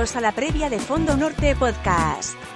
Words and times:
A 0.00 0.20
la 0.22 0.32
previa 0.32 0.70
de 0.70 0.78
Fondo 0.78 1.14
Norte 1.14 1.54
Podcast. 1.54 2.49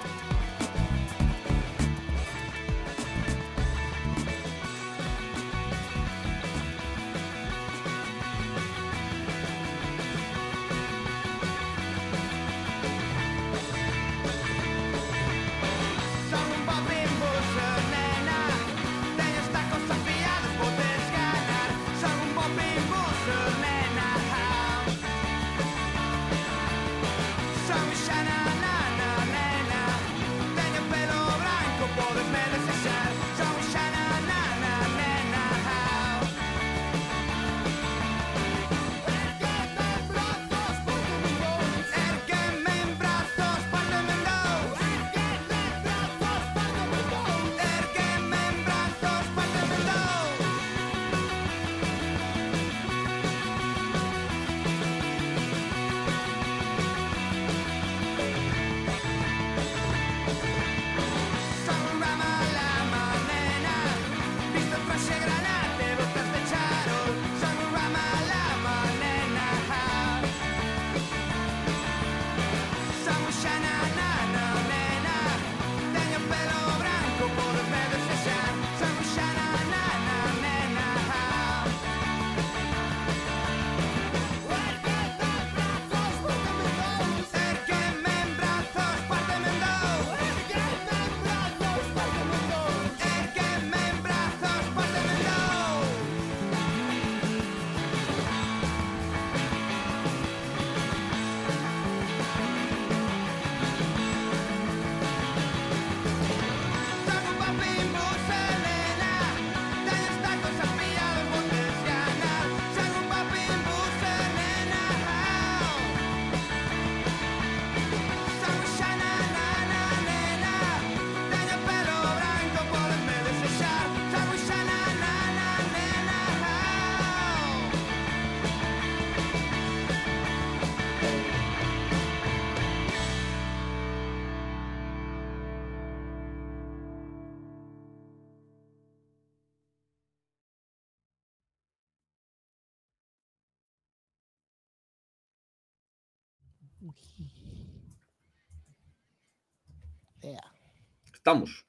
Estamos. 151.12 151.66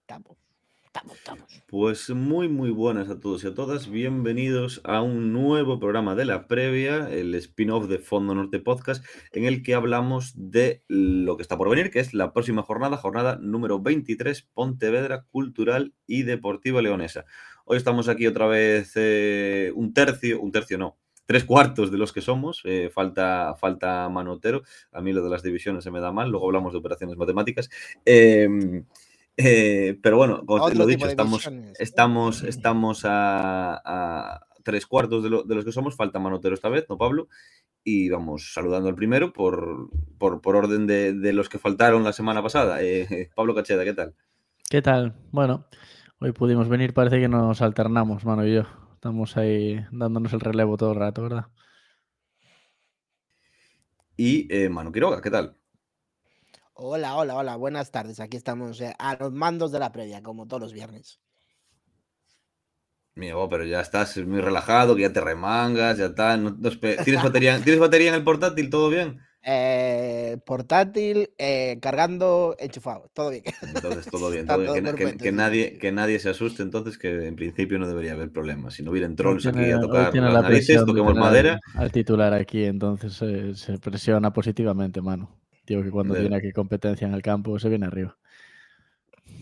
Estamos. 0.00 0.36
Estamos, 0.84 1.16
estamos. 1.16 1.62
Pues 1.68 2.10
muy, 2.10 2.48
muy 2.48 2.70
buenas 2.70 3.08
a 3.08 3.20
todos 3.20 3.44
y 3.44 3.46
a 3.46 3.54
todas. 3.54 3.88
Bienvenidos 3.88 4.80
a 4.82 5.02
un 5.02 5.32
nuevo 5.32 5.78
programa 5.78 6.16
de 6.16 6.24
la 6.24 6.48
previa, 6.48 7.08
el 7.08 7.32
spin-off 7.36 7.86
de 7.86 8.00
Fondo 8.00 8.34
Norte 8.34 8.58
Podcast, 8.58 9.04
en 9.30 9.44
el 9.44 9.62
que 9.62 9.74
hablamos 9.74 10.32
de 10.34 10.82
lo 10.88 11.36
que 11.36 11.42
está 11.42 11.56
por 11.56 11.70
venir, 11.70 11.92
que 11.92 12.00
es 12.00 12.12
la 12.12 12.32
próxima 12.32 12.62
jornada, 12.62 12.96
jornada 12.96 13.38
número 13.40 13.80
23, 13.80 14.42
Pontevedra 14.52 15.22
Cultural 15.30 15.94
y 16.08 16.24
Deportiva 16.24 16.82
Leonesa. 16.82 17.24
Hoy 17.64 17.76
estamos 17.76 18.08
aquí 18.08 18.26
otra 18.26 18.48
vez 18.48 18.92
eh, 18.96 19.70
un 19.76 19.94
tercio, 19.94 20.40
un 20.40 20.50
tercio 20.50 20.76
no, 20.76 20.98
tres 21.30 21.44
cuartos 21.44 21.92
de 21.92 21.96
los 21.96 22.12
que 22.12 22.20
somos, 22.20 22.60
eh, 22.64 22.90
falta, 22.92 23.54
falta 23.54 24.08
Manotero, 24.08 24.64
a 24.90 25.00
mí 25.00 25.12
lo 25.12 25.22
de 25.22 25.30
las 25.30 25.44
divisiones 25.44 25.84
se 25.84 25.92
me 25.92 26.00
da 26.00 26.10
mal, 26.10 26.28
luego 26.28 26.46
hablamos 26.46 26.72
de 26.72 26.80
operaciones 26.80 27.16
matemáticas. 27.16 27.70
Em, 28.04 28.84
eh, 29.36 29.96
pero 30.02 30.16
bueno, 30.16 30.44
como 30.44 30.68
lo 30.68 30.86
dicho, 30.86 31.06
estamos, 31.06 31.48
estamos, 31.78 32.42
estamos 32.42 33.02
a, 33.04 34.40
tres 34.64 34.86
cuartos 34.86 35.22
de, 35.22 35.54
los 35.54 35.64
que 35.64 35.70
somos, 35.70 35.94
falta 35.94 36.18
Manotero 36.18 36.52
esta 36.52 36.68
vez, 36.68 36.86
¿no, 36.88 36.98
Pablo? 36.98 37.28
Y 37.84 38.08
vamos 38.08 38.52
saludando 38.52 38.88
al 38.88 38.96
primero 38.96 39.32
por, 39.32 39.88
por, 40.18 40.56
orden 40.56 40.88
de, 40.88 41.32
los 41.32 41.48
que 41.48 41.60
faltaron 41.60 42.02
la 42.02 42.12
semana 42.12 42.42
pasada. 42.42 42.82
Eh, 42.82 43.30
Pablo 43.36 43.54
Cacheda, 43.54 43.84
¿qué 43.84 43.94
tal? 43.94 44.16
¿Qué 44.68 44.82
tal? 44.82 45.14
Bueno, 45.30 45.68
hoy 46.18 46.32
pudimos 46.32 46.68
venir, 46.68 46.92
parece 46.92 47.20
que 47.20 47.28
nos 47.28 47.62
alternamos, 47.62 48.24
mano 48.24 48.44
y 48.44 48.54
yo. 48.54 48.79
Estamos 49.00 49.34
ahí 49.38 49.82
dándonos 49.92 50.30
el 50.34 50.40
relevo 50.40 50.76
todo 50.76 50.92
el 50.92 50.98
rato, 50.98 51.22
¿verdad? 51.22 51.46
Y 54.14 54.46
eh, 54.54 54.68
Manu 54.68 54.92
Quiroga, 54.92 55.22
¿qué 55.22 55.30
tal? 55.30 55.56
Hola, 56.74 57.16
hola, 57.16 57.34
hola, 57.36 57.56
buenas 57.56 57.90
tardes. 57.90 58.20
Aquí 58.20 58.36
estamos 58.36 58.78
eh, 58.82 58.94
a 58.98 59.16
los 59.16 59.32
mandos 59.32 59.72
de 59.72 59.78
la 59.78 59.90
previa, 59.90 60.22
como 60.22 60.46
todos 60.46 60.60
los 60.60 60.74
viernes. 60.74 61.18
Mío, 63.14 63.48
pero 63.48 63.64
ya 63.64 63.80
estás 63.80 64.18
muy 64.18 64.42
relajado, 64.42 64.94
que 64.94 65.00
ya 65.00 65.12
te 65.14 65.22
remangas, 65.22 65.96
ya 65.96 66.04
está. 66.04 66.38
¿Tienes, 67.02 67.22
batería, 67.22 67.58
¿Tienes 67.64 67.80
batería 67.80 68.10
en 68.10 68.16
el 68.16 68.24
portátil? 68.24 68.68
¿Todo 68.68 68.90
bien? 68.90 69.22
Eh, 69.42 70.36
portátil, 70.44 71.30
eh, 71.38 71.78
cargando, 71.80 72.56
enchufado, 72.58 73.10
todo 73.14 73.30
bien. 73.30 73.42
Entonces, 73.74 74.06
todo 74.06 74.30
bien. 74.30 74.46
Que, 75.18 75.32
nadie, 75.32 75.78
que 75.78 75.92
nadie 75.92 76.18
se 76.18 76.28
asuste, 76.28 76.62
entonces, 76.62 76.98
que 76.98 77.26
en 77.26 77.36
principio 77.36 77.78
no 77.78 77.88
debería 77.88 78.12
haber 78.12 78.30
problemas. 78.30 78.74
Si 78.74 78.82
no 78.82 78.90
hubieran 78.90 79.16
trolls 79.16 79.46
aquí 79.46 79.70
a 79.70 79.80
tocar 79.80 80.14
la 80.14 80.42
narices, 80.42 80.84
toquemos 80.84 81.14
madera. 81.14 81.58
Al 81.74 81.90
titular 81.90 82.34
aquí, 82.34 82.64
entonces 82.64 83.14
se 83.58 83.78
presiona 83.78 84.32
positivamente, 84.32 85.00
mano. 85.00 85.40
Digo 85.66 85.82
que 85.82 85.90
cuando 85.90 86.16
tiene 86.16 86.36
aquí 86.36 86.52
competencia 86.52 87.06
en 87.06 87.14
el 87.14 87.22
campo 87.22 87.58
se 87.58 87.68
viene 87.68 87.86
arriba. 87.86 88.16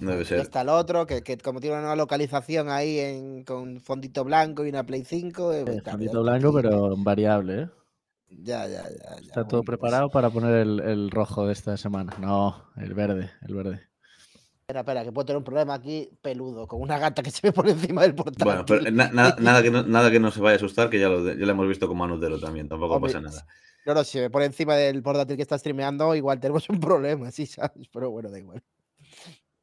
Debe 0.01 0.25
ser. 0.25 0.41
Está 0.41 0.61
el 0.61 0.69
otro, 0.69 1.07
que, 1.07 1.23
como 1.39 1.61
tiene 1.61 1.79
una 1.79 1.97
localización 1.97 2.69
ahí 2.69 2.99
en, 2.99 3.45
con 3.45 3.81
fondito 3.81 4.25
blanco 4.25 4.65
y 4.65 4.69
una 4.69 4.85
Play 4.85 5.05
5. 5.05 5.53
Eh, 5.55 5.83
fondito 5.83 6.23
blanco, 6.23 6.53
pero 6.53 6.95
variable, 6.99 7.63
¿eh? 7.63 7.69
Ya, 8.31 8.67
ya, 8.67 8.83
ya. 8.83 9.17
Está 9.21 9.47
todo 9.47 9.63
preparado 9.63 10.11
para 10.11 10.31
poner 10.31 10.55
el, 10.55 11.11
rojo 11.11 11.47
de 11.47 11.53
esta 11.53 11.77
semana. 11.77 12.15
No, 12.21 12.71
el 12.77 12.95
verde, 12.95 13.31
el 13.47 13.55
verde. 13.55 13.89
Espera, 14.61 14.81
espera, 14.81 15.05
que 15.05 15.13
puedo 15.13 15.25
tener 15.25 15.39
un 15.39 15.45
problema 15.45 15.75
aquí 15.75 16.11
peludo, 16.21 16.67
con 16.67 16.83
una 16.83 16.99
gata 16.99 17.23
que 17.23 17.31
se 17.31 17.41
ve 17.43 17.53
por 17.53 17.69
encima 17.69 18.03
del 18.03 18.15
portal. 18.15 18.45
Bueno, 18.45 18.65
pero 18.67 18.83
nada, 18.91 19.63
que 19.63 19.71
no, 19.71 19.83
nada 19.83 20.11
que 20.11 20.21
no 20.21 20.31
se 20.31 20.41
vaya 20.41 20.55
a 20.55 20.57
asustar, 20.57 20.91
que 20.91 21.01
ya 21.01 21.09
lo, 21.09 21.25
ya 21.25 21.47
lo 21.47 21.51
hemos 21.51 21.69
visto 21.69 21.89
con 21.89 21.97
Manutero 21.97 22.39
también, 22.39 22.69
tampoco 22.69 23.01
pasa 23.01 23.21
nada. 23.21 23.47
No, 23.87 23.95
no, 23.95 24.05
si 24.05 24.19
me 24.19 24.29
pone 24.29 24.45
encima 24.45 24.77
del 24.77 25.03
portátil 25.03 25.37
que 25.37 25.43
está 25.43 25.57
streameando, 25.57 26.15
igual 26.15 26.39
tenemos 26.39 26.69
un 26.69 26.79
problema, 26.79 27.31
sí, 27.31 27.47
¿sabes? 27.47 27.89
Pero 27.91 28.11
bueno, 28.11 28.31
da 28.31 28.39
igual. 28.39 28.63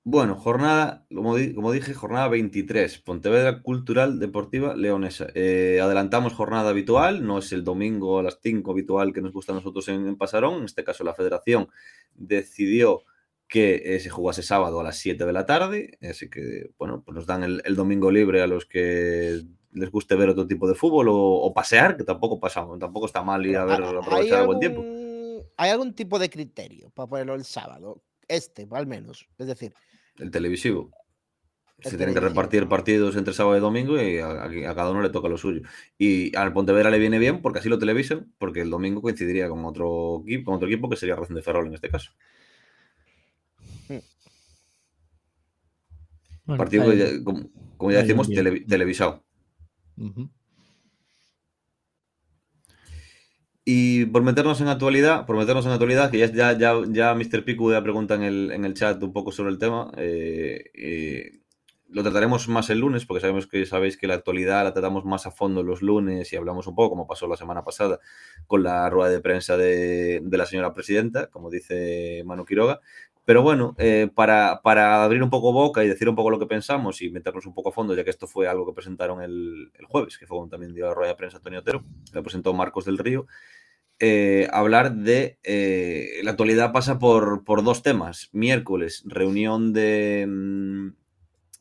Bueno, 0.08 0.36
jornada, 0.36 1.04
como, 1.12 1.36
dije, 1.72 1.96
jornada 1.96 2.28
23, 2.28 3.00
Pontevedra 3.00 3.64
Cultural 3.64 4.20
Deportiva 4.20 4.76
Leonesa. 4.76 5.26
Eh, 5.34 5.80
adelantamos 5.82 6.34
jornada 6.34 6.70
habitual, 6.70 7.26
no 7.26 7.40
es 7.40 7.52
el 7.52 7.64
domingo 7.64 8.20
a 8.20 8.24
las 8.24 8.38
5 8.40 8.72
habitual 8.72 9.14
que 9.14 9.24
nos 9.24 9.34
gusta 9.34 9.52
a 9.52 9.56
nosotros 9.56 9.88
en, 9.88 10.16
Pasarón, 10.16 10.60
en 10.60 10.66
este 10.66 10.84
caso 10.84 11.04
la 11.04 11.16
federación 11.16 11.70
decidió 12.14 13.02
que 13.48 13.82
eh, 13.84 14.00
se 14.00 14.12
jugase 14.12 14.44
sábado 14.44 14.80
a 14.80 14.84
las 14.84 14.98
7 14.98 15.26
de 15.26 15.34
la 15.34 15.48
tarde, 15.48 15.98
así 16.08 16.30
que, 16.30 16.70
bueno, 16.78 17.02
pues 17.04 17.16
nos 17.16 17.26
dan 17.26 17.42
el, 17.44 17.76
domingo 17.76 18.12
libre 18.12 18.44
a 18.44 18.48
los 18.48 18.68
que 18.68 19.42
les 19.72 19.90
guste 19.90 20.14
ver 20.14 20.30
otro 20.30 20.46
tipo 20.46 20.68
de 20.68 20.76
fútbol 20.76 21.08
o, 21.10 21.52
pasear, 21.52 21.98
que 21.98 22.04
tampoco 22.04 22.40
pasamos, 22.40 22.78
tampoco 22.78 23.08
está 23.08 23.24
mal 23.24 23.44
ir 23.44 23.58
a 23.58 23.66
ver 23.66 23.84
aprovechar 23.84 24.42
el 24.42 24.46
buen 24.46 24.60
tiempo 24.60 24.84
¿hay 25.58 25.72
algún 25.72 25.94
tipo 25.94 26.20
de 26.20 26.30
criterio 26.30 26.90
para 26.92 27.08
ponerlo 27.08 27.36
el 27.36 27.44
sábado? 27.44 28.04
Este, 28.28 28.68
al 28.72 28.88
menos. 28.88 29.28
Es 29.38 29.48
decir, 29.48 29.74
el 30.20 30.32
televisivo. 30.32 30.92
Se 31.80 31.98
tienen 31.98 32.16
que 32.16 32.22
repartir 32.22 32.68
partidos 32.68 33.16
entre 33.16 33.34
sábado 33.34 33.58
y 33.58 33.60
domingo 33.60 34.02
y 34.02 34.18
a, 34.20 34.74
cada 34.74 34.92
uno 34.92 35.02
le 35.02 35.10
toca 35.10 35.28
lo 35.28 35.38
suyo. 35.38 35.62
Y 35.98 36.36
al 36.36 36.54
Pontevedra 36.54 36.90
le 36.90 37.00
viene 37.00 37.20
bien 37.20 37.42
porque 37.42 37.60
así 37.60 37.70
lo 37.70 37.78
televisan, 37.78 38.34
porque 38.38 38.62
el 38.62 38.70
domingo 38.70 39.02
coincidiría 39.02 39.50
con 39.50 39.66
otro 39.66 40.24
equipo, 40.26 40.46
con 40.46 40.56
otro 40.56 40.68
equipo 40.68 40.90
que 40.90 40.96
sería 40.96 41.16
Racing 41.16 41.36
de 41.36 41.42
Ferrol 41.42 41.68
en 41.68 41.74
este 41.76 41.90
caso. 41.90 42.12
Partido, 46.46 46.86
como, 47.24 47.92
ya 47.92 48.02
decimos, 48.02 48.30
televisado. 48.30 49.24
Y 53.68 54.06
por 54.06 54.22
meternos 54.22 54.62
en 54.62 54.68
actualidad, 54.68 55.26
por 55.26 55.38
meternos 55.38 55.66
en 55.66 55.72
actualidad, 55.72 56.12
que 56.12 56.20
ya, 56.20 56.28
ya, 56.28 56.56
ya, 56.56 56.76
ya 56.88 57.16
Mr. 57.16 57.44
Pico 57.44 57.72
ya 57.72 57.82
pregunta 57.82 58.14
en 58.14 58.22
el, 58.22 58.52
en 58.52 58.64
el 58.64 58.76
chat 58.76 59.02
un 59.02 59.12
poco 59.12 59.32
sobre 59.32 59.50
el 59.50 59.58
tema, 59.58 59.92
eh, 59.98 60.70
eh, 60.76 61.32
lo 61.90 62.04
trataremos 62.04 62.48
más 62.48 62.70
el 62.70 62.80
lunes, 62.80 63.08
porque 63.08 63.22
sabemos 63.22 63.48
que 63.48 63.66
sabéis 63.66 63.98
que 63.98 64.06
la 64.06 64.14
actualidad 64.14 64.64
la 64.64 64.74
tratamos 64.74 65.04
más 65.04 65.26
a 65.26 65.32
fondo 65.32 65.64
los 65.64 65.82
lunes 65.82 66.32
y 66.32 66.36
hablamos 66.36 66.68
un 66.68 66.76
poco, 66.76 66.92
como 66.92 67.08
pasó 67.08 67.28
la 67.28 67.38
semana 67.38 67.64
pasada, 67.64 68.00
con 68.46 68.62
la 68.62 68.88
rueda 68.92 69.10
de 69.10 69.20
prensa 69.20 69.58
de, 69.58 70.22
de 70.24 70.38
la 70.38 70.46
señora 70.46 70.74
presidenta, 70.74 71.28
como 71.32 71.50
dice 71.50 72.22
Manu 72.24 72.46
Quiroga. 72.46 72.82
Pero 73.26 73.42
bueno, 73.42 73.76
eh, 73.80 74.08
para, 74.14 74.62
para, 74.62 75.04
abrir 75.04 75.24
un 75.24 75.32
poco 75.32 75.52
boca 75.52 75.84
y 75.84 75.88
decir 75.88 76.08
un 76.08 76.16
poco 76.16 76.30
lo 76.30 76.38
que 76.38 76.46
pensamos 76.46 77.02
y 77.02 77.10
meternos 77.10 77.48
un 77.48 77.56
poco 77.56 77.70
a 77.70 77.72
fondo, 77.72 77.96
ya 77.96 78.04
que 78.04 78.12
esto 78.12 78.28
fue 78.28 78.48
algo 78.48 78.68
que 78.68 78.74
presentaron 78.74 79.20
el, 79.24 79.72
el 79.74 79.86
jueves, 79.86 80.20
que 80.20 80.28
fue 80.28 80.38
también 80.48 80.76
dio 80.76 80.86
la 80.86 80.94
rueda 80.94 81.14
de 81.14 81.18
prensa 81.18 81.38
Antonio 81.38 81.60
Otero, 81.60 81.84
que 82.14 82.22
presentó 82.22 82.54
Marcos 82.54 82.86
del 82.86 83.00
Río, 83.00 83.26
eh, 84.00 84.48
hablar 84.52 84.96
de 84.96 85.40
eh, 85.44 86.20
la 86.24 86.32
actualidad 86.32 86.72
pasa 86.72 87.00
por, 87.00 87.44
por, 87.44 87.64
dos 87.64 87.82
temas. 87.82 88.30
Miércoles, 88.34 89.04
reunión 89.06 89.74
de, 89.74 90.26
mm, 90.28 90.90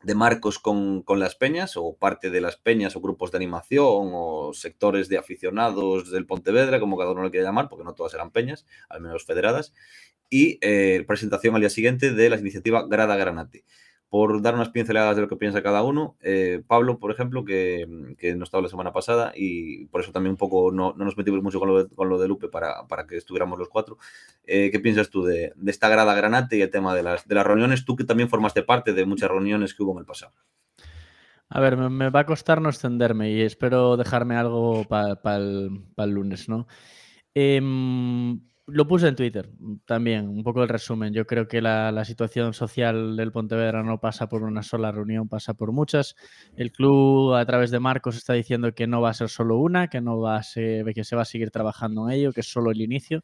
de 0.03 0.15
Marcos 0.15 0.59
con, 0.59 1.03
con, 1.03 1.21
las 1.21 1.37
peñas 1.37 1.77
o 1.77 1.97
parte 1.97 2.31
de 2.31 2.41
las 2.41 2.57
peñas 2.57 2.97
o 2.97 3.01
grupos 3.01 3.31
de 3.31 3.39
animación 3.39 4.11
o 4.13 4.53
sectores 4.53 5.09
de 5.09 5.19
aficionados 5.19 6.11
del 6.11 6.27
Pontevedra, 6.27 6.81
como 6.81 6.99
cada 6.99 7.13
uno 7.13 7.23
lo 7.23 7.31
quiera 7.31 7.47
llamar, 7.47 7.69
porque 7.69 7.85
no 7.85 7.95
todas 7.95 8.15
eran 8.15 8.31
peñas, 8.31 8.67
al 8.89 9.01
menos 9.01 9.25
federadas 9.25 9.73
y 10.31 10.59
eh, 10.63 11.05
presentación 11.07 11.55
al 11.55 11.61
día 11.61 11.71
siguiente 11.71 12.13
de 12.13 12.29
la 12.29 12.37
iniciativa 12.37 12.87
Grada 12.89 13.17
Granate. 13.17 13.65
Por 14.15 14.43
dar 14.43 14.55
unas 14.55 14.69
pinceladas 14.69 15.17
de 15.17 15.23
lo 15.23 15.29
que 15.29 15.35
piensa 15.35 15.61
cada 15.61 15.83
uno, 15.83 16.17
eh, 16.21 16.63
Pablo, 16.69 17.01
por 17.01 17.11
ejemplo, 17.11 17.45
que, 17.45 17.85
no 17.89 18.45
estaba 18.45 18.63
la 18.63 18.69
semana 18.69 18.93
pasada 18.93 19.33
y 19.35 19.87
por 19.87 20.03
eso 20.03 20.13
también 20.13 20.35
un 20.35 20.37
poco 20.37 20.71
no, 20.71 20.95
no 20.97 21.05
nos 21.05 21.17
metimos 21.17 21.43
mucho 21.43 21.59
con 21.59 21.69
lo 21.69 21.83
de, 21.83 21.93
con 21.93 22.09
lo 22.09 22.17
de 22.21 22.29
Lupe 22.29 22.47
para, 22.47 22.87
para, 22.87 23.09
que 23.09 23.17
estuviéramos 23.17 23.59
los 23.59 23.69
cuatro. 23.69 23.99
Eh, 24.47 24.71
¿Qué 24.71 24.79
piensas 24.79 25.11
tú 25.11 25.25
de, 25.25 25.53
de, 25.57 25.71
esta 25.73 25.89
Grada 25.89 26.15
Granate 26.15 26.57
y 26.57 26.63
el 26.63 26.71
tema 26.71 26.95
de 26.95 27.03
las, 27.03 27.27
de 27.27 27.35
las 27.35 27.45
reuniones? 27.45 27.85
Tú 27.85 27.97
que 27.97 28.05
también 28.05 28.29
formaste 28.29 28.63
parte 28.63 28.93
de 28.93 29.05
muchas 29.05 29.29
reuniones 29.29 29.75
que 29.75 29.83
hubo 29.83 29.91
en 29.95 29.99
el 29.99 30.07
pasado. 30.07 30.33
A 31.49 31.59
ver, 31.59 31.77
me, 31.77 32.11
va 32.11 32.21
a 32.21 32.27
costar 32.27 32.61
no 32.61 32.69
extenderme 32.69 33.33
y 33.33 33.41
espero 33.41 33.97
dejarme 33.97 34.37
algo 34.37 34.85
para 34.85 35.21
pa 35.21 35.35
el, 35.39 35.87
pa 35.97 36.05
el, 36.05 36.11
lunes, 36.13 36.49
¿no? 36.49 36.69
Eh, 37.35 37.61
lo 38.67 38.87
puse 38.89 39.09
en 39.09 39.17
Twitter 39.17 39.51
también, 39.85 40.29
un 40.29 40.43
poco 40.43 40.63
el 40.63 40.69
resumen. 40.69 41.13
Yo 41.13 41.27
creo 41.27 41.47
que 41.47 41.61
la, 41.61 42.05
situación 42.05 42.55
social 42.55 43.17
del 43.17 43.33
Pontevedra 43.33 43.83
no 43.83 44.01
pasa 44.01 44.29
por 44.29 44.43
una 44.43 44.63
sola 44.63 44.91
reunión, 44.91 45.29
pasa 45.29 45.55
por 45.55 45.73
muchas. 45.73 46.17
El 46.57 46.73
club, 46.73 47.35
a 47.35 47.45
través 47.45 47.71
de 47.71 47.81
Marcos, 47.81 48.17
está 48.17 48.33
diciendo 48.33 48.75
que 48.75 48.87
no 48.87 49.01
va 49.03 49.11
a 49.11 49.15
ser 49.15 49.29
solo 49.29 49.59
una, 49.59 49.89
que 49.89 50.01
no 50.01 50.19
va 50.19 50.37
a 50.37 50.43
ser, 50.43 50.95
que 50.95 51.05
se 51.05 51.17
va 51.17 51.23
a 51.23 51.27
seguir 51.27 51.51
trabajando 51.51 52.09
en 52.09 52.15
ello, 52.17 52.33
que 52.33 52.41
es 52.41 52.51
solo 52.51 52.71
el 52.71 52.81
inicio. 52.81 53.23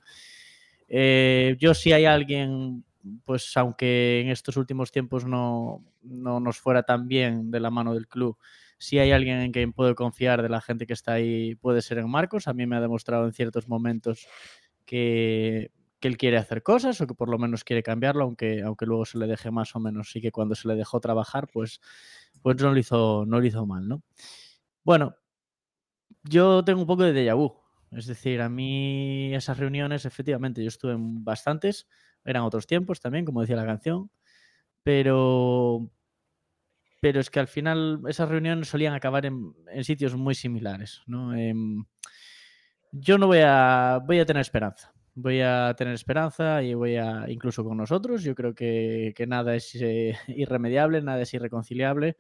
Eh, 0.89 1.57
yo 1.59 1.73
si 1.73 1.93
hay 1.93 2.05
alguien, 2.05 2.85
pues 3.25 3.57
aunque 3.57 4.21
en 4.21 4.29
estos 4.29 4.57
últimos 4.57 4.93
tiempos 4.93 5.25
no, 5.25 5.85
no 6.03 6.41
nos 6.41 6.59
fuera 6.59 6.83
tan 6.83 7.09
bien 7.09 7.51
de 7.51 7.61
la 7.61 7.71
mano 7.71 7.95
del 7.95 8.09
club, 8.09 8.37
si 8.77 8.99
hay 8.99 9.13
alguien 9.13 9.41
en 9.41 9.53
quien 9.53 9.73
puedo 9.73 9.95
confiar 9.95 10.43
de 10.43 10.49
la 10.49 10.61
gente 10.63 10.87
que 10.87 10.95
está 10.95 11.13
ahí, 11.13 11.55
puede 11.55 11.83
ser 11.83 11.99
en 11.99 12.11
Marcos. 12.11 12.49
A 12.49 12.55
mí 12.55 12.67
me 12.67 12.77
ha 12.77 12.81
demostrado 12.81 13.27
en 13.27 13.35
ciertos 13.35 13.69
momentos 13.69 14.27
que, 14.91 15.71
él 16.01 16.17
quiere 16.17 16.39
hacer 16.39 16.63
cosas 16.63 17.01
o 17.01 17.07
que 17.07 17.15
por 17.15 17.29
lo 17.29 17.39
menos 17.39 17.63
quiere 17.63 17.83
cambiarlo, 17.83 18.25
aunque, 18.25 18.63
aunque 18.63 18.87
luego 18.87 19.05
se 19.05 19.19
le 19.19 19.27
deje 19.27 19.51
más 19.51 19.77
o 19.77 19.81
menos. 19.81 20.11
Sí 20.11 20.21
que 20.21 20.33
cuando 20.33 20.55
se 20.55 20.67
le 20.67 20.75
dejó 20.75 20.99
trabajar, 20.99 21.47
pues, 21.53 21.81
pues 22.43 22.57
no, 22.57 22.73
lo 22.73 22.79
hizo, 22.79 23.25
no 23.27 23.39
lo 23.39 23.47
hizo 23.47 23.67
mal, 23.67 23.87
¿no? 23.87 24.03
Bueno, 24.83 25.15
yo 26.25 26.65
tengo 26.65 26.81
un 26.81 26.87
poco 26.87 27.05
de 27.05 27.13
déjà 27.13 27.37
vu. 27.37 27.55
Es 27.93 28.07
decir, 28.07 28.41
a 28.41 28.49
mí 28.49 29.35
esas 29.35 29.59
reuniones, 29.59 30.05
efectivamente, 30.07 30.63
yo 30.63 30.69
estuve 30.69 30.93
en 30.93 31.23
bastantes, 31.25 31.87
eran 32.25 32.45
otros 32.45 32.67
tiempos 32.67 33.01
también, 33.01 33.25
como 33.25 33.43
decía 33.43 33.57
la 33.57 33.67
canción, 33.67 34.11
pero, 34.83 35.91
pero 37.01 37.21
es 37.21 37.31
que 37.31 37.41
al 37.41 37.49
final 37.49 38.01
esas 38.09 38.29
reuniones 38.29 38.69
solían 38.69 38.95
acabar 38.95 39.27
en, 39.27 39.55
sitios 39.83 40.17
muy 40.17 40.35
similares, 40.35 41.03
¿no? 41.07 41.35
Eh, 41.37 41.55
yo 42.93 43.19
no 43.19 43.27
voy 43.27 43.41
a, 43.43 44.01
voy 44.07 44.19
a 44.19 44.27
tener 44.27 44.41
esperanza. 44.41 44.93
Voy 45.15 45.41
a 45.41 45.75
tener 45.77 45.95
esperanza 45.95 46.63
y 46.63 46.75
voy 46.75 46.97
a, 46.97 47.27
incluso 47.29 47.65
con 47.65 47.77
nosotros, 47.77 48.23
yo 48.23 48.35
creo 48.35 48.55
que, 48.55 49.13
que 49.17 49.27
nada 49.27 49.55
es 49.55 49.75
eh, 49.75 50.17
irremediable, 50.29 51.03
nada 51.03 51.23
es 51.23 51.35
irreconciliable, 51.35 52.17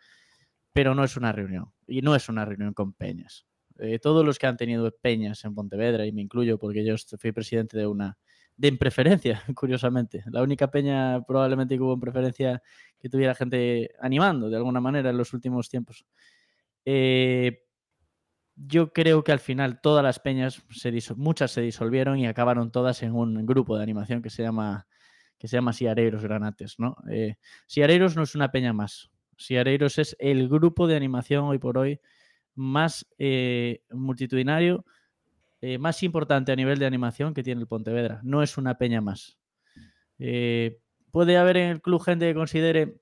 pero 0.72 0.94
no 0.94 1.04
es 1.04 1.16
una 1.16 1.32
reunión. 1.32 1.72
Y 1.86 2.02
no 2.02 2.14
es 2.14 2.28
una 2.28 2.44
reunión 2.44 2.74
con 2.74 2.92
peñas. 2.92 3.46
Eh, 3.78 3.98
todos 3.98 4.24
los 4.24 4.38
que 4.38 4.46
han 4.46 4.56
tenido 4.56 4.90
peñas 4.90 5.44
en 5.44 5.54
Pontevedra, 5.54 6.04
y 6.04 6.12
me 6.12 6.20
incluyo 6.20 6.58
porque 6.58 6.84
yo 6.84 6.96
fui 7.18 7.32
presidente 7.32 7.78
de 7.78 7.86
una, 7.86 8.18
de 8.56 8.68
en 8.68 8.76
preferencia, 8.76 9.42
curiosamente. 9.54 10.22
La 10.30 10.42
única 10.42 10.70
peña 10.70 11.22
probablemente 11.22 11.76
que 11.76 11.82
hubo 11.82 11.94
en 11.94 12.00
preferencia 12.00 12.62
que 12.98 13.08
tuviera 13.08 13.34
gente 13.34 13.90
animando 14.00 14.50
de 14.50 14.56
alguna 14.56 14.80
manera 14.80 15.10
en 15.10 15.16
los 15.16 15.32
últimos 15.32 15.70
tiempos. 15.70 16.04
Eh, 16.84 17.69
yo 18.66 18.92
creo 18.92 19.24
que 19.24 19.32
al 19.32 19.40
final 19.40 19.80
todas 19.80 20.04
las 20.04 20.18
peñas, 20.18 20.62
se 20.70 20.92
muchas 21.16 21.52
se 21.52 21.62
disolvieron 21.62 22.18
y 22.18 22.26
acabaron 22.26 22.70
todas 22.70 23.02
en 23.02 23.14
un 23.14 23.46
grupo 23.46 23.76
de 23.76 23.82
animación 23.82 24.22
que 24.22 24.30
se 24.30 24.42
llama, 24.42 24.86
que 25.38 25.48
se 25.48 25.56
llama 25.56 25.72
Siareiros 25.72 26.22
Granates. 26.22 26.78
¿no? 26.78 26.96
Eh, 27.10 27.36
Siareiros 27.66 28.16
no 28.16 28.22
es 28.22 28.34
una 28.34 28.52
peña 28.52 28.72
más. 28.72 29.10
Siareiros 29.38 29.98
es 29.98 30.14
el 30.18 30.48
grupo 30.48 30.86
de 30.86 30.96
animación 30.96 31.44
hoy 31.44 31.58
por 31.58 31.78
hoy 31.78 32.00
más 32.54 33.06
eh, 33.18 33.82
multitudinario, 33.90 34.84
eh, 35.62 35.78
más 35.78 36.02
importante 36.02 36.52
a 36.52 36.56
nivel 36.56 36.78
de 36.78 36.86
animación 36.86 37.32
que 37.32 37.42
tiene 37.42 37.62
el 37.62 37.66
Pontevedra. 37.66 38.20
No 38.22 38.42
es 38.42 38.58
una 38.58 38.76
peña 38.76 39.00
más. 39.00 39.38
Puede 40.18 41.38
haber 41.38 41.56
en 41.56 41.70
el 41.70 41.80
club 41.80 42.02
gente 42.02 42.26
que 42.26 42.34
considere 42.34 43.00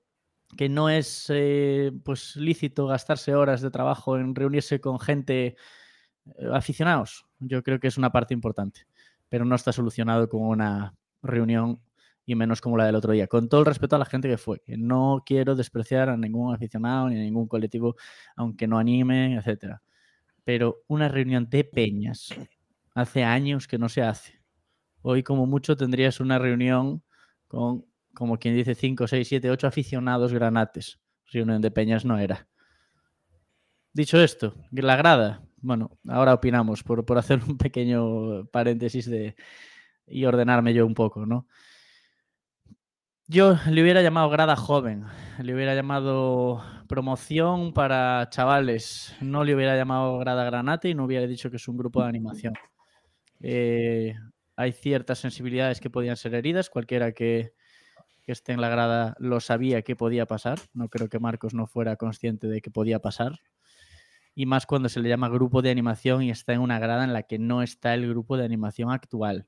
que 0.57 0.69
no 0.69 0.89
es 0.89 1.27
eh, 1.29 1.91
pues 2.03 2.35
lícito 2.35 2.87
gastarse 2.87 3.35
horas 3.35 3.61
de 3.61 3.71
trabajo 3.71 4.17
en 4.17 4.35
reunirse 4.35 4.79
con 4.81 4.99
gente 4.99 5.55
eh, 6.25 6.49
aficionados. 6.53 7.25
Yo 7.39 7.63
creo 7.63 7.79
que 7.79 7.87
es 7.87 7.97
una 7.97 8.11
parte 8.11 8.33
importante, 8.33 8.87
pero 9.29 9.45
no 9.45 9.55
está 9.55 9.71
solucionado 9.71 10.27
con 10.29 10.41
una 10.41 10.95
reunión 11.21 11.81
y 12.25 12.35
menos 12.35 12.61
como 12.61 12.77
la 12.77 12.85
del 12.85 12.95
otro 12.95 13.13
día. 13.13 13.27
Con 13.27 13.49
todo 13.49 13.61
el 13.61 13.65
respeto 13.65 13.95
a 13.95 13.99
la 13.99 14.05
gente 14.05 14.29
que 14.29 14.37
fue, 14.37 14.61
no 14.67 15.23
quiero 15.25 15.55
despreciar 15.55 16.09
a 16.09 16.17
ningún 16.17 16.53
aficionado 16.53 17.09
ni 17.09 17.17
a 17.17 17.23
ningún 17.23 17.47
colectivo, 17.47 17.95
aunque 18.35 18.67
no 18.67 18.77
anime, 18.77 19.35
etcétera. 19.35 19.81
Pero 20.43 20.83
una 20.87 21.07
reunión 21.07 21.49
de 21.49 21.63
peñas 21.63 22.29
hace 22.93 23.23
años 23.23 23.67
que 23.67 23.77
no 23.77 23.89
se 23.89 24.03
hace. 24.03 24.41
Hoy 25.01 25.23
como 25.23 25.45
mucho 25.45 25.75
tendrías 25.75 26.19
una 26.19 26.37
reunión 26.37 27.03
con 27.47 27.85
como 28.19 28.37
quien 28.37 28.53
dice 28.53 28.75
5, 28.75 29.07
6, 29.07 29.27
7, 29.27 29.49
8 29.49 29.67
aficionados 29.67 30.33
granates. 30.33 30.99
Reunión 31.31 31.61
de 31.61 31.71
Peñas 31.71 32.03
no 32.03 32.19
era. 32.19 32.49
Dicho 33.93 34.21
esto, 34.21 34.55
la 34.71 34.97
grada, 34.97 35.41
bueno, 35.61 35.97
ahora 36.05 36.33
opinamos 36.33 36.83
por, 36.83 37.05
por 37.05 37.17
hacer 37.17 37.41
un 37.47 37.57
pequeño 37.57 38.45
paréntesis 38.51 39.09
de, 39.09 39.35
y 40.05 40.25
ordenarme 40.25 40.73
yo 40.73 40.85
un 40.85 40.95
poco, 40.95 41.25
¿no? 41.25 41.47
Yo 43.25 43.57
le 43.69 43.81
hubiera 43.81 44.01
llamado 44.01 44.29
grada 44.29 44.57
joven, 44.57 45.05
le 45.41 45.55
hubiera 45.55 45.73
llamado 45.73 46.61
promoción 46.89 47.73
para 47.73 48.27
chavales, 48.29 49.15
no 49.21 49.45
le 49.45 49.55
hubiera 49.55 49.77
llamado 49.77 50.17
grada 50.17 50.43
granate 50.43 50.89
y 50.89 50.93
no 50.93 51.05
hubiera 51.05 51.25
dicho 51.25 51.49
que 51.49 51.55
es 51.55 51.67
un 51.69 51.77
grupo 51.77 52.01
de 52.01 52.09
animación. 52.09 52.53
Eh, 53.39 54.13
hay 54.57 54.73
ciertas 54.73 55.19
sensibilidades 55.19 55.79
que 55.79 55.89
podían 55.89 56.17
ser 56.17 56.35
heridas, 56.35 56.69
cualquiera 56.69 57.13
que, 57.13 57.53
que 58.29 58.33
esté 58.33 58.51
en 58.51 58.61
la 58.61 58.69
grada 58.69 59.15
lo 59.17 59.39
sabía 59.39 59.81
que 59.81 59.95
podía 59.95 60.27
pasar. 60.27 60.59
No 60.71 60.87
creo 60.87 61.09
que 61.09 61.17
Marcos 61.17 61.55
no 61.55 61.65
fuera 61.65 61.95
consciente 61.95 62.45
de 62.45 62.61
que 62.61 62.69
podía 62.69 62.99
pasar. 62.99 63.39
Y 64.35 64.45
más 64.45 64.67
cuando 64.67 64.87
se 64.87 64.99
le 64.99 65.09
llama 65.09 65.29
grupo 65.29 65.63
de 65.63 65.71
animación 65.71 66.21
y 66.21 66.29
está 66.29 66.53
en 66.53 66.61
una 66.61 66.77
grada 66.77 67.03
en 67.03 67.11
la 67.11 67.23
que 67.23 67.39
no 67.39 67.63
está 67.63 67.95
el 67.95 68.07
grupo 68.07 68.37
de 68.37 68.45
animación 68.45 68.91
actual. 68.91 69.47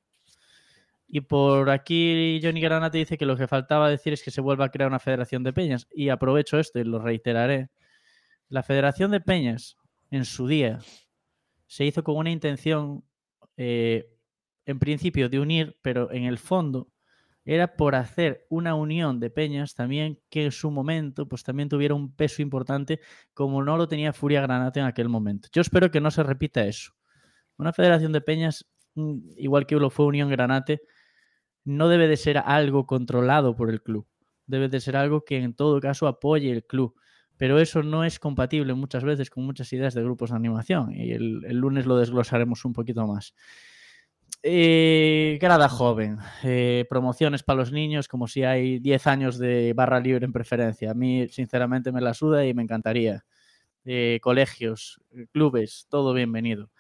Y 1.06 1.22
por 1.22 1.70
aquí 1.70 2.40
Johnny 2.42 2.60
Granate 2.60 2.98
dice 2.98 3.20
que 3.20 3.28
lo 3.28 3.38
que 3.38 3.48
faltaba 3.48 3.88
decir 3.88 4.14
es 4.14 4.24
que 4.24 4.32
se 4.32 4.42
vuelva 4.42 4.66
a 4.66 4.70
crear 4.70 4.90
una 4.90 4.98
federación 4.98 5.44
de 5.44 5.54
peñas. 5.54 5.86
Y 5.92 6.10
aprovecho 6.10 6.58
esto 6.58 6.80
y 6.80 6.84
lo 6.84 6.98
reiteraré. 6.98 7.70
La 8.50 8.64
federación 8.64 9.12
de 9.12 9.22
peñas 9.22 9.78
en 10.10 10.26
su 10.26 10.48
día 10.48 10.80
se 11.68 11.86
hizo 11.86 12.04
con 12.04 12.18
una 12.18 12.32
intención 12.32 13.04
eh, 13.58 14.10
en 14.66 14.80
principio 14.80 15.30
de 15.30 15.40
unir, 15.40 15.78
pero 15.84 16.12
en 16.12 16.24
el 16.24 16.40
fondo 16.40 16.92
era 17.44 17.76
por 17.76 17.96
hacer 17.96 18.46
una 18.50 18.76
unión 18.76 19.20
de 19.20 19.30
peñas 19.30 19.74
también 19.74 20.20
que 20.30 20.46
en 20.46 20.52
su 20.52 20.70
momento 20.70 21.28
pues 21.28 21.44
también 21.44 21.70
tuviera 21.70 21.96
un 21.96 22.14
peso 22.14 22.42
importante 22.42 23.00
como 23.34 23.64
no 23.64 23.78
lo 23.78 23.88
tenía 23.88 24.14
Furia 24.14 24.42
Granate 24.42 24.80
en 24.80 24.86
aquel 24.86 25.10
momento. 25.10 25.50
Yo 25.52 25.62
espero 25.62 25.90
que 25.90 26.02
no 26.02 26.12
se 26.12 26.24
repita 26.24 26.64
eso. 26.66 26.94
Una 27.58 27.74
federación 27.74 28.12
de 28.12 28.22
peñas, 28.22 28.68
mm, 28.96 29.38
igual 29.38 29.66
que 29.66 29.76
lo 29.76 29.90
fue 29.90 30.06
Unión 30.06 30.30
Granate, 30.30 30.82
no 31.64 31.88
debe 31.90 32.08
de 32.08 32.18
ser 32.18 32.38
algo 32.38 32.86
controlado 32.86 33.56
por 33.56 33.70
el 33.70 33.82
club. 33.82 34.08
Debe 34.48 34.68
de 34.70 34.80
ser 34.80 34.96
algo 34.96 35.24
que 35.24 35.38
en 35.38 35.54
todo 35.54 35.80
caso 35.80 36.08
apoye 36.08 36.52
el 36.52 36.66
club. 36.66 36.96
Pero 37.38 37.60
eso 37.60 37.82
no 37.82 38.04
es 38.04 38.20
compatible 38.20 38.74
muchas 38.76 39.04
veces 39.04 39.30
con 39.32 39.46
muchas 39.46 39.72
ideas 39.74 39.94
de 39.96 40.04
grupos 40.04 40.30
de 40.30 40.36
animación. 40.36 40.92
Y 40.92 41.12
el, 41.12 41.44
el 41.46 41.58
lunes 41.58 41.86
lo 41.88 41.98
desglosaremos 41.98 42.66
un 42.66 42.74
poquito 42.74 43.08
más. 43.08 43.34
Eh, 44.44 45.38
grada 45.40 45.70
joven, 45.70 46.18
eh, 46.44 46.86
promociones 46.90 47.44
para 47.44 47.58
los 47.58 47.72
niños, 47.72 48.08
como 48.08 48.28
si 48.28 48.44
hay 48.44 48.80
10 48.80 49.06
años 49.06 49.38
de 49.38 49.74
barra 49.74 50.00
libre 50.00 50.26
en 50.26 50.34
preferencia. 50.34 50.92
A 50.92 50.94
mí, 50.96 51.28
sinceramente, 51.30 51.92
me 51.92 52.02
la 52.02 52.16
suda 52.16 52.44
y 52.46 52.54
me 52.56 52.64
encantaría. 52.64 53.24
Eh, 53.86 54.20
colegios, 54.22 55.00
clubes, 55.32 55.86
todo 55.90 56.14
bienvenido. 56.14 56.72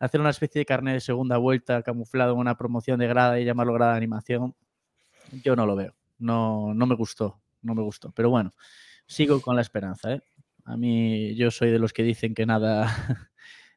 Hacer 0.00 0.20
una 0.20 0.30
especie 0.30 0.60
de 0.60 0.66
carnet 0.66 0.94
de 0.94 1.00
segunda 1.00 1.38
vuelta 1.38 1.82
camuflado 1.82 2.34
en 2.34 2.40
una 2.40 2.56
promoción 2.56 3.00
de 3.00 3.08
grada 3.08 3.40
y 3.40 3.44
llamarlo 3.44 3.74
grada 3.74 3.92
de 3.92 3.98
animación, 3.98 4.54
yo 5.44 5.56
no 5.56 5.66
lo 5.66 5.76
veo. 5.76 5.94
No, 6.18 6.74
no 6.74 6.86
me 6.86 6.94
gustó, 6.96 7.40
no 7.62 7.74
me 7.74 7.82
gustó. 7.82 8.12
Pero 8.12 8.30
bueno, 8.30 8.54
sigo 9.06 9.40
con 9.42 9.56
la 9.56 9.62
esperanza. 9.62 10.20
A 10.64 10.76
mí, 10.76 11.34
yo 11.36 11.50
soy 11.50 11.70
de 11.70 11.78
los 11.80 11.92
que 11.92 12.04
dicen 12.04 12.34
que 12.34 12.46
nada, 12.46 12.86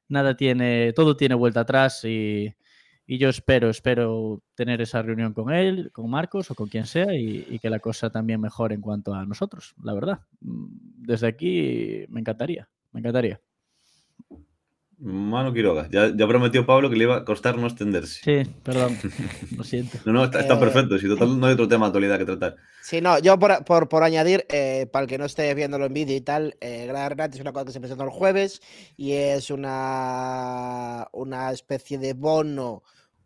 nada 0.10 0.36
tiene, 0.38 0.94
todo 0.94 1.18
tiene 1.18 1.36
vuelta 1.36 1.62
atrás 1.62 2.04
y 2.06 2.56
y 3.05 3.17
yo 3.17 3.29
espero, 3.29 3.69
espero 3.69 4.41
tener 4.55 4.81
esa 4.81 5.01
reunión 5.01 5.33
con 5.33 5.53
él, 5.53 5.91
con 5.91 6.10
Marcos 6.10 6.50
o 6.51 6.55
con 6.55 6.69
quien 6.69 6.86
sea 6.86 7.13
y, 7.13 7.45
y, 7.50 7.60
que 7.60 7.69
la 7.69 7.79
cosa 7.79 8.10
también 8.10 8.39
mejore 8.39 8.75
en 8.75 8.81
cuanto 8.81 9.13
a 9.13 9.25
nosotros, 9.25 9.75
la 9.83 9.93
verdad. 9.93 10.22
Mm, 10.39 10.67
desde 10.98 11.27
aquí 11.27 12.05
me 12.10 12.22
encantaría, 12.22 12.69
me 12.91 13.01
encantaría. 13.01 13.41
Mano 15.00 15.53
Quiroga, 15.53 15.89
ya, 15.91 16.15
ya, 16.15 16.27
prometió 16.27 16.65
Pablo 16.65 16.89
que 16.89 16.95
le 16.95 17.03
iba 17.03 17.17
a 17.17 17.25
costar 17.25 17.57
no 17.57 17.67
extenderse. 17.67 18.21
Sí, 18.23 18.51
perdón, 18.63 18.97
lo 19.57 19.63
siento. 19.63 19.97
no, 20.05 20.13
no, 20.13 20.23
está, 20.23 20.39
está 20.39 20.55
eh... 20.55 20.59
perfecto, 20.59 20.97
si 20.97 21.07
total 21.07 21.39
no 21.39 21.47
hay 21.47 21.53
otro 21.53 21.67
tema 21.67 21.85
de 21.85 21.89
actualidad 21.89 22.17
que 22.17 22.25
tratar. 22.25 22.55
Sí, 22.81 23.01
no, 23.01 23.19
yo 23.19 23.38
por, 23.38 23.63
por, 23.65 23.89
por 23.89 24.03
añadir, 24.03 24.45
eh, 24.50 24.88
para 24.91 25.03
el 25.03 25.09
que 25.09 25.17
no 25.17 25.25
esté 25.25 25.53
viéndolo 25.55 25.85
en 25.85 25.93
vídeo 25.93 26.15
y 26.15 26.21
tal, 26.21 26.55
eh, 26.62 26.85
Gran 26.88 27.09
Renate 27.09 27.35
es 27.35 27.41
una 27.41 27.51
cosa 27.51 27.65
que 27.65 27.71
se 27.71 27.79
presentó 27.79 28.03
el 28.03 28.09
jueves 28.12 28.62
y 28.95 29.13
es 29.13 29.50
una, 29.50 31.07
una 31.12 31.51
especie 31.51 31.97
de 31.97 32.13
bono 32.13 32.83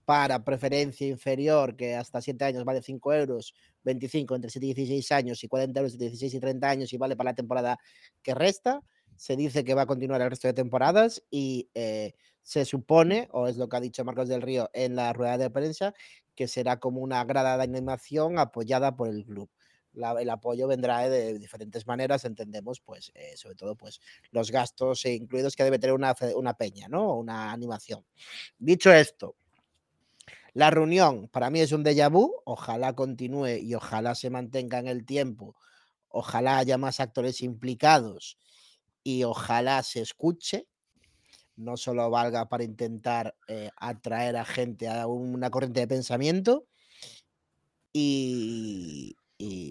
para 0.07 0.43
preferencia 0.45 1.05
inferior 1.05 1.75
que 1.75 1.95
hasta 1.95 2.21
7 2.21 2.45
años 2.45 2.63
vale 2.63 2.81
5 2.81 3.13
euros, 3.13 3.53
25 3.83 4.35
entre 4.35 4.49
7 4.49 4.65
y 4.65 4.73
16 4.73 5.11
años 5.11 5.43
y 5.43 5.47
40 5.47 5.79
euros 5.79 5.93
entre 5.93 6.07
16 6.07 6.33
y 6.33 6.39
30 6.39 6.69
años 6.69 6.93
y 6.93 6.97
vale 6.97 7.17
para 7.17 7.31
la 7.31 7.35
temporada 7.35 7.77
que 8.23 8.33
resta 8.33 8.81
se 9.17 9.35
dice 9.35 9.63
que 9.63 9.73
va 9.73 9.83
a 9.83 9.87
continuar 9.87 10.21
el 10.21 10.29
resto 10.29 10.47
de 10.47 10.53
temporadas 10.53 11.23
y 11.29 11.69
eh, 11.73 12.13
se 12.43 12.63
supone, 12.65 13.27
o 13.31 13.47
es 13.47 13.57
lo 13.57 13.67
que 13.67 13.77
ha 13.77 13.81
dicho 13.81 14.05
Marcos 14.05 14.29
del 14.29 14.41
Río 14.41 14.69
en 14.73 14.95
la 14.95 15.11
rueda 15.11 15.37
de 15.37 15.49
prensa, 15.49 15.93
que 16.35 16.47
será 16.47 16.79
como 16.79 17.01
una 17.01 17.23
grada 17.25 17.57
de 17.57 17.63
animación 17.63 18.39
apoyada 18.39 18.95
por 18.95 19.09
el 19.09 19.25
club. 19.25 19.49
El 20.19 20.29
apoyo 20.29 20.67
vendrá 20.67 21.09
de 21.09 21.39
diferentes 21.39 21.87
maneras, 21.87 22.23
entendemos, 22.23 22.79
pues, 22.79 23.11
eh, 23.15 23.35
sobre 23.35 23.55
todo, 23.55 23.75
pues, 23.75 23.99
los 24.29 24.51
gastos 24.51 25.03
incluidos 25.05 25.55
que 25.55 25.63
debe 25.63 25.79
tener 25.79 25.95
una, 25.95 26.15
una 26.35 26.53
peña, 26.53 26.87
¿no? 26.87 27.15
Una 27.15 27.51
animación. 27.51 28.05
Dicho 28.59 28.93
esto, 28.93 29.35
la 30.53 30.69
reunión 30.69 31.27
para 31.29 31.49
mí 31.49 31.61
es 31.61 31.71
un 31.71 31.83
déjà 31.83 32.11
vu, 32.11 32.31
ojalá 32.45 32.93
continúe 32.93 33.57
y 33.61 33.73
ojalá 33.73 34.13
se 34.13 34.29
mantenga 34.29 34.77
en 34.77 34.87
el 34.87 35.05
tiempo, 35.05 35.55
ojalá 36.09 36.59
haya 36.59 36.77
más 36.77 36.99
actores 36.99 37.41
implicados 37.41 38.37
y 39.07 39.23
ojalá 39.23 39.81
se 39.83 40.01
escuche, 40.01 40.67
no 41.55 41.77
solo 41.77 42.09
valga 42.09 42.49
para 42.49 42.65
intentar 42.65 43.37
eh, 43.47 43.69
atraer 43.77 44.35
a 44.35 44.43
gente 44.43 44.89
a 44.89 45.07
una 45.07 45.49
corriente 45.49 45.79
de 45.79 45.87
pensamiento. 45.87 46.67
Y, 47.93 49.15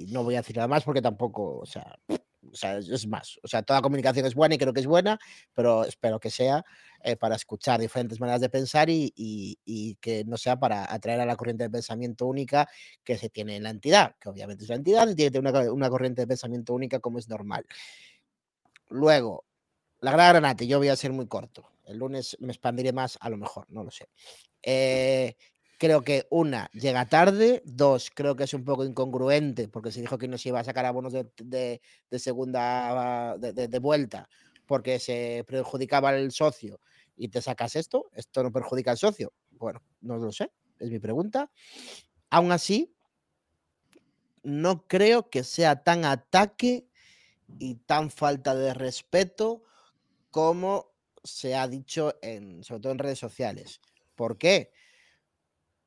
no 0.08 0.24
voy 0.24 0.36
a 0.36 0.38
decir 0.38 0.56
nada 0.56 0.68
más 0.68 0.84
porque 0.84 1.02
tampoco, 1.02 1.58
o 1.58 1.66
sea, 1.66 1.98
o 2.08 2.56
sea, 2.56 2.78
es 2.78 3.06
más, 3.06 3.38
o 3.42 3.48
sea, 3.48 3.62
toda 3.62 3.82
comunicación 3.82 4.24
es 4.24 4.34
buena 4.34 4.54
y 4.54 4.58
creo 4.58 4.72
que 4.72 4.80
es 4.80 4.86
buena, 4.86 5.18
pero 5.52 5.84
espero 5.84 6.18
que 6.18 6.30
sea 6.30 6.64
eh, 7.04 7.16
para 7.16 7.36
escuchar 7.36 7.78
diferentes 7.78 8.18
maneras 8.18 8.40
de 8.40 8.48
pensar 8.48 8.88
y, 8.88 9.12
y, 9.14 9.96
que 9.96 10.24
no 10.24 10.38
sea 10.38 10.58
para 10.58 10.90
atraer 10.90 11.20
a 11.20 11.26
la 11.26 11.36
corriente 11.36 11.64
de 11.64 11.70
pensamiento 11.70 12.24
única 12.26 12.68
que 13.04 13.18
se 13.18 13.28
tiene 13.28 13.56
en 13.56 13.64
la 13.64 13.70
entidad, 13.70 14.16
que 14.18 14.30
obviamente 14.30 14.64
es 14.64 14.70
la 14.70 14.76
entidad 14.76 15.06
y 15.10 15.14
tiene 15.14 15.38
una, 15.40 15.70
una 15.70 15.90
corriente 15.90 16.22
de 16.22 16.26
pensamiento 16.26 16.72
única 16.72 17.00
como 17.00 17.18
es 17.18 17.28
normal. 17.28 17.66
Luego, 18.88 19.44
la 20.00 20.12
gran 20.12 20.30
granate, 20.30 20.66
yo 20.66 20.78
voy 20.78 20.88
a 20.88 20.96
ser 20.96 21.12
muy 21.12 21.26
corto. 21.26 21.70
El 21.84 21.98
lunes 21.98 22.36
me 22.40 22.52
expandiré 22.52 22.92
más, 22.92 23.16
a 23.20 23.30
lo 23.30 23.36
mejor, 23.36 23.66
no 23.70 23.84
lo 23.84 23.90
sé. 23.90 24.08
Eh, 24.62 25.36
creo 25.78 26.02
que 26.02 26.26
una, 26.30 26.68
llega 26.72 27.06
tarde. 27.06 27.62
Dos, 27.64 28.10
creo 28.14 28.36
que 28.36 28.44
es 28.44 28.54
un 28.54 28.64
poco 28.64 28.84
incongruente 28.84 29.68
porque 29.68 29.92
se 29.92 30.00
dijo 30.00 30.18
que 30.18 30.28
no 30.28 30.38
se 30.38 30.48
iba 30.50 30.60
a 30.60 30.64
sacar 30.64 30.84
abonos 30.84 31.12
de, 31.12 31.30
de, 31.36 32.18
segunda, 32.18 33.36
de, 33.38 33.68
de, 33.68 33.78
vuelta, 33.78 34.28
porque 34.66 34.98
se 34.98 35.44
perjudicaba 35.46 36.14
el 36.16 36.32
socio 36.32 36.80
y 37.16 37.28
te 37.28 37.40
sacas 37.40 37.76
esto. 37.76 38.10
¿Esto 38.12 38.42
no 38.42 38.52
perjudica 38.52 38.90
al 38.90 38.98
socio? 38.98 39.32
Bueno, 39.52 39.82
no 40.00 40.16
lo 40.16 40.32
sé, 40.32 40.50
es 40.78 40.90
mi 40.90 40.98
pregunta. 40.98 41.50
Aún 42.30 42.52
así, 42.52 42.92
no 44.42 44.86
creo 44.86 45.28
que 45.30 45.44
sea 45.44 45.82
tan 45.82 46.04
ataque 46.04 46.88
y 47.58 47.76
tan 47.76 48.10
falta 48.10 48.54
de 48.54 48.74
respeto 48.74 49.62
como 50.30 50.92
se 51.22 51.54
ha 51.54 51.66
dicho 51.68 52.14
en, 52.22 52.62
sobre 52.62 52.80
todo 52.80 52.92
en 52.92 52.98
redes 52.98 53.18
sociales. 53.18 53.80
¿Por 54.14 54.38
qué? 54.38 54.72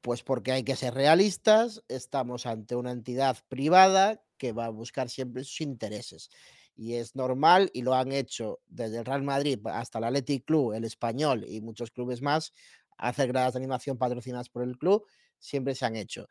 Pues 0.02 0.24
porque 0.24 0.52
hay 0.52 0.64
que 0.64 0.76
ser 0.76 0.94
realistas, 0.94 1.84
estamos 1.88 2.46
ante 2.46 2.76
una 2.76 2.92
entidad 2.92 3.38
privada 3.48 4.24
que 4.38 4.54
va 4.54 4.66
a 4.66 4.70
buscar 4.70 5.10
siempre 5.10 5.44
sus 5.44 5.62
intereses. 5.62 6.30
Y 6.76 6.94
es 6.96 7.16
normal, 7.16 7.70
y 7.74 7.82
lo 7.82 7.94
han 7.94 8.14
hecho 8.14 8.62
desde 8.68 9.00
el 9.00 9.06
Real 9.06 9.24
Madrid 9.24 9.60
hasta 9.66 9.98
el 9.98 10.06
Athletic 10.06 10.46
Club, 10.46 10.74
el 10.74 10.86
Español 10.86 11.44
y 11.46 11.60
muchos 11.60 11.92
clubes 11.92 12.22
más, 12.22 12.54
hacer 12.98 13.28
gradas 13.28 13.54
de 13.54 13.60
animación 13.60 13.98
patrocinadas 13.98 14.50
por 14.50 14.64
el 14.64 14.78
club, 14.78 15.06
siempre 15.40 15.76
se 15.76 15.86
han 15.86 15.96
hecho. 15.96 16.28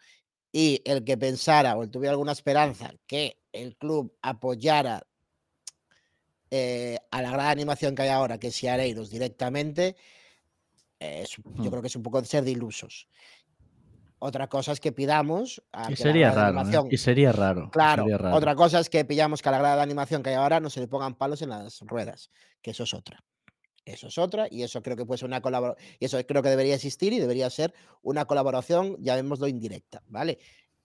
Y 0.51 0.81
el 0.87 1.05
que 1.05 1.19
pensara 1.19 1.77
o 1.77 1.89
tuviera 1.89 2.13
alguna 2.13 2.33
esperanza 2.33 2.95
que 3.07 3.43
el 3.53 3.77
club 3.77 4.17
apoyara 4.23 5.07
eh, 6.51 6.99
a 7.11 7.23
la 7.23 7.31
gran 7.31 7.47
animación 7.47 7.95
que 7.95 8.03
hay 8.03 8.09
ahora, 8.09 8.39
que 8.39 8.49
es 8.49 8.65
Areiros 8.65 9.11
directamente, 9.11 9.97
eh, 11.01 11.23
es, 11.23 11.37
yo 11.37 11.71
creo 11.71 11.81
que 11.81 11.89
es 11.89 11.97
un 11.97 12.03
poco 12.03 12.21
de 12.21 12.27
ser 12.27 12.45
de 12.45 12.51
ilusos. 12.51 13.09
Otra 14.21 14.49
cosa 14.49 14.73
es 14.73 14.81
que 14.81 14.91
pidamos. 14.91 15.63
A 15.73 15.85
y, 15.85 15.95
que 15.95 15.97
sería 15.97 16.33
raro. 16.33 16.61
¿eh? 16.63 16.89
y 16.91 16.97
sería 16.97 17.33
raro. 17.33 17.71
Claro, 17.71 18.03
sería 18.03 18.19
raro. 18.19 18.37
otra 18.37 18.55
cosa 18.57 18.81
es 18.81 18.91
que 18.91 19.05
pillamos 19.05 19.43
que 19.43 19.49
a 19.49 19.53
la 19.53 19.59
grada 19.59 19.77
de 19.77 19.83
animación 19.83 20.23
que 20.23 20.31
hay 20.31 20.37
ahora 20.37 20.59
no 20.59 20.71
se 20.71 20.81
le 20.81 20.89
pongan 20.89 21.15
palos 21.15 21.43
en 21.43 21.51
las 21.51 21.81
ruedas, 21.83 22.31
que 22.61 22.73
eso 22.73 22.83
es 22.83 22.95
otra. 22.95 23.23
Eso 23.85 24.09
es 24.09 24.19
otra, 24.19 24.49
y 24.51 24.65
eso 24.65 24.83
creo 24.83 24.97
que 24.97 25.07
puede 25.07 25.19
ser 25.19 25.29
una 25.29 25.41
colaboración, 25.41 25.97
y 25.99 26.05
eso 26.05 26.19
creo 26.27 26.43
que 26.43 26.51
debería 26.51 26.75
existir 26.75 27.13
y 27.15 27.21
debería 27.21 27.49
ser 27.49 27.73
una 28.03 28.27
colaboración, 28.27 28.97
llamémoslo 28.99 29.49
indirecta, 29.49 30.03
¿vale? 30.09 30.39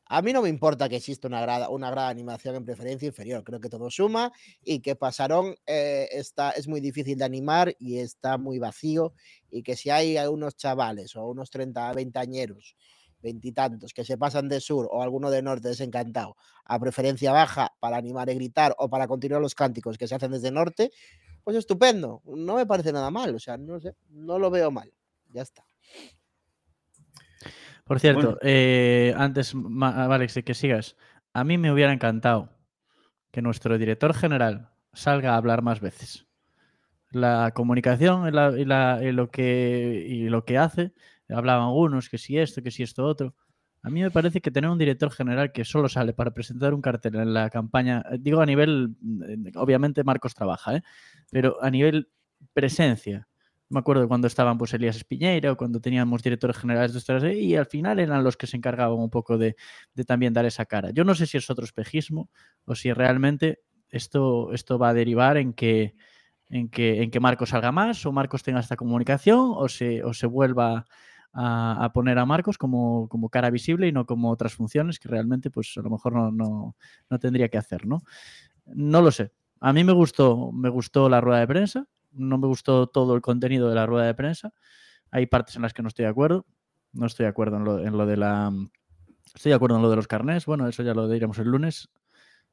A 0.06 0.22
mí 0.22 0.34
no 0.34 0.42
me 0.42 0.50
importa 0.50 0.90
que 0.90 0.98
exista 0.98 1.28
una 1.28 1.42
grada, 1.42 1.70
una 1.70 1.90
grada 1.90 2.10
animación 2.10 2.56
en 2.56 2.66
preferencia 2.66 3.08
inferior, 3.08 3.44
creo 3.44 3.60
que 3.60 3.70
todo 3.70 3.90
suma 3.90 4.32
y 4.64 4.80
que 4.80 4.96
Pasarón 4.96 5.56
eh, 5.66 6.10
está, 6.12 6.52
es 6.52 6.68
muy 6.68 6.82
difícil 6.82 7.18
de 7.18 7.26
animar 7.26 7.76
y 7.80 8.00
está 8.00 8.38
muy 8.38 8.60
vacío 8.60 9.14
y 9.50 9.64
que 9.64 9.76
si 9.76 9.90
hay 9.90 10.18
unos 10.18 10.58
chavales 10.58 11.16
o 11.16 11.26
unos 11.26 11.50
30, 11.50 11.94
20 11.94 12.20
añeros, 12.20 12.76
veintitantos, 13.22 13.94
que 13.94 14.04
se 14.04 14.18
pasan 14.18 14.50
de 14.50 14.60
sur 14.60 14.88
o 14.92 15.02
alguno 15.02 15.32
de 15.32 15.42
norte 15.42 15.70
desencantado 15.70 16.36
a 16.66 16.78
preferencia 16.80 17.32
baja 17.32 17.74
para 17.80 17.98
animar 17.98 18.30
y 18.30 18.36
gritar 18.36 18.76
o 18.78 18.90
para 18.90 19.08
continuar 19.08 19.42
los 19.42 19.56
cánticos 19.56 19.98
que 19.98 20.08
se 20.08 20.16
hacen 20.16 20.32
desde 20.32 20.52
norte, 20.52 20.92
pues 21.44 21.58
estupendo, 21.58 22.22
no 22.26 22.56
me 22.56 22.66
parece 22.66 22.92
nada 22.92 23.10
mal, 23.10 23.34
o 23.34 23.40
sea, 23.40 23.58
no 23.58 23.80
sé, 23.80 23.96
no 24.10 24.38
lo 24.38 24.52
veo 24.52 24.70
mal, 24.70 24.94
ya 25.30 25.42
está. 25.42 25.66
Por 27.94 28.00
cierto, 28.00 28.22
bueno. 28.22 28.38
eh, 28.42 29.14
antes, 29.18 29.54
Alex, 29.82 30.34
de 30.34 30.44
que 30.44 30.54
sigas, 30.54 30.98
a 31.34 31.44
mí 31.44 31.58
me 31.58 31.72
hubiera 31.72 31.94
encantado 31.94 32.50
que 33.32 33.42
nuestro 33.42 33.78
director 33.78 34.14
general 34.14 34.72
salga 34.94 35.34
a 35.34 35.38
hablar 35.38 35.62
más 35.62 35.80
veces. 35.80 36.28
La 37.12 37.52
comunicación 37.54 38.28
y, 38.28 38.32
la, 38.32 38.52
y, 38.58 38.66
la, 38.66 39.00
y, 39.04 39.12
lo, 39.12 39.30
que, 39.30 40.06
y 40.08 40.30
lo 40.30 40.44
que 40.44 40.58
hace, 40.58 40.94
hablaban 41.30 41.68
algunos 41.68 42.10
que 42.10 42.18
si 42.18 42.40
esto, 42.40 42.64
que 42.64 42.72
si 42.72 42.82
esto 42.82 43.06
otro. 43.06 43.36
A 43.84 43.90
mí 43.90 44.02
me 44.02 44.10
parece 44.10 44.42
que 44.42 44.50
tener 44.50 44.72
un 44.72 44.80
director 44.80 45.12
general 45.12 45.52
que 45.52 45.64
solo 45.64 45.88
sale 45.88 46.14
para 46.14 46.32
presentar 46.32 46.74
un 46.74 46.82
cartel 46.82 47.16
en 47.16 47.34
la 47.34 47.50
campaña, 47.50 48.04
digo 48.20 48.42
a 48.42 48.46
nivel, 48.46 48.96
obviamente 49.56 50.04
Marcos 50.04 50.34
trabaja, 50.34 50.78
¿eh? 50.78 50.84
pero 51.30 51.62
a 51.62 51.70
nivel 51.70 52.10
presencia, 52.54 53.28
Me 53.70 53.80
acuerdo 53.80 54.08
cuando 54.08 54.28
estaban 54.28 54.58
pues 54.58 54.74
Elías 54.74 54.98
Espiñeira 54.98 55.52
o 55.52 55.58
cuando 55.58 55.80
teníamos 55.80 56.22
directores 56.22 56.58
generales 56.58 56.94
de 56.94 57.00
estas 57.00 57.24
y 57.24 57.56
al 57.56 57.66
final 57.66 58.00
eran 58.00 58.24
los 58.24 58.38
que 58.38 58.46
se 58.46 58.58
encargaban 58.58 59.00
un 59.00 59.10
poco 59.10 59.38
de, 59.38 59.56
también 60.06 60.34
dar 60.34 60.46
esa 60.46 60.66
cara. 60.66 60.92
Yo 60.92 61.04
no 61.04 61.16
sé 61.16 61.26
si 61.26 61.38
es 61.38 61.50
otro 61.50 61.66
espejismo 61.66 62.30
o 62.66 62.76
si 62.76 62.94
realmente 62.94 63.62
esto, 63.90 64.52
esto 64.54 64.78
va 64.78 64.90
a 64.90 64.94
derivar 64.94 65.38
en 65.38 65.54
que, 65.54 65.96
en 66.50 66.70
que, 66.70 67.02
en 67.02 67.12
que 67.12 67.20
Marcos 67.20 67.50
salga 67.50 67.72
más 67.72 68.06
o 68.06 68.12
Marcos 68.12 68.44
tenga 68.44 68.60
esta 68.60 68.76
comunicación 68.76 69.54
o 69.56 69.68
se, 69.70 70.04
o 70.04 70.14
se 70.14 70.28
vuelva 70.28 70.86
a, 71.32 71.86
a, 71.86 71.94
poner 71.94 72.20
a 72.20 72.26
Marcos 72.26 72.58
como, 72.58 73.08
como, 73.10 73.30
cara 73.30 73.50
visible 73.50 73.88
y 73.88 73.92
no 73.92 74.06
como 74.06 74.30
otras 74.30 74.54
funciones 74.54 75.00
que 75.00 75.10
realmente 75.10 75.50
pues 75.50 75.74
a 75.78 75.82
lo 75.82 75.90
mejor 75.90 76.14
no, 76.14 76.32
no, 76.32 76.76
no 77.10 77.20
tendría 77.20 77.50
que 77.50 77.58
hacer, 77.58 77.88
¿no? 77.88 78.04
No 78.66 79.02
lo 79.02 79.12
sé. 79.12 79.32
A 79.60 79.74
mí 79.74 79.84
me 79.84 79.94
gustó, 79.94 80.52
me 80.52 80.70
gustó 80.70 81.10
la 81.10 81.22
rueda 81.22 81.40
de 81.40 81.48
prensa, 81.48 81.88
no 82.14 82.38
me 82.38 82.48
gustó 82.48 82.88
todo 82.88 83.16
el 83.16 83.22
contenido 83.22 83.70
de 83.70 83.76
la 83.76 83.86
rueda 83.86 84.06
de 84.06 84.14
prensa. 84.14 84.54
Hay 85.12 85.26
partes 85.28 85.56
en 85.56 85.62
las 85.62 85.74
que 85.74 85.82
no 85.82 85.88
estoy 85.88 86.04
de 86.04 86.10
acuerdo. 86.10 86.46
No 86.92 87.06
estoy 87.06 87.26
de 87.26 87.30
acuerdo 87.30 87.58
en 87.58 87.64
lo, 87.64 87.80
en 87.80 87.98
lo 87.98 88.06
de 88.06 88.18
la. 88.18 88.52
Estoy 89.34 89.50
de 89.50 89.56
acuerdo 89.56 89.78
en 89.78 89.82
lo 89.82 89.90
de 89.90 89.96
los 89.96 90.08
carnés. 90.08 90.46
Bueno, 90.46 90.68
eso 90.68 90.84
ya 90.84 90.94
lo 90.94 91.08
diremos 91.08 91.38
el 91.40 91.48
lunes. 91.48 91.90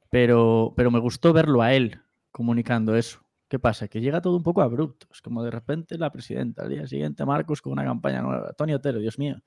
Pero, 0.09 0.73
pero 0.75 0.91
me 0.91 0.99
gustó 0.99 1.31
verlo 1.31 1.61
a 1.61 1.73
él 1.73 2.01
comunicando 2.31 2.95
eso. 2.95 3.21
¿Qué 3.47 3.59
pasa? 3.59 3.87
Que 3.87 4.01
llega 4.01 4.21
todo 4.21 4.37
un 4.37 4.43
poco 4.43 4.61
abrupto. 4.61 5.07
Es 5.11 5.21
como 5.21 5.43
de 5.43 5.51
repente 5.51 5.97
la 5.97 6.11
presidenta, 6.11 6.63
al 6.63 6.69
día 6.69 6.87
siguiente 6.87 7.25
Marcos 7.25 7.61
con 7.61 7.73
una 7.73 7.83
campaña 7.83 8.21
nueva. 8.21 8.53
Tony 8.53 8.73
Otero, 8.73 8.99
Dios 8.99 9.19
mío. 9.19 9.41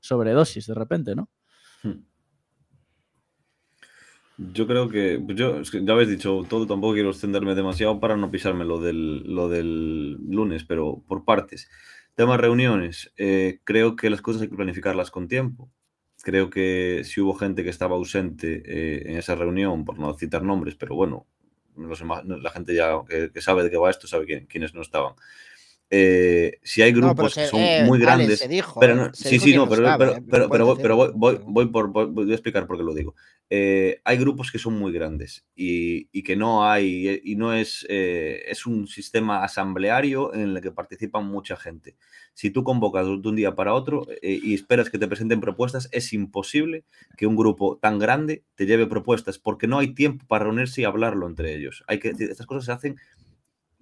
Sobredosis 0.00 0.66
de 0.66 0.74
repente, 0.74 1.14
¿no? 1.14 1.28
Hmm. 1.82 2.04
Yo 4.36 4.66
creo 4.66 4.88
que, 4.88 5.20
pues 5.24 5.38
yo, 5.38 5.62
ya 5.62 5.92
habéis 5.92 6.08
dicho 6.08 6.44
todo, 6.48 6.66
tampoco 6.66 6.94
quiero 6.94 7.10
extenderme 7.10 7.54
demasiado 7.54 8.00
para 8.00 8.16
no 8.16 8.30
pisarme 8.30 8.64
lo 8.64 8.80
del, 8.80 9.22
lo 9.32 9.48
del 9.48 10.14
lunes, 10.28 10.64
pero 10.64 11.04
por 11.06 11.24
partes. 11.24 11.70
Tema 12.14 12.36
reuniones, 12.36 13.12
eh, 13.16 13.60
creo 13.64 13.94
que 13.96 14.10
las 14.10 14.22
cosas 14.22 14.42
hay 14.42 14.48
que 14.48 14.56
planificarlas 14.56 15.10
con 15.10 15.28
tiempo. 15.28 15.70
Creo 16.22 16.50
que 16.50 17.02
si 17.04 17.20
hubo 17.20 17.34
gente 17.34 17.62
que 17.62 17.70
estaba 17.70 17.96
ausente 17.96 18.62
eh, 18.66 19.02
en 19.10 19.16
esa 19.18 19.36
reunión, 19.36 19.84
por 19.84 19.98
no 19.98 20.14
citar 20.14 20.42
nombres, 20.42 20.74
pero 20.74 20.96
bueno, 20.96 21.26
los, 21.76 22.02
la 22.02 22.50
gente 22.50 22.74
ya 22.74 22.92
que, 23.08 23.30
que, 23.30 23.40
sabe 23.40 23.62
de 23.64 23.70
qué 23.70 23.76
va 23.76 23.90
esto 23.90 24.06
sabe 24.06 24.26
quién, 24.26 24.46
quiénes 24.46 24.74
no 24.74 24.82
estaban. 24.82 25.14
Eh, 25.90 26.58
si 26.62 26.82
hay 26.82 26.92
grupos 26.92 27.36
no, 27.36 27.42
que 27.42 27.48
son 27.48 27.60
eh, 27.60 27.84
muy 27.84 27.98
grandes. 27.98 28.48
Dijo, 28.48 28.80
pero 28.80 28.94
no, 28.94 29.14
se 29.14 29.28
sí, 29.28 29.38
sí, 29.38 29.54
no, 29.54 29.68
pero, 29.68 29.84
sabe, 29.84 30.22
pero, 30.28 30.46
eh, 30.46 30.48
pero, 30.50 30.76
pero, 30.76 30.96
voy, 31.14 31.38
voy, 31.44 31.66
por, 31.66 31.88
voy, 31.88 32.30
a 32.30 32.34
explicar 32.34 32.66
por 32.66 32.76
qué 32.76 32.82
lo 32.82 32.94
digo. 32.94 33.14
Eh, 33.50 34.00
hay 34.04 34.16
grupos 34.16 34.50
que 34.50 34.58
son 34.58 34.78
muy 34.78 34.90
grandes 34.90 35.44
y, 35.54 36.08
y 36.10 36.22
que 36.22 36.34
no 36.34 36.68
hay, 36.68 37.20
y 37.22 37.36
no 37.36 37.52
es, 37.52 37.86
eh, 37.88 38.42
es 38.48 38.64
un 38.66 38.88
sistema 38.88 39.44
asambleario 39.44 40.34
en 40.34 40.56
el 40.56 40.60
que 40.62 40.72
participan 40.72 41.26
mucha 41.26 41.56
gente. 41.56 41.94
Si 42.32 42.50
tú 42.50 42.64
convocas 42.64 43.06
de 43.06 43.12
un 43.12 43.36
día 43.36 43.54
para 43.54 43.74
otro 43.74 44.06
eh, 44.22 44.40
y 44.42 44.54
esperas 44.54 44.90
que 44.90 44.98
te 44.98 45.06
presenten 45.06 45.40
propuestas, 45.40 45.88
es 45.92 46.12
imposible 46.12 46.84
que 47.16 47.26
un 47.26 47.36
grupo 47.36 47.78
tan 47.80 47.98
grande 47.98 48.44
te 48.54 48.66
lleve 48.66 48.86
propuestas 48.86 49.38
porque 49.38 49.68
no 49.68 49.78
hay 49.78 49.94
tiempo 49.94 50.26
para 50.26 50.44
reunirse 50.44 50.80
y 50.80 50.84
hablarlo 50.84 51.28
entre 51.28 51.54
ellos. 51.54 51.84
Hay 51.86 52.00
que, 52.00 52.08
estas 52.08 52.46
cosas 52.46 52.64
se 52.64 52.72
hacen 52.72 52.96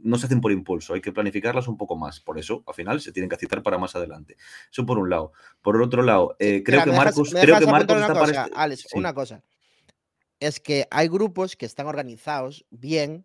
no 0.03 0.19
se 0.19 0.27
hacen 0.27 0.41
por 0.41 0.53
impulso, 0.53 0.95
hay 0.95 1.01
que 1.01 1.13
planificarlas 1.13 1.69
un 1.69 1.77
poco 1.77 1.97
más. 1.97 2.21
Por 2.21 2.39
eso, 2.39 2.63
al 2.67 2.75
final, 2.75 3.01
se 3.01 3.13
tienen 3.13 3.29
que 3.31 3.37
citar 3.37 3.63
para 3.63 3.79
más 3.79 3.95
adelante. 3.97 4.37
Eso 4.71 4.85
por 4.85 4.99
un 4.99 5.09
lado. 5.11 5.33
Por 5.63 5.77
el 5.77 5.83
otro 5.83 6.03
lado, 6.03 6.37
eh, 6.39 6.63
creo, 6.65 6.81
Mira, 6.81 6.85
que 6.85 6.91
dejas- 6.91 7.05
Marcos, 7.05 7.31
creo 7.31 7.59
que 7.59 7.67
Marcos 7.67 7.97
una 7.97 8.07
está 8.07 8.13
cosa, 8.19 8.33
para 8.33 8.45
este- 8.47 8.57
Alex, 8.59 8.81
sí. 8.89 8.99
una 8.99 9.15
cosa. 9.15 9.43
Es 10.41 10.61
que 10.61 10.87
hay 10.91 11.09
grupos 11.09 11.57
que 11.57 11.67
están 11.67 11.87
organizados 11.87 12.67
bien, 12.71 13.25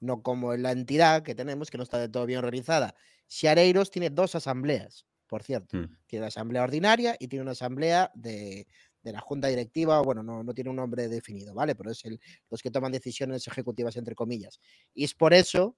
no 0.00 0.22
como 0.22 0.52
en 0.54 0.62
la 0.62 0.72
entidad 0.72 1.22
que 1.22 1.34
tenemos, 1.34 1.70
que 1.70 1.78
no 1.78 1.82
está 1.82 1.98
de 1.98 2.08
todo 2.08 2.26
bien 2.26 2.38
organizada. 2.38 2.94
Xareiros 3.26 3.90
tiene 3.90 4.10
dos 4.10 4.34
asambleas, 4.34 5.06
por 5.26 5.42
cierto. 5.42 5.76
Mm. 5.76 5.96
Tiene 6.06 6.22
una 6.22 6.28
asamblea 6.28 6.62
ordinaria 6.62 7.16
y 7.18 7.28
tiene 7.28 7.42
una 7.42 7.52
asamblea 7.52 8.10
de, 8.14 8.66
de 9.02 9.12
la 9.12 9.20
junta 9.20 9.48
directiva, 9.48 10.00
bueno, 10.02 10.22
no, 10.22 10.42
no 10.42 10.52
tiene 10.54 10.70
un 10.70 10.76
nombre 10.76 11.08
definido, 11.08 11.54
¿vale? 11.54 11.74
Pero 11.74 11.90
es 11.90 12.04
el, 12.04 12.20
los 12.50 12.62
que 12.62 12.70
toman 12.70 12.92
decisiones 12.92 13.46
ejecutivas, 13.46 13.96
entre 13.96 14.14
comillas. 14.14 14.60
Y 14.94 15.04
es 15.04 15.14
por 15.14 15.32
eso 15.34 15.76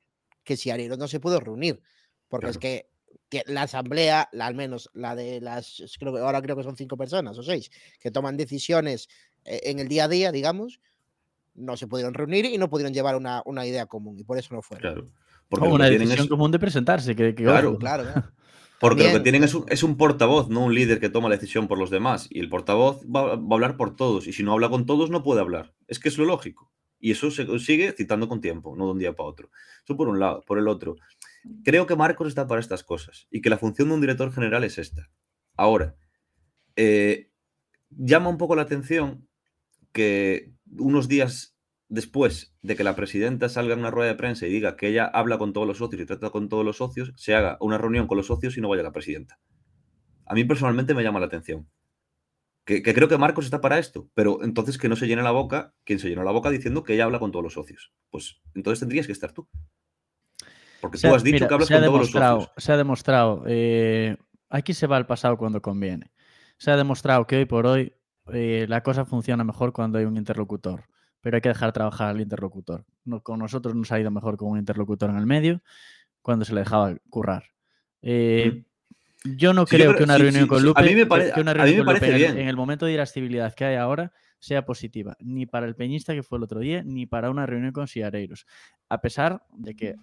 que 0.51 0.57
Xareiros 0.57 0.99
no 0.99 1.07
se 1.07 1.21
pudo 1.21 1.39
reunir, 1.39 1.81
porque 2.29 2.49
es 2.49 2.59
Claro. 2.59 2.61
que 2.61 2.91
que 3.29 3.45
la 3.47 3.63
asamblea, 3.63 4.29
la, 4.33 4.47
al 4.47 4.57
menos 4.57 4.91
la 4.93 5.15
de 5.15 5.41
las, 5.41 5.83
creo 5.99 6.13
que 6.13 6.19
ahora 6.19 6.43
creo 6.43 6.57
que 6.57 6.65
son 6.65 6.77
cinco 6.77 6.97
personas 6.97 7.39
o 7.39 7.43
seis, 7.45 7.71
que 8.01 8.11
toman 8.11 8.37
decisiones 8.37 9.09
eh, 9.45 9.61
en 9.65 9.79
el 9.79 9.89
día 9.89 10.05
a 10.05 10.09
día, 10.09 10.33
digamos, 10.33 10.81
no 11.55 11.77
se 11.77 11.87
pudieron 11.87 12.13
reunir 12.13 12.45
y 12.47 12.59
no 12.59 12.69
pudieron 12.69 12.93
llevar 12.93 13.15
una, 13.15 13.43
una 13.47 13.65
idea 13.67 13.87
común 13.87 14.19
y 14.19 14.25
por 14.25 14.37
eso 14.37 14.53
no 14.53 14.63
fueron. 14.63 14.95
Claro. 14.95 15.11
Porque 15.49 15.69
una 15.69 15.85
que 15.85 15.91
tienen 15.91 16.09
decisión 16.09 16.27
es, 16.27 16.31
común 16.31 16.51
de 16.51 16.59
presentarse. 16.59 17.15
Que, 17.15 17.35
que 17.35 17.45
Claro. 17.45 17.79
Claro, 17.79 18.05
claro. 18.05 18.31
porque 18.81 19.05
lo 19.05 19.15
que 19.15 19.21
tienen 19.21 19.45
es 19.45 19.55
un, 19.55 19.65
es 19.69 19.83
un 19.83 19.97
portavoz, 19.97 20.49
no 20.49 20.65
un 20.65 20.75
líder 20.75 21.01
que 21.01 21.09
toma 21.09 21.29
la 21.29 21.37
decisión 21.37 21.69
por 21.69 21.79
los 21.79 21.91
demás. 21.91 22.29
Y 22.31 22.41
el 22.41 22.49
portavoz 22.49 23.05
va, 23.05 23.37
va 23.37 23.49
a 23.51 23.55
hablar 23.55 23.77
por 23.77 23.97
todos. 23.97 24.27
Y 24.27 24.33
si 24.33 24.43
no 24.43 24.53
habla 24.53 24.69
con 24.69 24.87
todos, 24.87 25.11
no 25.11 25.23
puede 25.23 25.41
hablar. 25.41 25.75
Es 25.89 25.99
que 25.99 26.09
es 26.09 26.19
lo 26.19 26.25
lógico. 26.25 26.71
Y 27.01 27.13
eso 27.13 27.31
se 27.31 27.47
consigue 27.47 27.93
citando 27.93 28.29
con 28.29 28.41
tiempo, 28.41 28.77
no 28.77 28.85
de 28.87 28.93
un 28.93 28.99
día 28.99 29.15
para 29.15 29.29
otro. 29.29 29.51
Eso 29.83 29.97
por 29.97 30.09
un 30.09 30.21
lado. 30.21 30.45
Por 30.47 30.59
el 30.59 30.69
otro, 30.69 30.97
creo 31.65 31.87
que 31.87 31.97
Marcos 31.97 32.29
está 32.29 32.47
para 32.47 32.61
estas 32.61 32.85
cosas 32.85 33.27
y 33.31 33.41
que 33.41 33.51
la 33.51 33.59
función 33.59 33.89
de 33.89 33.95
un 33.95 34.01
director 34.01 34.33
general 34.33 34.65
es 34.65 34.79
esta. 34.79 35.11
Ahora, 35.57 35.97
eh, 36.77 37.31
llama 37.91 38.29
un 38.29 38.39
poco 38.39 38.55
la 38.55 38.63
atención 38.63 39.27
que 39.93 40.53
unos 40.79 41.09
días 41.09 41.57
después 41.89 42.55
de 42.63 42.77
que 42.77 42.85
la 42.85 42.95
presidenta 42.95 43.49
salga 43.49 43.75
en 43.75 43.81
una 43.81 43.91
rueda 43.91 44.11
de 44.11 44.17
prensa 44.17 44.47
y 44.47 44.51
diga 44.51 44.77
que 44.77 44.89
ella 44.89 45.07
habla 45.07 45.39
con 45.39 45.53
todos 45.53 45.67
los 45.67 45.79
socios 45.79 46.03
y 46.03 46.07
trata 46.07 46.31
con 46.31 46.49
todos 46.49 46.65
los 46.65 46.77
socios, 46.77 47.13
se 47.17 47.35
haga 47.35 47.57
una 47.61 47.79
reunión 47.79 48.07
con 48.07 48.17
los 48.17 48.27
socios 48.27 48.57
y 48.57 48.61
no 48.61 48.69
vaya 48.69 48.85
la 48.85 48.93
presidenta. 48.93 49.41
A 50.25 50.35
mí 50.35 50.45
personalmente 50.45 50.95
me 50.95 51.03
llama 51.03 51.19
la 51.19 51.27
atención. 51.27 51.69
Que, 52.65 52.83
que 52.83 52.95
creo 52.95 53.09
que 53.09 53.17
Marcos 53.19 53.47
está 53.47 53.61
para 53.61 53.79
esto, 53.79 54.09
pero 54.15 54.45
entonces 54.45 54.79
que 54.79 54.89
no 54.89 54.95
se 54.97 55.07
llene 55.09 55.23
la 55.23 55.31
boca, 55.33 55.75
quien 55.85 55.99
se 55.99 56.09
llenó 56.09 56.23
la 56.23 56.31
boca 56.31 56.51
diciendo 56.51 56.85
que 56.85 56.95
ella 56.95 57.05
habla 57.05 57.19
con 57.19 57.33
todos 57.33 57.43
los 57.43 57.55
socios. 57.55 57.93
Pues 58.11 58.41
entonces 58.55 58.81
tendrías 58.81 59.07
que 59.07 59.13
estar 59.13 59.33
tú. 59.33 59.49
Porque 60.81 60.99
Se 60.99 61.09
tú 61.09 61.15
has 61.15 61.23
dicho 61.23 61.35
mira, 61.35 61.49
que 61.49 61.55
hablas 61.55 61.69
con 61.69 61.85
todos 61.85 61.99
los 62.01 62.11
socios. 62.11 62.51
Se 62.57 62.73
ha 62.73 62.77
demostrado. 62.77 63.45
eh, 63.47 64.17
aquí 64.49 64.73
se 64.75 64.87
va 64.87 64.97
al 64.97 65.07
pasado 65.07 65.37
cuando 65.37 65.61
conviene. 65.61 66.13
Se 66.59 66.71
ha 66.71 66.77
demostrado 66.77 67.27
que 67.27 67.37
hoy 67.39 67.45
por 67.47 67.67
hoy 67.67 67.93
eh, 68.33 68.67
la 68.69 68.83
cosa 68.83 69.05
funciona 69.05 69.43
mejor 69.45 69.73
cuando 69.73 69.99
hay 69.99 70.05
un 70.05 70.17
interlocutor. 70.17 70.85
Pero 71.23 71.37
hay 71.37 71.41
que 71.43 71.49
dejar 71.51 71.73
trabajar 71.73 72.09
al 72.09 72.21
interlocutor. 72.21 72.85
No- 73.05 73.23
con 73.23 73.39
nosotros 73.41 73.75
nos 73.75 73.91
ha 73.93 74.01
ido 74.01 74.11
mejor 74.11 74.37
con 74.37 74.49
un 74.51 74.59
interlocutor 74.59 75.11
en 75.11 75.17
el 75.17 75.27
medio 75.27 75.63
cuando 76.23 76.45
se 76.45 76.55
le 76.55 76.61
dejaba 76.61 76.95
currar. 77.11 77.45
Eh, 78.03 78.65
Yo 79.25 79.53
no 79.53 79.67
Sí, 79.67 79.77
yo 79.77 79.85
creo 79.85 79.97
que 79.97 80.05
una 80.05 80.17
sí, 80.17 80.23
reunión 80.23 80.43
sí, 80.45 80.49
con 80.49 80.59
a 80.59 80.63
Lupe, 80.65 80.83
mí 80.83 80.95
me 80.95 80.97
que- 81.03 81.07
pare- 81.07 81.33
que 81.33 81.41
una 81.41 81.51
a 81.51 81.55
mí 81.55 81.61
reunión 81.61 81.79
me 81.81 81.85
con 81.85 81.95
Lupe 81.95 82.07
en 82.07 82.15
el- 82.15 82.39
en 82.39 82.49
el 82.49 82.57
momento 82.57 82.87
de 82.87 82.93
irascibilidad 82.93 83.55
que 83.55 83.65
hay 83.67 83.77
ahora 83.77 84.13
sea 84.39 84.65
positiva, 84.65 85.17
ni 85.21 85.45
para 85.45 85.67
el 85.67 85.77
peñista 85.77 86.15
que 86.15 86.23
fue 86.23 86.39
el 86.39 86.45
otro 86.45 86.61
día, 86.61 86.83
ni 86.83 87.05
para 87.05 87.29
una 87.31 87.45
reunión 87.45 87.73
con 87.73 87.87
Siareiros. 87.87 88.47
A 88.89 89.01
pesar 89.03 89.45
de 89.53 89.77
que 89.77 89.97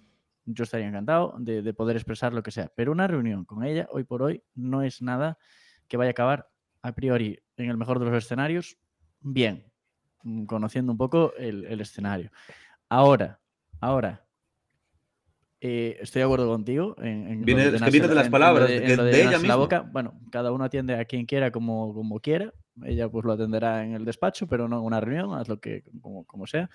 yo 0.44 0.62
estaría 0.62 0.86
encantado 0.86 1.34
de, 1.38 1.62
de 1.62 1.74
poder 1.74 1.96
expresar 1.96 2.32
lo 2.32 2.42
que 2.44 2.52
sea, 2.52 2.70
pero 2.76 2.92
una 2.92 3.08
reunión 3.08 3.44
con 3.44 3.64
ella 3.64 3.88
hoy 3.90 4.04
por 4.04 4.22
hoy 4.22 4.42
no 4.54 4.82
es 4.82 5.02
nada 5.02 5.36
que 5.88 5.96
vaya 5.96 6.10
a 6.10 6.12
acabar 6.12 6.48
a 6.82 6.94
priori 6.94 7.40
en 7.56 7.70
el 7.70 7.76
mejor 7.76 7.98
de 7.98 8.06
los 8.06 8.24
escenarios 8.24 8.78
bien, 9.20 9.64
mm, 10.22 10.44
conociendo 10.44 10.92
un 10.92 10.98
poco 10.98 11.32
el, 11.36 11.64
el 11.64 11.80
escenario. 11.80 12.30
Ahora, 12.88 13.40
ahora, 13.80 14.24
eh, 15.60 15.96
estoy 16.00 16.20
de 16.20 16.24
acuerdo 16.24 16.48
contigo. 16.48 16.94
En, 16.98 17.28
en 17.28 17.44
Viene- 17.44 17.70
de 17.70 17.76
es 17.76 17.82
que 17.82 17.90
viene 17.90 18.08
de 18.08 18.14
la- 18.14 18.20
las 18.20 18.24
en- 18.24 18.28
en 18.28 18.32
palabras, 18.32 18.68
de- 18.68 18.80
de- 18.80 18.80
de 18.80 18.96
de 18.96 19.10
ella 19.10 19.16
llenarse 19.16 19.32
la 19.32 19.38
misma. 19.38 19.56
boca. 19.56 19.80
Bueno, 19.92 20.20
cada 20.30 20.52
uno 20.52 20.64
atiende 20.64 20.94
a 20.94 21.04
quien 21.04 21.26
quiera 21.26 21.50
como, 21.50 21.92
como 21.94 22.20
quiera. 22.20 22.52
Ella 22.84 23.08
pues 23.08 23.24
lo 23.24 23.32
atenderá 23.32 23.84
en 23.84 23.94
el 23.94 24.04
despacho, 24.04 24.46
pero 24.46 24.68
no 24.68 24.78
en 24.78 24.84
una 24.84 25.00
reunión, 25.00 25.34
haz 25.38 25.48
lo 25.48 25.58
que 25.60 25.82
como, 26.00 26.24
como 26.24 26.46
sea. 26.46 26.70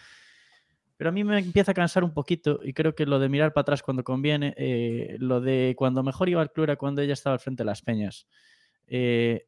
Pero 0.98 1.10
a 1.10 1.13
mí 1.13 1.24
me 1.24 1.39
empieza 1.39 1.72
a 1.72 1.74
cansar 1.74 2.04
un 2.04 2.13
poquito 2.13 2.60
y 2.63 2.74
creo 2.74 2.93
que 2.93 3.06
lo 3.06 3.19
de 3.19 3.28
mirar 3.30 3.52
para 3.54 3.63
atrás 3.63 3.82
cuando 3.82 4.04
conviene, 4.04 4.54
eh, 4.58 5.15
lo 5.19 5.41
de 5.41 5.74
cuando 5.78 6.04
mejor 6.04 6.30
iba 6.30 6.41
al 6.41 6.52
club 6.52 6.65
era 6.65 6.76
cuando 6.76 7.02
ella 7.02 7.13
estaba 7.13 7.34
al 7.36 7.39
frente 7.39 7.63
de 7.63 7.65
las 7.65 7.82
peñas. 7.82 8.28
Eh, 8.88 9.48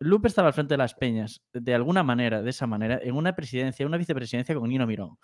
Lupe 0.00 0.28
estaba 0.28 0.48
al 0.48 0.54
frente 0.54 0.74
de 0.74 0.78
las 0.78 0.94
peñas, 0.94 1.42
de 1.52 1.74
alguna 1.74 2.04
manera, 2.04 2.40
de 2.42 2.50
esa 2.50 2.66
manera, 2.68 3.00
en 3.02 3.16
una 3.16 3.34
presidencia, 3.34 3.84
una 3.84 3.96
vicepresidencia 3.96 4.54
con 4.54 4.68
Nino 4.68 4.86
Mirón. 4.86 5.18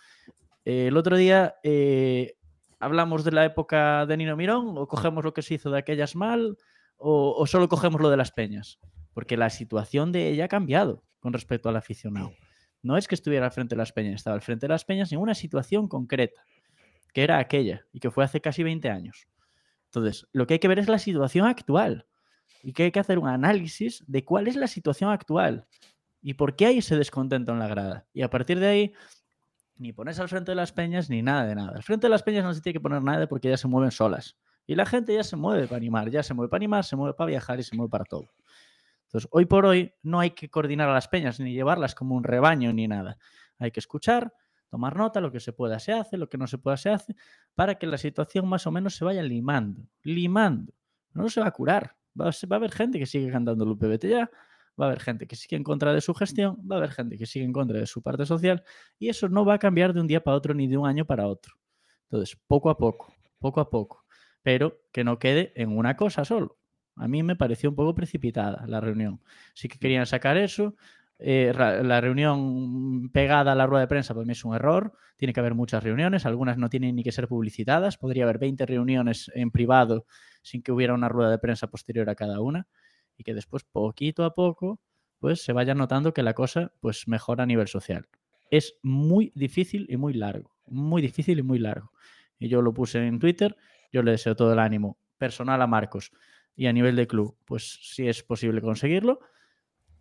Eh, 0.64 0.88
el 0.88 0.96
otro 0.96 1.16
día 1.16 1.54
eh, 1.62 2.34
hablamos 2.84 3.24
de 3.24 3.32
la 3.32 3.44
época 3.44 4.06
de 4.06 4.16
Nino 4.16 4.36
Mirón, 4.36 4.74
o 4.76 4.86
cogemos 4.86 5.24
lo 5.24 5.32
que 5.32 5.42
se 5.42 5.54
hizo 5.54 5.70
de 5.70 5.78
aquellas 5.78 6.14
mal, 6.14 6.58
o, 6.96 7.46
solo 7.46 7.68
cogemos 7.68 8.00
lo 8.00 8.10
de 8.10 8.16
las 8.16 8.30
peñas. 8.30 8.78
Porque 9.12 9.36
la 9.36 9.50
situación 9.50 10.12
de 10.12 10.28
ella 10.28 10.46
ha 10.46 10.48
cambiado 10.48 11.04
con 11.20 11.32
respecto 11.32 11.68
al 11.68 11.76
aficionado. 11.76 12.32
No 12.82 12.96
es 12.96 13.08
que 13.08 13.14
estuviera 13.14 13.46
al 13.46 13.52
frente 13.52 13.74
de 13.74 13.78
las 13.78 13.92
peñas, 13.92 14.16
estaba 14.16 14.34
al 14.34 14.42
frente 14.42 14.66
de 14.66 14.72
las 14.72 14.84
peñas 14.84 15.10
en 15.12 15.18
una 15.18 15.34
situación 15.34 15.88
concreta, 15.88 16.44
que 17.12 17.22
era 17.22 17.38
aquella, 17.38 17.86
y 17.92 18.00
que 18.00 18.10
fue 18.10 18.24
hace 18.24 18.40
casi 18.40 18.62
20 18.62 18.90
años. 18.90 19.26
Entonces, 19.86 20.26
lo 20.32 20.46
que 20.46 20.54
hay 20.54 20.60
que 20.60 20.68
ver 20.68 20.78
es 20.78 20.88
la 20.88 20.98
situación 20.98 21.46
actual 21.46 22.06
y 22.62 22.72
que 22.72 22.84
hay 22.84 22.92
que 22.92 23.00
hacer 23.00 23.18
un 23.18 23.28
análisis 23.28 24.04
de 24.06 24.24
cuál 24.24 24.48
es 24.48 24.56
la 24.56 24.66
situación 24.66 25.10
actual 25.10 25.66
y 26.20 26.34
por 26.34 26.56
qué 26.56 26.66
hay 26.66 26.78
ese 26.78 26.96
descontento 26.96 27.52
en 27.52 27.60
la 27.60 27.68
grada. 27.68 28.06
Y 28.12 28.22
a 28.22 28.30
partir 28.30 28.58
de 28.58 28.66
ahí, 28.66 28.92
ni 29.76 29.92
ponerse 29.92 30.22
al 30.22 30.28
frente 30.28 30.52
de 30.52 30.56
las 30.56 30.72
peñas 30.72 31.10
ni 31.10 31.22
nada 31.22 31.46
de 31.46 31.54
nada. 31.54 31.72
Al 31.76 31.82
frente 31.82 32.06
de 32.06 32.10
las 32.10 32.22
peñas 32.22 32.44
no 32.44 32.54
se 32.54 32.60
tiene 32.60 32.74
que 32.74 32.80
poner 32.80 33.02
nada 33.02 33.26
porque 33.26 33.48
ellas 33.48 33.60
se 33.60 33.68
mueven 33.68 33.90
solas. 33.90 34.36
Y 34.66 34.74
la 34.74 34.86
gente 34.86 35.14
ya 35.14 35.24
se 35.24 35.36
mueve 35.36 35.66
para 35.66 35.76
animar, 35.76 36.10
ya 36.10 36.22
se 36.22 36.32
mueve 36.32 36.48
para 36.48 36.58
animar, 36.58 36.84
se 36.84 36.96
mueve 36.96 37.14
para 37.14 37.28
viajar 37.28 37.60
y 37.60 37.62
se 37.62 37.76
mueve 37.76 37.90
para 37.90 38.04
todo. 38.04 38.28
Entonces, 39.06 39.28
hoy 39.30 39.46
por 39.46 39.66
hoy 39.66 39.92
no 40.02 40.20
hay 40.20 40.30
que 40.30 40.48
coordinar 40.48 40.88
a 40.88 40.94
las 40.94 41.08
peñas 41.08 41.38
ni 41.38 41.52
llevarlas 41.52 41.94
como 41.94 42.16
un 42.16 42.24
rebaño 42.24 42.72
ni 42.72 42.88
nada. 42.88 43.18
Hay 43.58 43.70
que 43.70 43.80
escuchar, 43.80 44.32
tomar 44.68 44.96
nota, 44.96 45.20
lo 45.20 45.30
que 45.30 45.40
se 45.40 45.52
pueda 45.52 45.78
se 45.78 45.92
hace, 45.92 46.16
lo 46.16 46.28
que 46.28 46.38
no 46.38 46.46
se 46.46 46.58
pueda 46.58 46.76
se 46.76 46.90
hace, 46.90 47.14
para 47.54 47.76
que 47.76 47.86
la 47.86 47.98
situación 47.98 48.48
más 48.48 48.66
o 48.66 48.72
menos 48.72 48.96
se 48.96 49.04
vaya 49.04 49.22
limando, 49.22 49.86
limando. 50.02 50.74
No 51.12 51.28
se 51.28 51.40
va 51.40 51.46
a 51.46 51.52
curar. 51.52 51.96
Va 52.20 52.28
a, 52.28 52.56
haber 52.56 52.72
gente 52.72 52.98
que 52.98 53.06
sigue 53.06 53.30
cantando 53.30 53.64
el 53.64 53.70
UPBT 53.70 54.06
ya, 54.06 54.30
va 54.80 54.86
a 54.86 54.88
haber 54.88 55.00
gente 55.00 55.26
que 55.26 55.36
sigue 55.36 55.56
en 55.56 55.64
contra 55.64 55.92
de 55.92 56.00
su 56.00 56.14
gestión, 56.14 56.56
va 56.70 56.76
a 56.76 56.78
haber 56.78 56.90
gente 56.92 57.16
que 57.18 57.26
sigue 57.26 57.44
en 57.44 57.52
contra 57.52 57.78
de 57.78 57.86
su 57.86 58.02
parte 58.02 58.26
social 58.26 58.62
y 58.98 59.08
eso 59.08 59.28
no 59.28 59.44
va 59.44 59.54
a 59.54 59.58
cambiar 59.58 59.92
de 59.94 60.00
un 60.00 60.06
día 60.06 60.22
para 60.22 60.36
otro 60.36 60.54
ni 60.54 60.66
de 60.68 60.76
un 60.76 60.86
año 60.88 61.04
para 61.06 61.26
otro. 61.26 61.54
Entonces, 62.04 62.38
poco 62.46 62.70
a 62.70 62.78
poco, 62.78 63.14
poco 63.38 63.60
a 63.60 63.70
poco, 63.70 64.04
pero 64.42 64.80
que 64.92 65.04
no 65.04 65.18
quede 65.18 65.52
en 65.56 65.76
una 65.76 65.96
cosa 65.96 66.24
solo. 66.24 66.58
A 66.96 67.08
mí 67.08 67.22
me 67.22 67.36
pareció 67.36 67.70
un 67.70 67.76
poco 67.76 67.94
precipitada 67.94 68.64
la 68.68 68.80
reunión. 68.80 69.20
Sí 69.54 69.68
que 69.68 69.78
querían 69.78 70.06
sacar 70.06 70.36
eso. 70.36 70.76
eh, 71.18 71.52
la 71.56 72.00
reunión 72.00 73.08
pegada 73.10 73.52
a 73.52 73.54
la 73.54 73.66
rueda 73.66 73.82
de 73.82 73.88
prensa 73.88 74.14
para 74.14 74.26
mí 74.26 74.32
es 74.32 74.44
un 74.44 74.54
error. 74.54 74.92
Tiene 75.16 75.32
que 75.32 75.40
haber 75.40 75.54
muchas 75.54 75.82
reuniones. 75.82 76.26
Algunas 76.26 76.58
no 76.58 76.68
tienen 76.68 76.96
ni 76.96 77.02
que 77.04 77.12
ser 77.12 77.28
publicitadas. 77.28 77.96
Podría 77.98 78.24
haber 78.24 78.38
20 78.38 78.66
reuniones 78.66 79.30
en 79.34 79.50
privado 79.50 80.06
sin 80.42 80.62
que 80.62 80.72
hubiera 80.72 80.94
una 80.94 81.08
rueda 81.08 81.30
de 81.30 81.38
prensa 81.38 81.68
posterior 81.68 82.08
a 82.10 82.14
cada 82.14 82.40
una. 82.40 82.66
Y 83.16 83.24
que 83.24 83.34
después, 83.34 83.64
poquito 83.64 84.24
a 84.24 84.34
poco, 84.34 84.80
pues 85.18 85.42
se 85.42 85.52
vaya 85.52 85.74
notando 85.74 86.12
que 86.12 86.22
la 86.22 86.34
cosa 86.34 86.72
pues 86.80 87.08
mejora 87.08 87.44
a 87.44 87.46
nivel 87.46 87.68
social. 87.68 88.08
Es 88.50 88.76
muy 88.82 89.32
difícil 89.34 89.86
y 89.88 89.96
muy 89.96 90.14
largo. 90.14 90.54
Muy 90.66 91.02
difícil 91.02 91.38
y 91.38 91.42
muy 91.42 91.58
largo. 91.58 91.92
Y 92.38 92.48
yo 92.48 92.62
lo 92.62 92.74
puse 92.74 93.06
en 93.06 93.18
Twitter. 93.18 93.56
Yo 93.92 94.02
le 94.02 94.12
deseo 94.12 94.36
todo 94.36 94.52
el 94.52 94.58
ánimo 94.58 94.98
personal 95.18 95.62
a 95.62 95.66
Marcos 95.66 96.12
y 96.56 96.66
a 96.66 96.72
nivel 96.72 96.96
de 96.96 97.06
club, 97.06 97.36
pues 97.44 97.78
si 97.82 98.08
es 98.08 98.22
posible 98.22 98.60
conseguirlo. 98.60 99.20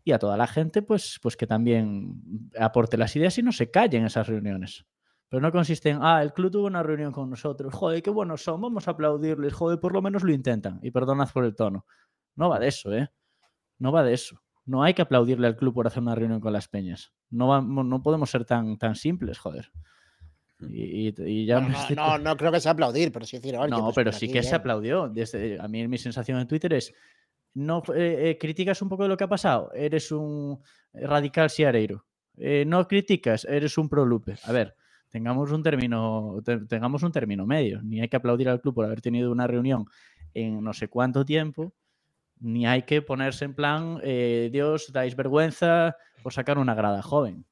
Y 0.04 0.12
a 0.12 0.19
toda 0.19 0.36
la 0.36 0.47
gente, 0.47 0.82
pues, 0.82 1.19
pues 1.21 1.38
que 1.38 1.47
también 1.47 2.21
aporte 2.60 2.97
las 2.97 3.15
ideas 3.15 3.38
y 3.38 3.43
no 3.43 3.54
se 3.54 3.71
calle 3.71 3.97
en 3.97 4.06
esas 4.06 4.28
reuniones. 4.28 4.86
Pero 5.30 5.41
no 5.41 5.52
consiste 5.52 5.89
en, 5.89 5.99
ah, 6.02 6.21
el 6.21 6.34
club 6.34 6.52
tuvo 6.52 6.67
una 6.67 6.84
reunión 6.84 7.12
con 7.12 7.30
nosotros, 7.30 7.73
joder, 7.73 8.04
qué 8.04 8.10
buenos 8.10 8.43
son, 8.43 8.62
vamos 8.62 8.88
a 8.88 8.91
aplaudirles, 8.91 9.54
joder, 9.54 9.80
por 9.80 9.93
lo 9.93 10.02
menos 10.02 10.23
lo 10.23 10.34
intentan. 10.34 10.80
Y 10.84 10.91
perdonad 10.91 11.30
por 11.32 11.45
el 11.45 11.56
tono. 11.56 11.86
No 12.35 12.49
va 12.49 12.59
de 12.59 12.67
eso, 12.67 12.93
¿eh? 12.93 13.09
No 13.79 13.91
va 13.91 14.03
de 14.03 14.13
eso. 14.13 14.41
No 14.65 14.83
hay 14.83 14.93
que 14.93 15.01
aplaudirle 15.01 15.47
al 15.47 15.55
club 15.57 15.73
por 15.73 15.87
hacer 15.87 16.01
una 16.01 16.15
reunión 16.15 16.39
con 16.39 16.53
las 16.53 16.67
peñas. 16.67 17.13
No, 17.29 17.47
vamos- 17.47 17.85
no 17.85 18.01
podemos 18.01 18.29
ser 18.29 18.45
tan, 18.45 18.77
tan 18.77 18.95
simples, 18.95 19.37
joder. 19.37 19.71
Y, 20.69 21.09
y- 21.09 21.13
y 21.25 21.45
ya 21.45 21.59
no, 21.59 21.67
estoy- 21.77 21.95
no, 21.95 22.17
no 22.17 22.37
creo 22.37 22.51
que 22.51 22.59
sea 22.61 22.71
aplaudir, 22.71 23.11
pero 23.11 23.25
sí 23.25 23.37
decir, 23.37 23.55
no, 23.55 23.83
pues 23.85 23.95
pero 23.95 24.11
sí 24.13 24.25
aquí 24.25 24.33
que 24.33 24.43
se 24.43 24.55
aplaudió. 24.55 25.09
Desde, 25.09 25.59
a 25.59 25.67
mí 25.67 25.85
mi 25.87 25.97
sensación 25.97 26.39
en 26.39 26.47
Twitter 26.47 26.71
es, 26.73 26.93
no 27.55 27.83
eh, 27.93 28.29
eh, 28.31 28.37
criticas 28.39 28.81
un 28.81 28.87
poco 28.89 29.03
de 29.03 29.09
lo 29.09 29.17
que 29.17 29.25
ha 29.25 29.29
pasado, 29.29 29.71
eres 29.73 30.11
un 30.11 30.61
radical 30.93 31.49
siareiro. 31.49 32.05
Eh, 32.37 32.63
no 32.65 32.87
criticas, 32.87 33.45
eres 33.45 33.77
un 33.77 33.89
prolupe. 33.89 34.35
A 34.45 34.51
ver, 34.53 34.75
tengamos 35.09 35.51
un 35.51 35.61
término, 35.61 36.37
te- 36.45 36.65
tengamos 36.65 37.03
un 37.03 37.11
término 37.11 37.45
medio. 37.45 37.81
Ni 37.83 37.99
hay 37.99 38.07
que 38.07 38.15
aplaudir 38.17 38.47
al 38.47 38.61
club 38.61 38.73
por 38.75 38.85
haber 38.85 39.01
tenido 39.01 39.31
una 39.31 39.45
reunión 39.47 39.85
en 40.33 40.63
no 40.63 40.71
sé 40.73 40.87
cuánto 40.87 41.25
tiempo, 41.25 41.73
ni 42.43 42.67
hay 42.67 42.84
que 42.84 43.01
ponerse 43.01 43.45
en 43.45 43.56
plan, 43.56 43.99
eh, 44.03 44.49
Dios, 44.51 44.91
dais 44.91 45.15
vergüenza 45.15 45.95
por 46.21 46.34
sacar 46.34 46.58
una 46.58 46.75
grada 46.75 47.01
joven. 47.01 47.45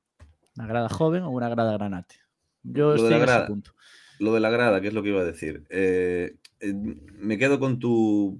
Una 0.58 0.68
grada 0.68 0.90
joven 0.90 1.24
o 1.24 1.30
una 1.32 1.48
grada 1.50 1.74
granate. 1.74 2.16
Yo 2.62 2.88
Lo 2.88 2.90
de 2.92 2.96
estoy 2.98 3.10
la 3.12 3.16
en 3.18 3.24
ese 3.24 3.32
grada. 3.32 3.48
punto. 3.48 3.72
Lo 4.20 4.34
de 4.34 4.40
la 4.42 4.50
grada, 4.50 4.82
que 4.82 4.90
es 4.90 4.94
lo 4.94 5.02
que 5.02 5.10
iba 5.10 5.22
a 5.22 5.26
decir. 5.26 5.64
Eh, 5.70 6.36
eh, 6.62 6.74
me 6.74 7.38
quedo 7.40 7.60
con 7.60 7.80
tu, 7.80 8.40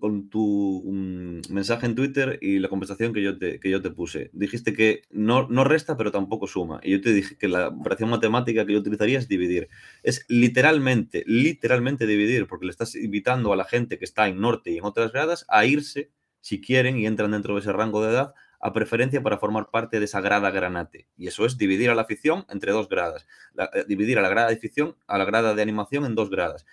con 0.00 0.28
tu 0.28 0.82
mm, 0.84 1.52
mensaje 1.52 1.86
en 1.86 1.94
Twitter 1.94 2.38
y 2.42 2.58
la 2.58 2.68
conversación 2.68 3.12
que 3.12 3.22
yo 3.22 3.38
te, 3.38 3.60
que 3.60 3.70
yo 3.70 3.80
te 3.80 3.90
puse. 3.90 4.30
Dijiste 4.32 4.72
que 4.72 5.02
no, 5.10 5.48
no 5.48 5.62
resta, 5.62 5.96
pero 5.96 6.10
tampoco 6.10 6.48
suma. 6.48 6.80
Y 6.82 6.90
yo 6.92 7.00
te 7.00 7.12
dije 7.12 7.36
que 7.36 7.46
la 7.46 7.68
operación 7.68 8.10
matemática 8.10 8.66
que 8.66 8.72
yo 8.72 8.80
utilizaría 8.80 9.18
es 9.18 9.28
dividir. 9.28 9.68
Es 10.02 10.24
literalmente, 10.28 11.22
literalmente 11.26 12.06
dividir, 12.06 12.48
porque 12.48 12.66
le 12.66 12.72
estás 12.72 12.96
invitando 12.96 13.52
a 13.52 13.56
la 13.56 13.64
gente 13.64 13.98
que 13.98 14.04
está 14.04 14.26
en 14.26 14.40
norte 14.40 14.72
y 14.72 14.78
en 14.78 14.84
otras 14.84 15.12
gradas 15.12 15.44
a 15.48 15.64
irse, 15.64 16.10
si 16.40 16.60
quieren, 16.60 16.98
y 16.98 17.06
entran 17.06 17.30
dentro 17.30 17.54
de 17.54 17.60
ese 17.60 17.72
rango 17.72 18.04
de 18.04 18.10
edad, 18.10 18.34
a 18.62 18.72
preferencia 18.72 19.20
para 19.22 19.38
formar 19.38 19.70
parte 19.70 19.98
de 19.98 20.04
esa 20.04 20.20
grada 20.20 20.50
granate. 20.52 21.08
Y 21.16 21.26
eso 21.26 21.44
es 21.44 21.58
dividir 21.58 21.90
a 21.90 21.96
la 21.96 22.02
afición 22.02 22.46
entre 22.48 22.70
dos 22.70 22.88
gradas 22.88 23.26
eh, 23.58 23.84
dividir 23.88 24.18
a 24.20 24.22
la 24.22 24.28
grada 24.28 24.48
de 24.50 24.56
ficción, 24.56 24.96
a 25.08 25.18
la 25.18 25.24
grada 25.24 25.54
de 25.54 25.60
animación 25.60 26.06
en 26.06 26.14
dos 26.14 26.30
gradas. 26.30 26.64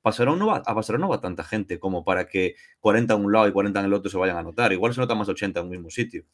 Pasarón 0.00 0.38
no 0.38 0.46
va, 0.46 0.62
a 0.64 0.74
Pasarón 0.74 1.02
no 1.02 1.08
va 1.08 1.20
tanta 1.20 1.44
gente 1.44 1.78
como 1.78 2.02
para 2.02 2.26
que 2.28 2.56
40 2.80 3.14
en 3.14 3.24
un 3.24 3.32
lado 3.32 3.46
y 3.46 3.52
40 3.52 3.78
en 3.78 3.86
el 3.86 3.92
otro 3.92 4.10
se 4.10 4.16
vayan 4.16 4.38
a 4.38 4.42
notar. 4.42 4.72
Igual 4.72 4.94
se 4.94 5.00
nota 5.00 5.14
más 5.14 5.28
80 5.28 5.60
en 5.60 5.66
un 5.66 5.72
mismo 5.72 5.90
sitio. 5.90 6.24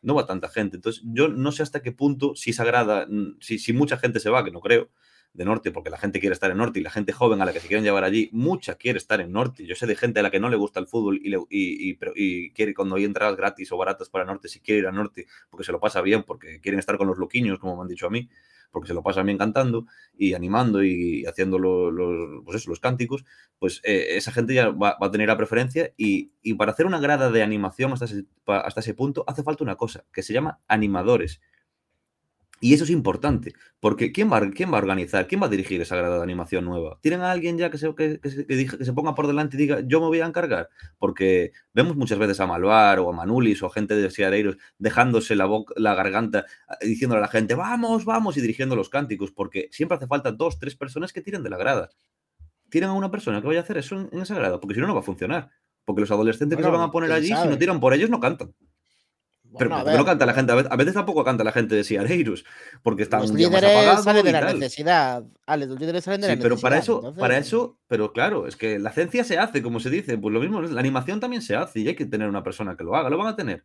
No 0.00 0.14
va 0.14 0.24
tanta 0.26 0.48
gente. 0.48 0.76
Entonces, 0.76 1.02
yo 1.04 1.28
no 1.28 1.52
sé 1.52 1.62
hasta 1.62 1.82
qué 1.82 1.92
punto, 1.92 2.34
si 2.34 2.50
esa 2.50 2.64
grada, 2.64 3.06
mm, 3.08 3.36
si, 3.40 3.58
si 3.58 3.74
mucha 3.74 3.98
gente 3.98 4.20
se 4.20 4.30
va, 4.30 4.42
que 4.42 4.50
no 4.50 4.60
creo, 4.60 4.88
de 5.36 5.44
norte, 5.44 5.70
porque 5.70 5.90
la 5.90 5.98
gente 5.98 6.20
quiere 6.20 6.32
estar 6.34 6.50
en 6.50 6.56
norte 6.58 6.80
y 6.80 6.82
la 6.82 6.90
gente 6.90 7.12
joven 7.12 7.40
a 7.42 7.44
la 7.44 7.52
que 7.52 7.60
se 7.60 7.68
quieren 7.68 7.84
llevar 7.84 8.04
allí, 8.04 8.30
mucha 8.32 8.76
quiere 8.76 8.98
estar 8.98 9.20
en 9.20 9.32
norte. 9.32 9.66
Yo 9.66 9.74
sé 9.74 9.86
de 9.86 9.96
gente 9.96 10.20
a 10.20 10.22
la 10.22 10.30
que 10.30 10.40
no 10.40 10.48
le 10.48 10.56
gusta 10.56 10.80
el 10.80 10.86
fútbol 10.86 11.18
y, 11.22 11.28
le- 11.30 11.38
y, 11.50 11.90
y- 11.92 11.98
y 12.14 12.50
quiere, 12.52 12.74
cuando 12.74 12.96
hay 12.96 13.04
entradas 13.04 13.36
gratis 13.36 13.70
o 13.72 13.76
baratas 13.76 14.08
para 14.08 14.24
norte, 14.24 14.48
si 14.48 14.60
quiere 14.60 14.80
ir 14.80 14.86
a 14.86 14.92
norte, 14.92 15.26
porque 15.50 15.64
se 15.64 15.72
lo 15.72 15.80
pasa 15.80 16.00
bien, 16.00 16.22
porque 16.24 16.60
quieren 16.60 16.78
estar 16.78 16.96
con 16.98 17.06
los 17.06 17.18
loquiños, 17.18 17.58
como 17.58 17.76
me 17.76 17.82
han 17.82 17.88
dicho 17.88 18.06
a 18.06 18.10
mí, 18.10 18.28
porque 18.70 18.88
se 18.88 18.94
lo 18.94 19.02
pasan 19.02 19.26
bien 19.26 19.38
cantando 19.38 19.86
y 20.16 20.34
animando 20.34 20.82
y 20.82 21.24
haciendo 21.26 21.58
lo- 21.58 21.90
los, 21.90 22.42
pues 22.44 22.56
eso, 22.58 22.70
los 22.70 22.80
cánticos, 22.80 23.24
pues 23.58 23.80
eh, 23.84 24.16
esa 24.16 24.32
gente 24.32 24.54
ya 24.54 24.68
va, 24.70 24.96
va 25.00 25.06
a 25.06 25.10
tener 25.10 25.28
la 25.28 25.36
preferencia 25.36 25.92
y, 25.96 26.30
para 26.58 26.72
hacer 26.72 26.86
una 26.86 26.98
grada 27.00 27.30
de 27.30 27.42
animación 27.42 27.92
hasta 27.92 28.04
ese, 28.06 28.24
hasta 28.46 28.80
ese 28.80 28.94
punto 28.94 29.24
hace 29.26 29.42
falta 29.42 29.64
una 29.64 29.76
cosa, 29.76 30.04
que 30.12 30.22
se 30.22 30.32
llama 30.32 30.60
animadores. 30.68 31.40
Y 32.58 32.72
eso 32.72 32.84
es 32.84 32.90
importante, 32.90 33.52
porque 33.80 34.12
¿quién 34.12 34.32
va, 34.32 34.40
¿quién 34.50 34.72
va 34.72 34.78
a 34.78 34.80
organizar? 34.80 35.26
¿Quién 35.26 35.42
va 35.42 35.46
a 35.46 35.50
dirigir 35.50 35.80
esa 35.82 35.94
grada 35.94 36.16
de 36.16 36.22
animación 36.22 36.64
nueva? 36.64 36.98
¿Tienen 37.02 37.20
a 37.20 37.30
alguien 37.30 37.58
ya 37.58 37.70
que 37.70 37.76
se, 37.76 37.94
que, 37.94 38.18
que 38.18 38.30
se, 38.30 38.46
que 38.46 38.84
se 38.84 38.92
ponga 38.94 39.14
por 39.14 39.26
delante 39.26 39.56
y 39.56 39.60
diga, 39.60 39.80
yo 39.80 40.00
me 40.00 40.06
voy 40.06 40.20
a 40.20 40.26
encargar? 40.26 40.70
Porque 40.96 41.52
vemos 41.74 41.96
muchas 41.96 42.18
veces 42.18 42.40
a 42.40 42.46
Malvar 42.46 42.98
o 43.00 43.10
a 43.10 43.12
Manulis 43.12 43.62
o 43.62 43.66
a 43.66 43.70
gente 43.70 43.94
de 43.94 44.10
Siareiros 44.10 44.56
dejándose 44.78 45.36
la, 45.36 45.44
boca, 45.44 45.74
la 45.76 45.94
garganta, 45.94 46.46
eh, 46.80 46.86
diciéndole 46.86 47.18
a 47.18 47.22
la 47.22 47.28
gente, 47.28 47.54
vamos, 47.54 48.06
vamos, 48.06 48.38
y 48.38 48.40
dirigiendo 48.40 48.74
los 48.74 48.88
cánticos, 48.88 49.32
porque 49.32 49.68
siempre 49.70 49.96
hace 49.96 50.06
falta 50.06 50.32
dos, 50.32 50.58
tres 50.58 50.76
personas 50.76 51.12
que 51.12 51.20
tiren 51.20 51.42
de 51.42 51.50
la 51.50 51.58
grada. 51.58 51.90
Tienen 52.70 52.88
a 52.88 52.94
una 52.94 53.10
persona 53.10 53.42
que 53.42 53.48
vaya 53.48 53.60
a 53.60 53.62
hacer 53.64 53.76
eso 53.76 54.00
en, 54.00 54.08
en 54.12 54.20
esa 54.20 54.34
grada, 54.34 54.60
porque 54.60 54.74
si 54.74 54.80
no, 54.80 54.86
no 54.86 54.94
va 54.94 55.00
a 55.00 55.04
funcionar. 55.04 55.50
Porque 55.84 56.00
los 56.00 56.10
adolescentes 56.10 56.56
que 56.56 56.64
se 56.64 56.70
van 56.70 56.80
a 56.80 56.90
poner 56.90 57.12
allí, 57.12 57.28
si 57.28 57.48
no 57.48 57.56
tiran 57.58 57.78
por 57.80 57.94
ellos, 57.94 58.10
no 58.10 58.18
cantan. 58.18 58.54
Pero 59.58 59.70
Bueno, 59.70 59.80
a 59.80 59.84
¿por 59.84 59.92
qué 59.92 59.98
no 59.98 60.04
canta 60.04 60.26
la 60.26 60.34
gente? 60.34 60.52
A 60.52 60.76
veces, 60.76 60.94
tampoco 60.94 61.24
canta 61.24 61.44
la 61.44 61.52
gente 61.52 61.74
de 61.74 61.84
Siareiros, 61.84 62.44
porque 62.82 63.02
están 63.02 63.20
los 63.22 63.30
un 63.30 63.36
día 63.36 63.48
más 63.50 63.60
líderes 63.62 63.76
apagados 63.78 64.04
salen 64.04 64.24
de 64.24 64.32
la 64.32 64.40
tal. 64.40 64.58
necesidad. 64.60 65.24
Ale, 65.46 65.66
los 65.66 65.78
líderes 65.80 66.04
salen 66.04 66.20
de 66.22 66.26
Sí, 66.28 66.36
la 66.36 66.42
pero 66.42 66.54
necesidad. 66.56 66.62
para 66.70 66.78
eso, 66.78 66.96
entonces, 66.96 67.20
para 67.20 67.38
eso, 67.38 67.78
pero 67.88 68.12
claro, 68.12 68.46
es 68.46 68.56
que 68.56 68.78
la 68.78 68.92
ciencia 68.92 69.24
se 69.24 69.38
hace, 69.38 69.62
como 69.62 69.80
se 69.80 69.90
dice, 69.90 70.18
pues 70.18 70.32
lo 70.34 70.40
mismo, 70.40 70.60
la 70.62 70.80
animación 70.80 71.20
también 71.20 71.42
se 71.42 71.56
hace 71.56 71.80
y 71.80 71.88
hay 71.88 71.94
que 71.96 72.06
tener 72.06 72.28
una 72.28 72.42
persona 72.42 72.76
que 72.76 72.84
lo 72.84 72.94
haga, 72.96 73.10
lo 73.10 73.18
van 73.18 73.28
a 73.28 73.36
tener. 73.36 73.64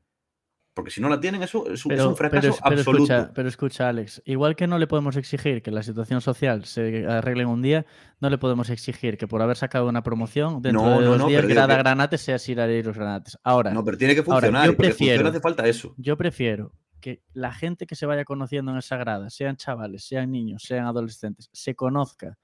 Porque 0.73 0.89
si 0.89 1.01
no 1.01 1.09
la 1.09 1.19
tienen, 1.19 1.43
eso 1.43 1.69
es 1.69 1.85
un, 1.85 1.91
es 1.91 1.99
un 2.01 2.15
fracaso 2.15 2.47
es- 2.47 2.59
pero 2.63 2.75
absoluto. 2.79 3.03
Escucha, 3.03 3.31
pero 3.33 3.49
escucha, 3.49 3.89
Alex, 3.89 4.21
igual 4.25 4.55
que 4.55 4.67
no 4.67 4.77
le 4.79 4.87
podemos 4.87 5.17
exigir 5.17 5.61
que 5.61 5.69
la 5.69 5.83
situación 5.83 6.21
social 6.21 6.63
se 6.63 7.05
arregle 7.05 7.43
en 7.43 7.49
un 7.49 7.61
día, 7.61 7.85
no 8.21 8.29
le 8.29 8.37
podemos 8.37 8.69
exigir 8.69 9.17
que 9.17 9.27
por 9.27 9.41
haber 9.41 9.57
sacado 9.57 9.89
una 9.89 10.01
promoción, 10.01 10.61
dentro 10.61 10.81
No, 10.83 10.89
de 10.99 11.05
no, 11.05 11.11
dos 11.11 11.17
no, 11.19 11.27
días 11.27 11.39
pero 11.39 11.47
digo 11.49 11.57
grada 11.57 11.75
que- 11.75 11.83
granates 11.83 12.21
sea 12.21 12.39
Sirareiros 12.39 12.95
granates. 12.97 13.37
Ahora, 13.43 13.71
No, 13.73 13.83
pero 13.83 13.97
tiene 13.97 14.13
que 14.15 14.21
Ahora, 14.21 14.33
funcionar 14.35 14.65
yo 14.67 14.71
y 14.71 14.75
para 14.75 14.87
que 14.87 14.93
funcione 14.93 15.11
prefiero- 15.15 15.29
hace 15.29 15.39
falta 15.41 15.67
eso. 15.67 15.93
yo 15.97 16.15
prefiero 16.17 16.71
que 17.01 17.21
la 17.33 17.51
gente 17.51 17.85
que 17.85 17.95
se 17.95 18.05
vaya 18.05 18.23
conociendo 18.23 18.71
en 18.71 18.77
esa 18.77 18.95
grada, 18.95 19.29
sean 19.29 19.57
chavales, 19.57 20.05
sean 20.05 20.31
niños, 20.31 20.63
sean 20.63 20.85
adolescentes, 20.85 21.49
se 21.51 21.75
conozca 21.75 22.37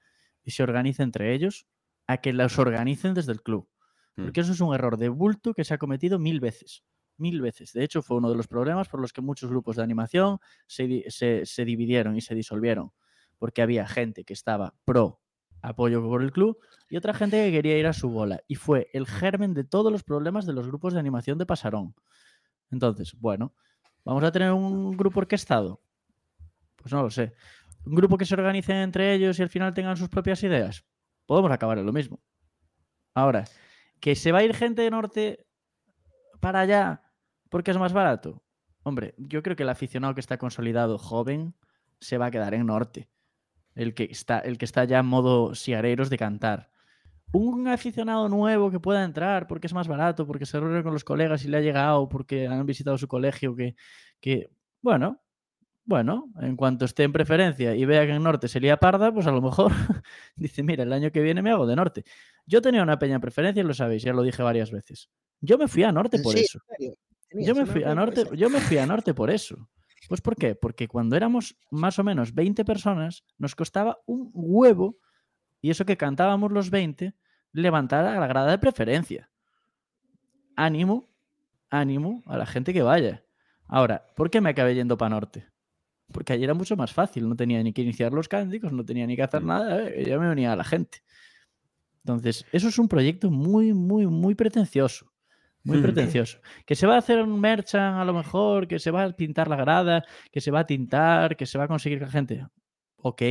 y 0.44 0.50
se 0.50 0.62
organice 0.62 1.02
entre 1.02 1.32
ellos, 1.32 1.66
a 2.06 2.18
que 2.18 2.32
los 2.34 2.58
organicen 2.58 3.14
desde 3.14 3.32
el 3.32 3.40
club. 3.42 3.68
Mm. 4.16 4.24
Porque 4.24 4.40
eso 4.40 4.52
es 4.52 4.60
un 4.60 4.74
error 4.74 4.98
de 4.98 5.08
bulto 5.08 5.54
que 5.54 5.64
se 5.64 5.72
ha 5.74 5.78
cometido 5.78 6.18
mil 6.18 6.40
veces. 6.40 6.82
Mil 7.18 7.40
veces. 7.40 7.72
De 7.72 7.84
hecho, 7.84 8.00
fue 8.00 8.16
uno 8.16 8.30
de 8.30 8.36
los 8.36 8.46
problemas 8.46 8.88
por 8.88 9.00
los 9.00 9.12
que 9.12 9.20
muchos 9.20 9.50
grupos 9.50 9.76
de 9.76 9.82
animación 9.82 10.38
se, 10.66 11.04
se 11.10 11.64
dividieron 11.64 12.16
y 12.16 12.20
se 12.20 12.34
disolvieron. 12.34 12.92
Porque 13.38 13.60
había 13.60 13.86
gente 13.86 14.24
que 14.24 14.32
estaba 14.32 14.74
pro 14.84 15.20
apoyo 15.62 16.02
por 16.02 16.22
el 16.22 16.32
club 16.32 16.58
y 16.88 16.96
otra 16.96 17.14
gente 17.14 17.44
que 17.44 17.52
quería 17.52 17.78
ir 17.78 17.86
a 17.86 17.92
su 17.92 18.08
bola. 18.08 18.40
Y 18.46 18.54
fue 18.54 18.88
el 18.92 19.06
germen 19.06 19.54
de 19.54 19.64
todos 19.64 19.92
los 19.92 20.04
problemas 20.04 20.46
de 20.46 20.52
los 20.52 20.66
grupos 20.66 20.94
de 20.94 21.00
animación 21.00 21.38
de 21.38 21.46
Pasarón. 21.46 21.94
Entonces, 22.70 23.14
bueno, 23.18 23.54
¿vamos 24.04 24.22
a 24.24 24.32
tener 24.32 24.52
un 24.52 24.96
grupo 24.96 25.20
orquestado? 25.20 25.82
Pues 26.76 26.92
no 26.92 27.02
lo 27.02 27.10
sé. 27.10 27.34
¿Un 27.84 27.94
grupo 27.94 28.18
que 28.18 28.24
se 28.24 28.34
organice 28.34 28.82
entre 28.82 29.14
ellos 29.14 29.38
y 29.38 29.42
al 29.42 29.48
final 29.48 29.74
tengan 29.74 29.96
sus 29.96 30.08
propias 30.08 30.42
ideas? 30.42 30.84
Podemos 31.26 31.50
acabar 31.50 31.78
en 31.78 31.86
lo 31.86 31.92
mismo. 31.92 32.20
Ahora, 33.14 33.44
que 34.00 34.14
se 34.14 34.32
va 34.32 34.38
a 34.38 34.44
ir 34.44 34.54
gente 34.54 34.82
de 34.82 34.90
norte 34.90 35.46
para 36.40 36.60
allá 36.60 37.02
porque 37.50 37.70
es 37.70 37.78
más 37.78 37.92
barato. 37.92 38.42
Hombre, 38.82 39.14
yo 39.18 39.42
creo 39.42 39.56
que 39.56 39.62
el 39.64 39.68
aficionado 39.68 40.14
que 40.14 40.20
está 40.20 40.38
consolidado 40.38 40.98
joven 40.98 41.54
se 42.00 42.18
va 42.18 42.26
a 42.26 42.30
quedar 42.30 42.54
en 42.54 42.66
norte. 42.66 43.08
El 43.74 43.94
que 43.94 44.04
está, 44.04 44.38
el 44.40 44.58
que 44.58 44.64
está 44.64 44.84
ya 44.84 45.00
en 45.00 45.06
modo 45.06 45.54
siareros 45.54 46.10
de 46.10 46.18
cantar. 46.18 46.70
un 47.32 47.68
aficionado 47.68 48.28
nuevo 48.28 48.70
que 48.70 48.80
pueda 48.80 49.04
entrar 49.04 49.46
porque 49.46 49.66
es 49.66 49.74
más 49.74 49.88
barato, 49.88 50.26
porque 50.26 50.46
se 50.46 50.58
reúne 50.60 50.82
con 50.82 50.92
los 50.94 51.04
colegas 51.04 51.44
y 51.44 51.48
le 51.48 51.58
ha 51.58 51.60
llegado, 51.60 52.08
porque 52.08 52.46
han 52.48 52.64
visitado 52.66 52.96
su 52.98 53.08
colegio, 53.08 53.54
que, 53.54 53.76
que 54.20 54.50
bueno, 54.82 55.22
bueno, 55.84 56.30
en 56.40 56.56
cuanto 56.56 56.84
esté 56.84 57.04
en 57.04 57.12
preferencia 57.12 57.74
y 57.74 57.84
vea 57.86 58.06
que 58.06 58.12
en 58.12 58.22
norte 58.22 58.48
se 58.48 58.60
lía 58.60 58.76
parda, 58.78 59.12
pues 59.12 59.26
a 59.26 59.32
lo 59.32 59.40
mejor 59.42 59.72
dice, 60.36 60.62
mira, 60.62 60.84
el 60.84 60.92
año 60.92 61.10
que 61.12 61.22
viene 61.22 61.42
me 61.42 61.50
hago 61.50 61.66
de 61.66 61.76
norte. 61.76 62.04
Yo 62.46 62.62
tenía 62.62 62.82
una 62.82 62.98
peña 62.98 63.16
en 63.16 63.20
preferencia, 63.22 63.62
lo 63.64 63.74
sabéis, 63.74 64.02
ya 64.02 64.12
lo 64.12 64.22
dije 64.22 64.42
varias 64.42 64.70
veces. 64.70 65.10
Yo 65.40 65.58
me 65.58 65.68
fui 65.68 65.82
a 65.84 65.92
norte 65.92 66.18
por 66.20 66.34
Sí, 66.34 66.40
eso. 66.40 66.60
Yo 67.32 67.54
me 67.54 67.66
fui 67.66 67.84
a 67.84 67.94
norte, 67.94 68.24
yo 68.34 68.48
me 68.50 68.60
fui 68.60 68.78
a 68.78 68.86
norte 68.86 69.14
por 69.14 69.30
eso. 69.30 69.68
Pues 70.08 70.20
¿por 70.20 70.36
qué? 70.36 70.54
Porque 70.54 70.88
cuando 70.88 71.16
éramos 71.16 71.56
más 71.70 71.98
o 71.98 72.04
menos 72.04 72.34
20 72.34 72.64
personas, 72.64 73.24
nos 73.36 73.54
costaba 73.54 73.98
un 74.06 74.30
huevo, 74.32 74.96
y 75.60 75.70
eso 75.70 75.84
que 75.84 75.96
cantábamos 75.96 76.52
los 76.52 76.70
20, 76.70 77.14
levantar 77.52 78.06
a 78.06 78.18
la 78.18 78.26
grada 78.26 78.50
de 78.50 78.58
preferencia. 78.58 79.30
Ánimo, 80.56 81.08
ánimo 81.70 82.22
a 82.26 82.38
la 82.38 82.46
gente 82.46 82.72
que 82.72 82.82
vaya. 82.82 83.24
Ahora, 83.66 84.06
¿por 84.16 84.30
qué 84.30 84.40
me 84.40 84.50
acabé 84.50 84.74
yendo 84.74 84.96
para 84.96 85.10
norte? 85.10 85.46
Porque 86.10 86.32
allí 86.32 86.44
era 86.44 86.54
mucho 86.54 86.76
más 86.76 86.92
fácil, 86.92 87.28
no 87.28 87.36
tenía 87.36 87.62
ni 87.62 87.72
que 87.72 87.82
iniciar 87.82 88.12
los 88.12 88.28
cánticos, 88.28 88.72
no 88.72 88.84
tenía 88.84 89.06
ni 89.06 89.14
que 89.14 89.22
hacer 89.22 89.42
nada, 89.42 89.88
eh, 89.88 90.04
ya 90.06 90.18
me 90.18 90.30
unía 90.30 90.52
a 90.52 90.56
la 90.56 90.64
gente. 90.64 91.02
Entonces, 91.98 92.46
eso 92.52 92.68
es 92.68 92.78
un 92.78 92.88
proyecto 92.88 93.30
muy, 93.30 93.74
muy, 93.74 94.06
muy 94.06 94.34
pretencioso. 94.34 95.12
Muy 95.64 95.78
Mm. 95.78 95.82
pretencioso. 95.82 96.38
Que 96.64 96.74
se 96.74 96.86
va 96.86 96.94
a 96.94 96.98
hacer 96.98 97.20
un 97.20 97.40
merchan 97.40 97.94
a 97.94 98.04
lo 98.04 98.14
mejor, 98.14 98.68
que 98.68 98.78
se 98.78 98.90
va 98.90 99.04
a 99.04 99.10
pintar 99.12 99.48
la 99.48 99.56
grada, 99.56 100.04
que 100.30 100.40
se 100.40 100.50
va 100.50 100.60
a 100.60 100.66
tintar, 100.66 101.36
que 101.36 101.46
se 101.46 101.58
va 101.58 101.64
a 101.64 101.68
conseguir 101.68 101.98
que 101.98 102.04
la 102.06 102.10
gente. 102.10 102.46
Ok, 102.96 103.22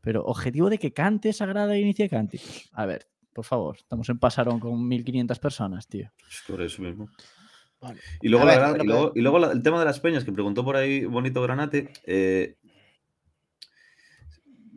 pero 0.00 0.24
objetivo 0.24 0.70
de 0.70 0.78
que 0.78 0.92
cante 0.92 1.30
esa 1.30 1.46
grada 1.46 1.74
e 1.74 1.80
inicie 1.80 2.08
cánticos. 2.08 2.68
A 2.72 2.86
ver, 2.86 3.08
por 3.32 3.44
favor, 3.44 3.76
estamos 3.78 4.08
en 4.08 4.18
Pasarón 4.18 4.60
con 4.60 4.86
1500 4.86 5.38
personas, 5.38 5.88
tío. 5.88 6.10
Pues 6.20 6.42
Por 6.46 6.62
eso 6.62 6.82
mismo. 6.82 7.08
Vale. 7.80 8.00
Y 8.22 8.28
luego, 8.28 8.46
la 8.46 8.76
y 8.82 8.86
luego, 8.86 9.12
y 9.14 9.20
luego 9.20 9.38
la- 9.38 9.52
el 9.52 9.62
tema 9.62 9.78
de 9.78 9.84
las 9.84 10.00
peñas 10.00 10.24
que 10.24 10.32
preguntó 10.32 10.64
por 10.64 10.76
ahí 10.76 11.04
Bonito 11.04 11.42
Granate. 11.42 11.90
eh, 12.06 12.56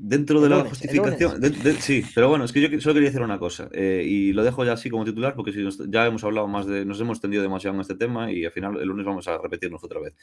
dentro 0.01 0.39
de 0.39 0.45
El 0.45 0.49
la 0.51 0.57
lunes, 0.59 0.69
justificación. 0.71 1.41
de- 1.41 1.49
de- 1.49 1.73
sí, 1.73 2.03
pero 2.15 2.29
bueno, 2.29 2.45
es 2.45 2.53
que 2.53 2.61
yo 2.61 2.79
solo 2.81 2.93
quería 2.93 3.09
decir 3.09 3.21
una 3.21 3.37
cosa. 3.37 3.69
eh, 3.73 4.03
y 4.07 4.31
lo 4.33 4.43
dejo 4.43 4.63
ya 4.63 4.73
así 4.73 4.89
como 4.89 5.03
titular 5.03 5.35
porque 5.35 5.51
si 5.51 5.61
nos- 5.61 5.77
ya 5.89 6.05
hemos 6.05 6.23
hablado 6.23 6.47
más 6.47 6.65
de. 6.65 6.85
Nos 6.85 6.99
hemos 7.01 7.19
tendido 7.19 7.43
demasiado 7.43 7.75
en 7.75 7.81
este 7.81 7.95
tema 7.95 8.31
y 8.31 8.45
al 8.45 8.51
final 8.51 8.77
el 8.79 8.87
lunes 8.87 9.05
vamos 9.05 9.27
a 9.27 9.37
repetirnos 9.37 9.83
otra 9.83 9.99
vez. 9.99 10.13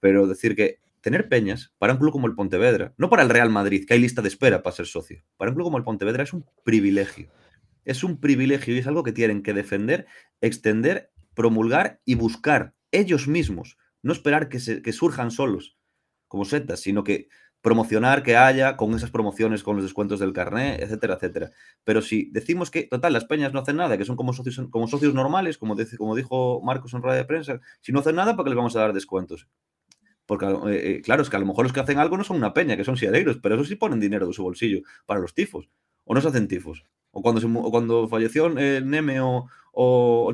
Pero 0.00 0.26
decir 0.26 0.56
que 0.56 0.78
tener 1.02 1.28
peñas 1.28 1.72
para 1.78 1.92
un 1.92 1.98
club 1.98 2.12
como 2.12 2.26
el 2.26 2.34
Pontevedra, 2.34 2.94
no 2.96 3.08
para 3.10 3.22
el 3.22 3.28
Real 3.28 3.50
Madrid, 3.50 3.84
que 3.86 3.94
hay 3.94 4.00
lista 4.00 4.22
de 4.22 4.28
espera 4.28 4.62
para 4.62 4.74
ser 4.74 4.86
socio, 4.86 5.22
para 5.36 5.50
un 5.50 5.54
club 5.56 5.66
como 5.66 5.78
el 5.78 5.84
Pontevedra 5.84 6.22
es 6.24 6.32
un 6.32 6.44
privilegio. 6.64 7.28
Es 7.84 8.02
un 8.04 8.18
privilegio 8.20 8.74
y 8.74 8.78
es 8.78 8.86
algo 8.86 9.02
que 9.02 9.12
tienen 9.12 9.42
que 9.42 9.54
defender, 9.54 10.06
extender, 10.40 11.10
promulgar 11.34 12.00
y 12.04 12.14
buscar 12.16 12.74
ellos 12.90 13.28
mismos. 13.28 13.76
No 14.02 14.12
esperar 14.12 14.48
que, 14.48 14.58
se- 14.60 14.82
que 14.82 14.92
surjan 14.92 15.30
solos, 15.30 15.76
como 16.28 16.44
setas, 16.44 16.80
sino 16.80 17.04
que 17.04 17.28
promocionar 17.60 18.22
que 18.22 18.36
haya 18.36 18.76
con 18.76 18.94
esas 18.94 19.10
promociones, 19.10 19.62
con 19.62 19.76
los 19.76 19.84
descuentos 19.84 20.20
del 20.20 20.32
carnet, 20.32 20.80
etcétera, 20.80 21.14
etcétera. 21.14 21.50
Pero 21.84 22.02
si 22.02 22.30
decimos 22.30 22.70
que, 22.70 22.84
total, 22.84 23.12
las 23.12 23.24
peñas 23.24 23.52
no 23.52 23.60
hacen 23.60 23.76
nada, 23.76 23.98
que 23.98 24.04
son 24.04 24.16
como 24.16 24.32
socios, 24.32 24.60
como 24.70 24.86
socios 24.88 25.14
normales, 25.14 25.58
como, 25.58 25.74
dice- 25.76 25.96
como 25.98 26.14
dijo 26.16 26.60
Marcos 26.62 26.94
en 26.94 27.02
rueda 27.02 27.16
de 27.16 27.24
prensa, 27.24 27.60
si 27.80 27.92
no 27.92 28.00
hacen 28.00 28.16
nada, 28.16 28.36
¿para 28.36 28.44
qué 28.44 28.50
les 28.50 28.56
vamos 28.56 28.76
a 28.76 28.80
dar 28.80 28.92
descuentos? 28.92 29.48
Porque, 30.26 30.46
eh, 30.46 30.96
eh, 30.98 31.02
claro, 31.02 31.22
es 31.22 31.30
que 31.30 31.36
a 31.36 31.40
lo 31.40 31.46
mejor 31.46 31.64
los 31.64 31.72
que 31.72 31.80
hacen 31.80 31.98
algo 31.98 32.16
no 32.16 32.24
son 32.24 32.36
una 32.36 32.52
peña, 32.52 32.76
que 32.76 32.84
son 32.84 32.96
siareiros, 32.96 33.38
pero 33.42 33.54
eso 33.54 33.64
sí 33.64 33.76
ponen 33.76 34.00
dinero 34.00 34.26
de 34.26 34.32
su 34.34 34.42
bolsillo 34.42 34.80
para 35.06 35.20
los 35.20 35.34
tifos. 35.34 35.70
O 36.04 36.14
no 36.14 36.20
se 36.20 36.28
hacen 36.28 36.48
tifos. 36.48 36.84
O 37.10 37.22
cuando, 37.22 37.40
se 37.40 37.46
o 37.46 37.70
cuando 37.70 38.08
falleció 38.08 38.46
eh, 38.58 38.82
Neme 38.84 39.20
o, 39.20 39.48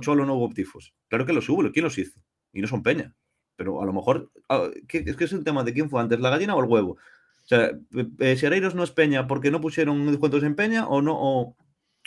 Cholo 0.01 0.27
no 0.27 0.35
hubo 0.35 0.51
tifos. 0.53 0.95
Claro 1.09 1.27
que 1.27 1.33
los 1.33 1.49
hubo, 1.49 1.63
¿quién 1.73 1.85
los 1.85 1.99
hizo? 1.99 2.21
Y 2.53 2.61
no 2.61 2.67
son 2.67 2.83
peña. 2.83 3.15
Pero 3.57 3.81
a 3.81 3.87
lo 3.87 3.93
mejor, 3.93 4.33
ah, 4.49 4.69
¿qué- 4.89 5.05
es 5.07 5.17
que 5.17 5.25
es 5.25 5.33
un 5.33 5.45
tema 5.45 5.63
de 5.63 5.73
quién 5.73 5.89
fue 5.89 6.01
antes, 6.01 6.19
la 6.19 6.31
gallina 6.31 6.57
o 6.57 6.61
el 6.65 6.69
huevo. 6.69 6.97
O 7.45 7.47
sea, 7.47 7.67
eh, 7.67 8.07
eh, 8.21 8.37
Xereiros 8.37 8.75
no 8.75 8.83
es 8.83 8.91
Peña 8.91 9.27
porque 9.27 9.51
no 9.51 9.61
pusieron 9.61 10.07
descuentos 10.07 10.43
en 10.43 10.55
Peña 10.55 10.87
o 10.89 11.03
no, 11.03 11.15
o, 11.15 11.57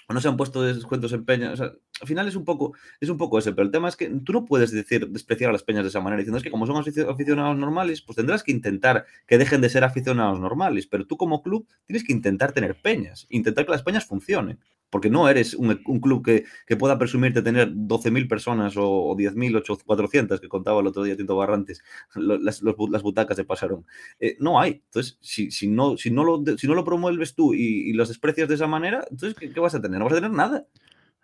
o 0.07 0.13
no 0.13 0.21
se 0.21 0.27
han 0.27 0.37
puesto 0.37 0.63
descuentos 0.63 1.13
en 1.13 1.25
Peña. 1.25 1.51
O 1.51 1.55
sea, 1.55 1.73
al 2.01 2.07
final 2.07 2.27
es 2.27 2.35
un 2.35 2.45
poco, 2.45 2.73
es 2.99 3.09
un 3.09 3.17
poco 3.17 3.39
ese, 3.39 3.51
pero 3.53 3.63
el 3.65 3.71
tema 3.71 3.89
es 3.89 3.95
que 3.95 4.07
tú 4.23 4.33
no 4.33 4.45
puedes 4.45 4.71
decir, 4.71 5.07
despreciar 5.09 5.49
a 5.49 5.53
las 5.53 5.63
peñas 5.63 5.83
de 5.83 5.89
esa 5.89 5.99
manera, 6.01 6.19
diciendo 6.19 6.37
es 6.37 6.43
que 6.43 6.51
como 6.51 6.67
son 6.67 6.77
aficio- 6.77 7.09
aficionados 7.09 7.57
normales, 7.57 8.01
pues 8.01 8.15
tendrás 8.15 8.43
que 8.43 8.51
intentar 8.51 9.05
que 9.25 9.37
dejen 9.37 9.61
de 9.61 9.69
ser 9.69 9.83
aficionados 9.83 10.39
normales, 10.39 10.87
pero 10.87 11.05
tú 11.07 11.17
como 11.17 11.41
club 11.41 11.67
tienes 11.85 12.03
que 12.03 12.13
intentar 12.13 12.51
tener 12.51 12.79
peñas, 12.81 13.25
intentar 13.29 13.65
que 13.65 13.71
las 13.71 13.83
peñas 13.83 14.05
funcionen, 14.05 14.59
porque 14.89 15.09
no 15.09 15.27
eres 15.27 15.53
un, 15.53 15.75
club 15.99 16.23
que, 16.23 16.45
que 16.65 16.77
pueda 16.77 16.97
presumirte 16.97 17.41
tener 17.41 17.69
12.000 17.73 18.27
personas 18.27 18.77
o, 18.77 18.89
o 18.89 19.15
10.000, 19.15 19.53
800, 19.55 19.83
400, 19.83 20.39
que 20.39 20.47
contaba 20.47 20.79
el 20.79 20.87
otro 20.87 21.03
día 21.03 21.17
Tinto 21.17 21.35
Barrantes, 21.35 21.81
las, 22.15 22.61
butacas 22.61 23.35
de 23.37 23.43
Pasarón. 23.43 23.85
Eh, 24.19 24.37
no 24.39 24.59
hay. 24.59 24.81
Entonces, 24.85 25.17
si, 25.21 25.51
si, 25.51 25.67
no, 25.67 25.97
si, 25.97 26.11
no 26.11 26.23
lo, 26.23 26.37
de- 26.37 26.57
si 26.57 26.67
no 26.67 26.73
lo 26.75 26.85
promueves 26.85 27.35
tú 27.35 27.53
y, 27.53 27.89
y 27.89 27.93
los 27.93 28.07
desprecias 28.07 28.47
de 28.47 28.55
esa 28.55 28.67
manera, 28.67 29.03
entonces, 29.11 29.35
¿qué, 29.37 29.49
qué 29.51 29.59
vas 29.59 29.75
a 29.75 29.81
tener? 29.81 29.99
No 29.99 30.05
vas 30.05 30.13
a 30.13 30.17
tener 30.17 30.31
nada. 30.31 30.65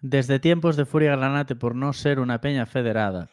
Desde 0.05 0.37
tiempos 0.37 0.75
de 0.75 0.83
Furia 0.83 1.15
Granate, 1.15 1.55
por 1.55 1.75
no 1.75 1.93
ser 1.93 2.19
una 2.19 2.41
peña 2.41 2.65
federada, 2.65 3.29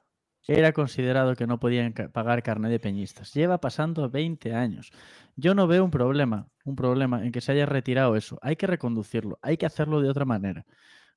era 0.47 0.73
considerado 0.73 1.35
que 1.35 1.49
no 1.49 1.59
podían 1.59 1.93
pagar 2.13 2.45
carnet 2.45 2.71
de 2.71 2.79
peñistas. 2.79 3.35
Lleva 3.35 3.59
pasando 3.59 4.09
20 4.09 4.55
años. 4.55 4.93
Yo 5.35 5.57
no 5.57 5.67
veo 5.67 5.85
un 5.85 5.91
problema, 5.91 6.49
un 6.65 6.77
problema 6.77 7.27
en 7.27 7.33
que 7.33 7.41
se 7.41 7.51
haya 7.51 7.67
retirado 7.67 8.15
eso. 8.15 8.39
Hay 8.41 8.55
que 8.55 8.69
reconducirlo, 8.69 9.37
hay 9.43 9.57
que 9.57 9.67
hacerlo 9.67 10.01
de 10.01 10.11
otra 10.11 10.25
manera. 10.25 10.65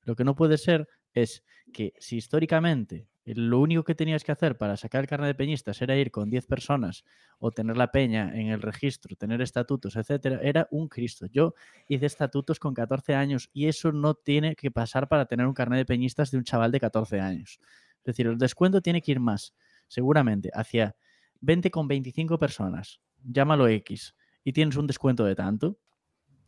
Lo 0.02 0.16
que 0.16 0.24
no 0.24 0.34
puede 0.34 0.58
ser 0.58 0.88
es 1.12 1.44
que 1.72 1.92
si 2.00 2.16
históricamente 2.16 3.06
lo 3.26 3.60
único 3.60 3.84
que 3.84 3.94
tenías 3.94 4.22
que 4.22 4.32
hacer 4.32 4.58
para 4.58 4.76
sacar 4.76 5.00
el 5.00 5.06
carnet 5.06 5.28
de 5.28 5.34
peñistas 5.34 5.80
era 5.80 5.96
ir 5.96 6.10
con 6.10 6.28
10 6.28 6.46
personas 6.46 7.04
o 7.38 7.50
tener 7.50 7.76
la 7.76 7.90
peña 7.90 8.30
en 8.34 8.48
el 8.48 8.60
registro, 8.60 9.16
tener 9.16 9.40
estatutos, 9.40 9.96
etcétera, 9.96 10.40
era 10.42 10.68
un 10.70 10.88
Cristo. 10.88 11.26
Yo 11.26 11.54
hice 11.88 12.06
estatutos 12.06 12.58
con 12.58 12.74
14 12.74 13.14
años 13.14 13.48
y 13.54 13.68
eso 13.68 13.92
no 13.92 14.14
tiene 14.14 14.54
que 14.56 14.70
pasar 14.70 15.08
para 15.08 15.24
tener 15.24 15.46
un 15.46 15.54
carnet 15.54 15.78
de 15.78 15.86
peñistas 15.86 16.30
de 16.30 16.38
un 16.38 16.44
chaval 16.44 16.70
de 16.70 16.80
14 16.80 17.20
años. 17.20 17.58
Es 17.98 18.04
decir, 18.04 18.26
el 18.26 18.36
descuento 18.36 18.82
tiene 18.82 19.00
que 19.00 19.12
ir 19.12 19.20
más, 19.20 19.54
seguramente, 19.88 20.50
hacia 20.52 20.94
20 21.40 21.70
con 21.70 21.88
25 21.88 22.38
personas, 22.38 23.00
llámalo 23.22 23.68
X, 23.68 24.14
y 24.44 24.52
tienes 24.52 24.76
un 24.76 24.86
descuento 24.86 25.24
de 25.24 25.34
tanto, 25.34 25.78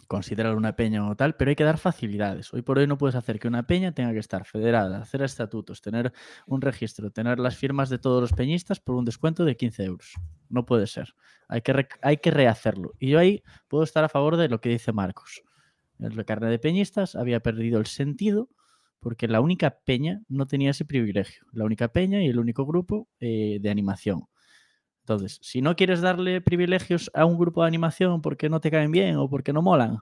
considerar 0.07 0.57
una 0.57 0.77
peña 0.77 1.09
o 1.09 1.17
tal, 1.17 1.35
pero 1.37 1.51
hay 1.51 1.57
que 1.57 1.65
dar 1.65 1.79
facilidades. 1.79 2.53
Hoy 2.55 2.63
por 2.63 2.79
hoy 2.79 2.87
no 2.87 2.97
puedes 2.99 3.17
hacer 3.17 3.39
que 3.39 3.49
una 3.49 3.67
peña 3.67 3.93
tenga 3.93 4.13
que 4.13 4.19
estar 4.19 4.45
federada, 4.45 5.01
hacer 5.01 5.23
estatutos, 5.23 5.83
tener 5.83 6.13
un 6.47 6.61
registro, 6.61 7.11
tener 7.11 7.39
las 7.39 7.57
firmas 7.57 7.91
de 7.91 7.99
todos 7.99 8.21
los 8.21 8.33
peñistas 8.33 8.81
por 8.81 8.95
un 8.95 9.05
descuento 9.05 9.45
de 9.45 9.57
15 9.57 9.85
euros. 9.85 10.15
No 10.49 10.65
puede 10.65 10.87
ser. 10.87 11.15
Hay 11.49 11.63
que, 11.63 11.89
hay 12.03 12.19
que 12.19 12.31
rehacerlo. 12.31 12.95
Y 12.99 13.11
yo 13.11 13.19
ahí 13.19 13.43
puedo 13.69 13.85
estar 13.85 14.05
a 14.05 14.09
favor 14.09 14.37
de 14.37 14.49
lo 14.49 14.61
que 14.61 14.69
dice 14.69 14.93
Marcos. 14.93 15.43
El 15.99 16.25
carnet 16.25 16.51
de 16.51 16.59
peñistas 16.59 17.17
había 17.17 17.41
perdido 17.41 17.79
el 17.79 17.87
sentido 17.87 18.49
porque 19.01 19.29
la 19.29 19.41
única 19.41 19.79
peña 19.85 20.23
no 20.29 20.47
tenía 20.47 20.71
ese 20.71 20.85
privilegio. 20.85 21.47
La 21.53 21.65
única 21.65 21.89
peña 21.89 22.23
y 22.23 22.29
el 22.29 22.39
único 22.39 22.67
grupo 22.67 23.09
eh, 23.21 23.59
de 23.61 23.71
animación. 23.71 24.27
Entonces, 25.07 25.39
si 25.41 25.63
no 25.63 25.77
quieres 25.77 26.01
darle 26.01 26.41
privilegios 26.41 27.13
a 27.15 27.25
un 27.27 27.39
grupo 27.39 27.63
de 27.63 27.69
animación 27.69 28.21
porque 28.23 28.49
no 28.49 28.61
te 28.61 28.73
caen 28.73 28.91
bien 28.91 29.15
o 29.19 29.31
porque 29.31 29.53
no 29.53 29.63
molan, 29.63 29.99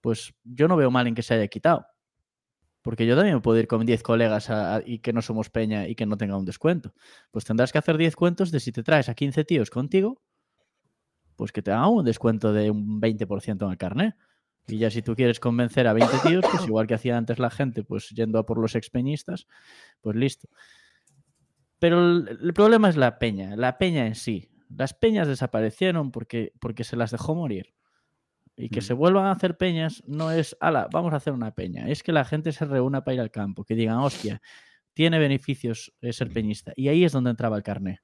pues 0.00 0.32
yo 0.44 0.68
no 0.68 0.76
veo 0.76 0.92
mal 0.92 1.08
en 1.08 1.16
que 1.16 1.22
se 1.22 1.34
haya 1.34 1.48
quitado. 1.48 1.86
Porque 2.82 3.04
yo 3.04 3.16
también 3.16 3.40
puedo 3.42 3.58
ir 3.58 3.66
con 3.66 3.84
10 3.84 4.04
colegas 4.04 4.48
a- 4.48 4.76
a- 4.76 4.82
y 4.86 5.00
que 5.00 5.12
no 5.12 5.22
somos 5.22 5.50
peña 5.50 5.88
y 5.88 5.96
que 5.96 6.06
no 6.06 6.16
tenga 6.16 6.36
un 6.36 6.44
descuento. 6.44 6.94
Pues 7.32 7.44
tendrás 7.44 7.72
que 7.72 7.78
hacer 7.78 7.96
10 7.96 8.14
cuentos 8.14 8.52
de 8.52 8.60
si 8.60 8.70
te 8.70 8.84
traes 8.84 9.08
a 9.08 9.14
15 9.14 9.44
tíos 9.44 9.70
contigo, 9.70 10.22
pues 11.34 11.50
que 11.50 11.62
te 11.62 11.72
hagan 11.72 11.88
un 11.90 12.04
descuento 12.04 12.52
de 12.52 12.70
un 12.70 13.00
20% 13.00 13.64
en 13.66 13.72
el 13.72 13.78
carnet. 13.78 14.14
Y 14.68 14.78
ya 14.78 14.90
si 14.90 15.02
tú 15.02 15.16
quieres 15.16 15.40
convencer 15.40 15.88
a 15.88 15.92
20 15.92 16.16
tíos, 16.20 16.44
pues 16.48 16.62
igual 16.76 16.86
que 16.86 16.94
hacía 16.94 17.16
antes 17.16 17.40
la 17.40 17.50
gente, 17.50 17.82
pues 17.82 18.10
yendo 18.10 18.38
a 18.38 18.46
por 18.46 18.58
los 18.58 18.76
expeñistas, 18.76 19.48
pues 20.00 20.14
listo. 20.16 20.48
Pero 21.82 21.98
el, 22.00 22.38
el 22.40 22.54
problema 22.54 22.88
es 22.88 22.96
la 22.96 23.18
peña, 23.18 23.56
la 23.56 23.76
peña 23.76 24.06
en 24.06 24.14
sí. 24.14 24.48
Las 24.68 24.94
peñas 24.94 25.26
desaparecieron 25.26 26.12
porque, 26.12 26.52
porque 26.60 26.84
se 26.84 26.94
las 26.94 27.10
dejó 27.10 27.34
morir. 27.34 27.74
Y 28.56 28.68
que 28.68 28.78
Mm. 28.78 28.82
se 28.84 28.92
vuelvan 28.94 29.26
a 29.26 29.32
hacer 29.32 29.56
peñas 29.56 30.00
no 30.06 30.30
es, 30.30 30.56
ala, 30.60 30.86
vamos 30.92 31.12
a 31.12 31.16
hacer 31.16 31.32
una 31.32 31.50
peña. 31.56 31.88
Es 31.88 32.04
que 32.04 32.12
la 32.12 32.24
gente 32.24 32.52
se 32.52 32.64
reúna 32.66 33.02
para 33.02 33.16
ir 33.16 33.20
al 33.20 33.32
campo, 33.32 33.64
que 33.64 33.74
digan, 33.74 33.98
hostia, 33.98 34.40
tiene 34.94 35.18
beneficios 35.18 35.92
ser 36.12 36.32
peñista. 36.32 36.72
Y 36.76 36.86
ahí 36.86 37.02
es 37.04 37.10
donde 37.10 37.30
entraba 37.30 37.56
el 37.56 37.64
carné. 37.64 38.00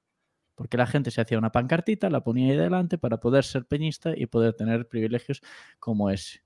Porque 0.55 0.75
la 0.75 0.85
gente 0.85 1.09
se 1.09 1.21
hacía 1.21 1.37
una 1.37 1.53
pancartita, 1.53 2.09
la 2.09 2.21
ponía 2.21 2.51
ahí 2.51 2.57
delante 2.57 2.97
para 2.97 3.21
poder 3.21 3.45
ser 3.45 3.65
peñista 3.65 4.11
y 4.13 4.25
poder 4.25 4.55
tener 4.55 4.89
privilegios 4.89 5.39
como 5.79 6.09
ese. 6.09 6.41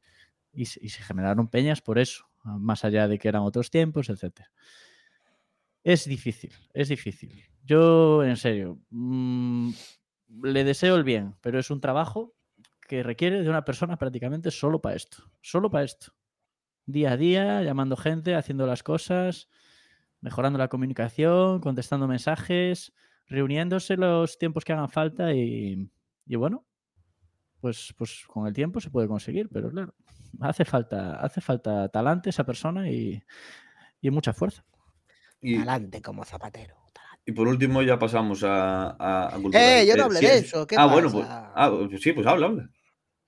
Y, 0.53 0.65
se- 0.65 0.79
y 0.85 0.89
se 0.89 1.01
generaron 1.01 1.47
peñas 1.47 1.81
por 1.81 1.97
eso, 1.97 2.25
más 2.43 2.85
allá 2.85 3.07
de 3.07 3.17
que 3.17 3.27
eran 3.27 3.41
otros 3.41 3.71
tiempos, 3.71 4.09
etc. 4.09 4.51
Es 5.83 6.05
difícil, 6.05 6.51
es 6.73 6.89
difícil. 6.89 7.43
Yo, 7.65 8.23
en 8.23 8.37
serio, 8.37 8.79
mm, 8.89 9.71
le 10.43 10.63
deseo 10.63 10.95
el 10.95 11.03
bien, 11.03 11.35
pero 11.41 11.59
es 11.59 11.69
un 11.71 11.81
trabajo 11.81 12.33
que 12.87 13.03
requiere 13.03 13.41
de 13.41 13.49
una 13.49 13.65
persona 13.65 13.97
prácticamente 13.97 14.51
solo 14.51 14.81
para 14.81 14.95
esto. 14.95 15.29
Solo 15.41 15.69
para 15.69 15.85
esto. 15.85 16.13
día 16.85 17.13
a 17.13 17.17
día, 17.17 17.63
llamando 17.63 17.97
gente, 17.97 18.35
haciendo 18.35 18.67
las 18.67 18.83
cosas, 18.83 19.49
mejorando 20.21 20.59
la 20.59 20.69
comunicación, 20.69 21.61
contestando 21.61 22.07
mensajes, 22.07 22.93
reuniéndose 23.27 23.97
los 23.97 24.37
tiempos 24.37 24.65
que 24.65 24.73
hagan 24.73 24.89
falta 24.89 25.33
y, 25.33 25.89
y 26.25 26.35
bueno, 26.35 26.65
pues, 27.61 27.93
pues 27.97 28.25
con 28.27 28.47
el 28.47 28.53
tiempo 28.53 28.81
se 28.81 28.91
puede 28.91 29.07
conseguir, 29.07 29.49
pero 29.51 29.69
claro, 29.71 29.95
hace 30.41 30.65
falta, 30.65 31.15
hace 31.15 31.41
falta 31.41 31.89
talante 31.89 32.29
esa 32.31 32.45
persona 32.45 32.89
y, 32.89 33.23
y 34.01 34.11
mucha 34.11 34.33
fuerza. 34.33 34.65
Y, 35.43 35.59
Talante 35.59 36.01
como 36.01 36.23
zapatero. 36.23 36.75
talante. 36.93 37.21
y 37.25 37.31
por 37.33 37.47
último 37.47 37.81
ya 37.83 37.99
pasamos 37.99 38.43
a, 38.43 38.95
a, 38.97 39.35
a 39.35 39.39
cultural. 39.39 39.61
Eh, 39.83 39.85
yo 39.85 39.95
no 39.95 40.03
Eh, 40.03 40.05
hablé 40.05 40.19
sí, 40.19 40.25
de 40.25 40.35
es- 40.37 40.43
eso. 40.45 40.65
¿qué 40.65 40.75
ah, 40.79 40.85
bueno, 40.87 41.11
pues, 41.11 41.25
ah, 41.27 41.69
pues 41.89 42.01
sí, 42.01 42.13
pues 42.13 42.25
habla, 42.25 42.47
habla. 42.47 42.69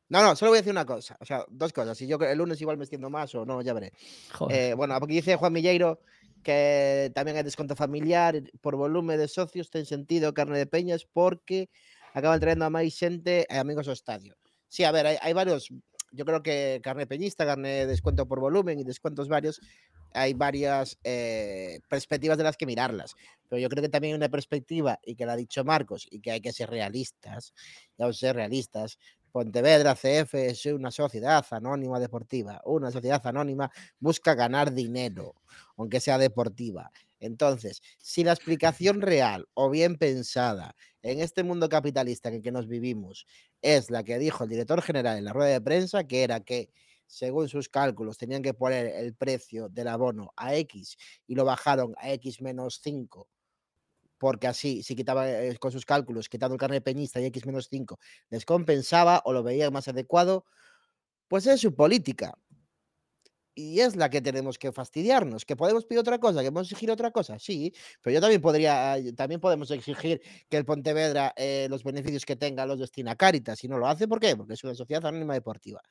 No, 0.07 0.21
no, 0.21 0.35
solo 0.35 0.51
voy 0.51 0.57
a 0.57 0.61
decir 0.61 0.71
una 0.71 0.85
cosa. 0.85 1.17
O 1.19 1.25
sea, 1.25 1.43
dos 1.49 1.73
cosas. 1.73 1.97
Si 1.97 2.07
yo 2.07 2.17
creo- 2.17 2.31
el 2.31 2.37
lunes 2.37 2.61
igual 2.61 2.77
me 2.77 2.83
extiendo 2.85 3.09
más 3.09 3.33
o 3.35 3.43
no, 3.45 3.61
ya 3.61 3.73
veré. 3.73 3.91
Joder. 4.33 4.57
Eh, 4.57 4.73
bueno, 4.75 4.97
porque 4.99 5.15
dice 5.15 5.35
Juan 5.35 5.51
Milleiro 5.53 5.99
que 6.45 7.09
tamén 7.17 7.35
hai 7.35 7.43
desconto 7.43 7.73
familiar 7.73 8.37
por 8.61 8.77
volume 8.77 9.17
de 9.17 9.25
socios 9.27 9.73
ten 9.73 9.81
sentido 9.89 10.29
carne 10.31 10.61
de 10.61 10.69
peñas 10.69 11.01
porque 11.09 11.73
acaban 12.13 12.37
traendo 12.39 12.63
a 12.63 12.71
máis 12.71 12.93
xente 12.93 13.49
e 13.49 13.55
amigos 13.57 13.89
ao 13.89 13.97
estadio. 13.97 14.37
Sí, 14.69 14.85
a 14.85 14.93
ver, 14.93 15.17
hai 15.17 15.33
varios, 15.33 15.73
yo 16.15 16.25
creo 16.25 16.41
que 16.41 16.79
carne 16.83 17.05
peñista, 17.07 17.45
carne 17.45 17.69
de 17.69 17.87
descuento 17.87 18.27
por 18.27 18.39
volumen 18.39 18.79
y 18.79 18.83
descuentos 18.83 19.27
varios, 19.27 19.61
hay 20.13 20.33
varias 20.33 20.97
eh, 21.03 21.81
perspectivas 21.89 22.37
de 22.37 22.45
las 22.45 22.57
que 22.57 22.65
mirarlas. 22.65 23.15
Pero 23.49 23.59
yo 23.59 23.69
creo 23.69 23.83
que 23.83 23.89
también 23.89 24.13
hay 24.13 24.17
una 24.17 24.29
perspectiva, 24.29 24.99
y 25.03 25.15
que 25.15 25.25
la 25.25 25.33
ha 25.33 25.37
dicho 25.37 25.63
Marcos, 25.63 26.07
y 26.09 26.21
que 26.21 26.31
hay 26.31 26.41
que 26.41 26.53
ser 26.53 26.69
realistas, 26.69 27.53
ya 27.97 28.11
ser 28.13 28.35
realistas. 28.35 28.97
Pontevedra 29.31 29.95
CF 29.95 30.33
es 30.35 30.65
una 30.67 30.91
sociedad 30.91 31.45
anónima 31.51 31.99
deportiva. 31.99 32.61
Una 32.63 32.89
sociedad 32.89 33.21
anónima 33.27 33.69
busca 33.99 34.33
ganar 34.33 34.73
dinero, 34.73 35.35
aunque 35.75 35.99
sea 35.99 36.17
deportiva. 36.17 36.89
Entonces, 37.19 37.81
si 37.97 38.23
la 38.23 38.33
explicación 38.33 39.01
real 39.01 39.47
o 39.53 39.69
bien 39.69 39.97
pensada 39.97 40.75
en 41.01 41.19
este 41.19 41.43
mundo 41.43 41.69
capitalista 41.69 42.29
en 42.29 42.35
el 42.35 42.41
que 42.41 42.51
nos 42.51 42.67
vivimos 42.67 43.25
es 43.61 43.89
la 43.89 44.03
que 44.03 44.19
dijo 44.19 44.43
el 44.43 44.49
director 44.49 44.81
general 44.81 45.17
en 45.17 45.25
la 45.25 45.33
rueda 45.33 45.51
de 45.51 45.61
prensa, 45.61 46.05
que 46.05 46.23
era 46.23 46.41
que 46.41 46.69
según 47.07 47.47
sus 47.49 47.69
cálculos 47.69 48.17
tenían 48.17 48.41
que 48.41 48.53
poner 48.53 48.87
el 48.87 49.13
precio 49.15 49.69
del 49.69 49.87
abono 49.87 50.33
a 50.35 50.55
X 50.55 50.97
y 51.27 51.35
lo 51.35 51.45
bajaron 51.45 51.93
a 51.97 52.11
X 52.11 52.41
menos 52.41 52.79
5 52.83 53.27
porque 54.17 54.47
así, 54.47 54.81
si 54.83 54.95
quitaba 54.95 55.29
eh, 55.29 55.57
con 55.57 55.71
sus 55.71 55.85
cálculos, 55.85 56.29
quitando 56.29 56.55
el 56.55 56.59
carnet 56.59 56.83
peñista 56.83 57.19
y 57.19 57.25
X 57.25 57.45
menos 57.45 57.67
5, 57.69 57.99
les 58.29 58.45
compensaba 58.45 59.21
o 59.25 59.33
lo 59.33 59.43
veían 59.43 59.73
más 59.73 59.87
adecuado, 59.87 60.45
pues 61.27 61.47
es 61.47 61.61
su 61.61 61.75
política. 61.75 62.37
Y 63.57 63.79
es 63.79 63.95
la 63.95 64.09
que 64.09 64.21
tenemos 64.21 64.59
que 64.59 64.73
fastidiarnos. 64.73 65.45
¿Que 65.45 65.55
podemos 65.55 65.85
pedir 65.85 65.99
otra 65.99 66.19
cosa? 66.19 66.41
¿Que 66.41 66.51
podemos 66.51 66.69
exigir 66.69 66.91
otra 66.91 67.11
cosa? 67.11 67.39
Sí, 67.39 67.73
pero 68.01 68.13
yo 68.13 68.21
también 68.21 68.41
podría, 68.41 68.97
también 69.15 69.39
podemos 69.39 69.71
exigir 69.71 70.21
que 70.49 70.57
el 70.57 70.65
Pontevedra 70.65 71.33
eh, 71.37 71.67
los 71.69 71.83
beneficios 71.83 72.25
que 72.25 72.35
tenga 72.35 72.65
los 72.65 72.79
destina 72.79 73.11
a 73.11 73.15
Cáritas. 73.15 73.57
Si 73.59 73.69
no 73.69 73.77
lo 73.77 73.87
hace, 73.87 74.07
¿por 74.07 74.19
qué? 74.19 74.35
Porque 74.35 74.53
es 74.53 74.63
una 74.65 74.75
sociedad 74.75 75.05
anónima 75.05 75.33
deportiva. 75.33 75.81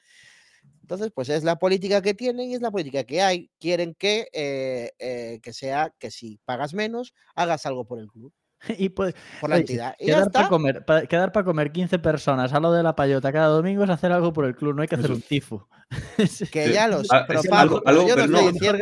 Entonces, 0.82 1.10
pues 1.14 1.30
es 1.30 1.44
la 1.44 1.56
política 1.58 2.02
que 2.02 2.14
tienen 2.14 2.50
y 2.50 2.54
es 2.54 2.60
la 2.60 2.70
política 2.70 3.04
que 3.04 3.22
hay. 3.22 3.50
Quieren 3.58 3.94
que, 3.94 4.28
eh, 4.32 4.92
eh, 4.98 5.40
que 5.42 5.52
sea 5.52 5.94
que 5.98 6.10
si 6.10 6.38
pagas 6.44 6.74
menos, 6.74 7.14
hagas 7.34 7.64
algo 7.66 7.86
por 7.86 7.98
el 7.98 8.08
club, 8.08 8.32
y 8.78 8.88
pues, 8.88 9.14
por 9.40 9.50
la 9.50 9.56
oye, 9.56 9.62
entidad. 9.62 9.94
Y 9.98 10.06
quedar 10.06 10.30
para 10.30 10.48
comer, 10.48 10.84
pa- 10.84 11.06
quedar 11.06 11.32
para 11.32 11.44
comer 11.44 11.72
15 11.72 11.98
personas 11.98 12.52
a 12.52 12.60
lo 12.60 12.72
de 12.72 12.82
la 12.82 12.94
payota 12.96 13.32
cada 13.32 13.48
domingo 13.48 13.84
es 13.84 13.90
hacer 13.90 14.12
algo 14.12 14.32
por 14.32 14.44
el 14.46 14.54
club, 14.56 14.74
no 14.74 14.82
hay 14.82 14.88
que 14.88 14.94
hacer 14.94 15.06
Eso. 15.06 15.14
un 15.14 15.22
tifo. 15.22 15.68
Que 16.50 16.72
ya 16.72 16.88
lo 16.88 17.00
sé, 17.02 17.08
Ah, 17.10 17.24
pero 17.28 17.40
Pablo, 17.48 17.82
algo, 17.84 18.08
yo 18.08 18.14
pero 18.14 18.26
no, 18.26 18.38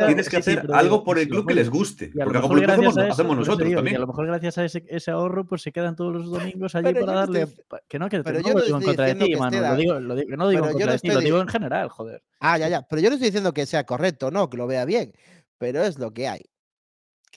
tienes 0.07 0.29
que 0.29 0.37
Sí, 0.37 0.51
sí, 0.53 0.57
hacer 0.57 0.71
algo 0.73 1.03
por 1.03 1.19
el 1.19 1.27
club 1.27 1.47
que 1.47 1.53
les 1.53 1.69
guste. 1.69 2.11
Lo 2.13 2.23
Porque 2.25 2.39
mejor 2.39 2.49
por 2.49 2.57
el 2.59 2.63
club 2.65 2.75
gracias 2.75 2.87
hacemos, 2.87 2.97
a 2.97 3.03
eso, 3.03 3.13
hacemos 3.13 3.37
nosotros 3.37 3.67
digo, 3.67 3.71
y 3.71 3.75
también. 3.75 3.95
a 3.97 3.99
lo 3.99 4.07
mejor 4.07 4.25
gracias 4.27 4.57
a 4.57 4.65
ese, 4.65 4.85
ese 4.87 5.11
ahorro, 5.11 5.45
pues 5.45 5.61
se 5.61 5.71
quedan 5.71 5.95
todos 5.95 6.13
los 6.13 6.31
domingos 6.31 6.73
allí 6.75 6.85
Pero 6.93 7.05
para 7.05 7.23
estoy 7.25 7.39
darle. 7.41 7.53
Que 7.87 7.99
no, 7.99 8.09
que 8.09 8.23
pero 8.23 8.39
no 8.39 8.47
yo 8.47 8.53
lo 8.53 8.59
no 8.59 8.65
digo 8.65 8.77
en 8.77 8.83
contra 8.83 9.05
de 9.05 9.15
ti, 9.15 9.31
Lo 9.33 9.75
digo, 9.75 9.99
lo 9.99 10.15
digo, 10.15 10.29
que 10.29 10.37
no 10.37 10.43
lo 10.45 10.49
digo 10.49 10.65
en 10.65 10.71
contra 10.71 10.91
de 10.93 10.99
ti, 10.99 11.07
lo 11.09 11.19
di- 11.19 11.25
digo 11.25 11.41
en 11.41 11.47
general, 11.49 11.89
joder. 11.89 12.23
Ah, 12.39 12.57
ya, 12.57 12.69
ya. 12.69 12.81
Pero 12.87 13.01
yo 13.01 13.09
no 13.09 13.15
estoy 13.15 13.27
diciendo 13.27 13.53
que 13.53 13.65
sea 13.65 13.85
correcto, 13.85 14.31
no, 14.31 14.49
que 14.49 14.57
lo 14.57 14.65
vea 14.65 14.85
bien. 14.85 15.13
Pero 15.57 15.83
es 15.83 15.99
lo 15.99 16.13
que 16.13 16.27
hay. 16.27 16.41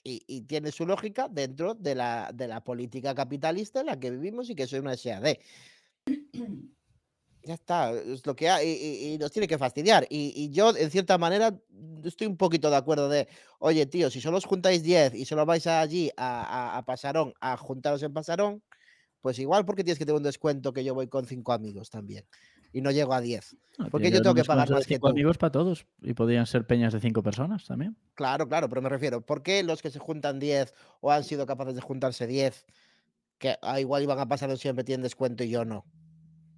Y, 0.09 0.23
y 0.29 0.43
tiene 0.43 0.71
su 0.71 0.87
lógica 0.87 1.27
dentro 1.29 1.75
de 1.75 1.97
la, 1.97 2.31
de 2.33 2.47
la 2.47 2.63
política 2.63 3.13
capitalista 3.13 3.81
en 3.81 3.87
la 3.87 3.99
que 3.99 4.13
vivimos 4.13 4.49
y 4.49 4.55
que 4.55 4.69
soy 4.69 4.79
una 4.79 4.97
SAD. 4.97 5.35
Ya 7.43 7.55
está, 7.55 7.93
es 7.93 8.27
lo 8.27 8.35
que 8.35 8.51
hay 8.51 9.13
y, 9.13 9.19
nos 9.19 9.31
tiene 9.31 9.47
que 9.47 9.57
fastidiar. 9.57 10.05
Y, 10.11 10.33
y 10.35 10.51
yo, 10.51 10.77
en 10.77 10.91
cierta 10.91 11.17
manera, 11.17 11.57
estoy 12.03 12.27
un 12.27 12.37
poquito 12.37 12.71
de 12.71 12.77
acuerdo 12.77 13.09
de, 13.09 13.29
oye, 13.61 13.87
tío, 13.87 14.11
si 14.11 14.21
solo 14.21 14.39
os 14.39 14.45
juntáis 14.45 14.83
10 14.83 15.15
y 15.15 15.25
solo 15.27 15.47
vais 15.47 15.65
allí 15.69 16.11
a, 16.17 16.43
a- 16.43 16.77
a 16.79 16.85
Pasarón, 16.85 17.35
a 17.41 17.57
juntaros 17.57 18.03
en 18.03 18.13
Pasarón, 18.13 18.65
pues 19.21 19.39
igual 19.39 19.65
porque 19.65 19.85
tienes 19.85 19.97
que 19.99 20.05
tener 20.05 20.17
un 20.17 20.25
descuento 20.25 20.73
que 20.73 20.83
yo 20.83 20.93
voy 20.93 21.07
con 21.07 21.25
5 21.25 21.53
amigos 21.53 21.89
también. 21.89 22.25
Y 22.73 22.81
no 22.81 22.91
llego 22.91 23.15
a 23.15 23.21
10. 23.21 23.57
No, 23.79 23.89
Porque 23.91 24.05
tiene 24.05 24.19
yo 24.19 24.23
tengo 24.23 24.35
que 24.35 24.45
pagar 24.45 24.69
descuento 24.69 24.75
de 24.75 24.79
más 24.81 24.87
que 24.87 24.99
tú. 24.99 25.07
amigos 25.09 25.39
para 25.39 25.53
todos. 25.53 25.87
Y 26.03 26.15
podían 26.15 26.47
ser 26.47 26.67
peñas 26.67 26.93
de 26.93 27.01
cinco 27.01 27.23
personas 27.23 27.67
también. 27.67 27.97
Claro, 28.15 28.49
claro, 28.49 28.69
pero 28.69 28.81
me 28.83 28.89
refiero, 28.89 29.21
¿por 29.21 29.43
qué 29.43 29.63
los 29.63 29.83
que 29.83 29.91
se 29.91 29.99
juntan 29.99 30.39
10 30.39 30.73
o 31.01 31.11
han 31.13 31.25
sido 31.25 31.47
capaces 31.47 31.75
de 31.75 31.81
juntarse 31.83 32.27
10, 32.27 32.65
que 33.39 33.57
ah, 33.63 33.81
igual 33.81 34.03
iban 34.03 34.19
a 34.19 34.27
pasar 34.29 34.57
siempre 34.57 34.85
tienen 34.85 35.03
descuento 35.03 35.45
y 35.45 35.51
yo 35.51 35.65
no? 35.65 35.85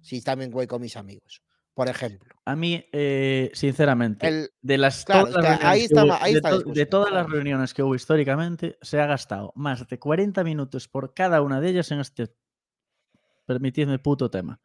Si 0.01 0.21
también 0.21 0.49
voy 0.51 0.65
con 0.65 0.81
mis 0.81 0.95
amigos, 0.95 1.43
por 1.73 1.89
ejemplo. 1.89 2.33
A 2.45 2.55
mí, 2.55 2.85
eh, 2.93 3.51
sinceramente, 3.53 4.25
El, 4.27 4.49
de 4.61 4.77
las 4.77 5.03
claro, 5.03 5.27
todas 5.27 5.43
es 5.43 5.49
las 5.49 5.59
que 5.59 5.65
ahí 5.65 5.79
reuniones 5.79 5.79
que 5.79 5.85
está 5.93 6.03
hubo- 6.03 6.07
ma- 6.07 6.19
ahí 6.23 6.31
de, 6.31 6.37
está 6.37 6.51
la 6.51 6.63
to- 6.63 6.71
de 6.71 6.85
todas 6.85 7.11
las 7.13 7.29
reuniones 7.29 7.73
que 7.73 7.83
hubo 7.83 7.95
históricamente, 7.95 8.77
se 8.81 8.99
ha 9.01 9.05
gastado 9.07 9.51
más 9.55 9.85
de 9.87 9.99
40 9.99 10.43
minutos 10.45 10.87
por 10.87 11.13
cada 11.13 11.41
una 11.41 11.59
de 11.59 11.69
ellas 11.69 11.91
en 11.91 11.99
este, 11.99 12.33
permitidme, 13.45 13.99
puto 13.99 14.29
tema. 14.29 14.61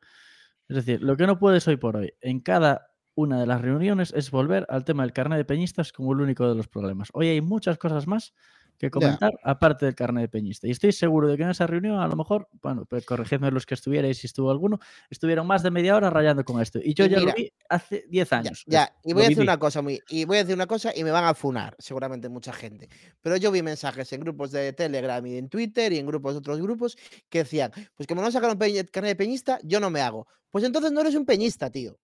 Es 0.68 0.76
decir, 0.76 1.02
lo 1.02 1.16
que 1.16 1.26
no 1.26 1.38
puedes 1.38 1.68
hoy 1.68 1.76
por 1.76 1.96
hoy, 1.96 2.14
en 2.20 2.40
cada 2.40 2.88
una 3.14 3.38
de 3.40 3.46
las 3.46 3.60
reuniones, 3.60 4.12
es 4.16 4.30
volver 4.30 4.66
al 4.68 4.84
tema 4.84 5.02
del 5.02 5.12
carnet 5.12 5.38
de 5.38 5.44
peñistas 5.44 5.92
como 5.92 6.12
el 6.12 6.20
único 6.20 6.48
de 6.48 6.54
los 6.54 6.68
problemas. 6.68 7.08
Hoy 7.12 7.28
hay 7.28 7.40
muchas 7.40 7.78
cosas 7.78 8.06
más 8.06 8.34
que 8.78 8.90
comentar 8.90 9.32
aparte 9.42 9.86
del 9.86 9.94
carnet 9.94 10.22
de 10.22 10.28
peñista. 10.28 10.66
Y 10.66 10.72
estoy 10.72 10.92
seguro 10.92 11.28
de 11.28 11.36
que 11.36 11.42
en 11.44 11.50
esa 11.50 11.66
reunión, 11.66 12.00
a 12.00 12.08
lo 12.08 12.16
mejor, 12.16 12.48
bueno, 12.60 12.84
pues 12.86 13.04
corregidme 13.06 13.50
los 13.50 13.66
que 13.66 13.74
estuvierais 13.74 14.18
si 14.18 14.26
estuvo 14.26 14.50
alguno, 14.50 14.78
estuvieron 15.10 15.46
más 15.46 15.62
de 15.62 15.70
media 15.70 15.96
hora 15.96 16.10
rayando 16.10 16.44
con 16.44 16.60
esto. 16.60 16.80
Y 16.82 16.92
yo 16.94 17.06
Y 17.06 17.08
ya 17.10 17.18
mira, 17.20 17.30
lo 17.32 17.36
vi 17.36 17.52
hace 17.68 18.04
10 18.08 18.28
Ya, 18.30 18.36
años. 18.36 18.64
ya, 18.66 18.96
y 19.04 19.10
lo 19.10 19.14
voy 19.14 19.22
a 19.22 19.28
decir 19.28 19.38
viví. 19.38 19.48
una 19.48 19.58
cosa 19.58 19.80
muy, 19.82 20.00
y 20.08 20.24
voy 20.24 20.36
a 20.38 20.40
decir 20.40 20.54
una 20.54 20.66
cosa 20.66 20.92
y 20.94 21.04
me 21.04 21.10
van 21.10 21.24
a 21.24 21.34
funar, 21.34 21.76
seguramente 21.78 22.28
mucha 22.28 22.52
gente. 22.52 22.88
Pero 23.20 23.36
yo 23.36 23.50
vi 23.52 23.62
mensajes 23.62 24.12
en 24.12 24.20
grupos 24.20 24.50
de 24.50 24.72
Telegram 24.72 25.24
y 25.26 25.36
en 25.38 25.48
Twitter 25.48 25.92
y 25.92 25.98
en 25.98 26.06
grupos 26.06 26.34
de 26.34 26.38
otros 26.38 26.60
grupos 26.60 26.96
que 27.28 27.38
decían, 27.38 27.70
pues 27.94 28.06
como 28.06 28.22
no 28.22 28.30
sacaron 28.30 28.58
peña- 28.58 28.84
carnet 28.84 29.10
de 29.12 29.16
peñista, 29.16 29.58
yo 29.62 29.80
no 29.80 29.88
me 29.90 30.00
hago. 30.00 30.26
Pues 30.50 30.64
entonces 30.64 30.92
no 30.92 31.00
eres 31.00 31.14
un 31.14 31.24
peñista, 31.24 31.70
tío. 31.70 31.98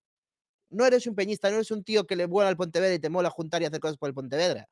No 0.71 0.87
eres 0.87 1.07
un 1.09 1.17
peñista, 1.17 1.49
no 1.51 1.57
eres 1.57 1.71
un 1.73 1.83
tío 1.83 2.07
que 2.07 2.15
le 2.15 2.27
vuela 2.27 2.49
al 2.49 2.57
Pontevedra 2.57 2.95
y 2.95 3.01
te 3.01 3.11
mola 3.11 3.29
juntar 3.29 3.61
y 3.61 3.65
hacer 3.65 3.81
cosas 3.81 3.97
por 3.97 4.09
el 4.09 4.15
Pontevedra. 4.15 4.69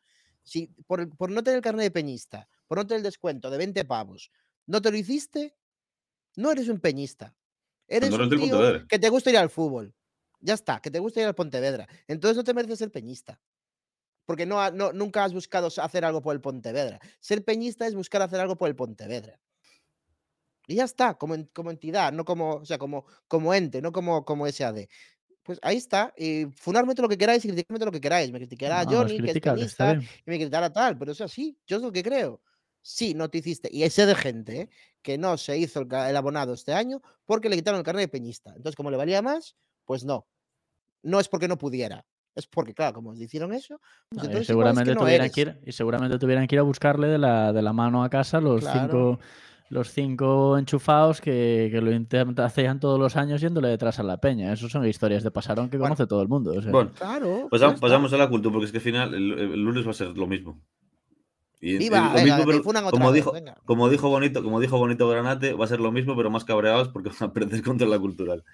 Si 0.49 0.69
por, 0.87 1.15
por 1.17 1.31
no 1.31 1.43
tener 1.43 1.59
el 1.59 1.63
carnet 1.63 1.85
de 1.85 1.91
peñista, 1.91 2.49
por 2.67 2.79
no 2.79 2.87
tener 2.87 2.99
el 2.99 3.05
descuento 3.05 3.51
de 3.51 3.59
20 3.59 3.85
pavos, 3.85 4.31
no 4.67 4.81
te 4.81 4.91
lo 4.91 4.97
hiciste, 4.97 5.57
no 6.37 6.51
eres 6.51 6.69
un 6.69 6.81
peñista. 6.81 7.35
Eres 7.87 8.11
no 8.11 8.17
un 8.17 8.23
eres 8.23 8.41
tío 8.41 8.41
Pontevedra. 8.41 8.87
que 8.89 8.99
te 8.99 9.09
gusta 9.09 9.31
ir 9.31 9.39
al 9.39 9.51
fútbol. 9.51 9.95
Ya 10.41 10.55
está, 10.55 10.81
que 10.81 10.91
te 10.91 10.99
gusta 10.99 11.21
ir 11.21 11.27
al 11.27 11.35
Pontevedra. 11.35 11.87
Entonces 12.07 12.37
no 12.37 12.45
te 12.45 12.55
mereces 12.55 12.79
ser 12.79 12.91
peñista. 12.91 13.41
Porque 14.25 14.47
no, 14.47 14.71
no, 14.71 14.93
nunca 14.93 15.25
has 15.25 15.33
buscado 15.33 15.69
hacer 15.69 16.05
algo 16.05 16.23
por 16.23 16.35
el 16.35 16.41
Pontevedra. 16.41 17.01
Ser 17.19 17.45
peñista 17.45 17.87
es 17.87 17.95
buscar 17.95 18.23
hacer 18.23 18.41
algo 18.41 18.57
por 18.57 18.69
el 18.69 18.77
Pontevedra. 18.77 19.41
Y 20.67 20.77
ya 20.77 20.85
está, 20.85 21.15
como, 21.15 21.35
como 21.55 21.71
entidad, 21.71 22.13
no 22.13 22.27
como, 22.27 22.57
o 22.57 22.65
sea, 22.67 22.77
como, 22.77 23.07
como 23.27 23.55
ente, 23.55 23.81
no 23.81 23.91
como, 23.91 24.27
como 24.27 24.47
SAD. 24.47 24.87
Pues 25.49 25.59
ahí 25.63 25.79
está. 25.79 26.13
Y 26.15 26.45
funarme 26.57 26.93
lo 26.95 27.09
que 27.09 27.17
queráis 27.17 27.43
y 27.43 27.49
criticarme 27.49 27.83
lo 27.83 27.91
que 27.91 28.03
queráis. 28.03 28.31
Me 28.31 28.39
criticará 28.39 28.85
No, 28.85 28.91
es 28.91 28.97
Johnny, 28.99 29.19
que 29.19 29.31
es 29.31 29.41
peñista, 29.41 29.95
bien. 29.95 30.07
y 30.27 30.31
me 30.31 30.37
gritará 30.37 30.71
tal, 30.71 30.99
pero 30.99 31.13
eso 31.13 31.25
así, 31.25 31.57
yo 31.67 31.79
es 31.79 31.83
lo 31.83 31.91
que 31.91 32.03
creo. 32.03 32.43
Sí, 32.83 33.15
no 33.15 33.31
te 33.31 33.39
hiciste. 33.39 33.71
Y 33.73 33.89
sé 33.89 34.05
de 34.05 34.15
gente 34.15 34.61
¿eh? 34.61 34.69
que 35.01 35.17
no 35.17 35.39
se 35.39 35.57
hizo 35.57 35.81
el, 35.81 35.87
el 35.91 36.17
abonado 36.19 36.53
este 36.53 36.75
año 36.75 37.01
porque 37.25 37.49
le 37.49 37.57
quitaron 37.57 37.79
el 37.79 37.85
carnet 37.85 38.03
de 38.03 38.09
peñista. 38.09 38.51
Entonces, 38.51 38.77
como 38.77 38.91
le 38.91 38.99
valía 38.99 39.23
más, 39.23 39.57
pues 39.87 40.05
no. 40.05 40.27
No 41.03 41.19
es 41.19 41.29
porque 41.29 41.49
no 41.49 41.57
pudiera. 41.57 42.05
Es 42.35 42.47
porque, 42.47 42.75
claro, 42.75 42.93
como 42.93 43.09
os 43.13 43.19
hicieron 43.19 43.55
eso, 43.55 43.81
pues 44.11 44.19
No, 44.19 44.25
y 44.25 44.27
entonces 44.27 44.51
igual 44.51 44.69
es 44.69 44.75
seguramente 44.77 44.91
que 44.91 44.95
no 44.97 45.01
tuvieran 45.01 45.25
eres. 45.25 45.35
que 45.35 45.41
ir, 45.41 45.59
y 45.65 45.73
seguramente 45.73 46.19
tuvieran 46.19 46.47
que 46.47 46.57
ir 46.57 46.59
a 46.59 46.63
buscarle 46.63 47.07
de 47.09 47.17
la, 47.17 47.55
de 47.55 47.63
la 47.63 47.73
mano 47.73 48.05
a 48.05 48.11
casa 48.11 48.39
los 48.39 48.61
Claro. 48.61 48.81
cinco 48.83 49.21
los 49.71 49.93
cinco 49.93 50.57
enchufados 50.59 51.21
que, 51.21 51.69
que 51.71 51.81
lo 51.81 51.93
intenta- 51.93 52.45
hacían 52.45 52.81
todos 52.81 52.99
los 52.99 53.17
años 53.17 53.41
yéndole 53.41 53.69
detrás 53.69 53.99
a 53.99 54.03
la 54.03 54.17
peña. 54.19 54.53
Eso 54.53 54.69
son 54.69 54.87
historias 54.87 55.23
de 55.23 55.31
pasarón 55.31 55.69
que 55.69 55.77
Bueno. 55.77 55.95
conoce 55.95 56.07
todo 56.09 56.23
el 56.23 56.29
mundo. 56.29 56.53
o 56.57 56.63
sea. 56.63 56.71
Bueno, 56.73 56.91
Claro. 56.97 57.49
está. 57.53 57.75
pasamos 57.77 58.13
a 58.13 58.17
la 58.17 58.29
cultura, 58.29 58.53
porque 58.55 58.67
es 58.67 58.73
que 58.73 58.79
al 58.79 58.83
final 58.85 59.15
el, 59.15 59.33
el 59.39 59.63
lunes 59.63 59.87
va 59.87 59.91
a 59.91 59.95
ser 59.95 60.17
lo 60.17 60.27
mismo. 60.27 60.61
Y, 61.61 61.75
y 61.75 61.79
Viva, 61.79 61.99
lo 62.11 62.15
venga, 62.15 62.37
mismo, 62.37 62.45
pero 62.63 62.91
como 62.93 63.07
vez, 63.07 63.15
dijo, 63.15 63.33
venga. 63.33 63.57
como 63.65 63.89
dijo 63.91 64.09
bonito, 64.09 64.45
como 64.45 64.61
dijo 64.61 64.79
bonito 64.79 65.09
Granate, 65.09 65.55
va 65.55 65.65
a 65.65 65.69
ser 65.69 65.81
lo 65.81 65.91
mismo, 65.91 66.17
pero 66.17 66.31
más 66.31 66.45
cabreados 66.45 66.89
porque 66.89 67.09
van 67.19 67.31
a 67.31 67.33
perder 67.33 67.63
contra 67.65 67.89
la 67.89 67.99
cultural. 67.99 68.45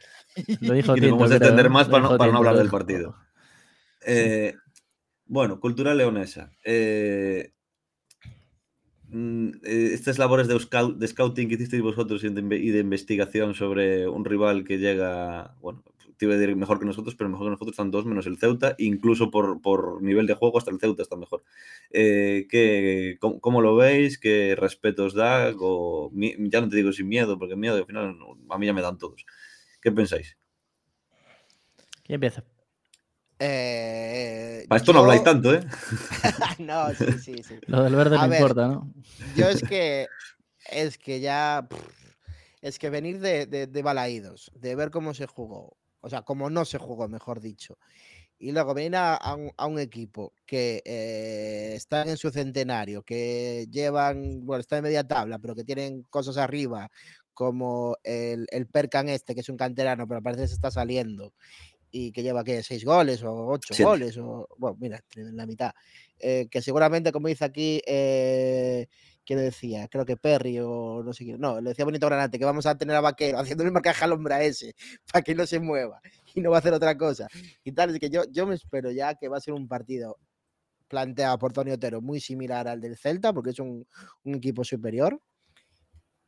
lo 0.63 0.73
dijo 0.73 0.93
y 0.97 1.01
nos 1.01 1.01
Tinto, 1.01 1.17
vamos 1.17 1.31
a 1.31 1.37
extender 1.37 1.69
más 1.69 1.89
para 1.89 2.03
no- 2.09 2.17
para 2.17 2.35
hablar 2.35 2.57
del 2.57 2.71
partido. 2.71 3.15
Eh, 4.07 4.55
Bueno, 5.27 5.59
cultura 5.61 5.95
leonesa. 5.95 6.51
Eh, 6.65 7.53
estas 9.63 10.19
labores 10.19 10.49
de, 10.49 10.59
scout, 10.59 10.97
de, 10.97 11.07
scouting 11.07 11.49
que 11.49 11.55
hicisteis 11.55 11.83
vosotros 11.83 12.25
y 12.25 12.31
de, 12.31 12.79
investigación 12.79 13.55
sobre 13.55 14.09
un 14.09 14.25
rival 14.25 14.65
que 14.65 14.79
llega, 14.79 15.55
bueno, 15.61 15.83
te 16.17 16.25
iba 16.25 16.35
a 16.35 16.39
decir 16.39 16.57
mejor 16.57 16.79
que 16.79 16.87
nosotros, 16.87 17.15
pero 17.15 17.31
mejor 17.31 17.47
que 17.47 17.51
nosotros 17.51 17.75
están 17.75 17.91
dos 17.91 18.07
menos 18.07 18.27
el 18.27 18.39
Ceuta, 18.39 18.75
incluso 18.79 19.31
por, 19.31 19.61
por 19.61 20.03
nivel 20.03 20.27
de 20.27 20.35
juego 20.35 20.59
hasta 20.59 20.71
el 20.71 20.79
Ceuta 20.79 21.03
está 21.03 21.17
mejor. 21.17 21.43
Eh, 21.91 22.47
¿qué, 22.49 23.19
cómo, 23.21 23.61
lo 23.61 23.77
veis? 23.77 24.19
¿Qué 24.19 24.57
respeto 24.57 25.05
os 25.05 25.15
da? 25.15 25.51
Ya 25.51 26.61
no 26.61 26.69
te 26.69 26.77
digo 26.77 26.93
sin 26.93 27.09
miedo, 27.09 27.39
porque 27.39 27.57
miedo 27.57 27.77
al 27.77 27.87
final 27.87 28.17
a 28.49 28.59
mí 28.59 28.67
ya 28.67 28.73
me 28.73 28.83
dan 28.83 28.99
todos. 28.99 29.25
¿Qué 29.81 29.93
pensáis? 29.93 30.37
¿Quién 32.05 32.15
empieza? 32.15 32.45
Eh, 33.39 34.65
Para 34.69 34.77
esto 34.77 34.93
yo... 34.93 34.95
no 34.95 35.01
habláis 35.01 35.25
tanto, 35.25 35.55
¿eh? 35.55 35.61
no, 36.59 36.95
sí, 36.95 37.13
sí, 37.23 37.43
sí. 37.43 37.59
Lo 37.67 37.83
del 37.83 37.95
verde 37.95 38.17
A 38.17 38.23
no 38.23 38.29
ver, 38.29 38.41
importa, 38.41 38.69
¿no? 38.69 38.93
Yo 39.37 39.49
es 39.49 39.63
que, 39.63 40.07
es 40.71 40.99
que 40.99 41.21
ya, 41.21 41.67
es 42.61 42.79
que 42.79 42.91
venir 42.91 43.21
de, 43.21 43.47
de, 43.47 43.67
de 43.67 43.83
Balaídos, 43.83 44.51
de 44.55 44.75
ver 44.77 44.91
cómo 44.91 45.15
se 45.15 45.27
jugó, 45.27 45.77
o 46.01 46.09
sea, 46.09 46.23
cómo 46.23 46.51
no 46.51 46.65
se 46.65 46.79
jugó, 46.79 47.09
mejor 47.09 47.41
dicho, 47.41 47.79
y 48.39 48.53
luego 48.53 48.75
venir 48.75 48.97
a, 48.97 49.15
a, 49.15 49.35
un, 49.35 49.51
a 49.57 49.67
un, 49.67 49.79
equipo 49.79 50.33
que 50.45 50.83
eh, 50.85 51.73
están 51.75 52.09
en 52.09 52.17
su 52.17 52.31
centenario, 52.31 53.03
que 53.03 53.67
llevan, 53.71 54.45
bueno, 54.45 54.61
está 54.61 54.77
en 54.77 54.85
media 54.85 55.07
tabla, 55.07 55.39
pero 55.39 55.55
que 55.55 55.65
tienen 55.65 56.03
cosas 56.03 56.37
arriba, 56.37 56.91
como 57.33 57.97
el, 58.05 58.47
el 58.51 58.67
Percan 58.67 59.09
este, 59.09 59.35
que 59.35 59.41
es 59.41 59.49
un 59.49 59.57
canterano, 59.57 60.07
pero 60.07 60.23
parece 60.23 60.43
que 60.43 60.49
se 60.49 60.55
está 60.55 60.71
saliendo, 60.71 61.35
y 61.97 62.11
que 62.11 62.25
lleva 62.25 62.43
que 62.43 62.61
seis 62.65 62.85
goles 62.85 63.23
o 63.23 63.47
ocho 63.47 63.73
Sí. 63.73 63.85
goles 63.85 64.19
o 64.19 64.49
bueno 64.59 64.77
mira 64.81 65.01
la 65.15 65.47
mitad 65.47 65.71
eh, 66.19 66.49
que 66.51 66.61
seguramente 66.61 67.13
como 67.13 67.29
dice 67.29 67.45
aquí 67.45 67.81
eh, 67.87 68.89
¿quién 69.25 69.39
decía? 69.39 69.87
creo 69.87 70.05
que 70.05 70.17
Perry 70.17 70.59
o 70.61 71.05
no 71.05 71.13
sé 71.13 71.25
quién 71.25 71.39
no 71.41 71.61
le 71.61 71.69
decía 71.71 71.85
Bonito 71.85 72.07
Granate 72.07 72.37
que 72.37 72.45
vamos 72.45 72.67
a 72.67 72.77
tener 72.77 72.97
a 72.97 73.01
Vaquero 73.01 73.39
haciendo 73.39 73.63
el 73.63 73.71
marcaje 73.71 74.05
al 74.05 74.11
hombre 74.13 74.35
a 74.35 74.43
ese 74.43 74.75
para 75.13 75.23
que 75.23 75.37
no 75.37 75.47
se 75.47 75.61
mueva 75.61 76.01
y 76.35 76.41
no 76.41 76.51
va 76.51 76.57
a 76.57 76.59
hacer 76.59 76.73
otra 76.73 76.99
cosa 76.99 77.29
y 77.63 77.71
tal 77.71 77.91
es 77.91 78.01
que 78.01 78.11
yo, 78.11 78.23
yo 78.33 78.45
me 78.45 78.57
espero 78.57 78.91
ya 78.91 79.15
que 79.15 79.29
va 79.29 79.37
a 79.37 79.41
ser 79.41 79.55
un 79.55 79.69
partido 79.69 80.19
planteado 80.89 81.39
por 81.39 81.53
Tony 81.53 81.71
Otero 81.71 82.01
muy 82.01 82.19
similar 82.19 82.67
al 82.67 82.81
del 82.81 82.97
Celta 82.97 83.33
porque 83.33 83.51
es 83.51 83.61
un, 83.61 83.87
un 84.25 84.35
equipo 84.35 84.65
superior 84.65 85.21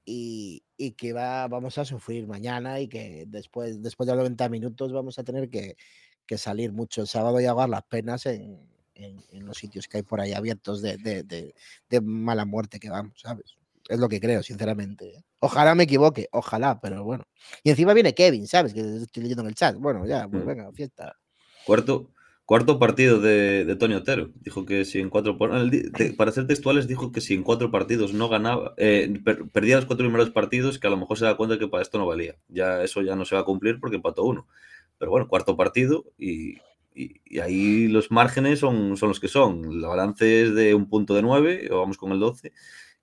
y, 0.06 0.62
y, 0.76 0.92
que 0.92 1.12
va, 1.12 1.48
vamos 1.48 1.76
a 1.78 1.84
sufrir 1.84 2.26
mañana 2.26 2.80
y 2.80 2.88
que 2.88 3.24
después, 3.26 3.82
después 3.82 4.06
de 4.06 4.14
los 4.14 4.22
90 4.22 4.48
minutos 4.48 4.92
vamos 4.92 5.18
a 5.18 5.24
tener 5.24 5.50
que, 5.50 5.76
que 6.24 6.38
salir 6.38 6.72
mucho 6.72 7.02
el 7.02 7.08
sábado 7.08 7.40
y 7.40 7.44
ahogar 7.44 7.68
las 7.68 7.82
penas 7.82 8.24
en, 8.26 8.58
en, 8.94 9.22
en, 9.32 9.44
los 9.44 9.58
sitios 9.58 9.88
que 9.88 9.98
hay 9.98 10.02
por 10.04 10.20
ahí 10.20 10.32
abiertos 10.32 10.80
de, 10.80 10.96
de, 10.96 11.24
de, 11.24 11.54
de, 11.90 12.00
mala 12.00 12.44
muerte 12.44 12.78
que 12.78 12.88
vamos, 12.88 13.20
¿sabes? 13.20 13.56
Es 13.88 13.98
lo 13.98 14.08
que 14.08 14.20
creo, 14.20 14.42
sinceramente. 14.42 15.16
¿eh? 15.16 15.24
Ojalá 15.40 15.74
me 15.74 15.84
equivoque, 15.84 16.28
ojalá, 16.32 16.80
pero 16.80 17.04
bueno. 17.04 17.24
Y 17.62 17.70
encima 17.70 17.92
viene 17.92 18.14
Kevin, 18.14 18.46
¿sabes? 18.46 18.72
Que 18.72 18.80
estoy 18.80 19.24
leyendo 19.24 19.42
en 19.42 19.48
el 19.48 19.54
chat. 19.54 19.76
Bueno, 19.76 20.06
ya, 20.06 20.26
pues 20.28 20.44
venga, 20.44 20.72
fiesta. 20.72 21.16
Cuarto, 21.64 22.10
Cuarto 22.46 22.78
partido 22.78 23.20
de, 23.20 23.64
de 23.64 23.74
Tony 23.74 23.94
Otero. 23.94 24.30
Dijo 24.36 24.64
que 24.64 24.84
si 24.84 25.00
en 25.00 25.10
cuatro. 25.10 25.36
Para 25.36 26.30
ser 26.30 26.46
textuales, 26.46 26.86
dijo 26.86 27.10
que 27.10 27.20
si 27.20 27.34
en 27.34 27.42
cuatro 27.42 27.72
partidos 27.72 28.14
no 28.14 28.28
ganaba. 28.28 28.72
Eh, 28.76 29.12
per, 29.24 29.48
perdía 29.48 29.74
los 29.74 29.86
cuatro 29.86 30.06
primeros 30.06 30.30
partidos, 30.30 30.78
que 30.78 30.86
a 30.86 30.90
lo 30.90 30.96
mejor 30.96 31.18
se 31.18 31.24
da 31.24 31.36
cuenta 31.36 31.58
que 31.58 31.66
para 31.66 31.82
esto 31.82 31.98
no 31.98 32.06
valía. 32.06 32.36
Ya 32.46 32.84
eso 32.84 33.02
ya 33.02 33.16
no 33.16 33.24
se 33.24 33.34
va 33.34 33.40
a 33.40 33.44
cumplir 33.44 33.80
porque 33.80 33.96
empató 33.96 34.22
uno. 34.22 34.46
Pero 34.96 35.10
bueno, 35.10 35.26
cuarto 35.26 35.56
partido 35.56 36.04
y, 36.16 36.58
y, 36.94 37.40
ahí 37.40 37.88
los 37.88 38.12
márgenes 38.12 38.60
son, 38.60 38.96
son 38.96 39.08
los 39.08 39.18
que 39.18 39.26
son. 39.26 39.64
El 39.64 39.80
balance 39.80 40.42
es 40.42 40.54
de 40.54 40.72
un 40.76 40.88
punto 40.88 41.14
de 41.14 41.22
nueve, 41.22 41.68
o 41.72 41.80
vamos 41.80 41.98
con 41.98 42.12
el 42.12 42.20
12, 42.20 42.52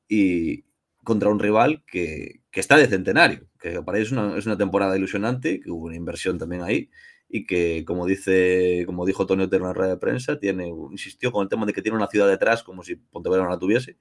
y 0.07 0.63
contra 1.03 1.27
un 1.29 1.39
rival 1.39 1.83
que, 1.85 2.39
que 2.49 2.61
está 2.61 2.77
de 2.77 2.87
centenario, 2.87 3.45
que 3.59 3.81
para 3.81 3.97
ellos 3.97 4.13
es 4.13 4.17
una, 4.17 4.37
es 4.37 4.45
una 4.45 4.57
temporada 4.57 4.95
ilusionante, 4.97 5.59
que 5.59 5.69
hubo 5.69 5.87
una 5.87 5.97
inversión 5.97 6.37
también 6.37 6.63
ahí 6.63 6.89
y 7.35 7.47
que, 7.47 7.83
como 7.83 8.05
dice, 8.05 8.83
como 8.85 9.07
dijo 9.07 9.25
Tony 9.25 9.41
Otero 9.41 9.63
en 9.63 9.69
la 9.69 9.73
rueda 9.73 9.89
de 9.89 9.97
prensa, 9.97 10.39
tiene, 10.39 10.67
insistió 10.67 11.31
con 11.31 11.41
el 11.41 11.49
tema 11.49 11.65
de 11.65 11.73
que 11.73 11.81
tiene 11.81 11.97
una 11.97 12.05
ciudad 12.05 12.27
detrás, 12.27 12.61
como 12.61 12.83
si 12.83 12.95
Pontevedra 12.95 13.43
no 13.43 13.49
la 13.49 13.57
tuviese, 13.57 13.97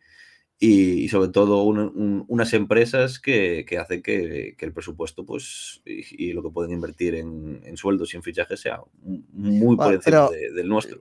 y, 0.58 1.02
y 1.02 1.08
sobre 1.08 1.30
todo 1.30 1.62
un, 1.62 1.78
un, 1.78 2.24
unas 2.28 2.52
empresas 2.52 3.18
que, 3.18 3.64
que 3.66 3.78
hacen 3.78 4.02
que, 4.02 4.54
que, 4.58 4.66
el 4.66 4.74
presupuesto 4.74 5.24
pues, 5.24 5.80
y, 5.86 6.26
y, 6.26 6.32
lo 6.34 6.42
que 6.42 6.50
pueden 6.50 6.74
invertir 6.74 7.14
en, 7.14 7.62
en, 7.64 7.78
sueldos 7.78 8.12
y 8.12 8.18
en 8.18 8.22
fichajes 8.22 8.60
sea 8.60 8.82
muy 9.00 9.76
por 9.76 9.94
encima 9.94 10.28
de, 10.28 10.52
del 10.52 10.68
nuestro. 10.68 11.00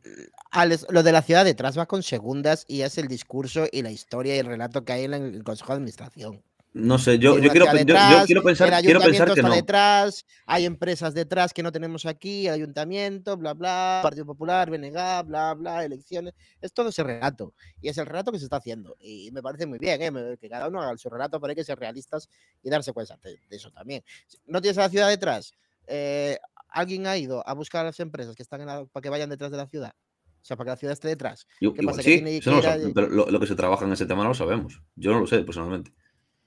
Alex, 0.52 0.88
lo 0.90 1.04
de 1.04 1.12
la 1.12 1.24
ciudad 1.24 1.44
detrás 1.44 1.78
va 1.78 1.86
con 1.86 2.02
segundas 2.02 2.64
y 2.70 2.84
es 2.84 2.98
el 2.98 3.10
discurso 3.10 3.66
y 3.70 3.82
la 3.82 3.92
historia 3.92 4.38
y 4.38 4.40
el 4.40 4.46
relato 4.46 4.86
que 4.86 4.94
hay 4.94 5.04
en 5.04 5.14
el 5.16 5.44
Consejo 5.44 5.74
de 5.74 5.78
Administración. 5.80 6.42
No 6.74 6.98
sé, 6.98 7.20
yo, 7.20 7.38
yo, 7.38 7.52
quiero, 7.52 7.66
detrás, 7.66 8.12
yo, 8.12 8.20
yo, 8.20 8.26
quiero, 8.26 8.44
pensar, 8.44 8.82
quiero 8.82 9.02
pensar 9.02 9.34
que 9.34 9.42
no. 9.42 9.54
detrás, 9.54 10.26
hay 10.46 10.66
empresas 10.66 11.14
detrás 11.14 11.54
que 11.54 11.64
no 11.64 11.72
tenemos 11.74 12.06
aquí, 12.06 12.48
el 12.48 12.54
ayuntamiento, 12.54 13.36
bla, 13.36 13.54
bla, 13.54 14.00
Partido 14.02 14.26
Popular, 14.26 14.70
BNG, 14.70 15.26
bla, 15.26 15.54
bla, 15.54 15.84
elecciones. 15.84 16.34
Es 16.62 16.72
todo 16.72 16.88
ese 16.88 17.04
relato. 17.04 17.54
Y 17.82 17.90
es 17.90 17.98
el 17.98 18.06
relato 18.06 18.32
que 18.32 18.40
se 18.40 18.46
está 18.46 18.56
haciendo. 18.56 18.96
Y 19.02 19.32
me 19.34 19.42
parece 19.42 19.66
muy 19.66 19.80
bien, 19.80 20.02
¿eh? 20.02 20.38
que 20.40 20.48
cada 20.48 20.70
uno 20.70 20.82
haga 20.82 20.98
su 20.98 21.10
relato, 21.10 21.42
pero 21.42 21.52
hay 21.52 21.56
que 21.56 21.66
ser 21.66 21.78
realistas 21.78 22.30
y 22.64 22.70
darse 22.70 22.94
cuenta 22.94 23.20
de, 23.22 23.38
eso 23.50 23.70
también. 23.72 24.02
¿No 24.46 24.62
tienes 24.62 24.78
a 24.78 24.82
la 24.84 24.90
ciudad 24.90 25.10
detrás? 25.10 25.52
Eh, 25.88 26.38
¿Alguien 26.70 27.06
ha 27.06 27.18
ido 27.18 27.46
a 27.46 27.54
buscar 27.54 27.82
a 27.82 27.90
las 27.90 28.00
empresas 28.00 28.34
que 28.34 28.44
están 28.44 28.66
la, 28.66 28.86
para 28.86 29.02
que 29.02 29.10
vayan 29.10 29.30
detrás 29.30 29.52
de 29.52 29.58
la 29.58 29.68
ciudad? 29.68 29.94
O 30.42 30.46
sea, 30.46 30.56
para 30.56 30.68
que 30.68 30.72
la 30.72 30.78
ciudad 30.78 30.94
esté 30.94 31.10
detrás. 31.10 31.46
Yo, 31.60 31.74
¿Qué 31.74 31.82
igual, 31.82 31.98
pasa? 31.98 32.04
sí, 32.04 32.12
que 32.12 32.16
tiene 32.16 32.38
eso 32.38 32.50
que 32.50 32.56
no 32.56 32.60
ir 32.60 32.82
lo, 32.82 32.90
a... 32.90 32.94
pero 32.94 33.08
lo, 33.10 33.30
lo, 33.30 33.40
que 33.42 33.48
se 33.48 33.56
trabaja 33.56 33.86
en 33.86 33.92
ese 33.92 34.06
tema 34.06 34.24
no 34.24 34.30
lo 34.30 34.36
sabemos. 34.36 34.82
Yo 34.96 35.12
no 35.12 35.20
lo 35.20 35.28
sé 35.28 35.42
personalmente. 35.42 35.92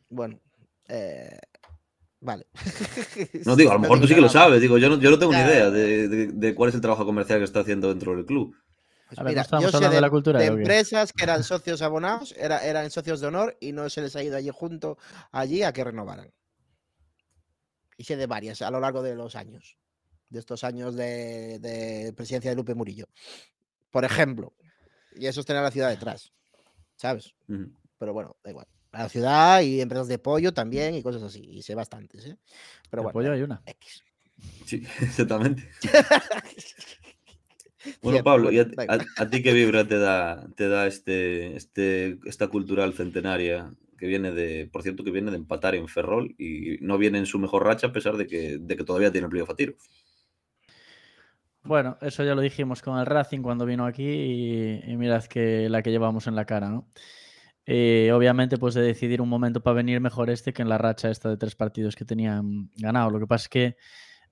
Bueno, 0.08 0.40
eh, 0.88 1.38
vale. 2.20 2.46
No 3.44 3.56
digo, 3.56 3.70
a 3.70 3.74
lo 3.74 3.80
mejor 3.80 4.00
tú 4.00 4.06
sí 4.06 4.14
que 4.14 4.20
lo 4.20 4.28
sabes. 4.28 4.60
Digo, 4.60 4.78
yo 4.78 4.88
no, 4.88 4.98
yo 4.98 5.10
no 5.10 5.18
tengo 5.18 5.32
claro. 5.32 5.46
ni 5.46 5.52
idea 5.52 5.70
de, 5.70 6.08
de, 6.08 6.26
de, 6.28 6.54
cuál 6.54 6.68
es 6.68 6.74
el 6.74 6.80
trabajo 6.80 7.04
comercial 7.04 7.38
que 7.38 7.44
está 7.44 7.60
haciendo 7.60 7.88
dentro 7.88 8.14
del 8.14 8.26
club. 8.26 8.56
Pues 9.08 9.18
ver, 9.18 9.28
mira, 9.28 9.60
yo 9.60 9.70
sé 9.70 9.80
de, 9.80 9.88
de, 9.88 10.00
la 10.00 10.10
cultura, 10.10 10.40
de 10.40 10.46
empresas 10.46 11.12
que 11.12 11.24
eran 11.24 11.44
socios 11.44 11.82
abonados, 11.82 12.34
era, 12.38 12.64
eran 12.64 12.90
socios 12.90 13.20
de 13.20 13.26
honor 13.26 13.56
y 13.60 13.72
no 13.72 13.88
se 13.90 14.00
les 14.00 14.16
ha 14.16 14.22
ido 14.22 14.36
allí 14.36 14.50
junto 14.52 14.98
allí 15.30 15.62
a 15.62 15.72
que 15.72 15.84
renovaran. 15.84 16.32
Y 17.96 18.04
sé 18.04 18.16
de 18.16 18.26
varias 18.26 18.62
a 18.62 18.70
lo 18.70 18.80
largo 18.80 19.02
de 19.02 19.14
los 19.14 19.36
años, 19.36 19.76
de 20.30 20.38
estos 20.40 20.64
años 20.64 20.96
de, 20.96 21.58
de 21.60 22.12
presidencia 22.14 22.50
de 22.50 22.56
Lupe 22.56 22.74
Murillo. 22.74 23.06
Por 23.90 24.04
ejemplo, 24.04 24.54
y 25.14 25.26
eso 25.26 25.40
es 25.40 25.46
tener 25.46 25.62
la 25.62 25.70
ciudad 25.70 25.90
detrás, 25.90 26.32
¿sabes? 26.96 27.34
Uh 27.46 27.52
-huh. 27.52 27.76
Pero 27.98 28.12
bueno, 28.14 28.36
da 28.42 28.50
igual 28.50 28.66
la 28.98 29.08
ciudad 29.08 29.62
y 29.62 29.80
empresas 29.80 30.08
de 30.08 30.18
pollo 30.18 30.52
también 30.52 30.94
y 30.94 31.02
cosas 31.02 31.22
así. 31.22 31.46
Y 31.50 31.62
sé 31.62 31.74
bastantes, 31.74 32.26
¿eh? 32.26 32.36
Pero 32.90 33.02
de 33.02 33.04
bueno. 33.04 33.12
pollo 33.12 33.32
hay 33.32 33.42
una. 33.42 33.62
X. 33.66 34.04
Sí, 34.64 34.82
exactamente. 35.00 35.68
bueno, 38.02 38.22
Pablo, 38.22 38.50
¿y 38.50 38.60
a, 38.60 38.66
a, 38.88 38.98
a, 39.16 39.30
ti 39.30 39.42
qué 39.42 39.52
vibra 39.52 39.86
te 39.86 39.98
da, 39.98 40.46
te 40.56 40.68
da 40.68 40.86
este, 40.86 41.56
este, 41.56 42.18
esta 42.26 42.48
cultural 42.48 42.94
centenaria 42.94 43.72
que 43.98 44.06
viene 44.06 44.32
de, 44.32 44.68
por 44.72 44.82
cierto, 44.82 45.04
que 45.04 45.10
viene 45.10 45.30
de 45.30 45.36
empatar 45.36 45.74
en 45.74 45.88
Ferrol 45.88 46.34
y 46.38 46.78
no 46.80 46.98
viene 46.98 47.18
en 47.18 47.26
su 47.26 47.38
mejor 47.38 47.64
racha 47.64 47.88
a 47.88 47.92
pesar 47.92 48.16
de 48.16 48.26
que, 48.26 48.58
de 48.58 48.76
que 48.76 48.84
todavía 48.84 49.12
tiene 49.12 49.26
el 49.26 49.30
playoff 49.30 49.50
a 49.50 49.56
tiro? 49.56 49.74
Bueno, 51.62 51.96
eso 52.02 52.24
ya 52.24 52.34
lo 52.34 52.42
dijimos 52.42 52.82
con 52.82 52.98
el 52.98 53.06
Racing 53.06 53.40
cuando 53.40 53.64
vino 53.64 53.86
aquí 53.86 54.04
y, 54.04 54.82
y 54.86 54.96
mirad 54.96 55.24
que 55.24 55.68
la 55.70 55.82
que 55.82 55.90
llevamos 55.90 56.26
en 56.26 56.36
la 56.36 56.44
cara, 56.44 56.68
¿no? 56.68 56.88
Eh, 57.66 58.10
obviamente, 58.12 58.58
pues 58.58 58.74
de 58.74 58.82
decidir 58.82 59.22
un 59.22 59.28
momento 59.28 59.62
para 59.62 59.74
venir 59.76 60.00
mejor 60.00 60.28
este 60.30 60.52
que 60.52 60.62
en 60.62 60.68
la 60.68 60.76
racha 60.78 61.10
esta 61.10 61.30
de 61.30 61.36
tres 61.38 61.54
partidos 61.56 61.96
que 61.96 62.04
tenían 62.04 62.70
ganado. 62.76 63.10
Lo 63.10 63.18
que 63.20 63.26
pasa 63.26 63.44
es 63.44 63.48
que 63.48 63.76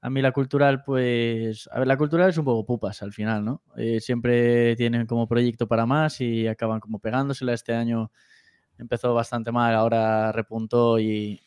a 0.03 0.11
mí 0.11 0.23
la 0.23 0.33
cultural, 0.33 0.83
pues, 0.85 1.69
a 1.73 1.79
ver, 1.79 1.89
la 1.89 1.97
cultural 1.97 2.31
es 2.31 2.39
un 2.39 2.45
poco 2.45 2.67
pupas 2.67 3.03
al 3.03 3.13
final, 3.13 3.45
¿no? 3.45 3.63
Eh, 3.77 4.01
siempre 4.01 4.77
tienen 4.77 5.07
como 5.07 5.29
proyecto 5.29 5.69
para 5.69 5.87
más 5.87 6.21
y 6.21 6.47
acaban 6.49 6.81
como 6.81 6.99
pegándosela. 6.99 7.55
Este 7.55 7.75
año 7.75 8.11
empezó 8.79 9.15
bastante 9.15 9.53
mal, 9.53 9.75
ahora 9.75 10.33
repuntó 10.33 10.99
y, 11.01 11.41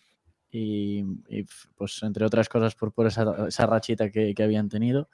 y, 0.52 1.04
y 1.30 1.46
pues, 1.76 2.02
entre 2.04 2.26
otras 2.26 2.50
cosas, 2.50 2.76
por, 2.76 2.94
por 2.94 3.08
esa, 3.08 3.48
esa 3.48 3.66
rachita 3.68 4.10
que, 4.12 4.34
que 4.36 4.44
habían 4.44 4.70
tenido 4.70 5.10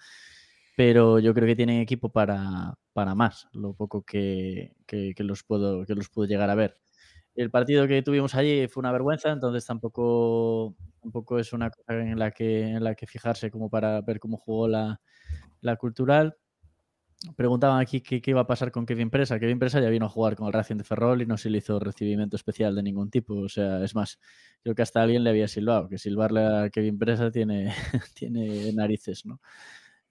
pero 0.84 1.20
yo 1.20 1.36
creo 1.36 1.46
que 1.46 1.56
tienen 1.56 1.80
equipo 1.80 2.10
para, 2.10 2.74
para 2.92 3.14
más, 3.14 3.48
lo 3.54 3.76
poco 3.76 4.02
que, 4.02 4.74
que, 4.88 5.14
que, 5.16 5.24
los 5.24 5.44
puedo, 5.44 5.86
que 5.86 5.94
los 5.94 6.10
puedo 6.10 6.28
llegar 6.28 6.50
a 6.50 6.56
ver. 6.56 6.80
El 7.36 7.52
partido 7.52 7.88
que 7.88 8.02
tuvimos 8.02 8.34
allí 8.34 8.68
fue 8.68 8.82
una 8.82 8.92
vergüenza, 8.92 9.30
entonces 9.30 9.64
tampoco, 9.64 10.76
tampoco 11.00 11.38
es 11.38 11.54
una 11.54 11.70
cosa 11.70 11.94
en 11.94 12.18
la, 12.18 12.32
que, 12.32 12.64
en 12.64 12.84
la 12.84 12.96
que 12.96 13.06
fijarse 13.06 13.52
como 13.52 13.70
para 13.70 14.02
ver 14.02 14.20
cómo 14.20 14.38
jugó 14.38 14.68
la, 14.68 15.00
la 15.62 15.76
cultural. 15.76 16.36
Preguntaban 17.36 17.80
aquí 17.80 18.02
qué, 18.02 18.20
qué, 18.20 18.32
iba 18.32 18.42
a 18.42 18.48
pasar 18.48 18.72
con 18.72 18.88
Kevin 18.88 19.12
Presa. 19.12 19.40
Kevin 19.40 19.60
Presa 19.60 19.80
ya 19.82 19.90
vino 19.90 20.08
a 20.08 20.10
jugar 20.10 20.36
con 20.36 20.48
el 20.48 20.54
Racing 20.54 20.78
de 20.78 20.84
Ferrol 20.84 21.22
y 21.22 21.28
no 21.28 21.38
se 21.38 21.52
le 21.52 21.60
hizo 21.60 21.80
recibimiento 21.80 22.38
especial 22.38 22.74
de 22.74 22.82
ningún 22.82 23.12
tipo. 23.12 23.36
O 23.36 23.50
sea, 23.50 23.84
es 23.84 23.94
más, 23.94 24.20
creo 24.64 24.74
que 24.74 24.82
hasta 24.82 25.04
alguien 25.04 25.24
le 25.24 25.30
había 25.30 25.48
silbado, 25.48 25.88
que 25.88 26.00
silbarle 26.00 26.42
a 26.42 26.70
Kevin 26.72 26.98
Presa 26.98 27.30
tiene, 27.30 27.72
tiene 28.16 28.74
narices, 28.74 29.28
¿no? 29.28 29.40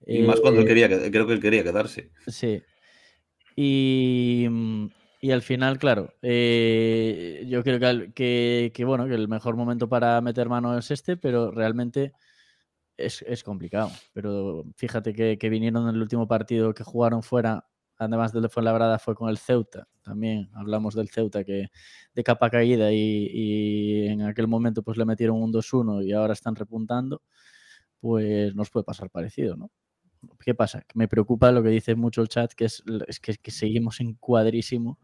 Y 0.07 0.23
más 0.23 0.39
cuando 0.39 0.61
él 0.61 0.67
quería, 0.67 0.87
creo 0.87 1.27
que 1.27 1.33
él 1.33 1.41
quería 1.41 1.63
quedarse. 1.63 2.11
Sí. 2.27 2.61
Y, 3.55 4.47
y 5.19 5.31
al 5.31 5.41
final, 5.41 5.77
claro, 5.77 6.13
eh, 6.21 7.45
yo 7.47 7.63
creo 7.63 7.79
que, 7.79 8.11
que, 8.13 8.71
que, 8.73 8.85
bueno, 8.85 9.07
que 9.07 9.13
el 9.13 9.27
mejor 9.27 9.55
momento 9.55 9.87
para 9.87 10.19
meter 10.21 10.49
mano 10.49 10.77
es 10.77 10.89
este, 10.91 11.17
pero 11.17 11.51
realmente 11.51 12.13
es, 12.97 13.21
es 13.27 13.43
complicado. 13.43 13.91
Pero 14.13 14.65
fíjate 14.75 15.13
que, 15.13 15.37
que 15.37 15.49
vinieron 15.49 15.87
en 15.89 15.95
el 15.95 16.01
último 16.01 16.27
partido 16.27 16.73
que 16.73 16.83
jugaron 16.83 17.23
fuera, 17.23 17.67
además 17.97 18.33
del 18.33 18.43
de 18.43 18.49
Fuenlabrada, 18.49 18.99
fue 18.99 19.15
con 19.15 19.29
el 19.29 19.37
Ceuta. 19.37 19.87
También 20.01 20.49
hablamos 20.53 20.95
del 20.95 21.09
Ceuta 21.09 21.43
que 21.43 21.67
de 22.15 22.23
capa 22.23 22.49
caída 22.49 22.91
y, 22.91 23.27
y 23.31 24.07
en 24.07 24.23
aquel 24.23 24.47
momento 24.47 24.81
pues 24.81 24.97
le 24.97 25.05
metieron 25.05 25.41
un 25.41 25.53
2-1 25.53 26.03
y 26.03 26.13
ahora 26.13 26.33
están 26.33 26.55
repuntando, 26.55 27.21
pues 27.99 28.55
nos 28.55 28.69
puede 28.71 28.83
pasar 28.85 29.09
parecido, 29.11 29.55
¿no? 29.55 29.69
¿Qué 30.39 30.53
pasa? 30.53 30.83
Me 30.93 31.07
preocupa 31.07 31.51
lo 31.51 31.63
que 31.63 31.69
dice 31.69 31.95
mucho 31.95 32.21
el 32.21 32.27
chat, 32.27 32.53
que 32.53 32.65
es, 32.65 32.83
es 33.07 33.19
que, 33.19 33.35
que 33.35 33.51
seguimos 33.51 33.99
encuadrísimo 33.99 34.99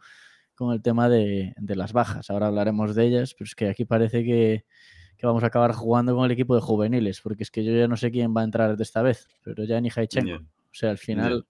con 0.56 0.74
el 0.74 0.82
tema 0.82 1.10
de, 1.10 1.54
de 1.58 1.76
las 1.76 1.94
bajas. 1.94 2.30
Ahora 2.30 2.48
hablaremos 2.48 2.96
de 2.96 3.06
ellas, 3.06 3.34
pero 3.34 3.46
es 3.46 3.56
que 3.56 3.70
aquí 3.70 3.86
parece 3.86 4.24
que, 4.24 4.66
que 5.18 5.28
vamos 5.28 5.44
a 5.44 5.48
acabar 5.48 5.72
jugando 5.74 6.16
con 6.16 6.26
el 6.26 6.32
equipo 6.32 6.56
de 6.56 6.62
juveniles, 6.62 7.22
porque 7.22 7.44
es 7.44 7.52
que 7.52 7.64
yo 7.64 7.72
ya 7.76 7.88
no 7.88 7.98
sé 7.98 8.12
quién 8.12 8.36
va 8.36 8.42
a 8.42 8.46
entrar 8.46 8.76
de 8.78 8.84
esta 8.84 9.02
vez, 9.02 9.28
pero 9.44 9.64
ya 9.64 9.80
ni 9.82 9.90
Haichenko. 9.96 10.30
O 10.72 10.74
sea, 10.74 10.92
al 10.92 10.98
final 10.98 11.48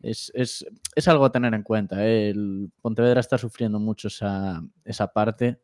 es, 0.00 0.30
es- 0.34 0.66
es 0.94 1.08
algo 1.08 1.24
a 1.24 1.32
tener 1.32 1.54
en 1.54 1.62
cuenta. 1.62 2.06
¿eh? 2.06 2.30
El 2.30 2.70
Pontevedra 2.82 3.20
está 3.20 3.38
sufriendo 3.38 3.78
mucho 3.80 4.08
esa, 4.08 4.62
esa 4.84 5.08
parte 5.12 5.60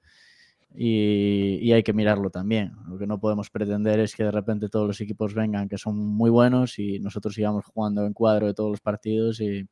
y, 0.74 1.58
y 1.60 1.72
hay 1.72 1.82
que 1.82 1.92
mirarlo 1.92 2.30
también. 2.30 2.72
Lo 2.88 2.98
que 2.98 3.06
no 3.06 3.20
podemos 3.20 3.50
pretender 3.50 4.00
es 4.00 4.14
que 4.14 4.24
de 4.24 4.30
repente 4.30 4.68
todos 4.68 4.86
los 4.86 5.00
equipos 5.00 5.34
vengan 5.34 5.68
que 5.68 5.78
son 5.78 5.96
muy 5.98 6.30
buenos 6.30 6.78
y 6.78 6.98
nosotros 6.98 7.34
sigamos 7.34 7.64
jugando 7.66 8.06
en 8.06 8.12
cuadro 8.12 8.46
de 8.46 8.54
todos 8.54 8.70
los 8.70 8.80
partidos 8.80 9.40
y, 9.40 9.68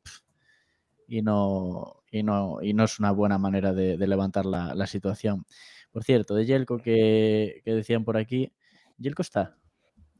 y, 1.07 1.21
no, 1.21 2.03
y, 2.11 2.23
no, 2.23 2.59
y 2.61 2.73
no 2.73 2.83
es 2.83 2.99
una 2.99 3.11
buena 3.11 3.37
manera 3.37 3.73
de, 3.73 3.97
de 3.97 4.07
levantar 4.07 4.45
la, 4.45 4.75
la 4.75 4.87
situación. 4.87 5.45
Por 5.91 6.03
cierto, 6.03 6.35
de 6.35 6.45
Yelko 6.45 6.77
que, 6.77 7.61
que 7.65 7.73
decían 7.73 8.05
por 8.05 8.17
aquí, 8.17 8.51
Yelko 8.97 9.21
está 9.23 9.57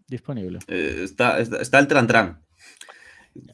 disponible. 0.07 0.59
Eh, 0.67 1.01
está, 1.03 1.39
está, 1.39 1.61
está 1.61 1.79
el 1.79 1.87
Trantran. 1.87 2.43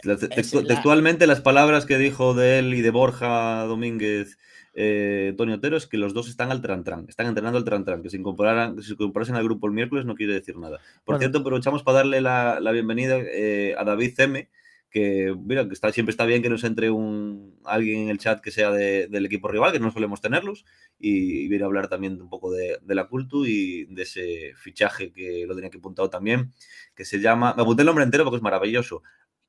Textualmente, 0.01 1.28
las 1.28 1.41
palabras 1.41 1.86
que 1.86 1.99
dijo 1.99 2.34
de 2.34 2.57
él 2.57 2.73
y 2.73 2.82
de 2.82 2.89
Borja 2.89 3.63
Domínguez, 3.65 4.39
eh, 4.80 5.34
Tony 5.38 5.53
Otero, 5.53 5.75
es 5.75 5.88
que 5.88 5.97
los 5.97 6.13
dos 6.13 6.30
están 6.30 6.51
al 6.51 6.61
Trantran, 6.61 7.05
están 7.09 7.25
entrenando 7.25 7.57
al 7.57 7.65
Trantran, 7.65 8.03
que 8.03 8.09
se 8.11 8.17
incorporaran, 8.17 8.75
que 8.75 8.84
se 8.84 8.93
incorporasen 8.93 9.36
al 9.36 9.43
grupo 9.43 9.65
el 9.67 9.73
miércoles 9.73 10.05
no 10.05 10.13
quiere 10.15 10.34
decir 10.34 10.55
nada. 10.57 10.78
Por 11.03 11.15
Bueno. 11.15 11.19
cierto, 11.19 11.39
aprovechamos 11.39 11.82
para 11.84 11.97
darle 11.97 12.21
la, 12.21 12.59
la 12.61 12.71
bienvenida 12.71 13.17
eh, 13.19 13.73
a 13.78 13.84
David 13.84 14.13
Ceme, 14.15 14.49
que 14.89 15.36
mira, 15.38 15.67
que 15.67 15.73
está, 15.73 15.91
siempre 15.91 16.11
está 16.11 16.25
bien 16.25 16.41
que 16.41 16.49
nos 16.49 16.63
entre 16.63 16.89
un 16.91 17.59
alguien 17.65 18.03
en 18.03 18.09
el 18.09 18.19
chat 18.19 18.39
que 18.39 18.51
sea 18.51 18.71
de- 18.71 19.07
del 19.07 19.25
equipo 19.25 19.47
rival, 19.49 19.71
que 19.73 19.80
no 19.82 19.91
solemos 19.91 20.21
tenerlos, 20.21 20.63
y, 20.99 21.41
y 21.41 21.47
viene 21.49 21.63
a 21.63 21.67
hablar 21.67 21.89
también 21.89 22.21
un 22.21 22.30
poco 22.30 22.51
de, 22.51 22.78
de 22.82 22.95
la 22.95 23.07
cultu 23.07 23.45
y 23.45 23.86
de 23.86 24.03
ese 24.03 24.53
fichaje 24.55 25.11
que 25.11 25.45
lo 25.47 25.55
tenía 25.55 25.69
que 25.71 25.80
apuntado 25.80 26.09
también, 26.09 26.53
que 26.95 27.03
se 27.03 27.19
llama, 27.19 27.53
me 27.57 27.63
apunté 27.63 27.82
el 27.82 27.88
nombre 27.88 28.05
entero 28.05 28.23
porque 28.23 28.38
es 28.38 28.43
maravilloso, 28.43 29.01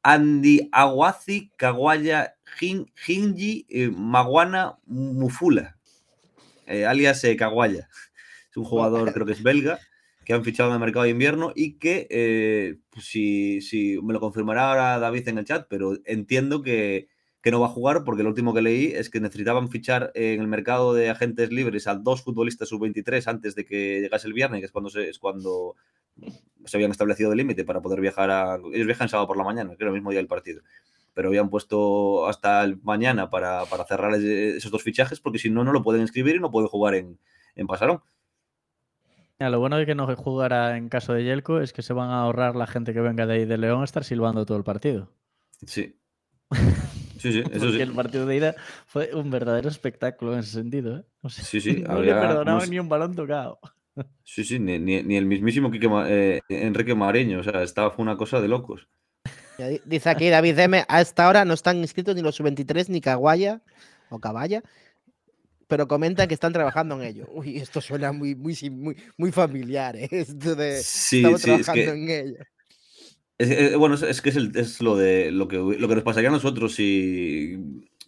Andy 0.02 0.68
Aguazi 0.72 1.50
Kawaya 1.56 2.37
Jin- 2.60 2.90
Jinji 2.94 3.66
eh, 3.68 3.90
Maguana 3.90 4.78
Mufula, 4.86 5.76
eh, 6.66 6.86
alias 6.86 7.22
eh, 7.24 7.36
Kawaya. 7.36 7.88
Es 8.50 8.56
un 8.56 8.64
jugador, 8.64 9.12
creo 9.12 9.26
que 9.26 9.32
es 9.32 9.42
belga, 9.42 9.78
que 10.24 10.32
han 10.34 10.44
fichado 10.44 10.68
en 10.70 10.74
el 10.74 10.80
mercado 10.80 11.04
de 11.04 11.10
invierno 11.10 11.52
y 11.54 11.74
que, 11.78 12.06
eh, 12.10 12.76
pues, 12.90 13.06
si, 13.06 13.60
si 13.60 13.98
me 14.02 14.12
lo 14.12 14.20
confirmará 14.20 14.70
ahora 14.70 14.98
David 14.98 15.28
en 15.28 15.38
el 15.38 15.44
chat, 15.44 15.66
pero 15.68 15.96
entiendo 16.04 16.62
que, 16.62 17.08
que 17.42 17.50
no 17.50 17.60
va 17.60 17.66
a 17.66 17.70
jugar 17.70 18.04
porque 18.04 18.22
lo 18.22 18.28
último 18.28 18.52
que 18.52 18.62
leí 18.62 18.86
es 18.86 19.10
que 19.10 19.20
necesitaban 19.20 19.70
fichar 19.70 20.10
en 20.14 20.40
el 20.40 20.48
mercado 20.48 20.92
de 20.92 21.08
agentes 21.08 21.50
libres 21.52 21.86
a 21.86 21.94
dos 21.94 22.22
futbolistas 22.22 22.68
sub-23 22.68 23.26
antes 23.28 23.54
de 23.54 23.64
que 23.64 24.00
llegase 24.00 24.26
el 24.26 24.32
viernes, 24.34 24.60
que 24.60 24.66
es 24.66 24.72
cuando 24.72 24.90
se, 24.90 25.08
es 25.08 25.18
cuando 25.18 25.76
se 26.64 26.76
habían 26.76 26.90
establecido 26.90 27.30
el 27.32 27.38
límite 27.38 27.64
para 27.64 27.80
poder 27.80 28.00
viajar 28.00 28.30
a... 28.30 28.56
Ellos 28.74 28.86
viajan 28.86 29.08
sábado 29.08 29.28
por 29.28 29.36
la 29.38 29.44
mañana, 29.44 29.70
que 29.76 29.84
era 29.84 29.88
el 29.90 29.94
mismo 29.94 30.10
día 30.10 30.18
del 30.18 30.26
partido. 30.26 30.62
Pero 31.14 31.28
habían 31.28 31.50
puesto 31.50 32.26
hasta 32.26 32.62
el 32.64 32.80
mañana 32.82 33.28
para, 33.30 33.64
para 33.66 33.84
cerrar 33.84 34.14
esos 34.14 34.70
dos 34.70 34.82
fichajes 34.82 35.20
porque 35.20 35.38
si 35.38 35.50
no, 35.50 35.64
no 35.64 35.72
lo 35.72 35.82
pueden 35.82 36.02
inscribir 36.02 36.36
y 36.36 36.40
no 36.40 36.50
pueden 36.50 36.68
jugar 36.68 36.94
en, 36.94 37.18
en 37.56 37.66
Pasarón. 37.66 38.00
Mira, 39.38 39.50
lo 39.50 39.60
bueno 39.60 39.76
de 39.76 39.86
que 39.86 39.94
no 39.94 40.14
jugara 40.16 40.76
en 40.76 40.88
caso 40.88 41.12
de 41.12 41.24
Yelko 41.24 41.60
es 41.60 41.72
que 41.72 41.82
se 41.82 41.92
van 41.92 42.10
a 42.10 42.22
ahorrar 42.22 42.56
la 42.56 42.66
gente 42.66 42.92
que 42.92 43.00
venga 43.00 43.26
de 43.26 43.34
ahí 43.34 43.44
de 43.44 43.58
León 43.58 43.82
a 43.82 43.84
estar 43.84 44.04
silbando 44.04 44.44
todo 44.46 44.58
el 44.58 44.64
partido. 44.64 45.12
Sí. 45.66 45.96
Sí, 47.18 47.32
sí, 47.32 47.40
eso 47.40 47.50
Porque 47.50 47.72
sí. 47.72 47.80
el 47.82 47.92
partido 47.94 48.26
de 48.26 48.36
ida 48.36 48.54
fue 48.86 49.10
un 49.12 49.28
verdadero 49.28 49.68
espectáculo 49.68 50.34
en 50.34 50.38
ese 50.38 50.52
sentido. 50.52 50.98
¿eh? 50.98 51.04
O 51.22 51.28
sea, 51.28 51.42
Sí, 51.44 51.60
sí, 51.60 51.82
no 51.84 52.00
le 52.00 52.12
perdonaban 52.14 52.54
unos- 52.58 52.70
ni 52.70 52.78
un 52.78 52.88
balón 52.88 53.16
tocado. 53.16 53.58
Sí, 54.22 54.44
sí, 54.44 54.60
ni, 54.60 54.78
ni- 54.78 55.02
ni 55.02 55.16
el 55.16 55.26
mismísimo 55.26 55.68
Quique 55.72 55.88
eh, 56.06 56.40
Enrique 56.48 56.94
Mareño, 56.94 57.40
o 57.40 57.42
sea, 57.42 57.60
estaba 57.64 57.90
fue 57.90 58.04
una 58.04 58.16
cosa 58.16 58.40
de 58.40 58.46
locos. 58.46 58.86
Dice 59.84 60.08
aquí 60.10 60.28
David 60.28 60.58
M. 60.58 60.84
A 60.88 61.00
esta 61.00 61.28
hora 61.28 61.44
no 61.44 61.54
están 61.54 61.78
inscritos 61.78 62.14
ni 62.14 62.22
los 62.22 62.36
sub-23 62.36 62.88
ni 62.88 63.00
Caguaya 63.00 63.60
o 64.08 64.20
Caballa, 64.20 64.62
pero 65.66 65.88
comentan 65.88 66.28
que 66.28 66.34
están 66.34 66.52
trabajando 66.52 66.94
en 67.00 67.08
ello. 67.08 67.26
Uy, 67.32 67.56
esto 67.56 67.80
suena 67.80 68.12
muy, 68.12 68.34
muy, 68.34 68.56
muy, 68.70 68.96
muy 69.16 69.32
familiar, 69.32 69.96
¿eh? 69.96 70.08
Esto 70.12 70.54
de 70.54 70.80
Sí, 70.82 71.18
estamos 71.18 71.42
sí, 71.42 71.50
es 71.50 71.66
trabajando 71.66 71.92
que, 71.92 71.98
en 71.98 72.08
ello. 72.28 72.44
es- 73.38 73.50
es- 73.50 73.76
bueno, 73.76 73.96
es, 73.96 74.02
es 74.02 74.22
que 74.22 74.30
es, 74.30 74.36
el- 74.36 74.56
es 74.56 74.80
lo 74.80 74.96
de 74.96 75.30
lo 75.32 75.48
que, 75.48 75.56
lo 75.56 75.88
que 75.88 75.94
nos 75.94 76.04
pasaría 76.04 76.28
a 76.30 76.32
nosotros 76.32 76.74
si, 76.74 77.58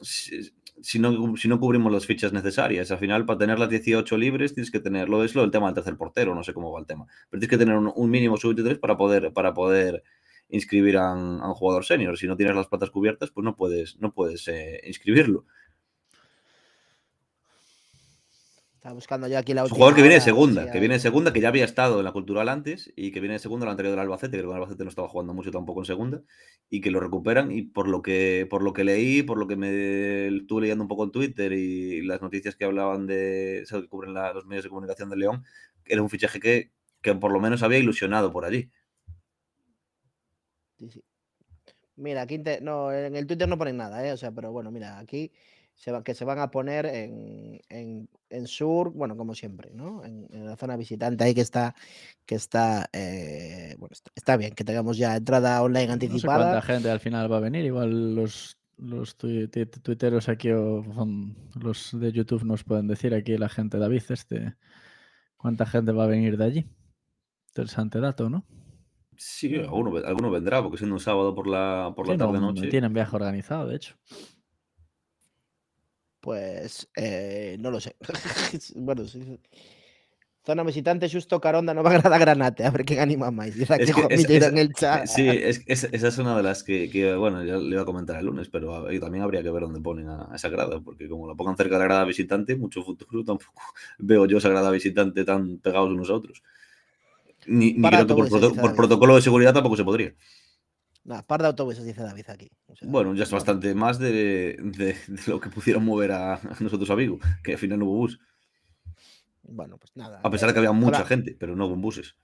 si, 0.01 0.53
si 0.81 0.99
no, 1.01 1.37
si 1.37 1.49
no 1.49 1.59
cubrimos 1.61 1.93
las 1.93 2.07
fichas 2.07 2.33
necesarias. 2.33 2.91
Al 2.93 2.99
final, 2.99 3.27
para 3.27 3.41
tener 3.41 3.59
las 3.59 3.69
18 3.69 4.17
libres, 4.17 4.55
tienes 4.55 4.71
que 4.71 4.81
tenerlo. 4.81 5.23
Es 5.25 5.35
lo 5.35 5.43
del 5.43 5.51
tema 5.51 5.67
del 5.67 5.75
tercer 5.75 5.97
portero, 5.97 6.35
no 6.35 6.45
sé 6.45 6.55
cómo 6.55 6.73
va 6.73 6.81
el 6.81 6.87
tema. 6.87 7.07
Pero 7.29 7.41
tienes 7.41 7.51
que 7.51 7.59
tener 7.59 7.77
un, 7.77 7.93
un 7.95 8.11
mínimo 8.11 8.37
sub-23 8.37 8.79
para 8.79 8.97
poder, 8.97 9.33
para 9.33 9.53
poder 9.53 10.03
inscribir 10.51 10.97
a 10.97 11.13
un, 11.13 11.41
a 11.41 11.49
un 11.49 11.55
jugador 11.55 11.85
senior. 11.85 12.17
Si 12.19 12.27
no 12.27 12.37
tienes 12.37 12.55
las 12.57 12.67
plazas 12.69 12.91
cubiertas, 12.91 13.31
pues 13.31 13.45
no 13.45 13.57
puedes, 13.57 13.99
no 14.01 14.13
puedes 14.13 14.47
eh, 14.49 14.81
inscribirlo. 14.87 15.45
Estaba 18.75 18.95
buscando 18.95 19.29
yo 19.29 19.37
aquí 19.37 19.53
la 19.53 19.61
Es 19.61 19.65
un 19.67 19.73
última 19.73 19.77
jugador 19.77 19.95
que 19.97 20.01
viene 20.03 20.15
de 20.15 20.21
segunda, 20.23 20.71
que 20.73 20.79
viene 20.81 20.95
de 20.95 21.01
segunda, 21.01 21.33
que 21.35 21.41
ya 21.43 21.49
había 21.49 21.67
estado 21.67 21.99
en 21.99 22.05
la 22.07 22.13
cultural 22.13 22.49
antes 22.49 22.91
y 22.97 23.13
que 23.13 23.21
viene 23.21 23.35
de 23.35 23.39
segunda 23.39 23.67
el 23.67 23.71
anterior 23.73 23.91
del 23.93 24.01
Albacete, 24.01 24.39
que 24.39 24.43
el 24.43 24.51
Albacete 24.51 24.85
no 24.85 24.89
estaba 24.89 25.07
jugando 25.07 25.35
mucho 25.35 25.51
tampoco 25.51 25.83
en 25.83 25.85
segunda, 25.85 26.23
y 26.71 26.81
que 26.81 26.91
lo 26.91 26.99
recuperan. 26.99 27.53
Y 27.53 27.61
por 27.65 27.89
lo 27.89 28.01
que, 28.01 28.47
por 28.49 28.63
lo 28.63 28.73
que 28.73 28.85
leí, 28.85 29.23
por 29.23 29.37
lo 29.37 29.47
que 29.47 29.57
me 29.57 30.29
estuve 30.29 30.63
leyendo 30.63 30.83
un 30.85 30.89
poco 30.89 31.05
en 31.05 31.11
Twitter 31.13 31.53
y 31.53 32.01
las 32.07 32.23
noticias 32.23 32.57
que 32.57 32.65
hablaban 32.65 33.07
de 33.07 33.61
eso 33.61 33.83
que 33.83 33.89
cubren 33.89 34.15
la- 34.15 34.33
los 34.33 34.47
medios 34.47 34.65
de 34.65 34.71
comunicación 34.71 35.11
de 35.11 35.17
León, 35.19 35.45
era 35.85 36.01
un 36.01 36.09
fichaje 36.09 36.41
que, 36.41 36.71
que 37.03 37.15
por 37.15 37.33
lo 37.33 37.39
menos 37.41 37.63
había 37.63 37.79
ilusionado 37.81 38.33
por 38.33 38.47
allí. 38.47 38.71
Sí, 40.81 40.89
sí. 40.89 41.05
Mira, 41.97 42.23
aquí 42.23 42.43
no, 42.63 42.91
en 42.93 43.15
el 43.15 43.27
Twitter 43.27 43.47
no 43.47 43.59
ponen 43.59 43.77
nada, 43.77 44.07
¿eh? 44.07 44.13
O 44.13 44.17
sea, 44.17 44.33
pero 44.33 44.51
bueno, 44.51 44.71
mira, 44.71 44.99
aquí 44.99 45.31
se 45.75 45.93
va- 45.93 46.03
que 46.03 46.15
se 46.15 46.25
van 46.25 46.39
a 46.39 46.51
poner 46.51 46.87
en, 46.87 47.61
en- 47.69 48.09
en 48.31 48.47
sur, 48.47 48.91
bueno, 48.93 49.17
como 49.17 49.35
siempre, 49.35 49.71
¿no? 49.75 50.03
En, 50.05 50.27
en 50.33 50.47
la 50.47 50.57
zona 50.57 50.77
visitante 50.77 51.23
ahí 51.25 51.35
que 51.35 51.43
está, 51.43 51.75
que 52.25 52.37
está, 52.37 52.89
eh, 52.95 53.75
bueno, 53.79 53.93
está, 53.93 54.11
está 54.15 54.37
bien 54.39 54.55
que 54.55 54.65
tengamos 54.65 54.97
ya 54.97 55.15
entrada 55.17 55.63
online 55.63 55.87
No 55.89 55.93
sé 55.93 55.93
anticipada. 55.93 56.39
cuánta 56.39 56.63
gente 56.63 56.91
al 56.91 57.01
final 57.01 57.31
va 57.31 57.37
a 57.37 57.41
venir. 57.41 57.67
Igual 57.67 58.15
los, 58.15 58.57
los 58.79 59.17
tuiteros 59.19 60.31
aquí 60.31 60.51
o 60.53 60.83
los 61.63 62.01
de 62.01 62.13
YouTube 62.13 62.45
nos 62.45 62.65
pueden 62.65 62.87
decir 62.87 63.13
aquí 63.15 63.37
la 63.37 63.51
gente 63.51 63.77
David 63.77 64.03
este 64.09 64.55
cuánta 65.37 65.67
gente 65.67 65.93
va 65.93 66.05
a 66.05 66.07
venir 66.07 66.39
de 66.39 66.45
allí. 66.45 66.67
Interesante 67.49 68.01
dato, 68.01 68.31
¿no? 68.31 68.47
Sí, 69.23 69.55
alguno, 69.55 69.93
ve- 69.93 70.07
alguno 70.07 70.31
vendrá, 70.31 70.63
porque 70.63 70.79
siendo 70.79 70.95
un 70.95 71.01
sábado 71.01 71.35
por 71.35 71.47
la, 71.47 71.93
por 71.95 72.07
la 72.09 72.15
Sí, 72.15 72.19
no, 72.19 72.27
tarde-noche. 72.33 72.69
tienen 72.69 72.95
viaje 72.95 73.15
organizado, 73.15 73.67
de 73.69 73.77
hecho. 73.77 73.95
Pues 76.21 76.89
eh, 76.97 77.57
no 77.61 77.71
lo 77.71 77.81
sé. 77.81 77.97
bueno, 78.77 79.05
sí. 79.07 79.23
sí. 79.23 79.39
Zona 80.45 80.63
visitante, 80.63 81.11
Justo 81.11 81.39
Caronda, 81.39 81.75
no 81.75 81.83
va 81.83 81.91
a 81.91 81.95
agradar 81.97 82.19
Granate. 82.19 82.65
A 82.65 82.71
ver 82.71 82.87
quién 82.87 83.01
anima 83.01 83.31
más. 83.31 83.49
Es 83.49 83.69
que 83.69 84.07
es- 84.15 84.25
es- 84.25 84.43
en 84.49 84.57
el 84.57 84.73
chat. 84.73 85.07
Sí, 85.07 85.29
es, 85.29 85.63
es- 85.67 85.85
esa 85.85 86.09
es 86.09 86.17
una 86.17 86.35
de 86.35 86.43
las 86.43 86.65
que, 86.65 86.89
que, 86.91 87.15
bueno, 87.15 87.45
ya 87.45 87.59
le 87.59 87.69
iba 87.73 87.83
a 87.83 87.85
comentar 87.85 88.17
el 88.19 88.25
lunes, 88.25 88.49
pero 88.49 88.87
también 89.01 89.23
habría 89.23 89.43
que 89.43 89.51
ver 89.51 89.65
dónde 89.65 89.83
ponen 89.83 90.09
a, 90.09 90.33
a 90.33 90.37
esa 90.37 90.49
grada, 90.49 90.81
porque 90.81 91.11
como 91.11 91.29
la 91.29 91.35
pongan 91.35 91.59
cerca 91.59 91.75
de 91.75 91.81
la 91.81 91.85
grada 91.85 92.05
visitante, 92.07 92.57
mucho 92.57 92.83
futuro 92.83 93.23
tampoco 93.27 93.63
veo 93.99 94.25
yo 94.25 94.39
esa 94.39 94.49
grada 94.49 94.71
visitante 94.71 95.25
tan 95.27 95.59
pegados 95.59 95.91
unos 95.91 96.09
a 96.09 96.15
otros. 96.15 96.43
Ni, 97.47 97.81
creo 97.81 98.07
que 98.07 98.15
por, 98.15 98.29
proto- 98.29 98.55
por 98.61 98.75
protocolo 98.77 99.15
de 99.17 99.23
seguridad 99.23 99.53
tampoco 99.55 99.77
se 99.77 99.85
podría. 99.85 100.15
Nah, 101.05 101.23
par 101.23 101.41
de 101.41 101.49
autobuses, 101.49 101.85
dice 101.85 102.03
David 102.03 102.29
aquí. 102.29 102.51
O 102.67 102.77
sea, 102.77 102.87
Bueno, 102.89 103.15
ya 103.15 103.23
es 103.23 103.31
bastante 103.31 103.75
más 103.75 103.99
de, 103.99 104.57
de- 104.63 104.97
de 105.09 105.23
lo 105.27 105.41
que 105.41 105.49
pudieron 105.49 105.85
mover 105.85 106.13
a, 106.13 106.35
a 106.35 106.57
nosotros 106.61 106.91
a 106.91 106.95
Vigo, 106.95 107.19
que 107.43 107.53
al 107.53 107.59
final 107.59 107.79
no 107.79 107.87
hubo 107.87 107.97
bus. 107.97 108.21
Bueno, 109.43 109.79
pues 109.79 109.93
nada. 109.97 110.21
A 110.23 110.31
pesar 110.31 110.49
de 110.49 110.53
que 110.53 110.59
había 110.59 110.73
mucha 110.73 111.05
gente, 111.07 111.35
pero 111.39 111.57
no 111.57 111.67
hubo 111.67 111.77
buses. 111.77 112.15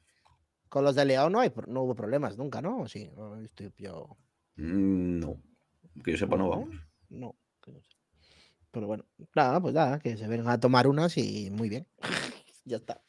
Con 0.68 0.84
los 0.84 0.94
de 0.94 1.04
León 1.06 1.32
no, 1.32 1.40
hay, 1.40 1.50
no 1.68 1.82
hubo 1.82 1.94
problemas 1.94 2.36
nunca, 2.36 2.60
¿no? 2.60 2.86
Sí, 2.86 3.10
estoy 3.42 3.72
yo. 3.78 4.16
Mm, 4.56 5.20
No, 5.20 5.40
que 6.04 6.12
yo 6.12 6.18
sepa, 6.18 6.36
no 6.36 6.44
No. 6.44 6.50
vamos. 6.50 6.68
No. 7.08 7.34
que 7.62 7.72
no 7.72 7.80
sé. 7.80 7.90
Pero 8.70 8.86
bueno, 8.86 9.06
nada, 9.34 9.58
pues 9.60 9.72
nada, 9.74 9.98
que 9.98 10.16
se 10.18 10.28
vengan 10.28 10.48
a 10.50 10.60
tomar 10.60 10.86
unas 10.86 11.16
y 11.16 11.50
muy 11.50 11.68
bien. 11.70 11.86
ya 12.66 12.76
está. 12.76 13.00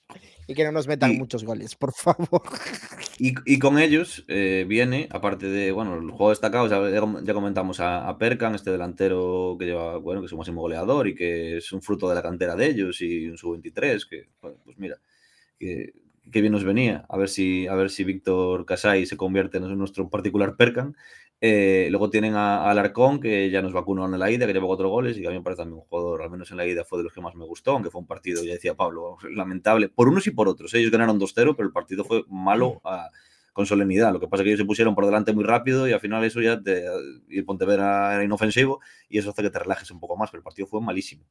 Y 0.47 0.53
que 0.53 0.63
no 0.63 0.71
nos 0.71 0.87
metan 0.87 1.11
Y- 1.11 1.17
muchos 1.17 1.43
goles, 1.43 1.75
por 1.75 1.91
favor. 1.93 2.41
Y, 3.19 3.33
y 3.47 3.57
con 3.57 3.79
ellos 3.79 4.23
eh, 4.27 4.63
viene, 4.67 5.07
aparte 5.11 5.47
de, 5.47 5.71
bueno, 5.71 5.95
el 5.95 6.11
juego 6.11 6.29
destacado, 6.29 6.67
ya, 6.67 6.87
ya 6.91 6.99
com- 6.99 7.23
ya 7.25 7.33
comentamos 7.33 7.79
a, 7.79 8.07
a 8.07 8.15
Perkan, 8.19 8.53
este 8.53 8.69
delantero 8.69 9.55
que 9.59 9.65
lleva, 9.65 9.97
bueno, 9.97 10.21
que 10.21 10.27
es 10.27 10.31
un 10.33 10.37
máximo 10.37 10.61
goleador 10.61 11.07
y 11.07 11.15
que 11.15 11.57
es 11.57 11.71
un 11.73 11.81
fruto 11.81 12.07
de 12.07 12.13
la 12.13 12.21
cantera 12.21 12.55
de 12.55 12.67
ellos 12.67 13.01
y 13.01 13.27
un 13.27 13.35
sub-23, 13.39 14.07
que, 14.07 14.29
bueno, 14.39 14.57
pues 14.63 14.77
mira, 14.77 14.97
que, 15.59 15.93
que 16.31 16.41
bien 16.41 16.53
nos 16.53 16.63
venía. 16.63 17.05
A 17.09 17.17
ver 17.17 17.29
si, 17.29 17.65
a 17.65 17.73
ver 17.73 17.89
si 17.89 18.03
Víctor 18.03 18.67
Casay 18.67 19.07
se 19.07 19.17
convierte 19.17 19.57
en 19.57 19.75
nuestro 19.79 20.07
particular 20.09 20.55
Perkan. 20.55 20.95
Eh, 21.39 21.87
luego 21.91 22.09
tienen 22.09 22.33
a, 22.35 22.63
a 22.65 22.71
Alarcón, 22.71 23.19
que 23.19 23.49
ya 23.51 23.61
nos 23.61 23.71
vacunó 23.73 24.05
en 24.05 24.17
la 24.19 24.31
ida, 24.31 24.47
que 24.47 24.53
lleva 24.53 24.65
cuatro 24.65 24.89
goles 24.89 25.17
y 25.17 25.21
que 25.21 25.27
a 25.27 25.31
mí 25.31 25.37
me 25.37 25.43
parece 25.43 25.61
también 25.61 25.79
un 25.79 25.85
jugador, 25.85 26.23
al 26.23 26.31
menos 26.31 26.49
en 26.51 26.57
la 26.57 26.65
ida, 26.65 26.83
fue 26.83 26.97
de 26.99 27.03
los 27.03 27.13
que 27.13 27.21
más 27.21 27.35
me 27.35 27.45
gustó, 27.45 27.71
aunque 27.73 27.91
fue 27.91 28.01
un 28.01 28.07
partido, 28.07 28.43
ya 28.43 28.53
decía 28.53 28.75
Pablo, 28.75 29.17
lamentable, 29.31 29.89
por 29.89 30.07
unos 30.09 30.25
y 30.27 30.31
por 30.31 30.47
otros. 30.47 30.73
Ellos 30.73 30.91
ganaron 30.91 31.19
2-0, 31.19 31.55
pero 31.55 31.67
el 31.67 31.73
partido 31.73 32.03
fue 32.03 32.23
malo 32.29 32.81
a- 32.83 33.09
con 33.53 33.65
solemnidad. 33.65 34.13
Lo 34.13 34.19
que 34.19 34.27
pasa 34.27 34.41
es 34.43 34.45
que 34.45 34.49
ellos 34.51 34.59
se 34.59 34.65
pusieron 34.65 34.95
por 34.95 35.05
delante 35.05 35.33
muy 35.33 35.43
rápido 35.43 35.87
y 35.87 35.93
al 35.93 35.99
final 35.99 36.23
eso 36.23 36.41
ya, 36.41 36.61
te, 36.61 36.85
y 37.29 37.39
el 37.39 37.45
Pontevedra 37.45 38.13
era 38.15 38.23
inofensivo 38.23 38.79
y 39.09 39.17
eso 39.19 39.29
hace 39.31 39.41
que 39.43 39.49
te 39.49 39.59
relajes 39.59 39.89
un 39.91 39.99
poco 39.99 40.15
más, 40.17 40.29
pero 40.31 40.39
el 40.39 40.43
partido 40.43 40.67
fue 40.67 40.81
malísimo. 40.81 41.23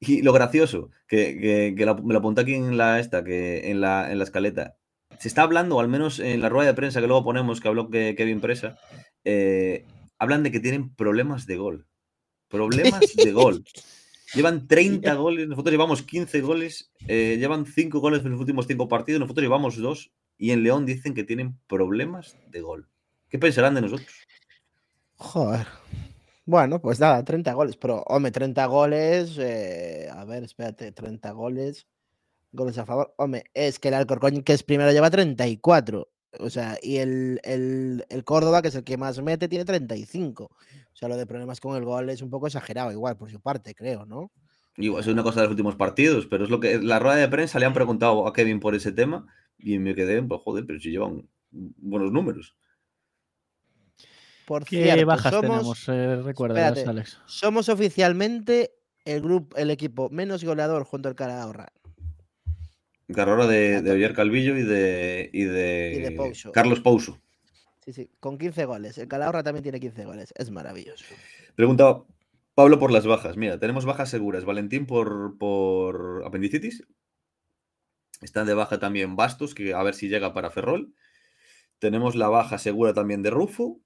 Y 0.00 0.22
lo 0.22 0.32
gracioso, 0.32 0.90
que, 1.08 1.38
que- 1.40 1.74
que 1.76 1.86
la- 1.86 1.94
me 1.94 2.12
lo 2.12 2.18
apunté 2.20 2.42
aquí 2.42 2.54
en 2.54 2.76
la, 2.76 3.00
esta, 3.00 3.24
que 3.24 3.70
en 3.70 3.80
la, 3.80 4.10
en 4.12 4.18
la 4.18 4.24
escaleta, 4.24 4.76
se 5.18 5.28
está 5.28 5.42
hablando, 5.42 5.80
al 5.80 5.88
menos 5.88 6.18
en 6.20 6.40
la 6.40 6.48
rueda 6.48 6.68
de 6.68 6.74
prensa 6.74 7.00
que 7.00 7.06
luego 7.06 7.24
ponemos, 7.24 7.60
que 7.60 7.68
habló 7.68 7.90
que, 7.90 8.14
Kevin 8.16 8.40
Presa, 8.40 8.78
eh, 9.24 9.84
hablan 10.18 10.42
de 10.42 10.50
que 10.50 10.60
tienen 10.60 10.94
problemas 10.94 11.46
de 11.46 11.56
gol. 11.56 11.86
Problemas 12.48 13.00
de 13.16 13.32
gol. 13.32 13.64
Llevan 14.34 14.68
30 14.68 15.14
goles, 15.14 15.48
nosotros 15.48 15.72
llevamos 15.72 16.02
15 16.02 16.40
goles, 16.42 16.92
eh, 17.06 17.36
llevan 17.38 17.64
5 17.66 17.98
goles 17.98 18.24
en 18.24 18.32
los 18.32 18.40
últimos 18.40 18.66
5 18.66 18.88
partidos, 18.88 19.20
nosotros 19.20 19.42
llevamos 19.42 19.76
2 19.76 20.12
y 20.36 20.50
en 20.50 20.62
León 20.62 20.86
dicen 20.86 21.14
que 21.14 21.24
tienen 21.24 21.58
problemas 21.66 22.36
de 22.50 22.60
gol. 22.60 22.88
¿Qué 23.28 23.38
pensarán 23.38 23.74
de 23.74 23.82
nosotros? 23.82 24.12
Joder. 25.16 25.66
Bueno, 26.44 26.80
pues 26.80 27.00
nada, 27.00 27.22
30 27.24 27.52
goles. 27.52 27.76
Pero, 27.76 28.02
hombre, 28.06 28.30
30 28.30 28.64
goles. 28.66 29.36
eh, 29.38 30.08
a 30.10 30.24
ver, 30.24 30.44
espérate, 30.44 30.92
30 30.92 31.32
goles. 31.32 31.86
Goles 32.52 32.78
a 32.78 32.86
favor. 32.86 33.14
Hombre, 33.18 33.44
es 33.54 33.78
que 33.78 33.88
el 33.88 33.94
Alcorcón, 33.94 34.42
que 34.42 34.52
es 34.52 34.62
primero, 34.62 34.90
lleva 34.92 35.10
34. 35.10 36.08
O 36.40 36.50
sea, 36.50 36.78
y 36.82 36.96
el, 36.96 37.40
el, 37.42 38.04
el 38.08 38.24
Córdoba, 38.24 38.62
que 38.62 38.68
es 38.68 38.74
el 38.74 38.84
que 38.84 38.96
más 38.96 39.20
mete, 39.22 39.48
tiene 39.48 39.64
35. 39.64 40.44
O 40.44 40.50
sea, 40.92 41.08
lo 41.08 41.16
de 41.16 41.26
problemas 41.26 41.60
con 41.60 41.76
el 41.76 41.84
gol 41.84 42.10
es 42.10 42.22
un 42.22 42.30
poco 42.30 42.46
exagerado, 42.46 42.92
igual, 42.92 43.16
por 43.16 43.30
su 43.30 43.40
parte, 43.40 43.74
creo, 43.74 44.04
¿no? 44.04 44.30
Eso 44.78 45.00
es 45.00 45.06
una 45.08 45.24
cosa 45.24 45.40
de 45.40 45.46
los 45.46 45.52
últimos 45.52 45.74
partidos, 45.74 46.26
pero 46.26 46.44
es 46.44 46.50
lo 46.50 46.60
que 46.60 46.78
la 46.78 47.00
rueda 47.00 47.16
de 47.16 47.28
prensa 47.28 47.58
le 47.58 47.66
han 47.66 47.74
preguntado 47.74 48.26
a 48.26 48.32
Kevin 48.32 48.60
por 48.60 48.76
ese 48.76 48.92
tema 48.92 49.26
y 49.58 49.78
me 49.78 49.94
quedé, 49.94 50.22
pues 50.22 50.40
joder, 50.40 50.66
pero 50.66 50.78
si 50.78 50.90
llevan 50.90 51.28
buenos 51.50 52.12
números. 52.12 52.54
Por 54.46 54.64
¿Qué 54.64 54.84
cierto, 54.84 55.06
bajas 55.06 55.34
somos, 55.34 55.84
tenemos? 55.84 55.88
Eh, 55.88 56.30
espérate. 56.30 56.84
Alex. 56.84 57.18
somos 57.26 57.68
oficialmente 57.68 58.72
el 59.04 59.20
grupo, 59.20 59.56
el 59.56 59.70
equipo 59.70 60.10
menos 60.10 60.44
goleador 60.44 60.84
junto 60.84 61.08
al 61.08 61.16
Calahorra. 61.16 61.72
Carrera 63.14 63.46
de, 63.46 63.90
Oyer 63.90 64.14
Calvillo 64.14 64.56
y 64.56 64.62
de, 64.62 65.30
y 65.32 65.44
de, 65.44 65.94
Y 65.96 66.00
de 66.00 66.12
Pouso. 66.12 66.52
Carlos 66.52 66.80
Pouso. 66.80 67.20
Sí, 67.84 67.92
sí, 67.92 68.10
con 68.20 68.36
15 68.36 68.66
goles. 68.66 68.98
El 68.98 69.08
Calahorra 69.08 69.42
también 69.42 69.62
tiene 69.62 69.80
15 69.80 70.04
goles. 70.04 70.34
Es 70.36 70.50
maravilloso. 70.50 71.04
Preguntaba 71.54 72.04
Pablo 72.54 72.78
por 72.78 72.92
las 72.92 73.06
bajas. 73.06 73.36
Mira, 73.36 73.58
tenemos 73.58 73.86
bajas 73.86 74.10
seguras. 74.10 74.44
Valentín 74.44 74.84
por, 74.84 75.38
por 75.38 76.22
apendicitis. 76.26 76.84
Están 78.20 78.46
de 78.46 78.54
baja 78.54 78.78
también 78.78 79.16
Bastos, 79.16 79.54
que 79.54 79.72
a 79.72 79.82
ver 79.82 79.94
si 79.94 80.08
llega 80.08 80.34
para 80.34 80.50
Ferrol. 80.50 80.92
Tenemos 81.78 82.14
la 82.14 82.28
baja 82.28 82.58
segura 82.58 82.92
también 82.92 83.22
de 83.22 83.30
Rufo. 83.30 83.80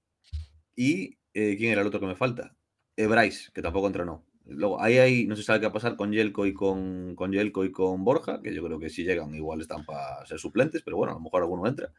Y 0.74 1.18
eh, 1.34 1.56
¿quién 1.56 1.72
era 1.72 1.82
el 1.82 1.86
otro 1.86 2.00
que 2.00 2.06
me 2.06 2.16
falta? 2.16 2.56
Bryce, 2.96 3.50
que 3.52 3.62
tampoco 3.62 3.86
entrenó. 3.86 4.24
Luego, 4.46 4.80
ahí, 4.82 4.98
ahí 4.98 5.26
no 5.26 5.36
se 5.36 5.42
sabe 5.42 5.60
qué 5.60 5.66
va 5.66 5.70
a 5.70 5.74
pasar 5.74 5.96
con 5.96 6.12
Yelko 6.12 6.46
y 6.46 6.52
con, 6.54 7.14
con 7.14 7.32
Yelko 7.32 7.64
y 7.64 7.70
con 7.72 8.04
Borja, 8.04 8.40
que 8.42 8.52
yo 8.54 8.64
creo 8.64 8.78
que 8.78 8.90
si 8.90 9.04
llegan 9.04 9.34
igual 9.34 9.60
están 9.60 9.84
para 9.84 10.24
ser 10.26 10.38
suplentes, 10.38 10.82
pero 10.82 10.96
bueno, 10.96 11.12
a 11.12 11.16
lo 11.16 11.20
mejor 11.20 11.42
alguno 11.42 11.66
entra. 11.66 11.92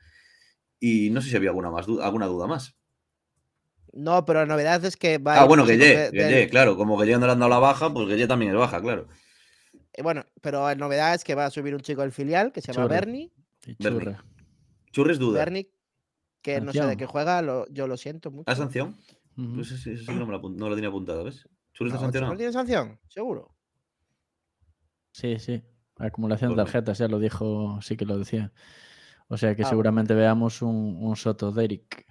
Y 0.80 1.10
no 1.12 1.22
sé 1.22 1.30
si 1.30 1.36
había 1.38 1.50
alguna, 1.52 1.72
más 1.72 1.86
duda, 1.86 2.06
alguna 2.06 2.26
duda 2.28 2.46
más. 2.48 2.76
No, 3.94 4.26
pero 4.26 4.40
la 4.40 4.46
novedad 4.46 4.84
es 4.84 4.98
que 4.98 5.20
va. 5.20 5.40
Ah, 5.40 5.46
bueno, 5.46 5.66
Gueye, 5.66 6.10
de- 6.12 6.50
claro, 6.50 6.76
como 6.76 6.98
Gueye 6.98 7.18
no 7.18 7.26
le 7.28 7.32
han 7.32 7.40
dado 7.40 7.50
la 7.50 7.60
baja, 7.60 7.94
pues 7.94 8.08
Gueye 8.08 8.28
también 8.28 8.52
es 8.52 8.58
baja, 8.58 8.82
claro. 8.82 9.08
eh, 9.94 10.02
Bueno, 10.02 10.26
pero 10.42 10.64
la 10.68 10.76
novedad 10.76 11.14
es 11.14 11.24
que 11.24 11.36
va 11.36 11.46
a 11.46 11.50
subir 11.52 11.74
un 11.76 11.82
chico 11.82 12.02
del 12.02 12.12
filial 12.12 12.52
que 12.52 12.62
se 12.62 12.74
llama 12.74 12.86
Churri. 12.88 12.96
Bernie. 12.96 13.32
Y 13.66 13.76
Berni. 13.84 14.00
churre. 14.00 14.18
Churres 14.92 15.20
duda. 15.20 15.40
Bernie, 15.40 15.70
que 16.42 16.60
no 16.60 16.72
sé 16.74 16.80
de 16.80 16.84
Sanción. 16.84 16.98
qué 16.98 17.06
juega, 17.06 17.42
lo- 17.42 17.68
yo 17.70 17.88
lo 17.88 17.96
siento 17.96 18.32
mucho. 18.32 18.50
¿Hay 18.50 18.56
sanción? 18.58 18.98
Ujú. 19.38 19.56
Pues 19.56 19.72
ese, 19.72 19.94
ese 19.94 20.06
sí 20.06 20.12
no, 20.12 20.26
me 20.26 20.34
la, 20.34 20.40
no 20.44 20.70
lo 20.70 20.76
tenía 20.76 20.90
apuntado, 20.90 21.24
¿ves? 21.24 21.48
No, 21.80 21.88
está 21.88 22.00
sancionado. 22.00 22.32
¿Churri 22.34 22.38
tiene 22.38 22.54
sanción? 22.54 23.00
Seguro. 23.08 23.56
Sí, 25.12 25.40
sí. 25.40 25.62
Acumulación 25.98 26.52
de 26.52 26.56
Pues 26.56 26.66
tarjetas, 26.66 26.98
ya 26.98 27.08
lo 27.08 27.20
dijo, 27.20 27.80
sí 27.82 27.96
que 27.98 28.06
lo 28.06 28.18
decía. 28.18 28.52
O 29.28 29.38
sea 29.38 29.56
que 29.56 29.62
Ah, 29.62 29.66
bueno. 29.66 29.70
seguramente 29.70 30.14
veamos 30.14 30.62
un, 30.62 30.98
un 31.02 31.16
Soto 31.16 31.52
Derek. 31.52 32.06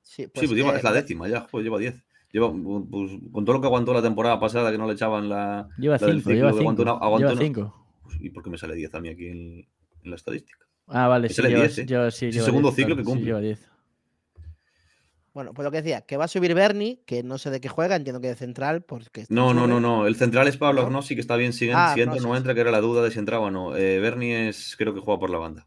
Sí, 0.00 0.24
sí, 0.24 0.30
pues 0.34 0.50
lleva- 0.50 0.74
eh, 0.74 0.78
es 0.78 0.84
la 0.84 0.92
décima 0.92 1.28
ya, 1.28 1.40
joder, 1.50 1.64
lleva 1.64 1.78
10. 1.78 2.04
Lleva, 2.32 2.50
pues, 2.50 3.12
con 3.30 3.44
todo 3.44 3.54
lo 3.56 3.60
que 3.60 3.66
aguantó 3.66 3.92
la 3.92 4.00
temporada 4.02 4.40
pasada, 4.40 4.70
que 4.72 4.78
no 4.78 4.86
le 4.86 4.94
echaban 4.94 5.28
la. 5.28 5.68
Lleva 5.78 5.96
la 5.98 6.06
del 6.06 6.16
cinco, 6.16 6.30
ciclo, 6.30 6.34
lleva 6.34 6.52
que 6.52 6.58
aguantó 6.60 6.82
cinco. 6.82 6.94
una- 6.96 7.04
aguantó 7.06 7.18
lleva 7.28 7.32
una- 7.32 7.42
cinco. 7.42 7.86
pues, 8.04 8.16
¿Y 8.20 8.30
por 8.30 8.42
qué 8.42 8.50
me 8.50 8.58
sale 8.58 8.74
10 8.74 8.94
a 8.94 9.00
mí 9.00 9.08
aquí 9.10 9.28
en, 9.28 9.68
en 10.02 10.10
la 10.10 10.16
estadística? 10.16 10.58
Ah, 10.88 11.08
vale, 11.08 11.28
sí, 11.28 11.42
le 11.42 11.48
lleva, 11.50 11.60
10, 11.62 11.78
¿eh? 11.78 11.86
lleva- 11.86 12.10
sí, 12.10 12.16
Es 12.16 12.22
el 12.28 12.32
lleva 12.32 12.44
segundo 12.46 12.68
10, 12.70 12.76
ciclo 12.76 12.96
que 12.96 13.02
sí, 13.02 13.06
cumple. 13.06 13.24
lleva 13.26 13.40
10. 13.40 13.70
Bueno, 15.34 15.54
pues 15.54 15.64
lo 15.64 15.70
que 15.70 15.80
decía, 15.80 16.02
que 16.02 16.18
va 16.18 16.26
a 16.26 16.28
subir 16.28 16.54
Bernie, 16.54 17.02
que 17.06 17.22
no 17.22 17.38
sé 17.38 17.48
de 17.50 17.60
qué 17.60 17.68
juega, 17.68 17.96
entiendo 17.96 18.20
que 18.20 18.28
de 18.28 18.34
central, 18.34 18.82
porque 18.82 19.24
No, 19.30 19.54
no, 19.54 19.66
no, 19.66 19.80
no. 19.80 20.06
El 20.06 20.16
central 20.16 20.46
es 20.46 20.58
Pablo 20.58 20.82
¿No? 20.82 20.88
Agnosi, 20.88 21.14
que 21.14 21.22
está 21.22 21.36
bien. 21.36 21.54
Si, 21.54 21.70
Ah, 21.70 21.94
entra 21.96 22.20
no 22.20 22.36
entra, 22.36 22.54
que 22.54 22.60
era 22.60 22.70
la 22.70 22.80
duda 22.82 23.02
de 23.02 23.10
si 23.10 23.18
entraba 23.18 23.46
o 23.46 23.50
no. 23.50 23.74
Eh, 23.74 23.98
Bernie 23.98 24.50
es, 24.50 24.76
creo 24.76 24.92
que 24.92 25.00
juega 25.00 25.18
por 25.18 25.30
la 25.30 25.38
banda. 25.38 25.66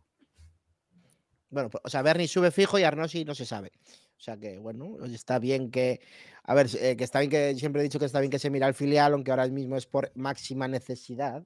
Bueno, 1.49 1.69
pues, 1.71 1.81
o 1.83 1.89
sea, 1.89 2.03
Bernie 2.03 2.27
sube 2.27 2.51
fijo 2.51 2.77
y 2.77 2.83
Arnosi 2.83 3.25
no 3.25 3.33
se 3.33 3.45
sabe. 3.45 3.71
O 4.17 4.21
sea 4.21 4.37
que, 4.37 4.59
bueno, 4.59 5.03
está 5.05 5.39
bien 5.39 5.71
que. 5.71 5.99
A 6.43 6.53
ver, 6.53 6.67
eh, 6.79 6.95
que 6.95 7.03
está 7.03 7.19
bien 7.19 7.31
que. 7.31 7.55
Siempre 7.55 7.81
he 7.81 7.83
dicho 7.83 7.97
que 7.97 8.05
está 8.05 8.19
bien 8.19 8.29
que 8.31 8.39
se 8.39 8.51
mira 8.51 8.67
al 8.67 8.75
filial, 8.75 9.13
aunque 9.13 9.31
ahora 9.31 9.47
mismo 9.47 9.77
es 9.77 9.87
por 9.87 10.11
máxima 10.15 10.67
necesidad. 10.67 11.43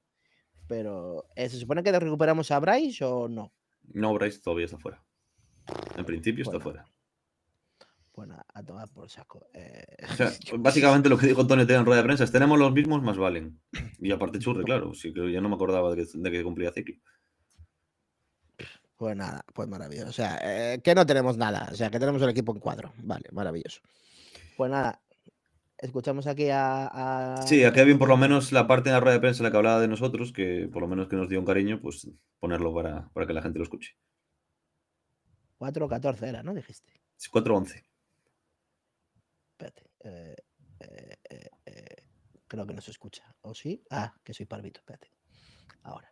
Pero, 0.67 1.25
eh, 1.35 1.47
¿se 1.47 1.57
supone 1.57 1.83
que 1.83 1.97
recuperamos 1.97 2.51
a 2.51 2.59
Bryce 2.59 3.03
o 3.05 3.29
no? 3.29 3.53
No, 3.93 4.13
Bryce 4.13 4.39
todavía 4.39 4.65
está 4.65 4.77
fuera. 4.77 5.01
En 5.95 6.05
principio 6.05 6.43
está 6.43 6.59
fuera. 6.59 6.85
Bueno, 8.19 8.35
a 8.53 8.63
tomar 8.63 8.89
por 8.89 9.09
saco. 9.09 9.47
eh, 9.53 9.85
O 10.11 10.13
sea, 10.13 10.29
básicamente 10.59 11.07
lo 11.07 11.17
que 11.17 11.27
dijo 11.27 11.47
Teo 11.47 11.57
en 11.57 11.85
rueda 11.85 12.01
de 12.01 12.05
prensa 12.05 12.25
es 12.25 12.31
tenemos 12.33 12.59
los 12.59 12.73
mismos 12.73 13.01
más 13.01 13.17
valen. 13.17 13.61
Y 13.97 14.11
aparte 14.11 14.39
Churre, 14.39 14.65
claro, 14.65 14.93
sí 14.93 15.13
que 15.13 15.31
ya 15.31 15.39
no 15.39 15.47
me 15.47 15.55
acordaba 15.55 15.95
de 15.95 16.03
que, 16.05 16.09
de 16.13 16.29
que 16.31 16.43
cumplía 16.43 16.69
ciclo. 16.73 16.95
Pues 18.97 19.15
nada, 19.15 19.45
pues 19.53 19.69
maravilloso. 19.69 20.09
O 20.09 20.11
sea, 20.11 20.37
eh, 20.43 20.81
que 20.83 20.93
no 20.95 21.05
tenemos 21.05 21.37
nada. 21.37 21.69
O 21.71 21.75
sea, 21.75 21.89
que 21.89 21.97
tenemos 21.97 22.21
el 22.21 22.27
equipo 22.27 22.51
en 22.51 22.59
cuadro. 22.59 22.91
Vale, 22.97 23.29
maravilloso. 23.31 23.79
Pues 24.57 24.69
nada, 24.69 25.01
escuchamos 25.77 26.27
aquí 26.27 26.49
a. 26.49 26.87
a- 27.37 27.47
Sí, 27.47 27.63
a 27.63 27.71
Kevin 27.71 27.97
por 27.99 28.09
lo 28.09 28.17
menos 28.17 28.51
la 28.51 28.67
parte 28.67 28.89
de 28.89 28.95
la 28.95 28.99
rueda 28.99 29.13
de 29.13 29.21
prensa 29.21 29.39
en 29.39 29.45
la 29.45 29.51
que 29.51 29.57
hablaba 29.57 29.79
de 29.79 29.87
nosotros, 29.87 30.33
que 30.33 30.67
por 30.73 30.81
lo 30.81 30.89
menos 30.89 31.07
que 31.07 31.15
nos 31.15 31.29
dio 31.29 31.39
un 31.39 31.45
cariño, 31.45 31.79
pues 31.81 32.05
ponerlo 32.41 32.73
para, 32.75 33.07
para 33.13 33.25
que 33.25 33.31
la 33.33 33.41
gente 33.41 33.59
lo 33.59 33.63
escuche. 33.63 33.95
4 35.57 35.85
o 35.85 35.87
14 35.89 36.27
era, 36.27 36.43
¿no? 36.43 36.53
Dijiste. 36.53 36.91
Es 37.17 37.29
4-11. 37.31 37.83
Eh, 40.09 40.35
eh, 40.79 41.49
eh, 41.65 41.95
creo 42.47 42.65
que 42.65 42.73
no 42.73 42.81
se 42.81 42.91
escucha. 42.91 43.23
¿O 43.41 43.53
sí? 43.53 43.83
Ah, 43.89 44.13
que 44.23 44.33
soy 44.33 44.45
parvito. 44.45 44.79
Espérate. 44.79 45.11
Ahora. 45.83 46.11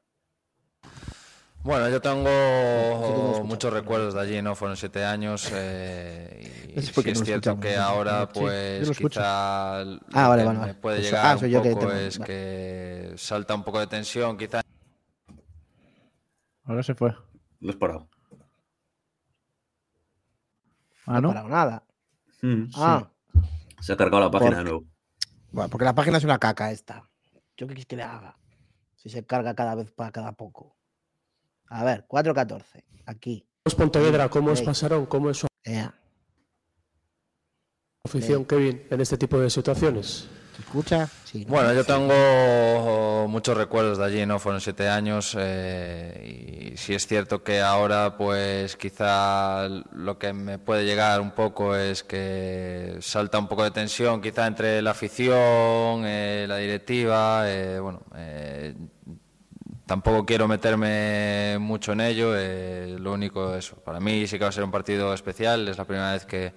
Bueno, 1.63 1.89
yo 1.89 1.95
Sí 1.95 2.01
que 2.01 2.09
tengo 2.09 3.43
muchos 3.43 3.73
recuerdos 3.73 4.13
de 4.13 4.21
allí, 4.21 4.41
¿no? 4.41 4.55
Fueron 4.55 4.77
siete 4.77 5.03
años 5.03 5.49
eh, 5.53 6.69
y 6.69 6.75
No 6.75 6.81
sí 6.81 6.91
es 7.11 7.17
no 7.17 7.19
lo 7.21 7.25
cierto 7.25 7.59
que 7.59 7.75
no 7.75 7.81
ahora, 7.83 8.21
sí, 8.33 8.39
pues, 8.39 8.97
quizá 8.97 9.83
lo 9.83 9.99
Ah, 10.13 10.27
vale, 10.29 10.43
que 10.43 10.45
vale, 10.47 10.59
me 10.59 10.65
vale. 10.65 10.73
puede 10.75 10.97
Pues, 10.97 11.05
llegar 11.11 11.25
ah, 11.25 11.33
un 11.35 11.39
que 11.63 11.69
poco 11.75 11.79
tengo- 11.81 11.93
es 11.93 12.19
vale. 12.19 12.33
que 12.33 13.13
salta 13.17 13.55
un 13.55 13.63
poco 13.63 13.79
de 13.79 13.87
tensión, 13.87 14.37
quizá 14.37 14.61
Ahora 16.63 16.83
se 16.83 16.95
fue. 16.95 17.13
Lo 17.59 17.69
has 17.71 17.75
parado. 17.77 18.09
Ah, 21.05 21.19
No 21.19 21.21
¿no? 21.21 21.29
he 21.29 21.33
parado 21.33 21.49
nada. 21.49 21.83
Mm, 22.43 22.63
Ah, 22.75 23.11
Se 23.79 23.93
ha 23.93 23.97
cargado 23.97 24.23
la 24.23 24.31
página 24.31 24.57
de 24.57 24.63
nuevo. 24.63 24.85
bueno, 25.51 25.69
porque 25.69 25.85
la 25.85 25.95
página 25.95 26.17
es 26.17 26.23
una 26.23 26.39
caca 26.39 26.71
esta. 26.71 27.09
¿Yo 27.55 27.67
qué 27.67 27.73
quieres 27.73 27.85
que 27.85 27.95
le 27.95 28.03
haga? 28.03 28.37
Si 28.95 29.09
se 29.09 29.25
carga 29.25 29.55
cada 29.55 29.75
vez 29.75 29.91
para 29.91 30.11
cada 30.11 30.31
poco. 30.33 30.75
A 31.67 31.83
ver, 31.83 32.05
4.14. 32.07 32.83
Aquí. 33.05 33.47
Pontevedra, 33.75 34.29
¿cómo 34.29 34.51
os 34.51 34.61
pasaron? 34.61 35.05
¿Cómo 35.05 35.29
es 35.29 35.37
su 35.37 35.47
afición, 38.03 38.45
Kevin, 38.45 38.87
en 38.89 39.01
este 39.01 39.17
tipo 39.17 39.37
de 39.37 39.49
situaciones? 39.49 40.29
¿Se 40.67 40.71
escucha? 40.71 41.09
Sí. 41.23 41.45
Bueno, 41.47 41.73
yo 41.73 41.85
tengo 41.85 43.25
muchos 43.29 43.55
recuerdos 43.55 43.99
de 43.99 44.03
allí, 44.03 44.25
¿no? 44.25 44.37
Fueron 44.37 44.59
siete 44.59 44.89
años 44.89 45.33
eh, 45.39 46.73
y 46.73 46.77
sí 46.77 46.93
es 46.93 47.07
cierto 47.07 47.41
que 47.41 47.61
ahora 47.61 48.17
pues 48.17 48.75
quizá 48.75 49.69
lo 49.69 50.17
que 50.19 50.33
me 50.33 50.59
puede 50.59 50.83
llegar 50.83 51.21
un 51.21 51.31
poco 51.31 51.73
es 51.73 52.03
que 52.03 52.97
salta 52.99 53.39
un 53.39 53.47
poco 53.47 53.63
de 53.63 53.71
tensión 53.71 54.21
quizá 54.21 54.45
entre 54.45 54.81
la 54.81 54.91
afición, 54.91 56.03
eh, 56.05 56.45
la 56.49 56.57
directiva, 56.57 57.49
eh, 57.49 57.79
bueno, 57.79 58.01
eh, 58.15 58.75
tampoco 59.85 60.25
quiero 60.25 60.49
meterme 60.49 61.57
mucho 61.59 61.93
en 61.93 62.01
ello, 62.01 62.33
eh, 62.35 62.97
lo 62.99 63.13
único 63.13 63.55
eso, 63.55 63.77
para 63.77 64.01
mí 64.01 64.27
sí 64.27 64.37
que 64.37 64.43
va 64.43 64.49
a 64.49 64.51
ser 64.51 64.65
un 64.65 64.71
partido 64.71 65.13
especial, 65.13 65.65
es 65.69 65.77
la 65.77 65.85
primera 65.85 66.11
vez 66.11 66.25
que 66.25 66.53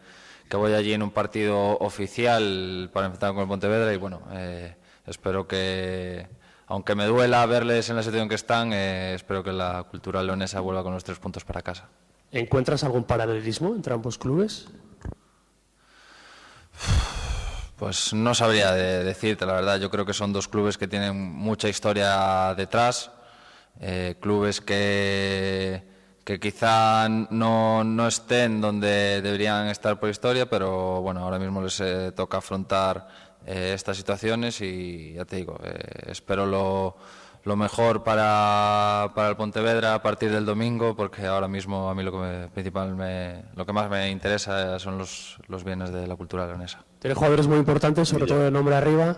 que 0.51 0.57
voy 0.57 0.73
allí 0.73 0.93
en 0.93 1.03
un 1.03 1.13
partido 1.13 1.79
oficial 1.79 2.91
para 2.93 3.07
enfrentar 3.07 3.33
con 3.33 3.43
el 3.43 3.49
Pontevedra 3.49 3.95
y 3.95 3.97
bueno, 3.97 4.21
eh, 4.33 4.75
espero 5.07 5.47
que, 5.47 6.27
aunque 6.67 6.97
me 6.97 7.07
duela 7.07 7.47
verles 7.47 7.89
en 7.89 7.95
la 7.95 8.03
situación 8.03 8.29
que 8.29 8.35
están, 8.35 8.73
eh, 8.73 9.15
espero 9.15 9.45
que 9.45 9.53
la 9.53 9.85
cultura 9.89 10.25
leonesa 10.25 10.59
vuelva 10.59 10.83
con 10.83 10.93
los 10.93 11.05
tres 11.05 11.21
puntos 11.21 11.45
para 11.45 11.63
casa. 11.63 11.89
¿Encuentras 12.33 12.83
algún 12.83 13.05
paralelismo 13.05 13.77
entre 13.77 13.95
ambos 13.95 14.19
clubes? 14.19 14.67
Pues 17.77 18.13
no 18.13 18.35
sabría 18.35 18.73
de 18.73 19.05
decirte, 19.05 19.47
la 19.47 19.53
verdad. 19.53 19.79
Yo 19.79 19.89
creo 19.89 20.05
que 20.05 20.15
son 20.15 20.33
dos 20.33 20.49
clubes 20.49 20.77
que 20.77 20.89
tienen 20.89 21.17
mucha 21.17 21.69
historia 21.69 22.55
detrás, 22.57 23.13
eh, 23.79 24.17
clubes 24.21 24.61
que 24.61 25.90
que 26.31 26.39
quizá 26.39 27.09
no, 27.09 27.83
no, 27.83 28.07
estén 28.07 28.61
donde 28.61 29.21
deberían 29.21 29.67
estar 29.67 29.99
por 29.99 30.11
historia, 30.11 30.49
pero 30.49 31.03
bueno, 31.03 31.25
ahora 31.25 31.41
mismo 31.41 31.61
les 31.61 31.81
eh, 31.81 32.13
toca 32.15 32.39
afrontar 32.39 33.09
eh, 33.45 33.73
estas 33.75 33.97
situaciones 33.97 34.61
y 34.61 35.15
ya 35.15 35.25
te 35.25 35.35
digo, 35.35 35.59
eh, 35.65 35.77
espero 36.07 36.47
lo, 36.47 36.95
lo 37.43 37.57
mejor 37.57 38.05
para, 38.05 39.11
para, 39.13 39.31
el 39.31 39.37
Pontevedra 39.37 39.95
a 39.95 40.03
partir 40.03 40.31
del 40.31 40.47
domingo, 40.47 40.95
porque 40.95 41.27
ahora 41.27 41.49
mismo 41.49 41.91
a 41.91 41.97
mí 41.97 42.05
lo 42.05 42.13
que, 42.13 42.19
me, 42.19 42.49
principal 42.49 42.95
me, 42.95 43.47
lo 43.57 43.67
que 43.67 43.73
más 43.73 43.91
me 43.91 44.09
interesa 44.09 44.79
son 44.79 44.99
los, 44.99 45.37
los 45.49 45.65
bienes 45.65 45.91
de 45.93 46.07
la 46.07 46.15
cultura 46.15 46.47
leonesa. 46.47 46.85
Tiene 47.01 47.17
jugadores 47.17 47.49
muy 47.49 47.59
importantes, 47.59 48.09
sobre 48.09 48.27
todo 48.27 48.45
de 48.45 48.53
nombre 48.53 48.77
arriba. 48.77 49.17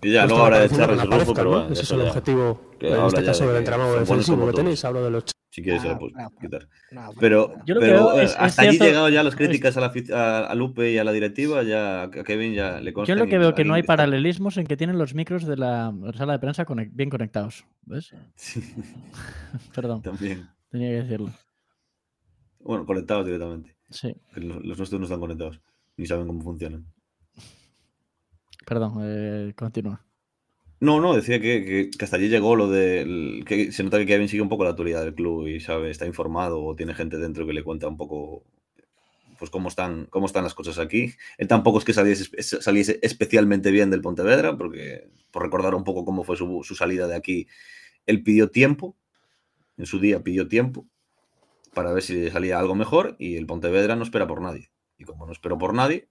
Y 0.00 0.12
ya, 0.12 0.24
luego 0.24 0.44
ahora 0.44 0.60
de 0.60 0.66
echarles 0.66 1.02
el 1.02 1.10
grupo, 1.10 1.34
pero 1.34 1.50
bueno, 1.50 1.72
Ese 1.72 1.82
es 1.82 1.90
el 1.90 2.00
objetivo, 2.00 2.58
en 2.80 3.04
este 3.04 3.22
caso, 3.22 3.46
del 3.46 3.56
entramado 3.56 3.98
defensivo 4.00 4.46
que 4.46 4.52
tenéis. 4.54 4.82
Hablo 4.82 5.04
de 5.04 5.10
los 5.10 5.33
si 5.54 5.62
quieres, 5.62 5.84
no, 5.84 5.88
se 5.88 5.94
la 5.94 5.98
puedes 6.00 6.16
no, 6.16 6.30
quitar. 6.40 6.68
No, 6.90 7.10
pero, 7.20 7.54
pero 7.64 8.20
es, 8.20 8.34
hasta 8.36 8.64
es 8.64 8.70
allí 8.70 8.78
llegado 8.80 9.08
ya 9.08 9.22
las 9.22 9.36
críticas 9.36 9.76
a, 9.76 9.80
la, 9.80 9.92
a, 10.12 10.46
a, 10.46 10.54
Lupe 10.56 10.90
y 10.90 10.98
a 10.98 11.04
la 11.04 11.12
directiva, 11.12 11.62
ya 11.62 12.02
a 12.02 12.10
Kevin 12.10 12.54
ya 12.54 12.80
le 12.80 12.92
consta. 12.92 13.14
Yo 13.14 13.16
lo 13.16 13.28
que 13.30 13.38
veo 13.38 13.54
que 13.54 13.64
no 13.64 13.74
hay 13.74 13.84
paralelismos 13.84 14.56
en 14.56 14.66
que 14.66 14.76
tienen 14.76 14.98
los 14.98 15.14
micros 15.14 15.44
de 15.44 15.56
la 15.56 15.94
sala 16.16 16.32
de 16.32 16.38
prensa 16.40 16.64
conect, 16.64 16.92
bien 16.92 17.08
conectados. 17.08 17.64
¿Ves? 17.82 18.12
Sí. 18.34 18.64
Perdón. 19.76 20.02
También. 20.02 20.48
Tenía 20.70 20.88
que 20.88 21.02
decirlo. 21.02 21.30
Bueno, 22.58 22.84
conectados 22.84 23.24
directamente. 23.24 23.76
Sí. 23.90 24.12
Los, 24.34 24.56
los 24.64 24.76
nuestros 24.76 24.98
no 24.98 25.04
están 25.04 25.20
conectados, 25.20 25.60
ni 25.96 26.06
saben 26.06 26.26
cómo 26.26 26.42
funcionan. 26.42 26.84
Perdón, 28.66 28.94
eh, 29.02 29.52
continúa. 29.54 30.04
No, 30.80 31.00
no, 31.00 31.14
decía 31.14 31.40
que, 31.40 31.90
que, 31.96 32.04
hasta 32.04 32.16
allí 32.16 32.28
llegó 32.28 32.56
lo 32.56 32.68
de. 32.68 33.42
que 33.46 33.72
se 33.72 33.82
nota 33.82 33.98
que 33.98 34.06
Kevin 34.06 34.28
sigue 34.28 34.42
un 34.42 34.48
poco 34.48 34.64
la 34.64 34.70
autoridad 34.70 35.02
del 35.02 35.14
club 35.14 35.46
y 35.46 35.60
sabe, 35.60 35.90
está 35.90 36.06
informado 36.06 36.62
o 36.62 36.74
tiene 36.76 36.94
gente 36.94 37.16
dentro 37.18 37.46
que 37.46 37.52
le 37.52 37.62
cuenta 37.62 37.88
un 37.88 37.96
poco 37.96 38.44
pues 39.38 39.50
cómo 39.50 39.68
están, 39.68 40.06
cómo 40.06 40.26
están 40.26 40.44
las 40.44 40.54
cosas 40.54 40.78
aquí. 40.78 41.14
Él 41.38 41.48
tampoco 41.48 41.78
es 41.78 41.84
que 41.84 41.92
saliese, 41.92 42.42
saliese 42.42 42.98
especialmente 43.02 43.70
bien 43.70 43.90
del 43.90 44.00
Pontevedra, 44.00 44.56
porque 44.56 45.08
por 45.30 45.42
recordar 45.42 45.74
un 45.74 45.84
poco 45.84 46.04
cómo 46.04 46.24
fue 46.24 46.36
su, 46.36 46.62
su, 46.64 46.74
salida 46.74 47.06
de 47.06 47.16
aquí, 47.16 47.48
él 48.06 48.22
pidió 48.22 48.50
tiempo, 48.50 48.96
en 49.76 49.86
su 49.86 49.98
día 50.00 50.22
pidió 50.22 50.48
tiempo 50.48 50.86
para 51.74 51.92
ver 51.92 52.02
si 52.02 52.30
salía 52.30 52.58
algo 52.58 52.74
mejor 52.74 53.16
y 53.18 53.36
el 53.36 53.46
Pontevedra 53.46 53.96
no 53.96 54.04
espera 54.04 54.26
por 54.26 54.40
nadie. 54.40 54.70
Y 54.96 55.04
como 55.04 55.26
no 55.26 55.32
esperó 55.32 55.58
por 55.58 55.74
nadie, 55.74 56.08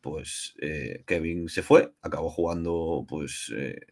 pues 0.00 0.54
eh, 0.60 1.02
Kevin 1.06 1.48
se 1.48 1.62
fue, 1.62 1.92
acabó 2.02 2.30
jugando 2.30 3.04
pues 3.08 3.52
eh, 3.56 3.86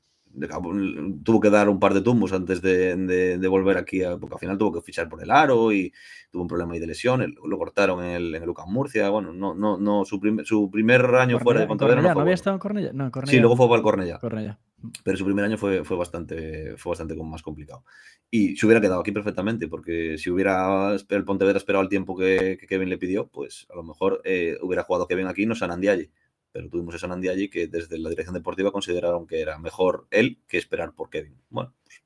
tuvo 1.23 1.41
que 1.41 1.51
dar 1.51 1.69
un 1.69 1.81
par 1.81 1.95
de 1.95 2.03
tumbos 2.03 2.33
antes 2.33 2.61
de, 2.61 2.97
de, 2.97 3.39
de, 3.39 3.49
volver 3.49 3.77
aquí, 3.77 4.03
a, 4.03 4.17
porque 4.17 4.35
al 4.35 4.41
final 4.41 4.59
tuvo 4.59 4.73
que 4.73 4.81
fichar 4.83 5.09
por 5.09 5.23
el 5.23 5.31
aro 5.31 5.73
y 5.73 5.93
tuvo 6.31 6.43
un 6.43 6.49
problema 6.49 6.75
ahí 6.75 6.81
de 6.81 6.87
lesión, 6.87 7.35
lo 7.45 7.59
cortaron 7.59 8.05
en 8.05 8.11
el, 8.11 8.35
en 8.35 8.43
el 8.43 8.49
UCAM 8.49 8.71
Murcia, 8.71 9.09
bueno, 9.11 9.33
no, 9.33 9.55
no, 9.55 9.79
no, 9.79 10.05
su, 10.05 10.21
prim, 10.21 10.45
su 10.45 10.71
primer 10.71 11.03
año 11.03 11.39
Cornella, 11.39 11.39
fuera 11.39 11.61
de 11.61 11.67
Pontevedra 11.67 12.03
no, 12.03 12.09
no, 12.09 12.15
¿No 12.15 12.21
había 12.21 12.35
estado 12.35 12.55
en 12.55 12.61
Cornella? 12.61 12.93
No, 12.93 13.11
Cornella. 13.11 13.31
Sí, 13.31 13.41
luego 13.41 13.57
fue 13.57 13.67
para 13.67 13.77
el 13.77 13.83
Cornella. 13.83 14.19
Cornella. 14.19 14.59
Pero 15.03 15.17
su 15.17 15.25
primer 15.25 15.45
año 15.45 15.57
fue, 15.57 15.85
fue, 15.85 15.97
bastante, 15.97 16.77
fue 16.77 16.91
bastante 16.91 17.17
más 17.17 17.43
complicado. 17.43 17.85
Y 18.31 18.57
se 18.57 18.67
hubiera 18.67 18.81
quedado 18.81 19.01
aquí 19.01 19.11
perfectamente, 19.11 19.69
porque 19.69 20.19
si 20.19 20.31
hubiera 20.31 20.95
el 20.95 21.25
Pontevedra 21.25 21.57
esperado 21.57 21.83
el 21.83 21.89
tiempo 21.89 22.17
que, 22.17 22.59
que 22.61 22.67
Kevin 22.67 22.91
le 22.91 22.99
pidió, 22.99 23.27
pues 23.27 23.67
a 23.71 23.75
lo 23.75 23.83
mejor 23.83 24.21
eh, 24.25 24.59
hubiera 24.61 24.83
jugado 24.83 25.07
Kevin 25.07 25.27
aquí 25.27 25.45
y 25.45 25.47
no 25.47 25.55
Sanandialle 25.55 26.11
pero 26.57 26.71
tuvimos 26.71 26.95
esa 26.95 27.07
Nandi 27.07 27.29
allí 27.29 27.51
que 27.51 27.69
desde 27.69 27.99
la 27.99 28.09
dirección 28.09 28.33
deportiva 28.33 28.73
consideraron 28.73 29.27
que 29.27 29.43
era 29.43 29.59
mejor 29.59 30.07
él 30.11 30.41
que 30.49 30.57
esperar 30.57 30.95
por 30.95 31.11
Kevin. 31.11 31.37
Bueno, 31.51 31.75
pues 31.85 32.03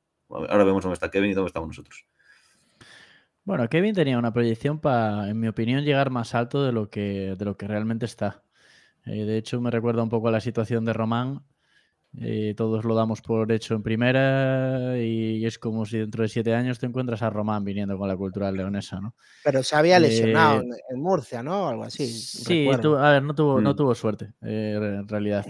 ahora 0.51 0.65
vemos 0.65 0.83
dónde 0.83 0.95
está 0.95 1.09
Kevin 1.09 1.31
y 1.31 1.35
dónde 1.35 1.47
estamos 1.47 1.69
nosotros. 1.69 2.05
Bueno, 3.45 3.69
Kevin 3.69 3.95
tenía 3.95 4.19
una 4.19 4.33
proyección 4.33 4.81
para, 4.81 5.29
en 5.29 5.39
mi 5.39 5.47
opinión, 5.47 5.85
llegar 5.85 6.11
más 6.11 6.35
alto 6.35 6.65
de 6.65 6.73
lo 6.73 6.91
que, 6.91 7.37
de 7.39 7.45
lo 7.45 7.57
que 7.57 7.69
realmente 7.69 8.07
está. 8.07 8.43
Eh, 9.07 9.25
de 9.25 9.39
hecho, 9.39 9.61
me 9.61 9.71
recuerda 9.71 10.03
un 10.03 10.09
poco 10.09 10.27
a 10.27 10.33
la 10.33 10.41
situación 10.41 10.85
de 10.85 10.95
Román. 10.95 11.45
Eh, 12.19 12.55
todos 12.57 12.85
lo 12.85 12.97
damos 12.97 13.23
por 13.23 13.53
hecho 13.53 13.75
en 13.75 13.85
primera 13.85 14.99
y 14.99 15.47
es 15.47 15.61
como 15.61 15.87
si 15.87 15.99
dentro 15.99 16.23
de 16.25 16.29
siete 16.29 16.53
años 16.55 16.81
te 16.81 16.87
encuentras 16.87 17.23
a 17.23 17.31
Román 17.31 17.65
viniendo 17.65 17.97
con 17.97 18.09
la 18.09 18.17
cultura 18.17 18.51
leonesa, 18.51 19.01
¿no? 19.01 19.15
Pero 19.45 19.63
se 19.63 19.77
había 19.77 20.01
lesionado 20.01 20.63
eh, 20.63 20.83
en 20.91 21.01
Murcia, 21.01 21.41
¿no? 21.43 21.69
Algo 21.69 21.85
así. 21.85 22.09
Sí, 22.09 22.69
tu, 22.83 22.97
a 22.97 23.13
ver, 23.13 23.23
no 23.23 23.33
tuvo, 23.35 23.61
mm. 23.61 23.63
no 23.63 23.77
tuvo 23.77 23.95
suerte, 23.95 24.33
eh, 24.43 24.77
en 24.99 25.09
realidad. 25.09 25.47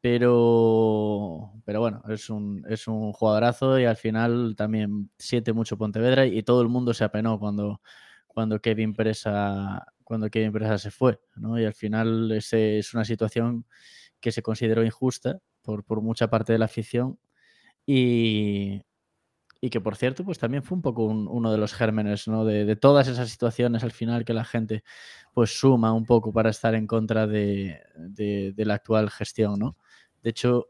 Pero, 0.00 1.52
pero 1.64 1.80
bueno, 1.80 2.02
es 2.08 2.30
un, 2.30 2.64
es 2.68 2.86
un 2.86 3.12
jugadorazo 3.12 3.78
y 3.78 3.84
al 3.84 3.96
final 3.96 4.54
también 4.56 5.10
siente 5.18 5.52
mucho 5.52 5.76
Pontevedra 5.76 6.24
y 6.24 6.42
todo 6.44 6.62
el 6.62 6.68
mundo 6.68 6.94
se 6.94 7.04
apenó 7.04 7.38
cuando, 7.38 7.82
cuando 8.28 8.60
Kevin 8.60 8.94
Presa 8.94 9.84
cuando 10.04 10.28
Kevin 10.28 10.50
Presa 10.50 10.76
se 10.76 10.90
fue, 10.90 11.20
¿no? 11.36 11.56
Y 11.56 11.64
al 11.64 11.74
final 11.74 12.32
ese 12.32 12.78
es 12.78 12.94
una 12.94 13.04
situación 13.04 13.64
que 14.18 14.32
se 14.32 14.42
consideró 14.42 14.84
injusta 14.84 15.38
por, 15.86 16.02
mucha 16.02 16.28
parte 16.28 16.52
de 16.52 16.58
la 16.58 16.66
afición 16.66 17.18
y, 17.86 18.82
que 19.70 19.80
por 19.80 19.96
cierto 19.96 20.24
pues 20.24 20.38
también 20.38 20.62
fue 20.62 20.76
un 20.76 20.82
poco 20.82 21.04
un, 21.04 21.28
uno 21.28 21.52
de 21.52 21.58
los 21.58 21.74
gérmenes 21.74 22.24
de, 22.26 22.76
todas 22.76 23.08
esas 23.08 23.30
situaciones 23.30 23.84
al 23.84 23.92
final 23.92 24.24
que 24.24 24.34
la 24.34 24.44
gente 24.44 24.82
pues 25.34 25.58
suma 25.58 25.92
un 25.92 26.06
poco 26.06 26.32
para 26.32 26.50
estar 26.50 26.74
en 26.74 26.86
contra 26.86 27.26
de, 27.26 27.80
la 28.56 28.74
actual 28.74 29.10
gestión 29.10 29.58
¿no? 29.58 29.76
de 30.22 30.30
hecho 30.30 30.66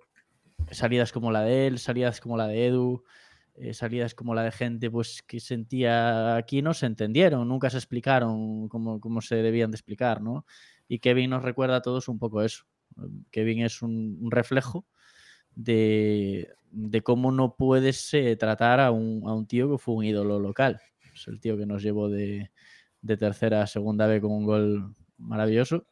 salidas 0.70 1.12
como 1.12 1.30
la 1.30 1.42
de 1.42 1.66
él 1.68 1.78
salidas 1.78 2.20
como 2.20 2.36
la 2.36 2.48
de 2.48 2.66
Edu 2.66 3.05
eh, 3.55 3.74
salidas 3.74 4.14
como 4.14 4.34
la 4.34 4.42
de 4.42 4.53
gente 4.53 4.90
pues 4.90 5.22
que 5.22 5.40
sentía 5.40 6.36
aquí 6.36 6.62
no 6.62 6.74
se 6.74 6.86
entendieron 6.86 7.48
nunca 7.48 7.70
se 7.70 7.78
explicaron 7.78 8.68
cómo, 8.68 9.01
cómo 9.01 9.20
se 9.20 9.36
debían 9.36 9.70
de 9.70 9.76
explicar 9.76 10.20
¿no? 10.20 10.46
y 10.88 10.98
Kevin 10.98 11.30
nos 11.30 11.42
recuerda 11.42 11.76
a 11.76 11.82
todos 11.82 12.09
un 12.09 12.18
poco 12.18 12.42
eso 12.42 12.64
Kevin 13.30 13.62
es 13.62 13.82
un, 13.82 14.18
un 14.20 14.30
reflejo 14.30 14.86
de, 15.55 16.48
de, 16.70 17.03
cómo 17.03 17.32
no 17.32 17.57
puedes 17.57 18.12
eh, 18.14 18.36
tratar 18.36 18.80
a 18.80 18.90
un, 18.90 19.22
a 19.26 19.34
un, 19.34 19.46
tío 19.46 19.70
que 19.70 19.78
fue 19.78 19.94
un 19.94 20.05
ídolo 20.05 20.38
local. 20.38 20.80
Es 21.14 21.26
el 21.28 21.40
tío 21.40 21.57
que 21.57 21.66
nos 21.66 21.82
llevó 21.82 22.09
de, 22.09 22.51
de 23.03 23.16
tercera 23.16 23.62
a 23.62 23.66
segunda 23.66 24.07
vez 24.07 24.20
con 24.20 24.32
un 24.32 24.44
gol 24.44 24.94
maravilloso. 25.18 25.86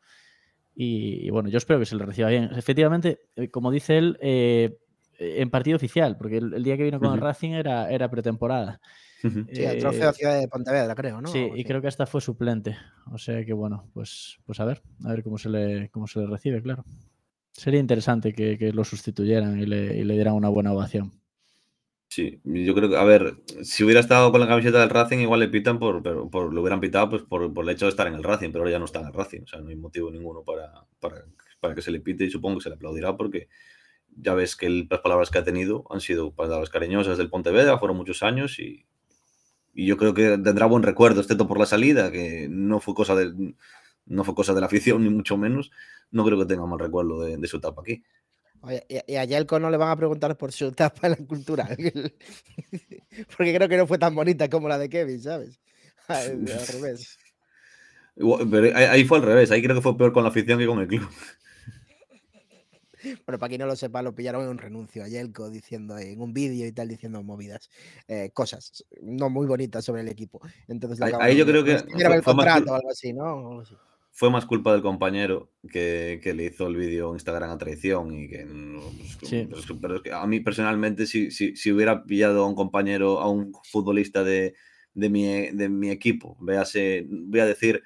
Y, 0.74 1.26
y, 1.26 1.30
bueno, 1.30 1.48
yo 1.48 1.58
espero 1.58 1.80
que 1.80 1.86
se 1.86 1.96
le 1.96 2.06
reciba 2.06 2.28
bien. 2.28 2.50
Efectivamente, 2.54 3.20
eh, 3.36 3.48
como 3.48 3.70
dice 3.70 3.98
él, 3.98 4.16
eh, 4.20 4.78
en 5.18 5.50
partido 5.50 5.76
oficial, 5.76 6.16
porque 6.16 6.38
el, 6.38 6.54
el, 6.54 6.62
día 6.62 6.76
que 6.76 6.84
vino 6.84 7.00
con 7.00 7.08
uh 7.08 7.12
-huh. 7.12 7.16
el 7.16 7.20
Racing 7.20 7.50
era, 7.50 7.90
era 7.90 8.08
pretemporada. 8.08 8.80
Sí, 9.20 9.64
el 9.64 9.78
trofeo 9.80 10.12
Ciudad 10.12 10.38
de 10.38 10.46
Pontevedra, 10.46 10.94
creo, 10.94 11.20
¿no? 11.20 11.28
Sí, 11.28 11.50
y 11.54 11.64
creo 11.64 11.80
que 11.80 11.88
hasta 11.88 12.06
fue 12.06 12.20
suplente. 12.20 12.76
O 13.10 13.18
sea 13.18 13.44
que 13.44 13.52
bueno, 13.52 13.90
pues, 13.92 14.38
pues 14.46 14.60
a 14.60 14.64
ver, 14.64 14.80
a 15.04 15.10
ver 15.10 15.24
cómo 15.24 15.38
se 15.38 15.48
le, 15.48 15.90
cómo 15.90 16.06
se 16.06 16.20
le 16.20 16.26
recibe, 16.26 16.62
claro. 16.62 16.84
Sería 17.52 17.80
interesante 17.80 18.32
que, 18.32 18.56
que 18.56 18.72
lo 18.72 18.84
sustituyeran 18.84 19.58
y 19.58 19.66
le, 19.66 19.98
y 19.98 20.04
le, 20.04 20.14
dieran 20.14 20.34
una 20.34 20.48
buena 20.48 20.72
ovación. 20.72 21.12
Sí, 22.08 22.40
yo 22.44 22.74
creo 22.74 22.88
que, 22.88 22.96
a 22.96 23.02
ver, 23.02 23.38
si 23.62 23.82
hubiera 23.82 24.00
estado 24.00 24.30
con 24.30 24.40
la 24.40 24.46
camiseta 24.46 24.80
del 24.80 24.90
Racing, 24.90 25.18
igual 25.18 25.40
le 25.40 25.48
pitan 25.48 25.80
por, 25.80 26.00
por, 26.02 26.30
por 26.30 26.54
lo 26.54 26.60
hubieran 26.60 26.80
pitado 26.80 27.10
pues 27.10 27.22
por, 27.22 27.52
por, 27.52 27.64
el 27.64 27.70
hecho 27.70 27.86
de 27.86 27.90
estar 27.90 28.06
en 28.06 28.14
el 28.14 28.22
Racing, 28.22 28.50
pero 28.50 28.60
ahora 28.60 28.70
ya 28.70 28.78
no 28.78 28.84
está 28.84 29.00
en 29.00 29.06
el 29.06 29.12
Racing, 29.12 29.42
o 29.42 29.46
sea, 29.46 29.60
no 29.60 29.68
hay 29.68 29.76
motivo 29.76 30.10
ninguno 30.10 30.42
para, 30.44 30.86
para, 31.00 31.24
para 31.60 31.74
que 31.74 31.82
se 31.82 31.90
le 31.90 32.00
pite 32.00 32.24
y 32.24 32.30
supongo 32.30 32.58
que 32.58 32.62
se 32.62 32.68
le 32.70 32.76
aplaudirá 32.76 33.16
porque 33.16 33.48
ya 34.16 34.34
ves 34.34 34.56
que 34.56 34.66
el, 34.66 34.86
las 34.88 35.00
palabras 35.00 35.30
que 35.30 35.38
ha 35.38 35.44
tenido 35.44 35.84
han 35.90 36.00
sido 36.00 36.32
palabras 36.32 36.70
cariñosas 36.70 37.18
del 37.18 37.28
Pontevedra, 37.28 37.78
fueron 37.78 37.96
muchos 37.96 38.22
años 38.22 38.58
y, 38.58 38.86
y 39.78 39.86
yo 39.86 39.96
creo 39.96 40.12
que 40.12 40.36
tendrá 40.38 40.66
buen 40.66 40.82
recuerdo, 40.82 41.20
excepto 41.20 41.46
por 41.46 41.60
la 41.60 41.64
salida, 41.64 42.10
que 42.10 42.48
no 42.50 42.80
fue 42.80 42.94
cosa 42.94 43.14
del, 43.14 43.54
no 44.06 44.24
fue 44.24 44.34
cosa 44.34 44.52
de 44.52 44.58
la 44.58 44.66
afición, 44.66 45.00
ni 45.04 45.08
mucho 45.08 45.36
menos, 45.36 45.70
no 46.10 46.24
creo 46.24 46.36
que 46.36 46.46
tenga 46.46 46.66
mal 46.66 46.80
recuerdo 46.80 47.22
de, 47.22 47.46
su 47.46 47.58
etapa 47.58 47.82
aquí. 47.82 48.02
y, 49.06 49.14
a 49.14 49.24
Yelko 49.24 49.60
no 49.60 49.70
le 49.70 49.76
van 49.76 49.90
a 49.90 49.96
preguntar 49.96 50.36
por 50.36 50.50
su 50.50 50.66
etapa 50.66 51.06
en 51.06 51.10
la 51.12 51.24
cultura, 51.24 51.68
porque 53.36 53.54
creo 53.54 53.68
que 53.68 53.76
no 53.76 53.86
fue 53.86 53.98
tan 53.98 54.16
bonita 54.16 54.50
como 54.50 54.66
la 54.68 54.78
de 54.78 54.88
Kevin, 54.88 55.22
¿sabes? 55.22 55.60
Al 56.08 56.44
revés. 56.72 57.16
Pero 58.16 58.76
ahí 58.76 59.04
fue 59.04 59.18
al 59.18 59.24
revés, 59.24 59.52
ahí 59.52 59.62
creo 59.62 59.76
que 59.76 59.82
fue 59.82 59.96
peor 59.96 60.12
con 60.12 60.24
la 60.24 60.30
afición 60.30 60.58
que 60.58 60.66
con 60.66 60.80
el 60.80 60.88
club. 60.88 61.08
Bueno, 63.26 63.38
para 63.38 63.48
quien 63.48 63.60
no 63.60 63.66
lo 63.66 63.76
sepa, 63.76 64.02
lo 64.02 64.14
pillaron 64.14 64.42
en 64.42 64.48
un 64.48 64.58
renuncio 64.58 65.04
a 65.04 65.08
Yelko 65.08 65.50
diciendo 65.50 65.98
en 65.98 66.20
un 66.20 66.32
vídeo 66.32 66.66
y 66.66 66.72
tal, 66.72 66.88
diciendo 66.88 67.22
movidas, 67.22 67.70
eh, 68.06 68.30
cosas 68.32 68.84
no 69.02 69.30
muy 69.30 69.46
bonitas 69.46 69.84
sobre 69.84 70.02
el 70.02 70.08
equipo. 70.08 70.40
Entonces, 70.66 71.00
ahí, 71.20 71.36
yo 71.36 71.46
creo 71.46 71.64
que. 71.64 71.78
Fue, 71.78 72.16
el 72.16 72.22
contrato 72.22 72.72
o 72.72 72.74
algo 72.74 72.90
así, 72.90 73.12
¿no? 73.12 73.62
Fue 74.10 74.30
más 74.30 74.46
culpa 74.46 74.72
del 74.72 74.82
compañero 74.82 75.52
que, 75.70 76.20
le 76.24 76.46
hizo 76.46 76.66
el 76.66 76.76
vídeo 76.76 77.10
en 77.10 77.14
Instagram 77.14 77.50
a 77.50 77.58
traición 77.58 78.12
y 78.12 78.28
que. 78.28 78.46
Pues, 79.20 79.66
pero 79.80 79.96
es 79.96 80.02
que 80.02 80.12
a 80.12 80.26
mí 80.26 80.40
personalmente, 80.40 81.06
si, 81.06 81.30
si, 81.30 81.72
hubiera 81.72 82.04
pillado 82.04 82.44
a 82.44 82.48
un 82.48 82.54
compañero, 82.54 83.20
a 83.20 83.30
un 83.30 83.52
futbolista 83.70 84.24
de, 84.24 84.54
de, 84.94 85.08
mi, 85.08 85.50
de 85.50 85.68
mi 85.68 85.90
equipo, 85.90 86.36
véase, 86.40 87.06
voy 87.08 87.40
a 87.40 87.46
decir 87.46 87.82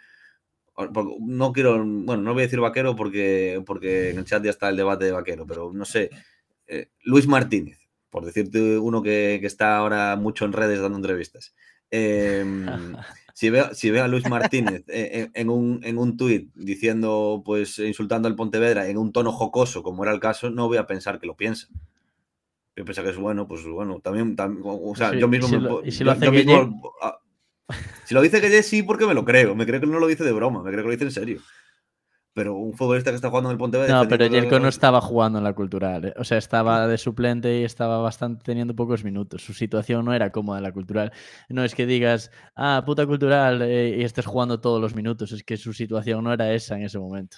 no 1.21 1.53
quiero, 1.53 1.79
bueno, 1.79 2.23
no 2.23 2.33
voy 2.33 2.43
a 2.43 2.47
decir 2.47 2.61
vaquero 2.61 2.97
porque, 2.97 3.63
porque 3.67 4.11
en 4.11 4.19
el 4.19 4.25
chat 4.25 4.43
ya 4.43 4.51
está 4.51 4.69
el 4.69 4.77
debate 4.77 5.05
de 5.05 5.13
vaquero, 5.13 5.47
pero 5.47 5.73
no 5.73 5.85
sé, 5.85 6.11
eh, 6.67 6.89
Luis 7.05 7.27
Martínez, 7.27 7.79
por 8.11 8.25
decirte 8.25 8.79
uno 8.79 9.03
que, 9.03 9.37
está 9.43 9.77
ahora 9.77 10.17
mucho 10.17 10.45
en 10.45 10.53
redes 10.53 10.81
dando 10.81 10.99
entrevistas. 10.99 11.55
Em, 11.91 12.67
si, 13.35 13.51
veo, 13.51 13.75
si 13.75 13.91
veo 13.91 14.05
a 14.05 14.09
Luis 14.09 14.29
Martínez 14.29 14.85
eh, 14.89 15.29
en, 15.35 15.51
un, 15.51 15.81
en 15.83 15.99
un 15.99 16.17
tuit 16.17 16.51
diciendo, 16.55 17.43
pues 17.45 17.79
insultando 17.79 18.29
al 18.29 18.37
Pontevedra 18.37 18.89
en 18.89 18.99
un 18.99 19.13
tono 19.13 19.33
jocoso, 19.33 19.83
como 19.83 20.05
era 20.05 20.13
el 20.13 20.21
caso, 20.21 20.51
no 20.51 20.69
voy 20.69 20.79
a 20.79 20.87
pensar 20.87 21.19
que 21.21 21.27
lo 21.27 21.37
piensa. 21.37 21.69
Yo 22.75 22.85
pienso 22.87 23.03
que 23.03 23.11
es 23.11 23.19
bueno, 23.19 23.47
pues 23.47 23.67
bueno, 23.67 24.01
también, 24.01 24.35
o 24.65 24.95
sea, 24.97 25.15
yo 25.15 25.29
mismo... 25.29 25.83
¿Y 25.85 25.93
si 25.93 26.05
lo 26.05 26.13
hace 26.13 26.31
mismo, 26.31 26.81
si 28.05 28.15
lo 28.15 28.23
dice 28.23 28.41
que 28.41 28.63
sí, 28.63 28.83
porque 28.83 29.07
me 29.07 29.15
lo 29.15 29.25
creo. 29.25 29.55
Me 29.55 29.67
creo 29.67 29.81
que 29.81 29.87
no 29.87 29.99
lo 29.99 30.07
dice 30.07 30.25
de 30.25 30.33
broma, 30.33 30.63
me 30.63 30.71
creo 30.71 30.83
que 30.83 30.89
lo 30.89 30.93
dice 30.93 31.05
en 31.05 31.11
serio. 31.11 31.41
Pero 32.35 32.55
un 32.55 32.73
futbolista 32.73 33.11
que 33.11 33.17
está 33.17 33.29
jugando 33.29 33.51
en 33.51 33.55
el 33.55 33.59
Pontevedra. 33.59 33.95
No, 33.95 34.09
pero 34.09 34.27
Jelko 34.29 34.59
no 34.59 34.69
estaba 34.69 35.03
jugando 35.03 35.37
en 35.39 35.45
la 35.45 35.53
cultural. 35.53 36.07
¿eh? 36.07 36.15
O 36.17 36.25
sea, 36.25 36.39
estaba 36.39 36.87
de 36.87 36.97
suplente 36.97 37.61
y 37.61 37.65
estaba 37.65 37.99
bastante 37.99 38.43
teniendo 38.43 38.75
pocos 38.75 39.05
minutos. 39.05 39.45
Su 39.45 39.53
situación 39.53 40.07
no 40.07 40.15
era 40.15 40.31
cómoda 40.31 40.59
en 40.59 40.63
la 40.63 40.73
cultural. 40.73 41.13
No 41.51 41.63
es 41.63 41.75
que 41.75 41.85
digas, 41.85 42.31
ah, 42.57 42.85
puta 42.87 43.07
cultural, 43.07 43.61
eh, 43.61 43.97
y 43.99 44.03
estés 44.03 44.25
jugando 44.25 44.61
todos 44.61 44.81
los 44.81 44.95
minutos. 44.95 45.33
Es 45.33 45.43
que 45.45 45.59
su 45.59 45.75
situación 45.75 46.25
no 46.25 46.33
era 46.33 46.55
esa 46.55 46.77
en 46.77 46.85
ese 46.85 46.99
momento. 46.99 47.37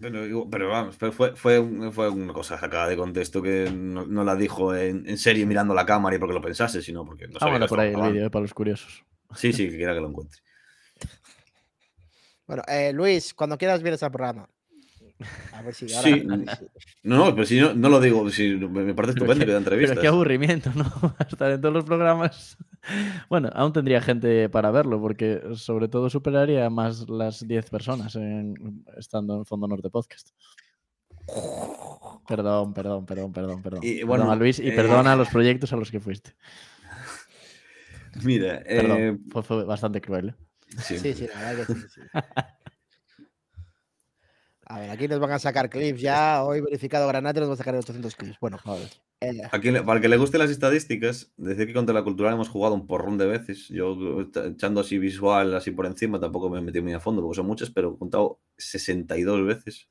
pero, 0.00 0.68
vamos, 0.68 0.96
fue, 0.96 1.34
fue, 1.34 1.58
una 1.58 2.32
cosa 2.32 2.56
sacada 2.56 2.88
de 2.88 2.96
contexto 2.96 3.42
que 3.42 3.68
no, 3.70 4.24
la 4.24 4.36
dijo 4.36 4.74
en, 4.76 5.18
serio 5.18 5.46
mirando 5.46 5.74
la 5.74 5.84
cámara 5.84 6.14
y 6.14 6.18
porque 6.20 6.34
lo 6.34 6.40
pensase, 6.40 6.82
sino 6.82 7.04
porque 7.04 7.26
no 7.26 7.38
ah, 7.40 7.66
por 7.68 7.80
ahí 7.80 7.92
el 7.92 8.12
vídeo, 8.12 8.30
para 8.30 8.42
los 8.42 8.54
curiosos. 8.54 9.04
Sí, 9.36 9.52
sí, 9.52 9.68
que 9.68 9.76
quiera 9.76 9.94
que 9.94 10.00
lo 10.00 10.08
encuentre. 10.08 10.40
Bueno, 12.46 12.62
eh, 12.68 12.92
Luis, 12.92 13.32
cuando 13.34 13.56
quieras 13.56 13.82
vienes 13.82 14.02
al 14.02 14.10
programa. 14.10 14.48
A 15.52 15.62
ver 15.62 15.74
si 15.74 15.92
ahora, 15.94 16.08
sí. 16.08 16.26
No, 17.02 17.16
no, 17.16 17.34
pero 17.34 17.46
si 17.46 17.60
no, 17.60 17.72
no 17.72 17.88
lo 17.88 18.00
digo, 18.00 18.28
si, 18.30 18.54
me 18.56 18.94
parece 18.94 19.12
estupendo 19.12 19.46
que 19.46 19.52
da 19.52 19.58
entrevistas. 19.58 19.94
Pero 19.94 20.02
qué 20.02 20.08
aburrimiento, 20.08 20.70
¿no? 20.74 20.84
Estar 21.28 21.52
en 21.52 21.60
todos 21.60 21.72
los 21.72 21.84
programas. 21.84 22.56
Bueno, 23.30 23.48
aún 23.54 23.72
tendría 23.72 24.02
gente 24.02 24.48
para 24.48 24.70
verlo, 24.70 25.00
porque 25.00 25.40
sobre 25.54 25.88
todo 25.88 26.10
superaría 26.10 26.68
más 26.68 27.08
las 27.08 27.46
10 27.46 27.70
personas 27.70 28.18
estando 28.98 29.38
en 29.38 29.46
Fondo 29.46 29.68
Norte 29.68 29.88
Podcast. 29.88 30.30
Perdón, 32.28 32.74
perdón, 32.74 33.06
perdón, 33.06 33.32
perdón, 33.32 33.62
perdón. 33.62 33.80
Y, 33.82 34.02
bueno, 34.02 34.30
a 34.30 34.36
Luis 34.36 34.58
y 34.58 34.68
eh, 34.68 34.72
perdona 34.72 35.12
a 35.12 35.16
los 35.16 35.28
proyectos 35.28 35.72
a 35.72 35.76
los 35.76 35.90
que 35.90 36.00
fuiste. 36.00 36.34
Mira, 38.24 38.62
eh, 38.66 39.16
fue, 39.42 39.64
bastante 39.64 40.00
cruel. 40.00 40.28
¿eh? 40.30 40.34
Sí, 40.82 40.98
sí, 40.98 41.26
la 41.32 41.52
verdad 41.52 41.66
que 41.66 41.74
sí. 41.74 42.00
A 44.66 44.80
ver, 44.80 44.90
aquí 44.90 45.06
nos 45.08 45.20
van 45.20 45.32
a 45.32 45.38
sacar 45.38 45.68
clips 45.68 46.00
ya. 46.00 46.42
Hoy 46.42 46.60
verificado 46.62 47.06
Granate 47.06 47.40
nos 47.40 47.50
van 47.50 47.54
a 47.54 47.58
sacar 47.58 47.74
800 47.76 48.16
clips. 48.16 48.38
Bueno, 48.40 48.58
joder. 48.58 48.88
Eh, 49.20 49.42
aquí, 49.52 49.70
para 49.70 49.94
el 49.94 50.00
que 50.00 50.08
le 50.08 50.16
guste 50.16 50.38
las 50.38 50.50
estadísticas, 50.50 51.32
decir 51.36 51.66
que 51.66 51.74
contra 51.74 51.94
la 51.94 52.02
cultural 52.02 52.34
hemos 52.34 52.48
jugado 52.48 52.74
un 52.74 52.86
porrón 52.86 53.18
de 53.18 53.26
veces. 53.26 53.68
Yo 53.68 53.96
echando 54.46 54.80
así 54.80 54.98
visual, 54.98 55.54
así 55.54 55.70
por 55.70 55.86
encima, 55.86 56.18
tampoco 56.18 56.48
me 56.48 56.58
he 56.58 56.62
metido 56.62 56.82
muy 56.82 56.94
a 56.94 57.00
fondo 57.00 57.20
porque 57.22 57.36
son 57.36 57.46
muchas, 57.46 57.70
pero 57.70 57.94
he 57.94 57.98
contado 57.98 58.40
62 58.56 59.46
veces. 59.46 59.86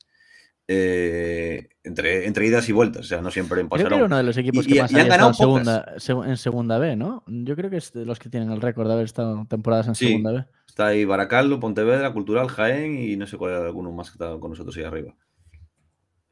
Eh, 0.67 1.67
entre, 1.83 2.25
entre 2.25 2.47
idas 2.47 2.69
y 2.69 2.71
vueltas, 2.71 3.01
o 3.01 3.03
sea, 3.03 3.21
no 3.21 3.29
siempre 3.31 3.59
en. 3.59 3.69
Yo 3.69 3.85
creo 3.85 4.05
uno 4.05 4.15
de 4.15 4.23
los 4.23 4.37
equipos 4.37 4.65
que 4.65 4.81
más 4.81 4.93
han 4.93 5.09
ganado 5.09 5.29
en 5.29 5.35
segunda, 5.35 5.85
en 6.25 6.37
segunda 6.37 6.77
B, 6.77 6.95
¿no? 6.95 7.23
Yo 7.27 7.55
creo 7.57 7.69
que 7.69 7.77
es 7.77 7.91
de 7.91 8.05
los 8.05 8.17
que 8.17 8.29
tienen 8.29 8.49
el 8.49 8.61
récord 8.61 8.87
de 8.87 8.93
haber 8.93 9.05
estado 9.05 9.45
temporadas 9.49 9.89
en 9.89 9.95
segunda 9.95 10.31
B. 10.31 10.45
Está 10.65 10.87
ahí 10.87 11.03
Baracaldo, 11.03 11.59
Pontevedra, 11.59 12.13
Cultural, 12.13 12.47
Jaén 12.47 12.97
y 12.97 13.17
no 13.17 13.27
sé 13.27 13.37
cuál 13.37 13.51
era 13.51 13.65
alguno 13.65 13.91
más 13.91 14.09
que 14.09 14.13
está 14.13 14.39
con 14.39 14.51
nosotros 14.51 14.75
ahí 14.77 14.83
arriba. 14.83 15.13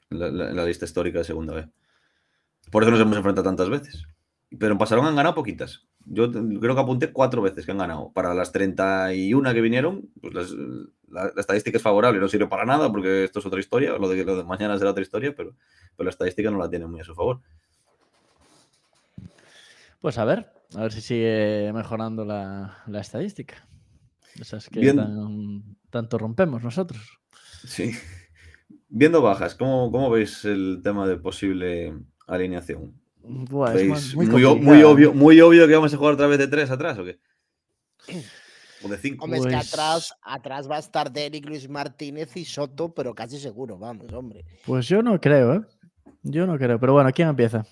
En 0.09 0.55
la, 0.55 0.65
lista 0.65 0.85
histórica 0.85 1.19
de 1.19 1.25
segunda 1.25 1.53
B. 1.53 1.67
Por 2.71 2.83
eso 2.83 2.91
nos 2.91 3.01
hemos 3.01 3.17
enfrentado 3.17 3.47
tantas 3.47 3.69
veces. 3.69 4.05
Pero 4.57 4.71
en 4.71 4.77
Pasarón 4.77 5.05
han 5.05 5.15
ganado 5.15 5.35
poquitas. 5.35 5.87
Yo 6.05 6.31
creo 6.31 6.75
que 6.75 6.81
apunté 6.81 7.11
cuatro 7.11 7.41
veces 7.41 7.65
que 7.65 7.71
han 7.71 7.77
ganado. 7.77 8.11
Para 8.13 8.33
las 8.33 8.51
31 8.51 9.53
que 9.53 9.61
vinieron, 9.61 10.09
pues 10.19 10.33
las, 10.33 10.51
la, 11.07 11.31
estadística 11.37 11.77
es 11.77 11.83
favorable, 11.83 12.19
no 12.19 12.27
sirve 12.27 12.47
para 12.47 12.65
nada 12.65 12.91
porque 12.91 13.23
esto 13.23 13.39
es 13.39 13.45
otra 13.45 13.59
historia, 13.59 13.97
lo 13.97 14.09
de, 14.09 14.23
lo 14.23 14.37
de 14.37 14.43
mañana 14.43 14.77
será 14.77 14.91
otra 14.91 15.03
historia, 15.03 15.33
pero, 15.35 15.55
pero 15.95 16.05
la 16.05 16.11
estadística 16.11 16.49
no 16.49 16.57
la 16.57 16.69
tiene 16.69 16.87
muy 16.87 17.01
a 17.01 17.03
su 17.03 17.13
favor. 17.13 17.41
Pues 19.99 20.17
a 20.17 20.25
ver, 20.25 20.51
a 20.75 20.81
ver 20.81 20.91
si 20.91 21.01
sigue 21.01 21.71
mejorando 21.73 22.25
la, 22.25 22.83
estadística. 22.99 23.67
Esas 24.39 24.69
que 24.69 24.95
tanto 25.89 26.17
rompemos 26.17 26.63
nosotros. 26.63 27.19
Sí. 27.65 27.91
Viendo 28.89 29.21
bajas, 29.21 29.55
¿cómo, 29.55 29.91
¿cómo, 29.91 30.09
veis 30.09 30.43
el 30.45 30.81
tema 30.83 31.07
de 31.07 31.17
posible 31.17 31.93
alineación? 32.27 33.00
Muy, 33.23 34.83
obvio, 34.83 35.13
muy 35.13 35.41
obvio 35.41 35.67
que 35.67 35.75
vamos 35.75 35.93
a 35.93 35.97
jugar 35.97 36.13
otra 36.13 36.27
vez 36.27 36.39
de 36.39 36.47
tres 36.47 36.69
atrás 36.71 36.97
o 36.97 37.05
qué? 37.05 37.19
O 38.83 38.87
de 38.87 38.97
cinco. 38.97 39.25
Hombre, 39.25 39.39
es 39.39 39.45
que 39.45 39.51
pues 39.51 39.73
atrás, 39.73 40.15
atrás 40.23 40.67
va 40.67 40.77
a 40.77 40.79
estar 40.79 41.11
Derek, 41.11 41.45
Luis 41.45 41.69
Martínez 41.69 42.35
y 42.35 42.45
Soto, 42.45 42.91
pero 42.91 43.13
casi 43.13 43.39
seguro, 43.39 43.77
vamos, 43.77 44.11
hombre. 44.11 44.43
Pues 44.65 44.87
yo 44.87 45.03
no 45.03 45.21
creo, 45.21 45.53
¿eh? 45.53 45.61
Yo 46.23 46.47
no 46.47 46.57
creo, 46.57 46.79
pero 46.79 46.93
bueno, 46.93 47.11
¿quién 47.13 47.27
empieza? 47.27 47.63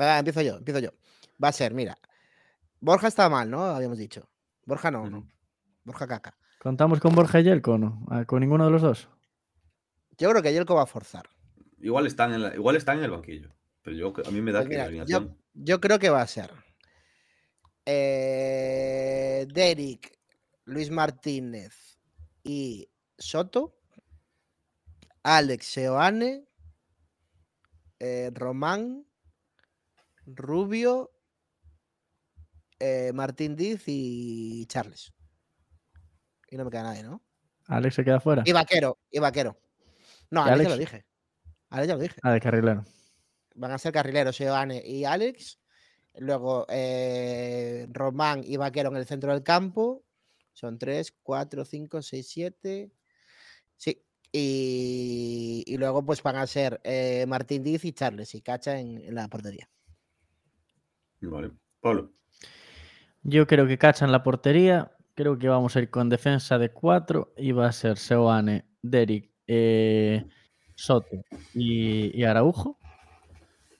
Va, 0.00 0.18
empiezo 0.18 0.40
yo, 0.40 0.56
empiezo 0.56 0.80
yo. 0.80 0.90
Va 1.42 1.48
a 1.48 1.52
ser, 1.52 1.74
mira. 1.74 1.98
Borja 2.80 3.08
está 3.08 3.28
mal, 3.28 3.50
¿no? 3.50 3.62
Habíamos 3.62 3.98
dicho. 3.98 4.28
Borja 4.64 4.90
no, 4.90 5.08
no. 5.10 5.28
Borja 5.84 6.06
caca. 6.06 6.34
¿Contamos 6.60 6.98
con 7.00 7.14
Borja 7.14 7.40
y 7.40 7.44
Yelko 7.44 7.72
o 7.72 7.78
no? 7.78 8.06
Ah, 8.08 8.24
¿Con 8.24 8.40
ninguno 8.40 8.64
de 8.64 8.70
los 8.70 8.82
dos? 8.82 9.08
Yo 10.16 10.30
creo 10.30 10.42
que 10.42 10.52
Yelko 10.52 10.74
va 10.74 10.82
a 10.82 10.86
forzar. 10.86 11.28
Igual 11.78 12.06
están 12.06 12.32
en, 12.32 12.42
la, 12.42 12.54
igual 12.54 12.76
están 12.76 12.98
en 12.98 13.04
el 13.04 13.10
banquillo. 13.10 13.50
Pero 13.84 13.96
yo, 13.96 14.12
a 14.26 14.30
mí 14.30 14.40
me 14.40 14.50
da 14.50 14.60
pues 14.60 14.70
que 14.70 14.76
la 14.78 14.84
alineación... 14.84 15.38
yo 15.52 15.80
creo 15.80 15.98
que 15.98 16.08
va 16.08 16.22
a 16.22 16.26
ser 16.26 16.50
eh, 17.84 19.46
Derek, 19.52 20.18
Luis 20.64 20.90
Martínez 20.90 21.98
y 22.42 22.88
Soto, 23.18 23.78
Alex 25.22 25.66
Seoane, 25.66 26.46
eh, 28.00 28.30
Román, 28.32 29.06
Rubio, 30.24 31.12
eh, 32.78 33.12
Martín 33.12 33.54
Diz 33.54 33.84
y 33.86 34.64
Charles. 34.66 35.12
Y 36.50 36.56
no 36.56 36.64
me 36.64 36.70
queda 36.70 36.84
nadie, 36.84 37.02
¿no? 37.02 37.22
Alex 37.66 37.96
se 37.96 38.04
queda 38.04 38.20
fuera. 38.20 38.42
Y 38.46 38.52
Vaquero, 38.52 38.98
y 39.10 39.18
Vaquero. 39.18 39.58
No, 40.30 40.42
Alex, 40.42 40.62
ya 40.62 40.68
lo 40.70 40.78
dije. 40.78 41.04
Alex 41.68 41.88
ya 41.88 41.94
lo 41.96 42.02
dije. 42.02 42.20
Ah, 42.22 42.32
de 42.32 42.40
carrilero. 42.40 42.84
Van 43.54 43.70
a 43.70 43.78
ser 43.78 43.92
carrileros, 43.92 44.36
Seoane 44.36 44.82
y 44.84 45.04
Alex. 45.04 45.58
Luego 46.18 46.66
eh, 46.68 47.86
Román 47.90 48.42
y 48.44 48.56
Vaquero 48.56 48.90
en 48.90 48.96
el 48.96 49.06
centro 49.06 49.32
del 49.32 49.42
campo. 49.42 50.04
Son 50.52 50.78
3, 50.78 51.14
4, 51.22 51.64
5, 51.64 52.02
6, 52.02 52.28
7. 52.28 52.90
Sí. 53.76 54.02
Y, 54.30 55.76
luego 55.76 56.04
pues 56.04 56.22
van 56.22 56.36
a 56.36 56.46
ser 56.46 56.80
eh, 56.84 57.24
Martín 57.28 57.62
Diz 57.62 57.84
y 57.84 57.92
Charles 57.92 58.34
y 58.34 58.40
Cacha 58.40 58.78
en, 58.78 59.14
la 59.14 59.28
portería. 59.28 59.68
Vale. 61.20 61.50
Pablo. 61.80 62.10
Yo 63.22 63.46
creo 63.46 63.66
que 63.66 63.78
Cacha 63.78 64.04
en 64.04 64.12
la 64.12 64.22
portería. 64.22 64.92
Creo 65.14 65.38
que 65.38 65.48
vamos 65.48 65.76
a 65.76 65.80
ir 65.80 65.90
con 65.90 66.08
defensa 66.08 66.58
de 66.58 66.70
4 66.70 67.34
y 67.36 67.52
va 67.52 67.68
a 67.68 67.72
ser 67.72 67.98
Seoane, 67.98 68.66
Derek, 68.82 69.30
eh, 69.46 70.26
Soto 70.74 71.24
y, 71.54 72.20
y 72.20 72.24
Araujo. 72.24 72.78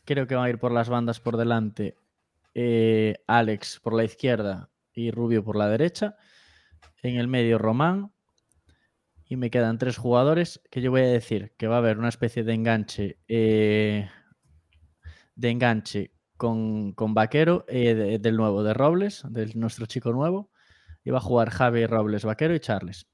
Creo 0.05 0.26
que 0.26 0.34
van 0.34 0.44
a 0.44 0.50
ir 0.50 0.59
por 0.59 0.72
las 0.72 0.88
bandas 0.88 1.20
por 1.20 1.36
delante 1.36 1.96
eh, 2.55 3.16
Alex 3.26 3.80
por 3.82 3.94
la 3.94 4.05
izquierda 4.05 4.70
y 4.92 5.11
Rubio 5.11 5.42
por 5.42 5.57
la 5.57 5.68
derecha. 5.68 6.16
En 7.02 7.16
el 7.16 7.28
medio 7.28 7.59
Román. 7.59 8.12
Y 9.26 9.36
me 9.36 9.50
quedan 9.50 9.78
tres 9.78 9.96
jugadores 9.96 10.61
que 10.70 10.82
yo 10.82 10.90
voy 10.90 11.00
a 11.00 11.07
decir 11.07 11.55
que 11.57 11.66
va 11.66 11.76
a 11.76 11.78
haber 11.78 11.98
una 11.98 12.11
especie 12.11 12.44
de 12.44 12.52
enganche 12.52 13.18
eh, 13.26 14.09
de 15.34 15.50
enganche 15.50 16.12
con, 16.36 16.92
con 16.92 17.14
Vaquero 17.14 17.64
eh, 17.68 18.18
del 18.20 18.36
nuevo, 18.36 18.62
de 18.62 18.74
Robles, 18.74 19.24
de 19.30 19.52
nuestro 19.55 19.86
chico 19.86 20.12
nuevo. 20.12 20.50
Y 21.05 21.11
va 21.11 21.18
a 21.18 21.22
jugar 21.22 21.50
Javi 21.50 21.86
Robles, 21.86 22.24
Vaquero 22.24 22.55
y 22.55 22.61
Charles. 22.61 23.07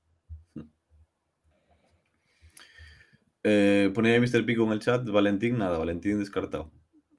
Eh, 3.43 3.91
ponía 3.95 4.21
Mr. 4.21 4.45
Pico 4.45 4.65
en 4.65 4.73
el 4.73 4.81
chat, 4.81 5.09
Valentín, 5.09 5.59
nada, 5.59 5.79
Valentín 5.79 6.19
descartado. 6.19 6.71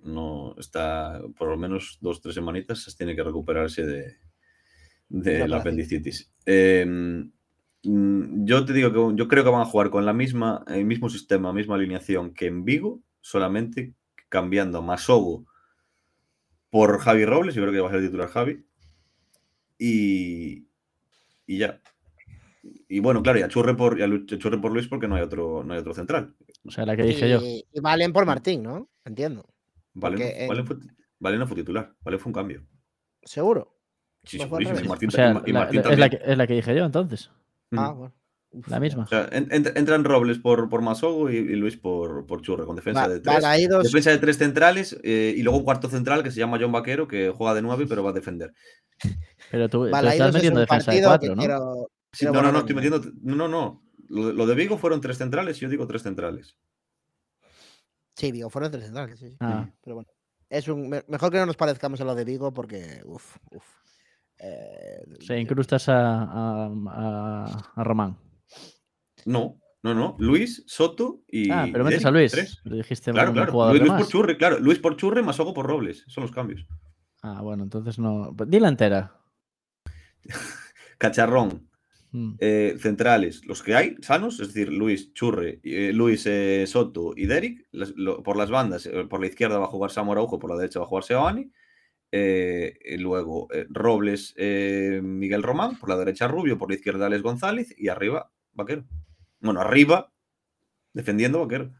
No 0.03 0.55
está, 0.57 1.21
por 1.37 1.49
lo 1.49 1.57
menos 1.57 1.97
dos 2.01 2.17
o 2.17 2.21
tres 2.21 2.35
semanitas, 2.35 2.95
tiene 2.97 3.15
que 3.15 3.23
recuperarse 3.23 3.85
de, 3.85 4.17
de 5.09 5.47
la 5.47 5.57
apendicitis. 5.57 6.31
Em, 6.45 7.31
mm, 7.83 8.45
yo 8.45 8.65
te 8.65 8.73
digo 8.73 8.91
que 8.91 9.17
yo 9.17 9.27
creo 9.27 9.43
que 9.43 9.49
van 9.49 9.61
a 9.61 9.65
jugar 9.65 9.89
con 9.89 10.05
la 10.05 10.13
misma, 10.13 10.63
el 10.67 10.85
mismo 10.85 11.09
sistema, 11.09 11.53
misma 11.53 11.75
alineación 11.75 12.33
que 12.33 12.47
en 12.47 12.63
Vigo, 12.65 13.01
solamente 13.19 13.93
cambiando 14.29 14.79
a 14.79 14.81
Masogo 14.81 15.45
por 16.69 16.99
Javi 16.99 17.25
Robles, 17.25 17.53
yo 17.53 17.61
creo 17.61 17.73
que 17.73 17.81
va 17.81 17.89
a 17.89 17.91
ser 17.91 18.01
titular 18.01 18.29
Javi. 18.29 18.65
Y, 19.77 20.67
y 21.45 21.57
ya. 21.57 21.81
Y 22.87 22.99
bueno, 22.99 23.21
claro, 23.21 23.39
y 23.39 23.41
a 23.41 23.47
Churre 23.47 23.75
por, 23.75 23.97
Churre 24.25 24.59
por 24.59 24.71
Luis 24.71 24.87
porque 24.87 25.07
no 25.07 25.15
hay 25.15 25.23
otro, 25.23 25.63
no 25.63 25.73
hay 25.73 25.79
otro 25.79 25.93
central. 25.93 26.35
O 26.63 26.71
sea, 26.71 26.85
la 26.85 26.95
que 26.95 27.03
dije 27.03 27.29
yo. 27.29 27.41
Y 27.41 27.65
Valen 27.81 28.13
por 28.13 28.25
Martín, 28.25 28.63
¿no? 28.63 28.89
Entiendo. 29.03 29.45
Valen, 29.93 30.47
no, 30.47 30.65
fue, 30.65 30.77
Valen 31.19 31.39
no 31.39 31.47
fue 31.47 31.57
titular, 31.57 31.93
Valen 32.01 32.19
fue 32.19 32.29
un 32.29 32.33
cambio. 32.33 32.65
¿Seguro? 33.23 33.77
Sí, 34.23 34.39
segurísimo. 34.39 34.95
es, 34.95 36.37
la 36.37 36.47
que, 36.47 36.53
dije 36.53 36.75
yo 36.75 36.85
entonces. 36.85 37.31
Ah, 37.71 37.91
bueno. 37.91 38.13
la 38.67 38.79
misma. 38.79 39.03
O 39.03 39.07
sea, 39.07 39.29
entran 39.31 40.03
Robles 40.03 40.37
por, 40.39 40.69
por 40.69 40.81
Masogo 40.81 41.29
y, 41.29 41.55
Luis 41.55 41.77
por, 41.77 42.25
por, 42.27 42.41
Churre, 42.41 42.65
con 42.65 42.75
defensa 42.75 43.07
de 43.07 43.19
tres. 43.19 43.43
Defensa 43.83 44.11
de 44.11 44.17
tres 44.19 44.37
centrales 44.37 44.99
eh, 45.03 45.33
y 45.35 45.41
luego 45.41 45.59
un 45.59 45.65
cuarto 45.65 45.89
central 45.89 46.23
que 46.23 46.31
se 46.31 46.39
llama 46.39 46.57
John 46.59 46.71
Vaquero, 46.71 47.07
que 47.07 47.31
juega 47.35 47.53
de 47.55 47.61
nueve, 47.61 47.85
pero 47.87 48.03
va 48.03 48.11
a 48.11 48.13
defender. 48.13 48.53
Pero 49.49 49.69
tú, 49.69 49.85
estás 49.85 50.33
metiendo 50.33 50.59
defensa 50.59 50.91
de 50.91 51.01
cuatro, 51.01 51.35
¿no? 51.35 51.45
no, 51.45 52.41
no, 52.41 52.51
no, 52.51 52.59
estoy 52.59 52.75
metiendo. 52.75 53.01
No, 53.21 53.35
no, 53.35 53.47
no. 53.47 53.83
Lo, 54.09 54.45
de 54.45 54.55
Vigo 54.55 54.77
fueron 54.77 54.99
tres 54.99 55.17
centrales 55.17 55.57
y 55.57 55.61
yo 55.61 55.69
digo 55.69 55.87
tres 55.87 56.03
centrales. 56.03 56.57
Sí, 58.15 58.31
Vigo 58.31 58.49
fueron 58.49 58.71
tres 58.71 58.85
centrales, 58.85 59.19
sí. 59.19 59.35
Ah. 59.39 59.69
Pero 59.83 59.95
bueno. 59.95 60.09
Es 60.49 60.67
un, 60.67 60.89
mejor 60.89 61.31
que 61.31 61.37
no 61.37 61.45
nos 61.45 61.55
parezcamos 61.55 62.01
a 62.01 62.03
lo 62.03 62.13
de 62.13 62.25
Vigo 62.25 62.53
porque, 62.53 63.01
uff, 63.05 63.37
uff. 63.51 63.65
Eh, 64.37 65.03
Se 65.19 65.39
incrustas 65.39 65.87
a, 65.87 66.67
a, 66.67 67.83
Román. 67.83 68.17
No, 69.25 69.59
no, 69.83 69.93
no. 69.93 70.15
Luis, 70.19 70.63
Soto 70.67 71.21
y. 71.27 71.49
Ah, 71.51 71.69
pero 71.71 71.85
metes 71.85 72.05
a 72.05 72.11
Luis. 72.11 72.31
Tres. 72.31 72.61
dijiste 72.65 73.11
claro, 73.11 73.33
claro. 73.33 73.73
Luis, 73.73 73.91
por 73.91 74.07
Churre, 74.07 74.37
claro. 74.37 74.59
Luis 74.59 74.79
por 74.79 74.97
Churre, 74.97 75.21
más 75.21 75.39
ojo 75.39 75.53
por 75.53 75.67
Robles. 75.67 76.03
Son 76.07 76.23
los 76.23 76.31
cambios. 76.31 76.65
Ah, 77.21 77.41
bueno, 77.41 77.63
entonces 77.63 77.97
no. 77.99 78.35
Dila 78.47 78.67
entera. 78.67 79.15
Cacharrón. 80.97 81.70
Mm. 82.11 82.33
Eh, 82.39 82.75
centrales, 82.79 83.45
los 83.45 83.63
que 83.63 83.75
hay, 83.75 83.95
sanos, 84.01 84.39
es 84.39 84.49
decir, 84.49 84.71
Luis 84.71 85.13
Churre, 85.13 85.61
eh, 85.63 85.91
Luis 85.93 86.27
Soto 86.69 87.13
y 87.15 87.25
Derek. 87.25 87.67
por 88.23 88.35
las 88.35 88.49
bandas, 88.49 88.89
por 89.09 89.21
la 89.21 89.27
izquierda 89.27 89.59
va 89.59 89.65
a 89.65 89.69
jugar 89.69 89.91
Samu 89.91 90.11
Araujo, 90.11 90.39
por 90.39 90.49
la 90.49 90.57
derecha 90.57 90.79
va 90.79 90.85
a 90.85 90.89
jugar 90.89 91.03
Seoani. 91.03 91.51
Eh, 92.13 92.97
luego 92.99 93.47
eh, 93.53 93.65
Robles, 93.69 94.33
eh, 94.35 94.99
Miguel 95.01 95.43
Román, 95.43 95.79
por 95.79 95.87
la 95.87 95.95
derecha 95.95 96.27
Rubio, 96.27 96.57
por 96.57 96.69
la 96.69 96.75
izquierda 96.75 97.05
Alex 97.05 97.23
González 97.23 97.73
y 97.77 97.87
arriba 97.87 98.31
Vaquero. 98.53 98.85
Bueno, 99.39 99.61
arriba, 99.61 100.11
defendiendo 100.93 101.39
Vaquero. 101.39 101.71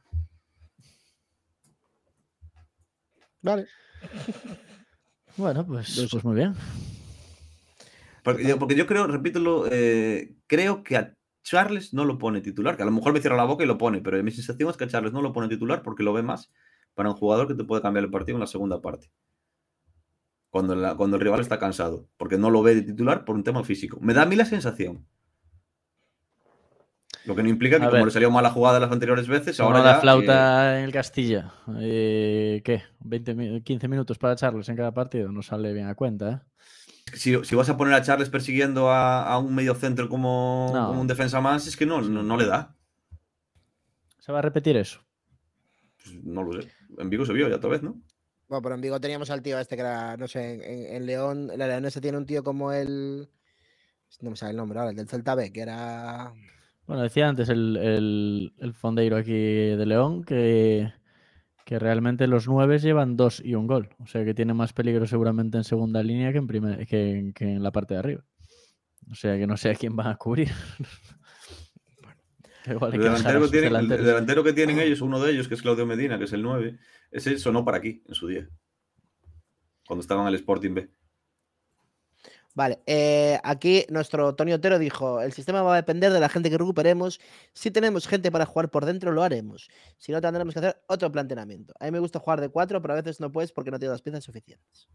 Vale. 3.42 3.68
Bueno, 5.38 5.66
pues, 5.66 6.08
pues 6.12 6.24
muy 6.24 6.36
bien. 6.36 6.54
Porque 8.24 8.44
yo, 8.44 8.60
porque 8.60 8.76
yo 8.76 8.86
creo, 8.86 9.08
repítelo, 9.08 9.66
creo 10.48 10.84
que 10.84 10.98
a 10.98 11.16
Charles 11.44 11.94
no 11.94 12.06
lo 12.06 12.18
pone 12.18 12.42
titular, 12.42 12.78
que 12.78 12.84
a 12.84 12.86
lo 12.86 12.92
mejor 12.92 13.14
me 13.14 13.22
cierra 13.22 13.38
la 13.38 13.46
boca 13.46 13.64
y 13.64 13.68
lo 13.68 13.78
pone, 13.78 14.02
pero 14.02 14.22
mi 14.24 14.32
sensación 14.32 14.70
es 14.70 14.78
que 14.78 14.84
a 14.84 14.88
Charles 14.88 15.14
no 15.14 15.22
lo 15.22 15.34
pone 15.34 15.48
titular 15.48 15.82
porque 15.82 16.04
lo 16.04 16.14
ve 16.14 16.22
más 16.22 16.52
para 16.94 17.10
un 17.10 17.16
jugador 17.16 17.48
que 17.48 17.56
te 17.56 17.64
puede 17.64 17.82
cambiar 17.82 18.06
el 18.06 18.12
partido 18.12 18.36
en 18.36 18.42
la 18.42 18.48
segunda 18.48 18.82
parte 18.82 19.12
cuando, 20.52 20.98
cuando 20.98 21.16
el 21.16 21.24
rival 21.24 21.40
está 21.40 21.58
cansado, 21.58 22.08
porque 22.18 22.38
no 22.38 22.50
lo 22.50 22.62
ve 22.62 22.76
de 22.76 22.82
titular 22.84 23.26
por 23.26 23.36
un 23.36 23.44
tema 23.44 23.64
físico. 23.64 23.98
Me 24.02 24.14
da 24.14 24.24
a 24.24 24.26
mí 24.26 24.36
la 24.36 24.46
sensación. 24.46 25.08
Lo 27.26 27.36
que 27.36 27.44
no 27.44 27.50
implica 27.50 27.80
que 27.80 27.88
como 27.88 28.06
le 28.06 28.12
salió 28.12 28.32
mala 28.32 28.50
jugada 28.50 28.80
las 28.80 28.92
anteriores 28.92 29.28
veces, 29.28 29.60
ahora 29.60 29.84
la 29.84 30.00
flauta 30.00 30.80
en 30.80 30.86
el 30.86 30.92
Castilla. 30.92 31.54
Eh, 31.80 32.62
¿Qué? 32.66 32.84
20, 33.00 33.62
15 33.64 33.88
minutos 33.88 34.18
para 34.18 34.36
Charles 34.36 34.68
en 34.70 34.76
cada 34.76 34.94
partido. 34.94 35.32
No 35.32 35.42
sale 35.42 35.72
bien 35.72 35.88
a 35.88 35.96
cuenta, 35.96 36.32
¿eh? 36.32 36.51
Si, 37.14 37.36
vas 37.36 37.70
a 37.70 37.78
poner 37.78 37.94
a 37.94 38.02
Charles 38.02 38.30
persiguiendo 38.30 38.90
a, 38.90 39.38
un 39.38 39.54
medio 39.54 39.76
centro 39.76 40.08
como, 40.08 40.92
un 40.92 41.08
defensa 41.08 41.42
más, 41.42 41.68
es 41.68 41.76
que 41.76 41.86
no, 41.86 42.02
no, 42.02 42.38
le 42.38 42.46
da. 42.46 42.76
¿Se 44.20 44.32
va 44.32 44.40
a 44.40 44.44
repetir 44.44 44.78
eso? 44.78 45.02
Pues 46.04 46.24
no 46.24 46.44
lo 46.44 46.62
sé. 46.62 46.70
En 46.98 47.10
Vigo 47.10 47.26
se 47.26 47.34
vio 47.34 47.50
ya 47.50 47.56
otra 47.56 47.70
vez, 47.70 47.84
¿no? 47.84 48.02
Bueno, 48.48 48.62
pero 48.62 48.76
en 48.76 48.82
Vigo 48.82 49.00
teníamos 49.00 49.30
al 49.30 49.42
tío 49.42 49.60
este 49.60 49.76
que 49.76 49.82
era, 49.82 50.18
no 50.18 50.28
sé, 50.28 50.96
en, 50.96 51.06
León, 51.06 51.48
la 51.56 51.68
Leonesa 51.68 52.02
tiene 52.02 52.18
un 52.18 52.26
tío 52.26 52.44
como 52.44 52.72
el. 52.72 53.30
No 54.20 54.30
me 54.30 54.36
sale 54.36 54.52
el 54.52 54.58
nombre 54.58 54.80
ahora, 54.80 54.92
el 54.92 54.98
del 54.98 55.08
Celta 55.08 55.36
B, 55.36 55.52
que 55.52 55.62
era. 55.62 56.34
Bueno, 56.86 57.04
decía 57.04 57.30
antes 57.30 57.48
el, 57.50 58.52
fondeiro 58.74 59.16
aquí 59.16 59.32
de 59.32 59.86
León 59.86 60.24
que, 60.24 60.92
que 61.66 61.80
realmente 61.80 62.28
los 62.28 62.48
nueve 62.48 62.80
llevan 62.80 63.16
dos 63.16 63.42
y 63.44 63.56
un 63.56 63.68
gol. 63.68 63.90
O 64.00 64.08
sea 64.08 64.26
que 64.26 64.34
tiene 64.34 64.54
más 64.54 64.74
peligro 64.74 65.06
seguramente 65.08 65.58
en 65.58 65.64
segunda 65.64 66.04
línea 66.04 66.32
que 66.32 66.38
en, 66.40 66.48
primer, 66.48 66.88
que, 66.88 67.34
en 67.40 67.64
la 67.64 67.72
parte 67.72 67.94
de 67.94 68.00
arriba. 68.00 68.26
O 69.10 69.16
sea 69.16 69.38
que 69.38 69.48
no 69.48 69.58
sé 69.58 69.72
a 69.72 69.76
quién 69.76 69.98
va 69.98 70.10
a 70.10 70.18
cubrir. 70.18 70.50
el, 72.66 72.80
delantero 73.88 74.44
que 74.44 74.54
tienen 74.54 74.80
ellos, 74.80 75.02
uno 75.02 75.20
de 75.20 75.32
ellos, 75.32 75.48
que 75.48 75.56
es 75.56 75.62
Claudio 75.62 75.86
Medina, 75.86 76.18
que 76.18 76.26
es 76.26 76.34
el 76.34 76.44
9, 76.44 76.78
ese 77.12 77.38
sonó 77.38 77.66
para 77.66 77.78
aquí 77.78 78.04
en 78.08 78.14
su 78.14 78.28
día, 78.28 78.48
cuando 79.88 80.02
estaban 80.02 80.24
en 80.24 80.30
el 80.30 80.36
Sporting 80.36 80.74
B. 80.76 80.90
Vale, 82.54 82.82
eh, 82.86 83.40
aquí 83.44 83.86
nuestro 83.90 84.36
Tony 84.36 84.52
Otero 84.52 84.78
dijo, 84.78 85.22
el 85.22 85.32
sistema 85.32 85.62
va 85.62 85.74
a 85.74 85.78
depender 85.78 86.12
de 86.12 86.20
la 86.20 86.28
gente 86.28 86.50
que 86.50 86.58
recuperemos. 86.58 87.20
Si 87.54 87.72
tenemos 87.72 88.08
gente 88.08 88.30
para 88.32 88.46
jugar 88.46 88.70
por 88.70 88.86
dentro, 88.86 89.12
lo 89.12 89.24
haremos. 89.24 89.70
Si 89.98 90.12
no, 90.12 90.20
tendremos 90.20 90.54
que 90.54 90.60
hacer 90.60 90.82
otro 90.88 91.10
planteamiento. 91.12 91.74
A 91.80 91.86
mí 91.86 91.92
me 91.92 92.00
gusta 92.00 92.20
jugar 92.20 92.42
de 92.42 92.50
cuatro, 92.50 92.82
pero 92.82 92.94
a 92.94 92.98
veces 92.98 93.20
no 93.22 93.32
puedes 93.32 93.54
porque 93.54 93.72
no 93.72 93.80
tienes 93.80 93.94
las 93.94 94.02
piezas 94.02 94.24
suficientes. 94.24 94.90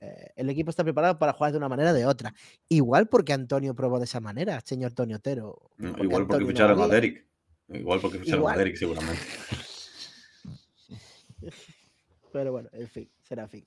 Eh, 0.00 0.32
el 0.36 0.48
equipo 0.48 0.70
está 0.70 0.84
preparado 0.84 1.18
para 1.18 1.32
jugar 1.32 1.50
de 1.50 1.58
una 1.58 1.68
manera 1.68 1.90
o 1.90 1.94
de 1.94 2.06
otra. 2.06 2.32
Igual 2.68 3.08
porque 3.08 3.32
Antonio 3.32 3.74
probó 3.74 3.98
de 3.98 4.04
esa 4.04 4.20
manera, 4.20 4.60
señor 4.64 4.92
Tony 4.92 5.14
Otero. 5.14 5.70
igual 5.78 6.26
porque 6.28 6.46
ficharon 6.46 6.80
a 6.80 6.86
Derek. 6.86 7.26
Igual 7.68 8.00
porque 8.00 8.20
ficharon 8.20 8.48
a 8.48 8.56
Derek, 8.56 8.76
seguramente. 8.76 9.20
Pero 12.32 12.52
bueno, 12.52 12.68
en 12.72 12.88
fin, 12.88 13.08
será 13.22 13.48
fin. 13.48 13.64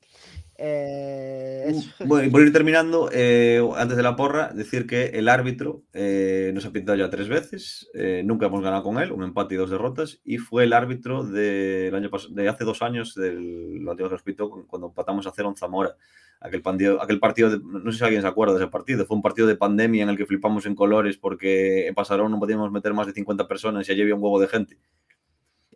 Eh, 0.57 1.73
bueno, 2.05 2.27
y 2.27 2.29
por 2.29 2.41
ir 2.41 2.53
terminando, 2.53 3.09
eh, 3.11 3.61
antes 3.75 3.97
de 3.97 4.03
la 4.03 4.15
porra, 4.15 4.49
decir 4.53 4.85
que 4.85 5.05
el 5.05 5.29
árbitro 5.29 5.83
nos 5.93 6.65
ha 6.65 6.71
pintado 6.71 6.97
ya 6.97 7.09
tres 7.09 7.27
veces, 7.27 7.89
nunca 8.23 8.47
hemos 8.47 8.61
ganado 8.61 8.83
con 8.83 8.99
él, 8.99 9.11
un 9.11 9.23
empate 9.23 9.55
y 9.55 9.57
dos 9.57 9.69
derrotas, 9.69 10.19
y 10.23 10.37
fue 10.37 10.63
el 10.63 10.73
árbitro 10.73 11.23
del 11.23 11.93
año 11.95 12.09
de 12.29 12.49
hace 12.49 12.63
dos 12.63 12.81
años, 12.81 13.15
del 13.15 13.79
lo 13.79 13.95
que 13.95 14.35
cuando 14.67 14.87
empatamos 14.87 15.27
a 15.27 15.31
cero 15.35 15.49
en 15.49 15.55
Zamora 15.55 15.95
aquel 16.41 16.61
partido, 16.61 17.01
aquel 17.01 17.19
partido 17.19 17.59
no 17.59 17.91
sé 17.91 17.99
si 17.99 18.03
alguien 18.03 18.21
se 18.23 18.27
acuerda 18.27 18.55
de 18.55 18.63
ese 18.63 18.71
partido, 18.71 19.05
fue 19.05 19.15
un 19.15 19.21
partido 19.21 19.47
de 19.47 19.55
pandemia 19.55 20.03
en 20.03 20.09
el 20.09 20.17
que 20.17 20.25
flipamos 20.25 20.65
en 20.65 20.75
colores 20.75 21.17
porque 21.17 21.87
en 21.87 21.93
Pasarón 21.93 22.31
no 22.31 22.39
podíamos 22.39 22.71
meter 22.71 22.93
más 22.93 23.07
de 23.07 23.13
50 23.13 23.47
personas 23.47 23.87
y 23.87 23.91
allí 23.91 24.01
había 24.01 24.15
un 24.15 24.23
huevo 24.23 24.39
de 24.39 24.47
gente. 24.47 24.77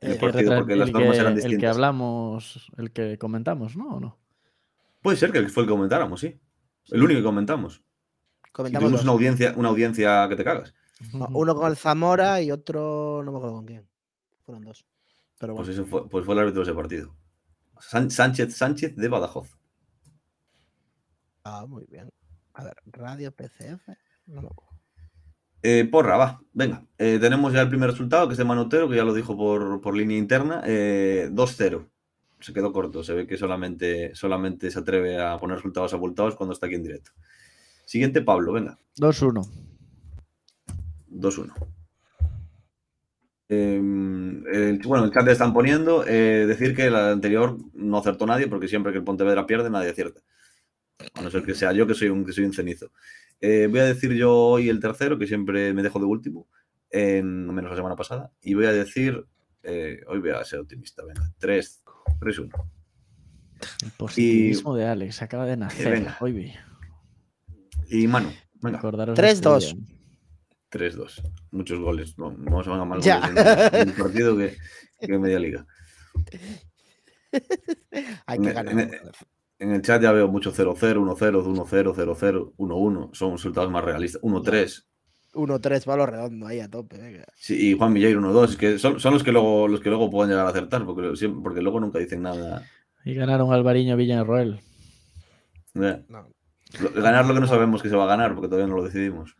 En 0.01 0.11
el, 0.11 0.17
partido, 0.17 0.57
porque 0.57 0.75
las 0.75 0.91
normas 0.91 1.17
eran 1.17 1.35
distintas. 1.35 1.53
El 1.53 1.59
que 1.59 1.67
hablamos, 1.67 2.71
el 2.77 2.91
que 2.91 3.17
comentamos, 3.17 3.75
¿no? 3.77 3.95
¿O 3.95 3.99
no? 3.99 4.19
Puede 5.01 5.17
ser 5.17 5.31
que 5.31 5.47
fue 5.49 5.63
el 5.63 5.69
que 5.69 5.73
comentáramos, 5.73 6.19
sí. 6.19 6.39
El 6.89 7.03
único 7.03 7.19
que 7.19 7.23
comentamos. 7.23 7.81
Comentamos 8.51 8.87
tuvimos 8.87 9.03
una 9.03 9.11
audiencia, 9.11 9.53
una 9.55 9.69
audiencia 9.69 10.27
que 10.29 10.35
te 10.35 10.43
cagas. 10.43 10.73
Uno 11.11 11.55
con 11.55 11.69
el 11.69 11.77
Zamora 11.77 12.41
y 12.41 12.51
otro, 12.51 13.21
no 13.23 13.31
me 13.31 13.37
acuerdo 13.37 13.55
con 13.55 13.65
quién. 13.65 13.87
Fueron 14.45 14.63
dos. 14.63 14.85
Pero 15.39 15.55
pues, 15.55 15.81
fue, 15.87 16.09
pues 16.09 16.25
fue 16.25 16.33
el 16.33 16.39
árbitro 16.39 16.61
de 16.61 16.71
ese 16.71 16.75
partido. 16.75 17.15
Sánchez 17.79 18.55
Sánchez 18.55 18.95
de 18.95 19.07
Badajoz. 19.07 19.57
Ah, 21.43 21.65
muy 21.67 21.85
bien. 21.85 22.09
A 22.53 22.63
ver, 22.63 22.77
radio 22.85 23.31
PCF. 23.31 23.89
Eh, 25.67 25.83
porra, 25.85 26.15
va, 26.15 26.39
venga. 26.53 26.85
Eh, 26.99 27.17
tenemos 27.19 27.51
ya 27.51 27.61
el 27.61 27.69
primer 27.69 27.89
resultado, 27.89 28.27
que 28.27 28.33
es 28.33 28.37
de 28.37 28.45
Manotero, 28.45 28.87
que 28.87 28.97
ya 28.97 29.03
lo 29.03 29.15
dijo 29.15 29.35
por, 29.35 29.97
línea 29.97 30.15
interna. 30.15 30.61
2-0. 30.61 31.81
Eh, 31.81 31.85
se 32.39 32.53
quedó 32.53 32.71
corto. 32.71 33.03
Se 33.03 33.15
ve 33.15 33.25
que 33.25 33.35
solamente, 33.35 34.13
solamente 34.13 34.69
se 34.69 34.77
atreve 34.77 35.19
a 35.19 35.39
poner 35.39 35.55
resultados 35.55 35.91
abultados 35.95 36.35
cuando 36.35 36.53
está 36.53 36.67
aquí 36.67 36.75
en 36.75 36.83
directo. 36.83 37.09
Siguiente, 37.83 38.21
Pablo, 38.21 38.53
venga. 38.53 38.77
2-1. 38.97 39.41
2-1. 41.09 41.53
Em, 43.49 44.43
bueno, 44.83 45.05
el 45.05 45.11
chat 45.11 45.25
le 45.25 45.31
están 45.31 45.51
poniendo. 45.51 46.05
Eh, 46.05 46.45
decir 46.45 46.75
que 46.75 46.91
la 46.91 47.09
anterior 47.09 47.57
no 47.73 47.97
acertó 47.97 48.27
nadie, 48.27 48.45
porque 48.47 48.67
siempre 48.67 48.91
que 48.91 48.99
el 48.99 49.03
Pontevedra 49.03 49.47
pierde, 49.47 49.71
nadie 49.71 49.89
acierta. 49.89 50.21
A 51.15 51.21
no 51.23 51.31
ser 51.31 51.41
que 51.41 51.55
sea 51.55 51.73
yo 51.73 51.87
que 51.87 51.95
soy 51.95 52.09
un, 52.09 52.23
que 52.23 52.33
soy 52.33 52.43
un 52.43 52.53
cenizo. 52.53 52.91
Eh, 53.41 53.67
voy 53.69 53.79
a 53.79 53.85
decir 53.85 54.13
yo 54.13 54.35
hoy 54.35 54.69
el 54.69 54.79
tercero, 54.79 55.17
que 55.17 55.27
siempre 55.27 55.73
me 55.73 55.83
dejo 55.83 55.99
de 55.99 56.05
último, 56.05 56.47
en 56.89 57.53
menos 57.53 57.71
la 57.71 57.77
semana 57.77 57.95
pasada. 57.95 58.31
Y 58.41 58.53
voy 58.53 58.65
a 58.65 58.71
decir, 58.71 59.25
eh, 59.63 60.01
hoy 60.07 60.19
voy 60.19 60.31
a 60.31 60.43
ser 60.43 60.59
optimista, 60.59 61.03
venga, 61.03 61.31
3, 61.39 61.83
3, 62.19 62.39
1. 62.39 62.71
El 63.83 63.91
positivismo 63.91 64.75
de 64.75 64.85
Alex 64.85 65.21
acaba 65.21 65.45
de 65.45 65.57
nacer. 65.57 66.07
hoy 66.19 66.31
vi. 66.31 66.53
Y 67.89 68.07
mano, 68.07 68.31
venga. 68.61 68.81
3-2. 68.81 69.77
3-2. 70.71 71.31
Muchos 71.51 71.79
goles. 71.79 72.17
No, 72.17 72.31
no 72.31 72.63
se 72.63 72.69
van 72.69 72.81
a 72.81 72.85
mal 72.85 72.99
goles 72.99 73.73
en, 73.73 73.89
un 73.89 73.95
partido 73.95 74.37
que, 74.37 74.57
que 74.99 75.17
media 75.17 75.39
liga. 75.39 75.65
Hay 78.25 78.39
que 78.39 78.53
ganar. 78.53 78.79
En, 78.79 78.91
en, 79.59 79.71
el 79.71 79.81
chat 79.81 80.01
ya 80.01 80.11
veo 80.11 80.27
mucho 80.27 80.53
0-0, 80.53 80.75
1-0, 80.75 81.43
1-0, 81.43 81.95
0-0, 81.95 82.53
1-1. 82.55 83.09
Son 83.13 83.31
resultados 83.33 83.71
más 83.71 83.83
realistas. 83.83 84.21
1-3. 84.21 84.85
1-3 85.33 85.85
palo 85.85 86.05
redondo 86.05 86.47
ahí 86.47 86.59
a 86.59 86.69
tope. 86.69 86.97
Venga. 86.97 87.25
Sí, 87.35 87.71
y 87.71 87.77
Juan 87.77 87.93
Milleiro 87.93 88.21
1-2. 88.21 88.55
Que 88.57 88.79
son, 88.79 88.99
son, 88.99 89.13
los, 89.13 89.23
que 89.23 89.31
luego, 89.31 89.67
los 89.67 89.81
que 89.81 89.89
luego 89.89 90.09
pueden 90.09 90.31
llegar 90.31 90.45
a 90.45 90.49
acertar, 90.49 90.85
porque, 90.85 91.13
porque 91.43 91.61
luego 91.61 91.79
nunca 91.79 91.99
dicen 91.99 92.21
nada. 92.21 92.63
Y 93.03 93.13
ganaron 93.13 93.51
Alvariño 93.53 93.97
Villarroel. 93.97 94.61
Yeah. 95.73 96.03
No. 96.07 96.29
Ganar 96.95 97.25
lo 97.25 97.33
que 97.33 97.39
no 97.39 97.47
sabemos 97.47 97.81
que 97.81 97.89
se 97.89 97.95
va 97.95 98.05
a 98.05 98.07
ganar, 98.07 98.33
porque 98.33 98.47
todavía 98.47 98.67
no 98.67 98.77
lo 98.77 98.83
decidimos. 98.83 99.35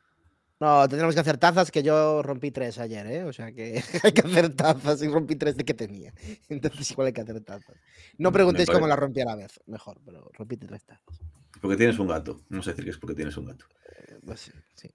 No, 0.59 0.87
tendremos 0.87 1.13
que 1.13 1.21
hacer 1.21 1.37
tazas, 1.37 1.69
que 1.69 1.83
yo 1.83 2.23
rompí 2.23 2.49
tres 2.49 2.79
ayer, 2.79 3.05
¿eh? 3.07 3.23
O 3.25 3.33
sea 3.33 3.51
que 3.51 3.83
hay 4.03 4.11
que 4.13 4.21
hacer 4.21 4.55
tazas 4.55 5.01
y 5.03 5.07
rompí 5.09 5.35
tres 5.35 5.57
de 5.57 5.65
que 5.65 5.73
tenía. 5.73 6.13
Entonces 6.49 6.89
igual 6.91 7.07
hay 7.07 7.13
que 7.13 7.21
hacer 7.21 7.41
tazas. 7.41 7.75
No 8.17 8.31
preguntéis 8.31 8.69
cómo 8.69 8.87
la 8.87 8.95
rompí 8.95 9.21
a 9.21 9.25
la 9.25 9.35
vez, 9.35 9.59
mejor, 9.65 9.99
pero 10.05 10.29
rompí 10.33 10.55
tres 10.57 10.85
tazas. 10.85 11.19
Porque 11.61 11.75
tienes 11.75 11.99
un 11.99 12.07
gato. 12.07 12.41
No 12.49 12.61
sé 12.61 12.71
decir 12.71 12.85
que 12.85 12.91
es 12.91 12.97
porque 12.97 13.15
tienes 13.15 13.35
un 13.37 13.45
gato. 13.45 13.65
Eh, 14.07 14.19
pues 14.25 14.39
sí, 14.41 14.51
sí. 14.75 14.89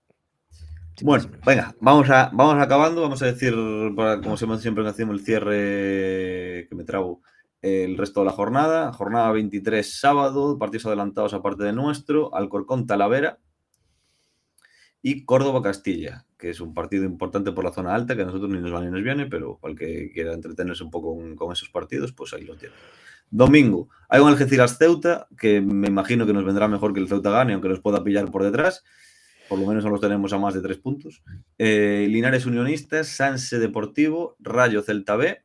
bueno, 1.02 1.30
venga, 1.44 1.74
vamos, 1.80 2.08
a, 2.08 2.30
vamos 2.32 2.62
acabando. 2.62 3.02
Vamos 3.02 3.22
a 3.22 3.26
decir, 3.26 3.54
como 3.54 4.36
siempre 4.36 4.86
hacemos 4.88 5.18
el 5.18 5.24
cierre 5.24 6.68
que 6.68 6.74
me 6.74 6.84
trago 6.84 7.22
el 7.61 7.98
resto 7.98 8.20
de 8.20 8.26
la 8.26 8.32
jornada. 8.32 8.92
Jornada 8.92 9.30
23, 9.32 10.00
sábado, 10.00 10.58
partidos 10.58 10.86
adelantados 10.86 11.34
aparte 11.34 11.64
de 11.64 11.74
nuestro. 11.74 12.34
Alcorcón, 12.34 12.86
Talavera 12.86 13.38
y 15.03 15.24
Córdoba-Castilla, 15.24 16.26
que 16.36 16.51
es 16.51 16.61
un 16.61 16.74
partido 16.74 17.05
importante 17.05 17.53
por 17.53 17.64
la 17.64 17.72
zona 17.72 17.94
alta, 17.94 18.16
que 18.16 18.22
a 18.22 18.26
nosotros 18.26 18.51
ni 18.51 18.59
nos 18.59 18.72
va 18.72 18.80
ni 18.80 18.90
nos 18.90 19.03
viene, 19.03 19.26
pero 19.26 19.59
que 19.78 20.11
quiera 20.12 20.32
entretenerse 20.34 20.84
un 20.84 20.90
poco 20.90 21.16
con, 21.36 21.53
esos 21.53 21.70
partidos, 21.70 22.12
pues 22.12 22.34
ahí 22.34 22.44
lo 22.44 22.57
tiene. 22.57 22.74
Domingo, 23.30 23.88
hay 24.09 24.20
un 24.20 24.28
Algeciras-Ceuta, 24.28 25.28
que 25.38 25.61
me 25.61 25.88
imagino 25.88 26.26
que 26.26 26.32
nos 26.32 26.44
vendrá 26.44 26.68
mejor 26.68 26.92
que 26.92 27.01
el 27.01 27.09
Ceuta 27.09 27.30
gane, 27.30 27.55
aunque 27.55 27.68
nos 27.68 27.80
pueda 27.80 28.03
pillar 28.05 28.30
por 28.30 28.42
detrás. 28.42 28.84
Por 29.48 29.59
lo 29.59 29.66
menos 29.66 29.84
no 29.84 29.90
los 29.90 30.01
tenemos 30.01 30.32
a 30.32 30.38
más 30.38 30.55
de 30.55 30.61
tres 30.61 30.78
puntos. 30.78 31.22
Eh, 31.59 32.07
Linares 32.09 32.46
Unionistas, 32.46 33.09
Sanse 33.09 33.59
Deportivo, 33.59 34.36
Rayo 34.38 34.82
Celta 34.82 35.16
B. 35.16 35.42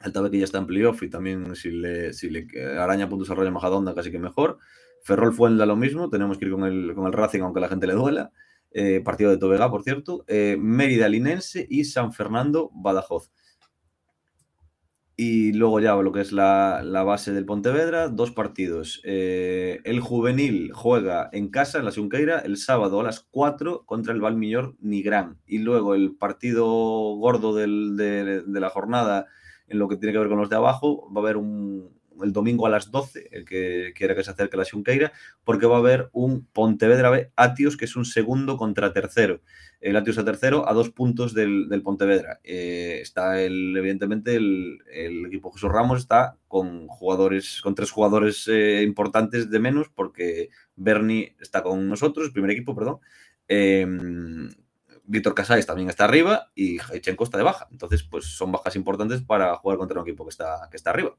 Celta 0.00 0.22
B 0.22 0.30
que 0.30 0.38
ya 0.38 0.44
está 0.44 0.58
en 0.58 0.66
playoff 0.66 1.02
y 1.02 1.10
también 1.10 1.54
si 1.54 1.70
le, 1.70 2.14
si 2.14 2.30
le 2.30 2.46
araña 2.78 3.10
puntos 3.10 3.30
a 3.30 3.34
Rayo 3.34 3.52
Majadonda 3.52 3.94
casi 3.94 4.10
que 4.10 4.18
mejor. 4.18 4.58
Ferrol 5.02 5.32
Fuenla 5.32 5.66
lo 5.66 5.76
mismo, 5.76 6.10
tenemos 6.10 6.38
que 6.38 6.46
ir 6.46 6.52
con 6.52 6.64
el, 6.64 6.94
con 6.94 7.06
el 7.06 7.12
Racing 7.12 7.40
aunque 7.40 7.60
la 7.60 7.68
gente 7.68 7.86
le 7.86 7.94
duela. 7.94 8.30
Eh, 8.72 9.00
partido 9.04 9.30
de 9.30 9.38
Tobega, 9.38 9.70
por 9.70 9.82
cierto. 9.82 10.24
Eh, 10.28 10.56
Mérida 10.58 11.08
Linense 11.08 11.66
y 11.68 11.84
San 11.84 12.12
Fernando 12.12 12.70
Badajoz. 12.72 13.30
Y 15.16 15.52
luego 15.52 15.80
ya 15.80 15.94
lo 15.96 16.12
que 16.12 16.22
es 16.22 16.32
la, 16.32 16.82
base 17.04 17.32
del 17.32 17.44
Pontevedra, 17.44 18.08
dos 18.08 18.30
partidos. 18.30 19.02
Eh, 19.04 19.80
el 19.84 20.00
juvenil 20.00 20.72
juega 20.72 21.28
en 21.32 21.50
casa, 21.50 21.78
en 21.78 21.84
la 21.84 21.90
Sunqueira, 21.90 22.38
el 22.38 22.56
sábado 22.56 23.00
a 23.00 23.02
las 23.02 23.20
4 23.20 23.84
contra 23.84 24.14
el 24.14 24.20
Valmiñor 24.22 24.76
Nigrán. 24.80 25.38
Y 25.44 25.58
luego 25.58 25.94
el 25.94 26.16
partido 26.16 26.64
gordo 27.16 27.54
de, 27.54 27.66
de, 28.46 28.60
la 28.60 28.70
jornada, 28.70 29.26
en 29.68 29.78
lo 29.78 29.88
que 29.88 29.98
tiene 29.98 30.14
que 30.14 30.20
ver 30.20 30.28
con 30.28 30.38
los 30.38 30.48
de 30.48 30.56
abajo, 30.56 31.12
va 31.12 31.20
a 31.20 31.24
haber 31.24 31.36
un, 31.36 31.99
el 32.24 32.32
domingo 32.32 32.66
a 32.66 32.70
las 32.70 32.90
12, 32.90 33.28
el 33.32 33.44
que 33.44 33.92
quiera 33.94 34.14
que 34.14 34.24
se 34.24 34.30
acerque 34.30 34.56
a 34.56 34.58
la 34.58 34.64
Xunqueira, 34.64 35.12
porque 35.44 35.66
va 35.66 35.76
a 35.76 35.80
haber 35.80 36.08
un 36.12 36.46
Pontevedra 36.46 37.30
Atios, 37.36 37.76
que 37.76 37.84
es 37.84 37.96
un 37.96 38.04
segundo 38.04 38.56
contra 38.56 38.92
tercero. 38.92 39.40
El 39.80 39.96
Atios 39.96 40.18
a 40.18 40.24
tercero 40.24 40.68
a 40.68 40.74
dos 40.74 40.90
puntos 40.90 41.32
del, 41.32 41.68
Pontevedra. 41.82 42.40
Eh, 42.44 42.98
está 43.00 43.40
el, 43.40 43.76
evidentemente 43.76 44.36
el, 44.36 45.26
equipo 45.26 45.52
Jesús 45.52 45.70
Ramos 45.70 45.98
está 45.98 46.36
con 46.48 46.86
jugadores, 46.88 47.60
con 47.62 47.74
tres 47.74 47.90
jugadores 47.90 48.46
eh, 48.48 48.82
importantes 48.82 49.50
de 49.50 49.58
menos, 49.58 49.88
porque 49.88 50.50
Bernie 50.76 51.36
está 51.40 51.62
con 51.62 51.88
nosotros, 51.88 52.26
el 52.26 52.32
primer 52.32 52.50
equipo, 52.50 52.74
perdón. 52.74 52.98
Em, 53.48 54.50
Víctor 55.04 55.34
Casáis 55.34 55.66
también 55.66 55.88
está 55.88 56.04
arriba 56.04 56.52
y 56.54 56.78
Heichenko 56.78 57.24
está 57.24 57.36
de 57.36 57.44
baja. 57.44 57.66
Entonces, 57.72 58.04
pues 58.04 58.26
son 58.26 58.52
bajas 58.52 58.76
importantes 58.76 59.22
para 59.22 59.56
jugar 59.56 59.76
contra 59.76 60.00
un 60.00 60.06
equipo 60.06 60.24
que 60.24 60.30
está, 60.30 60.68
que 60.70 60.76
está 60.76 60.90
arriba. 60.90 61.16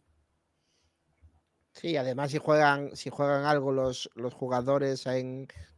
Sí, 1.82 1.97
además 1.97 2.29
si 2.29 2.38
juegan, 2.38 2.95
si 2.95 3.09
juegan 3.09 3.43
algo 3.45 3.71
los, 3.71 4.12
los 4.13 4.36
jugadores 4.36 5.03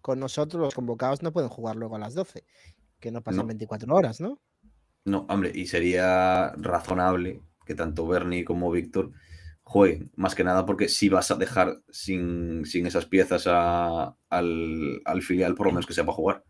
con 0.01 0.19
nosotros, 0.19 0.61
los 0.61 0.75
convocados 0.75 1.23
no 1.23 1.31
pueden 1.31 1.49
jugar 1.49 1.77
luego 1.77 1.95
a 1.95 1.99
las 1.99 2.13
12, 2.13 2.43
que 2.99 3.09
no 3.09 3.21
pasan 3.21 3.47
24 3.47 3.95
horas, 3.95 4.19
¿no? 4.19 4.37
No, 5.05 5.25
hombre, 5.29 5.53
y 5.55 5.65
sería 5.65 6.51
razonable 6.57 7.41
que 7.65 7.73
tanto 7.73 8.05
Bernie 8.05 8.43
como 8.43 8.69
Víctor 8.69 9.13
jueguen, 9.61 10.11
más 10.17 10.35
que 10.35 10.43
nada 10.43 10.65
porque 10.65 10.89
si 10.89 11.07
vas 11.07 11.31
a 11.31 11.35
dejar 11.35 11.81
sin, 11.89 12.63
esas 12.65 13.05
piezas 13.05 13.47
al, 13.47 14.13
al, 14.29 15.21
filial, 15.21 15.55
por 15.55 15.67
lo 15.67 15.71
menos 15.71 15.85
que 15.85 15.93
sea 15.93 16.03
para 16.03 16.17
jugar. 16.17 16.43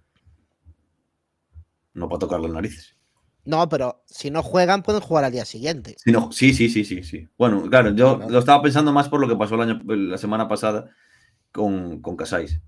No 1.93 2.09
para 2.09 2.17
tocar 2.17 2.39
las 2.39 2.51
narices. 2.51 2.97
No, 3.45 3.67
pero 3.67 4.03
si 4.05 4.31
no 4.31 4.41
juegan, 4.41 4.83
pueden 4.83 5.01
jugar 5.01 5.25
al 5.25 5.31
día 5.31 5.45
siguiente. 5.45 5.97
sí, 6.31 6.53
sí, 6.53 6.69
sí, 6.69 6.85
sí, 6.85 7.03
sí. 7.03 7.27
Bueno, 7.37 7.69
claro, 7.69 7.89
yo 7.91 8.19
lo 8.29 8.39
estaba 8.39 8.61
pensando 8.61 8.93
más 8.93 9.09
por 9.09 9.19
lo 9.19 9.27
que 9.27 9.35
pasó 9.35 9.55
el 9.55 9.61
año, 9.61 9.81
la 9.85 10.17
semana 10.17 10.47
pasada 10.47 10.89
con, 11.51 12.01
con 12.01 12.15
Casais. 12.15 12.61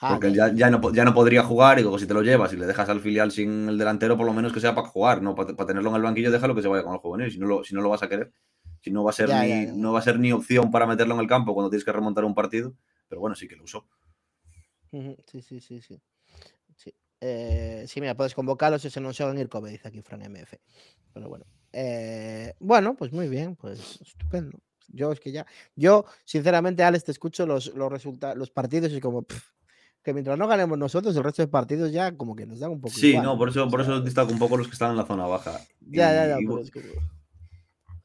Ah, 0.00 0.10
Porque 0.14 0.32
ya, 0.32 0.52
ya, 0.52 0.68
no, 0.68 0.92
ya 0.92 1.04
no 1.04 1.14
podría 1.14 1.44
jugar 1.44 1.78
y 1.78 1.82
luego 1.82 1.98
si 1.98 2.06
te 2.06 2.14
lo 2.14 2.22
llevas 2.22 2.52
y 2.52 2.56
le 2.56 2.66
dejas 2.66 2.88
al 2.88 3.00
filial 3.00 3.30
sin 3.30 3.68
el 3.68 3.78
delantero, 3.78 4.16
por 4.16 4.26
lo 4.26 4.32
menos 4.32 4.52
que 4.52 4.60
sea 4.60 4.74
para 4.74 4.88
jugar, 4.88 5.22
¿no? 5.22 5.34
Para, 5.34 5.54
tenerlo 5.54 5.90
en 5.90 5.96
el 5.96 6.02
banquillo, 6.02 6.32
déjalo 6.32 6.56
que 6.56 6.62
se 6.62 6.68
vaya 6.68 6.82
con 6.82 6.94
el 6.94 6.98
juvenil, 6.98 7.30
si 7.30 7.38
no 7.38 7.46
lo, 7.46 7.62
si 7.62 7.74
no 7.74 7.82
lo 7.82 7.88
vas 7.88 8.02
a 8.02 8.08
querer. 8.08 8.32
Si 8.80 8.90
no 8.90 9.04
va 9.04 9.10
a 9.10 9.12
ser 9.12 9.28
ni, 9.28 9.66
no 9.80 9.92
va 9.92 10.00
a 10.00 10.02
ser 10.02 10.18
ni 10.18 10.32
opción 10.32 10.72
para 10.72 10.88
meterlo 10.88 11.14
en 11.14 11.20
el 11.20 11.28
campo 11.28 11.54
cuando 11.54 11.70
tienes 11.70 11.84
que 11.84 11.92
remontar 11.92 12.24
un 12.24 12.34
partido. 12.34 12.74
Pero 13.08 13.20
bueno, 13.20 13.36
sí 13.36 13.46
que 13.46 13.54
lo 13.54 13.62
usó. 13.62 13.86
Sí, 14.90 15.40
sí, 15.40 15.60
sí, 15.60 15.80
sí. 15.80 16.02
Eh, 17.24 17.84
sí, 17.86 18.00
mira, 18.00 18.16
puedes 18.16 18.34
convocarlos 18.34 18.84
y 18.84 18.90
se 18.90 19.00
nos 19.00 19.16
van 19.16 19.36
a 19.36 19.40
ir 19.40 19.48
como 19.48 19.68
dice 19.68 19.86
aquí 19.86 20.02
Fran 20.02 20.22
MF. 20.22 20.54
Pero 21.14 21.28
bueno. 21.28 21.44
Eh, 21.72 22.52
bueno, 22.58 22.96
pues 22.96 23.12
muy 23.12 23.28
bien, 23.28 23.54
pues 23.54 24.00
estupendo. 24.00 24.58
Yo 24.88 25.12
es 25.12 25.20
que 25.20 25.30
ya, 25.30 25.46
yo 25.76 26.04
sinceramente, 26.24 26.82
Alex, 26.82 27.04
te 27.04 27.12
escucho 27.12 27.46
los, 27.46 27.72
los, 27.74 28.04
los 28.36 28.50
partidos 28.50 28.92
y 28.92 29.00
como 29.00 29.24
que 30.02 30.12
mientras 30.12 30.36
no 30.36 30.48
ganemos 30.48 30.76
nosotros, 30.76 31.16
el 31.16 31.22
resto 31.22 31.42
de 31.42 31.48
partidos 31.48 31.92
ya 31.92 32.14
como 32.16 32.34
que 32.34 32.44
nos 32.44 32.58
dan 32.58 32.72
un 32.72 32.80
poco. 32.80 32.92
Sí, 32.94 33.16
no, 33.16 33.38
por 33.38 33.50
eso, 33.50 33.70
por 33.70 33.80
eso 33.80 34.00
destaco 34.00 34.32
un 34.32 34.40
poco 34.40 34.56
los 34.56 34.66
que 34.66 34.72
están 34.72 34.90
en 34.90 34.96
la 34.96 35.06
zona 35.06 35.24
baja. 35.26 35.60
Ya, 35.80 36.12
ya, 36.12 36.26
ya. 36.26 36.40
Y, 36.40 36.46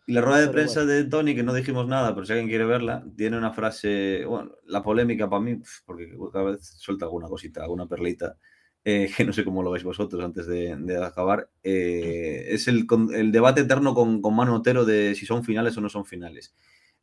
y 0.05 0.13
la 0.13 0.21
rueda 0.21 0.41
de 0.41 0.49
prensa 0.49 0.85
de 0.85 1.05
Tony, 1.05 1.33
que 1.33 1.43
no 1.43 1.55
dijimos 1.55 1.87
nada, 1.87 2.13
pero 2.13 2.25
si 2.25 2.33
alguien 2.33 2.49
quiere 2.49 2.65
verla, 2.65 3.03
tiene 3.17 3.37
una 3.37 3.51
frase, 3.51 4.23
bueno, 4.25 4.51
la 4.65 4.83
polémica 4.83 5.27
para 5.27 5.41
mí, 5.41 5.59
porque 5.85 6.15
cada 6.31 6.51
vez 6.51 6.65
suelta 6.77 7.05
alguna 7.05 7.27
cosita, 7.27 7.63
alguna 7.63 7.87
perlita 7.87 8.37
eh, 8.89 9.11
que 9.17 9.25
no 9.25 9.33
sé 9.33 9.43
cómo 9.43 9.61
lo 9.61 9.71
veis 9.71 9.83
vosotros 9.83 10.23
antes 10.23 10.47
de, 10.47 11.03
acabar, 11.03 11.49
eh, 11.61 12.45
es 12.47 12.69
el, 12.69 12.87
el, 13.13 13.33
debate 13.33 13.61
eterno 13.61 13.93
con, 13.93 14.21
con 14.21 14.33
Manu 14.33 14.55
Otero 14.55 14.85
de 14.85 15.13
si 15.13 15.25
son 15.25 15.43
finales 15.43 15.77
o 15.77 15.81
no 15.81 15.89
son 15.89 16.05
finales. 16.05 16.55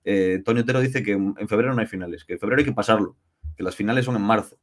Eh, 0.03 0.41
Tony 0.43 0.61
Otero 0.61 0.81
dice 0.81 1.03
que 1.03 1.13
en 1.13 1.47
febrero 1.47 1.75
no 1.75 1.83
hay 1.83 1.87
finales, 1.87 2.25
que 2.25 2.35
en 2.35 2.39
febrero 2.39 2.61
hay 2.61 2.65
que 2.65 2.73
pasarlo, 2.73 3.19
que 3.55 3.63
las 3.63 3.77
finales 3.77 4.07
son 4.07 4.17
en 4.17 4.23
marzo, 4.23 4.59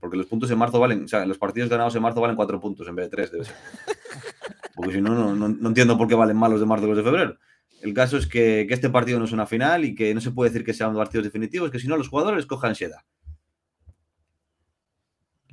porque 0.00 0.16
los 0.16 0.26
puntos 0.26 0.50
en 0.50 0.58
marzo 0.58 0.80
valen, 0.80 1.04
o 1.04 1.08
sea, 1.08 1.24
los 1.24 1.38
partidos 1.38 1.70
ganados 1.70 1.94
en 1.94 2.02
marzo 2.02 2.20
valen 2.20 2.34
cuatro 2.34 2.60
puntos 2.60 2.88
en 2.88 2.96
vez 2.96 3.06
de 3.06 3.10
tres, 3.10 3.30
debe 3.30 3.44
ser. 3.44 3.54
Porque 4.74 4.92
si 4.92 5.00
no, 5.00 5.14
no, 5.14 5.48
no, 5.48 5.68
entiendo 5.68 5.96
por 5.96 6.06
qué 6.06 6.14
valen 6.14 6.36
más 6.36 6.50
los 6.50 6.60
de 6.60 6.66
marzo 6.66 6.84
que 6.84 6.88
los 6.88 6.98
de 6.98 7.02
febrero. 7.02 7.38
El 7.80 7.94
caso 7.94 8.18
es 8.18 8.26
que, 8.26 8.66
que, 8.68 8.74
este 8.74 8.90
partido 8.90 9.18
no 9.18 9.24
es 9.24 9.32
una 9.32 9.46
final 9.46 9.86
y 9.86 9.94
que 9.94 10.12
no 10.14 10.20
se 10.20 10.32
puede 10.32 10.50
decir 10.50 10.66
que 10.66 10.74
sean 10.74 10.94
partidos 10.94 11.24
definitivos, 11.24 11.70
que 11.70 11.78
si 11.78 11.88
no 11.88 11.96
los 11.96 12.08
jugadores 12.08 12.44
cojan 12.44 12.70
ansiedad. 12.70 12.98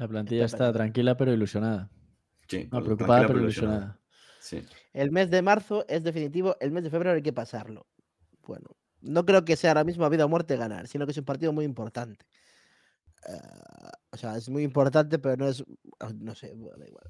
La 0.03 0.09
plantilla 0.09 0.43
está 0.43 0.73
tranquila 0.73 1.15
pero 1.15 1.31
ilusionada. 1.31 1.89
Sí, 2.49 2.67
no, 2.69 2.83
preocupada 2.83 3.25
pero 3.25 3.39
ilusionada. 3.39 3.97
Sí. 4.41 4.61
El 4.91 5.11
mes 5.11 5.31
de 5.31 5.41
marzo 5.41 5.85
es 5.87 6.03
definitivo, 6.03 6.57
el 6.59 6.71
mes 6.71 6.83
de 6.83 6.89
febrero 6.89 7.15
hay 7.15 7.21
que 7.21 7.31
pasarlo. 7.31 7.87
Bueno, 8.45 8.75
no 8.99 9.25
creo 9.25 9.45
que 9.45 9.55
sea 9.55 9.69
ahora 9.69 9.85
mismo 9.85 10.03
a 10.03 10.09
vida 10.09 10.25
o 10.25 10.27
muerte 10.27 10.57
ganar, 10.57 10.89
sino 10.89 11.05
que 11.05 11.13
es 11.13 11.17
un 11.17 11.23
partido 11.23 11.53
muy 11.53 11.63
importante. 11.63 12.25
o 14.11 14.17
sea, 14.17 14.35
es 14.35 14.49
muy 14.49 14.63
importante, 14.63 15.19
pero 15.19 15.37
no 15.37 15.47
es, 15.47 15.63
no 16.15 16.35
sé, 16.35 16.47
da 16.47 16.85
igual. 16.85 17.09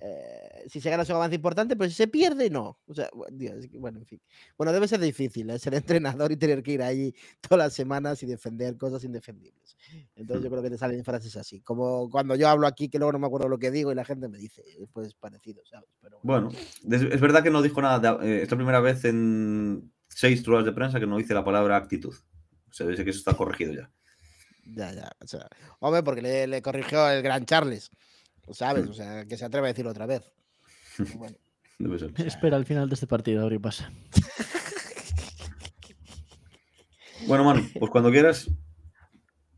Eh, 0.00 0.64
si 0.68 0.80
se 0.80 0.90
gana 0.90 1.02
es 1.02 1.08
un 1.08 1.16
avance 1.16 1.36
importante, 1.36 1.76
pero 1.76 1.88
si 1.88 1.96
se 1.96 2.08
pierde, 2.08 2.50
no. 2.50 2.78
O 2.86 2.94
sea, 2.94 3.08
bueno, 3.12 3.98
en 3.98 4.06
fin. 4.06 4.20
Bueno, 4.56 4.72
debe 4.72 4.88
ser 4.88 5.00
difícil 5.00 5.48
¿eh? 5.50 5.58
ser 5.58 5.74
entrenador 5.74 6.32
y 6.32 6.36
tener 6.36 6.62
que 6.62 6.72
ir 6.72 6.82
ahí 6.82 7.14
todas 7.40 7.58
las 7.58 7.72
semanas 7.72 8.22
y 8.22 8.26
defender 8.26 8.76
cosas 8.76 9.04
indefendibles. 9.04 9.76
Entonces 10.16 10.42
yo 10.42 10.48
hmm. 10.48 10.52
creo 10.52 10.62
que 10.62 10.70
te 10.70 10.78
salen 10.78 11.04
frases 11.04 11.36
así. 11.36 11.60
Como 11.60 12.10
cuando 12.10 12.34
yo 12.36 12.48
hablo 12.48 12.66
aquí 12.66 12.88
que 12.88 12.98
luego 12.98 13.12
no 13.12 13.18
me 13.18 13.26
acuerdo 13.26 13.48
lo 13.48 13.58
que 13.58 13.70
digo 13.70 13.92
y 13.92 13.94
la 13.94 14.04
gente 14.04 14.28
me 14.28 14.38
dice, 14.38 14.62
pues 14.92 15.14
parecido, 15.14 15.62
¿sabes? 15.64 15.88
Pero, 16.00 16.18
bueno. 16.22 16.50
es 16.50 17.20
verdad 17.20 17.42
que 17.42 17.50
no 17.50 17.62
dijo 17.62 17.80
nada. 17.80 18.18
Eh, 18.22 18.42
esta 18.42 18.56
primera 18.56 18.80
vez 18.80 19.04
en 19.04 19.92
seis 20.08 20.44
ruedas 20.44 20.66
de 20.66 20.72
prensa 20.72 21.00
que 21.00 21.06
no 21.06 21.18
dice 21.18 21.34
la 21.34 21.44
palabra 21.44 21.76
actitud. 21.76 22.14
Se 22.70 22.86
dice 22.86 23.04
que 23.04 23.10
eso 23.10 23.20
está 23.20 23.34
corregido 23.34 23.72
ya. 23.72 23.90
Ya, 24.66 24.92
ya. 24.92 25.12
O 25.20 25.26
sea, 25.26 25.46
hombre, 25.80 26.02
porque 26.02 26.22
le, 26.22 26.46
le 26.46 26.62
corrigió 26.62 27.08
el 27.08 27.22
gran 27.22 27.44
Charles. 27.44 27.90
¿Sabes? 28.52 28.86
Mm. 28.86 28.90
O 28.90 28.94
sea, 28.94 29.24
que 29.26 29.36
se 29.36 29.44
atreve 29.44 29.68
a 29.68 29.72
decirlo 29.72 29.90
otra 29.90 30.06
vez. 30.06 30.22
Bueno. 31.16 31.36
Espera 32.18 32.56
al 32.56 32.64
final 32.64 32.88
de 32.88 32.94
este 32.94 33.06
partido, 33.06 33.40
a 33.40 33.44
ver 33.44 33.54
qué 33.54 33.60
pasa. 33.60 33.90
bueno, 37.26 37.44
mano, 37.44 37.62
pues 37.78 37.90
cuando 37.90 38.10
quieras. 38.10 38.50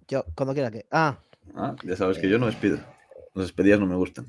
Yo, 0.09 0.25
cuando 0.35 0.55
quiera 0.55 0.71
que. 0.71 0.87
Ah. 0.91 1.21
ah 1.55 1.77
ya 1.85 1.97
sabes 1.97 2.19
que 2.19 2.29
yo 2.29 2.39
no 2.39 2.47
despido. 2.47 2.79
Las 3.35 3.47
despedidas 3.47 3.81
no 3.81 3.87
me 3.87 3.97
gustan. 3.97 4.27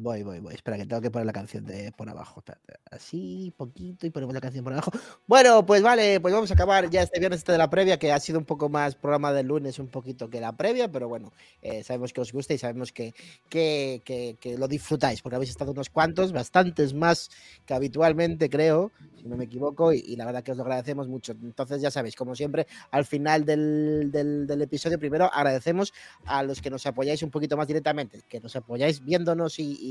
Voy, 0.00 0.22
voy, 0.22 0.38
voy. 0.38 0.54
Espera, 0.54 0.76
que 0.76 0.86
tengo 0.86 1.02
que 1.02 1.10
poner 1.10 1.26
la 1.26 1.32
canción 1.32 1.64
de 1.64 1.90
por 1.90 2.08
abajo. 2.08 2.40
Así, 2.88 3.52
poquito, 3.56 4.06
y 4.06 4.10
ponemos 4.10 4.32
la 4.32 4.40
canción 4.40 4.62
por 4.62 4.72
abajo. 4.72 4.92
Bueno, 5.26 5.66
pues 5.66 5.82
vale, 5.82 6.20
pues 6.20 6.32
vamos 6.32 6.50
a 6.52 6.54
acabar 6.54 6.88
ya 6.88 7.02
este 7.02 7.18
viernes 7.18 7.40
este 7.40 7.52
de 7.52 7.58
la 7.58 7.68
previa, 7.68 7.98
que 7.98 8.12
ha 8.12 8.20
sido 8.20 8.38
un 8.38 8.44
poco 8.44 8.68
más 8.68 8.94
programa 8.94 9.32
del 9.32 9.48
lunes, 9.48 9.80
un 9.80 9.88
poquito 9.88 10.30
que 10.30 10.40
la 10.40 10.52
previa, 10.52 10.90
pero 10.90 11.08
bueno, 11.08 11.32
eh, 11.62 11.82
sabemos 11.82 12.12
que 12.12 12.20
os 12.20 12.32
gusta 12.32 12.54
y 12.54 12.58
sabemos 12.58 12.92
que, 12.92 13.12
que, 13.50 14.02
que, 14.40 14.56
lo 14.56 14.68
disfrutáis, 14.68 15.20
porque 15.20 15.36
habéis 15.36 15.50
estado 15.50 15.72
unos 15.72 15.90
cuantos, 15.90 16.32
bastantes 16.32 16.94
más 16.94 17.30
que 17.66 17.74
habitualmente, 17.74 18.48
creo, 18.48 18.92
si 19.20 19.28
no 19.28 19.36
me 19.36 19.44
equivoco, 19.44 19.92
y, 19.92 20.14
la 20.16 20.24
verdad 20.24 20.42
que 20.44 20.52
os 20.52 20.56
lo 20.56 20.62
agradecemos 20.62 21.08
mucho. 21.08 21.32
Entonces, 21.32 21.82
ya 21.82 21.90
sabéis, 21.90 22.14
como 22.14 22.36
siempre, 22.36 22.66
al 22.92 23.04
final 23.04 23.44
del, 23.44 24.10
del, 24.12 24.62
episodio, 24.62 24.98
primero 24.98 25.30
agradecemos 25.32 25.92
a 26.24 26.42
los 26.42 26.62
que 26.62 26.70
nos 26.70 26.86
apoyáis 26.86 27.22
un 27.22 27.30
poquito 27.30 27.56
más 27.56 27.66
directamente, 27.66 28.22
que 28.28 28.40
nos 28.40 28.54
apoyáis 28.54 29.04
viéndonos 29.04 29.58
y, 29.58 29.87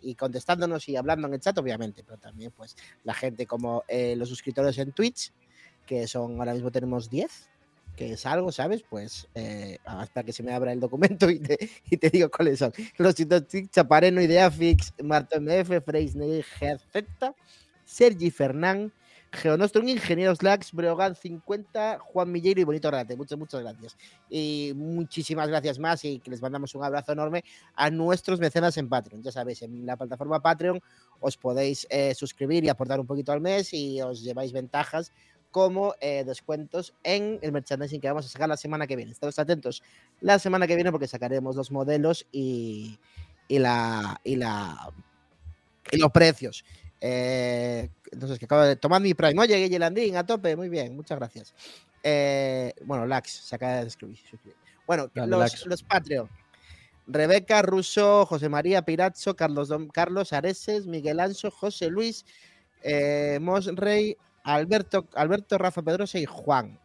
y, 0.00 0.14
contestándonos 0.14 0.88
y 0.88 0.96
hablando 0.96 1.26
en 1.28 1.34
el 1.34 1.40
chat, 1.40 1.56
obviamente, 1.58 2.02
pero 2.04 2.18
también, 2.18 2.52
pues, 2.56 2.76
la 3.04 3.14
gente 3.14 3.46
como 3.46 3.84
eh, 3.88 4.14
los 4.16 4.28
suscriptores 4.28 4.78
en 4.78 4.92
Twitch, 4.92 5.32
que 5.86 6.06
son, 6.06 6.38
ahora 6.38 6.54
mismo 6.54 6.70
tenemos 6.70 7.10
10, 7.10 7.50
que 7.96 8.12
es 8.12 8.26
algo, 8.26 8.52
¿sabes? 8.52 8.84
Pues 8.88 9.26
eh, 9.34 9.78
hasta 9.84 10.22
que 10.22 10.32
se 10.32 10.42
me 10.42 10.52
abra 10.52 10.72
el 10.72 10.80
documento 10.80 11.28
y 11.30 11.40
te, 11.40 11.58
y 11.90 11.96
digo 11.96 12.30
cuáles 12.30 12.58
son. 12.58 12.72
Los 12.98 13.14
Chapareno, 13.70 14.20
Ideafix, 14.20 14.92
Marto 15.02 15.40
MF, 15.40 15.84
Freisner, 15.84 16.44
GZ, 16.60 17.34
Sergi 17.84 18.30
Fernán, 18.30 18.92
Geonostrum, 19.32 19.88
Ingenieros 19.88 20.42
Lax, 20.42 20.72
Breogan 20.72 21.14
50, 21.14 21.98
Juan 21.98 22.32
Milleiro 22.32 22.60
y 22.60 22.64
Bonito 22.64 22.90
Rate. 22.90 23.16
Muchas, 23.16 23.38
muchas 23.38 23.60
gracias. 23.62 23.96
Y 24.30 24.72
muchísimas 24.74 25.48
gracias 25.48 25.78
más 25.78 26.04
y 26.04 26.20
que 26.20 26.30
les 26.30 26.40
mandamos 26.40 26.74
un 26.74 26.84
abrazo 26.84 27.12
enorme 27.12 27.44
a 27.74 27.90
nuestros 27.90 28.40
mecenas 28.40 28.76
en 28.76 28.88
Patreon. 28.88 29.22
Ya 29.22 29.32
sabéis, 29.32 29.62
en 29.62 29.84
la 29.84 29.96
plataforma 29.96 30.40
Patreon 30.40 30.80
os 31.20 31.36
podéis 31.36 31.86
eh, 31.90 32.14
suscribir 32.14 32.64
y 32.64 32.68
aportar 32.68 33.00
un 33.00 33.06
poquito 33.06 33.32
al 33.32 33.40
mes 33.40 33.72
y 33.74 34.00
os 34.00 34.22
lleváis 34.22 34.52
ventajas 34.52 35.12
como 35.50 35.94
eh, 36.00 36.24
descuentos 36.24 36.92
en 37.02 37.38
el 37.40 37.52
merchandising 37.52 38.00
que 38.00 38.08
vamos 38.08 38.26
a 38.26 38.28
sacar 38.28 38.48
la 38.48 38.56
semana 38.56 38.86
que 38.86 38.96
viene. 38.96 39.12
Estamos 39.12 39.38
atentos 39.38 39.82
la 40.20 40.38
semana 40.38 40.66
que 40.66 40.74
viene 40.74 40.90
porque 40.90 41.08
sacaremos 41.08 41.56
los 41.56 41.70
modelos 41.70 42.26
y, 42.30 42.98
y 43.48 43.58
la, 43.58 44.20
y 44.22 44.36
la 44.36 44.92
y 45.90 45.98
los 45.98 46.10
precios. 46.10 46.64
Eh, 47.00 47.90
entonces, 48.10 48.38
que 48.38 48.44
acabo 48.46 48.62
de 48.62 48.76
tomar 48.76 49.00
mi 49.00 49.14
Prime. 49.14 49.40
Oye, 49.40 49.68
Guille 49.68 50.16
a 50.16 50.24
tope, 50.24 50.56
muy 50.56 50.68
bien, 50.68 50.96
muchas 50.96 51.18
gracias. 51.18 51.54
Eh, 52.02 52.72
bueno, 52.84 53.06
Lax, 53.06 53.30
se 53.30 53.56
acaba 53.56 53.80
de 53.80 53.88
escribir. 53.88 54.18
Bueno, 54.86 55.10
los, 55.14 55.66
los, 55.66 55.82
Patreon. 55.82 56.28
Rebeca, 57.06 57.62
Russo, 57.62 58.26
José 58.26 58.48
María 58.48 58.82
Pirazzo, 58.82 59.36
Carlos, 59.36 59.72
Carlos 59.92 60.32
Areses, 60.32 60.86
Miguel 60.86 61.20
Anso, 61.20 61.50
José 61.50 61.88
Luis, 61.88 62.24
eh, 62.82 63.38
Mosrey, 63.40 64.16
Alberto, 64.42 65.06
Alberto, 65.14 65.58
Rafa 65.58 65.82
Pedrosa 65.82 66.18
y 66.18 66.24
Juan. 66.24 66.78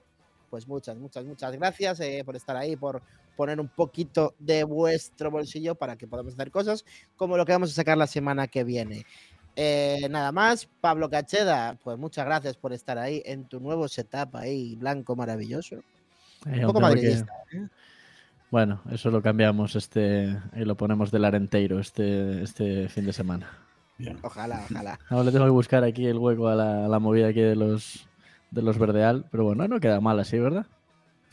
Pues 0.50 0.68
muchas, 0.68 0.98
muchas, 0.98 1.24
muchas 1.26 1.52
gracias 1.54 2.00
eh, 2.02 2.24
por 2.26 2.36
estar 2.36 2.56
ahí, 2.58 2.76
por 2.76 3.02
poner 3.36 3.60
un 3.60 3.70
poquito 3.70 4.36
de 4.40 4.64
vuestro 4.64 5.32
bolsillo 5.32 5.76
para 5.76 5.96
que 5.96 6.08
podamos 6.08 6.34
hacer 6.34 6.52
cosas 6.52 6.86
como 7.16 7.38
lo 7.38 7.46
que 7.46 7.54
vamos 7.54 7.72
a 7.72 7.74
sacar 7.74 7.98
la 7.98 8.08
semana 8.08 8.48
que 8.48 8.64
viene. 8.64 9.06
Eh, 9.56 10.08
nada 10.10 10.32
más, 10.32 10.68
Pablo 10.80 11.10
Cacheda, 11.10 11.78
pues 11.84 11.98
muchas 11.98 12.26
gracias 12.26 12.56
por 12.56 12.74
estar 12.74 12.98
ahí 12.98 13.22
en 13.26 13.46
tu 13.46 13.60
nuevo 13.60 13.88
setup 13.88 14.36
ahí, 14.36 14.76
blanco 14.76 15.16
maravilloso. 15.16 15.78
un 16.46 16.62
poco 16.62 16.80
madridista. 16.80 17.34
¿eh? 17.52 17.68
Bueno, 18.50 18.82
eso 18.92 19.12
lo 19.12 19.22
cambiamos 19.22 19.76
este 19.76 20.38
y 20.56 20.66
lo 20.66 20.76
ponemos 20.76 21.12
del 21.12 21.26
arenteiro 21.26 21.80
este, 21.80 22.44
este 22.44 22.90
fin 22.90 23.06
de 23.06 23.14
semana. 23.14 23.50
Ojalá, 24.24 24.66
ojalá. 24.70 25.00
Ahora 25.10 25.26
le 25.26 25.32
tengo 25.32 25.46
que 25.46 25.52
buscar 25.52 25.84
aquí 25.84 26.06
el 26.06 26.18
hueco 26.18 26.48
a 26.48 26.56
la, 26.56 27.00
movida 27.00 27.28
aquí 27.28 27.42
de 27.42 27.56
los 27.56 28.08
de 28.52 28.62
los 28.62 28.78
verdeal, 28.78 29.26
pero 29.32 29.46
bueno, 29.46 29.68
no 29.68 29.80
queda 29.80 30.02
mal 30.02 30.20
así, 30.20 30.38
¿verdad? 30.38 30.66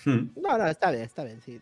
Hmm. 0.04 0.28
No, 0.36 0.56
no, 0.56 0.66
está 0.66 0.90
bien, 0.92 1.02
está 1.02 1.24
bien, 1.24 1.40
sí. 1.40 1.60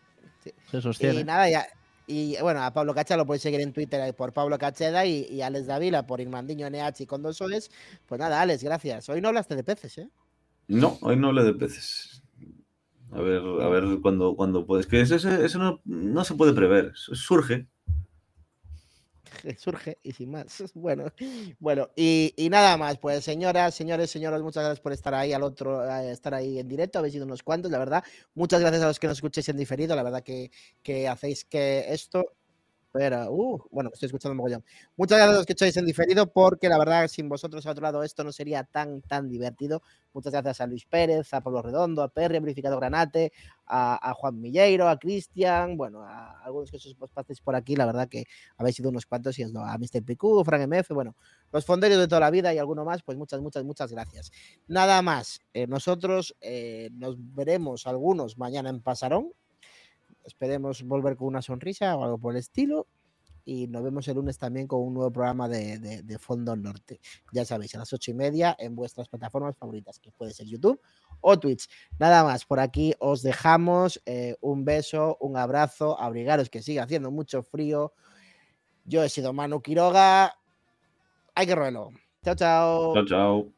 Se 0.71 0.81
sostiene. 0.83 1.21
Y 1.21 1.25
nada, 1.25 1.49
ya, 1.49 1.67
y 2.07 2.37
bueno, 2.41 2.63
a 2.63 2.73
Pablo 2.73 2.95
Cacheda 2.95 3.17
lo 3.17 3.27
podéis 3.27 3.43
seguir 3.43 3.61
en 3.61 3.73
Twitter 3.73 4.15
por 4.15 4.33
Pablo 4.33 4.59
Cacheda 4.59 5.05
y, 5.05 5.27
y 5.31 5.43
Alex 5.43 5.67
Davila 5.67 6.07
por 6.07 6.21
Irmandiño 6.21 6.69
NH 6.69 7.03
y 7.03 7.07
con 7.07 7.23
dos 7.23 7.37
soles. 7.37 7.71
Pues 8.07 8.19
nada, 8.19 8.41
Alex, 8.41 8.63
gracias. 8.63 9.09
Hoy 9.09 9.21
no 9.21 9.29
hablaste 9.29 9.57
de 9.57 9.65
peces, 9.65 9.99
¿eh? 9.99 10.09
No, 10.69 10.99
hoy 11.01 11.17
no 11.17 11.29
hablé 11.29 11.45
de 11.45 11.55
peces. 11.55 12.23
A 13.13 13.21
ver, 13.21 13.41
a 13.41 13.69
ver 13.69 14.01
cuándo, 14.03 14.35
cuando 14.35 14.67
puedes. 14.67 14.87
Que 14.87 15.01
eso, 15.01 15.15
eso 15.15 15.59
no, 15.59 15.81
no, 15.85 16.25
se 16.25 16.35
puede 16.35 16.53
prever. 16.53 16.93
surge. 16.95 17.69
Surge 19.59 19.99
y 20.03 20.13
sin 20.13 20.31
más. 20.31 20.47
Bueno, 20.75 21.13
bueno, 21.59 21.91
y, 21.97 22.33
nada 22.51 22.77
más, 22.77 22.99
pues 22.99 23.25
señoras, 23.25 23.75
señores, 23.75 24.11
señoras, 24.11 24.43
muchas 24.43 24.65
gracias 24.65 24.81
por 24.81 24.93
estar 24.93 25.15
ahí 25.15 25.33
al 25.33 25.43
otro, 25.43 25.85
estar 26.01 26.35
ahí 26.35 26.59
en 26.59 26.69
directo, 26.69 26.99
habéis 26.99 27.15
sido 27.15 27.25
unos 27.25 27.43
cuantos, 27.43 27.71
la 27.71 27.79
verdad. 27.79 28.05
Muchas 28.35 28.61
gracias 28.61 28.83
a 28.83 28.87
los 28.87 29.01
que 29.01 29.07
nos 29.07 29.19
escuchéis 29.19 29.49
en 29.49 29.57
diferido, 29.57 29.97
la 29.97 30.03
verdad 30.03 30.23
que, 30.23 30.51
que 30.83 31.09
hacéis 31.09 31.45
que 31.45 31.87
esto 31.89 32.37
Bueno, 33.71 33.91
estoy 33.93 34.07
escuchando 34.07 34.35
mogollón. 34.35 34.65
Muchas 34.97 35.19
gracias 35.19 35.35
a 35.35 35.39
los 35.39 35.47
que 35.47 35.53
estáis 35.53 35.77
en 35.77 35.85
diferido, 35.85 36.27
porque 36.33 36.69
la 36.69 36.79
verdad, 36.79 37.09
sin 37.09 37.29
vosotros 37.29 37.65
al 37.67 37.73
otro 37.73 37.83
lado, 37.83 38.03
esto 38.03 38.25
no 38.25 38.33
sería 38.33 38.65
tan, 38.65 39.03
tan 39.03 39.29
divertido. 39.29 39.83
Muchas 40.15 40.33
gracias 40.33 40.63
a 40.63 40.67
Luis 40.67 40.87
Pérez, 40.87 41.35
a 41.35 41.43
Pablo 41.43 41.61
Redondo, 41.61 42.03
a 42.03 42.09
Perry, 42.09 42.37
a 42.37 42.41
Verificado 42.41 42.79
Granate, 42.79 43.33
a, 43.67 44.15
Juan 44.15 44.41
Milleiro, 44.41 44.89
a 44.89 44.99
Cristian, 44.99 45.77
bueno, 45.77 46.03
a 46.03 46.41
algunos 46.43 46.71
que 46.71 46.79
os 46.79 46.97
paséis 47.13 47.41
por 47.43 47.55
aquí, 47.55 47.77
la 47.77 47.85
verdad 47.85 48.09
que 48.09 48.25
habéis 48.57 48.77
sido 48.77 48.89
unos 48.89 49.05
cuantos, 49.05 49.39
y 49.39 49.45
os 49.45 49.55
a 49.55 49.77
Mr. 49.77 50.03
Picú, 50.03 50.43
Frank 50.43 50.67
MF, 50.67 50.91
bueno, 50.95 51.17
los 51.53 51.67
fonderios 51.67 52.01
de 52.01 52.09
toda 52.09 52.21
la 52.21 52.31
vida 52.31 52.55
y 52.55 52.59
alguno 52.59 52.85
más, 52.85 53.03
pues 53.03 53.19
muchas, 53.19 53.41
muchas, 53.41 53.65
muchas 53.65 53.93
gracias. 53.93 54.33
Nada 54.69 55.03
más, 55.03 55.41
eh, 55.53 55.67
nosotros 55.67 56.35
eh, 56.41 56.89
nos 56.95 57.17
veremos 57.19 57.87
algunos 57.87 58.39
mañana 58.39 58.71
en 58.71 58.81
Pasarón, 58.81 59.33
Esperemos 60.27 60.83
volver 60.83 61.17
con 61.17 61.29
una 61.29 61.43
sonrisa 61.43 61.97
o 61.97 62.05
algo 62.05 62.19
por 62.19 62.35
el 62.35 62.39
estilo. 62.39 62.87
Y 63.45 63.69
nos 63.69 63.85
vemos 63.85 64.09
el 64.09 64.17
lunes 64.17 64.39
también 64.39 64.67
con 64.67 64.81
un 64.83 64.95
nuevo 64.95 65.13
programa 65.13 65.49
de, 65.49 66.19
Fondo 66.19 66.57
Norte. 66.57 67.01
Ya 67.33 67.45
sabéis, 67.45 67.77
a 67.77 67.79
las 67.79 67.93
ocho 67.93 68.11
y 68.11 68.15
media 68.15 68.57
en 68.59 68.75
vuestras 68.75 69.09
plataformas 69.09 69.57
favoritas, 69.57 70.01
que 70.01 70.11
puede 70.11 70.35
ser 70.35 70.47
YouTube 70.47 70.81
o 71.21 71.39
Twitch. 71.39 71.69
Nada 71.97 72.25
más, 72.25 72.45
por 72.45 72.59
aquí 72.59 72.95
os 72.99 73.23
dejamos 73.23 74.03
eh, 74.05 74.35
un 74.41 74.65
beso, 74.65 75.17
un 75.21 75.37
abrazo, 75.37 75.99
abrigaros 76.01 76.51
que 76.51 76.61
sigue 76.61 76.81
haciendo 76.81 77.13
mucho 77.13 77.45
frío. 77.45 77.93
Yo 78.85 79.05
he 79.05 79.09
sido 79.09 79.33
Manu 79.33 79.63
Quiroga. 79.63 80.37
Hay 81.37 81.47
que 81.47 81.55
ruelo. 81.55 81.91
Chao, 82.25 82.35
chao. 82.35 82.95
Chao, 82.95 83.07
chao. 83.07 83.56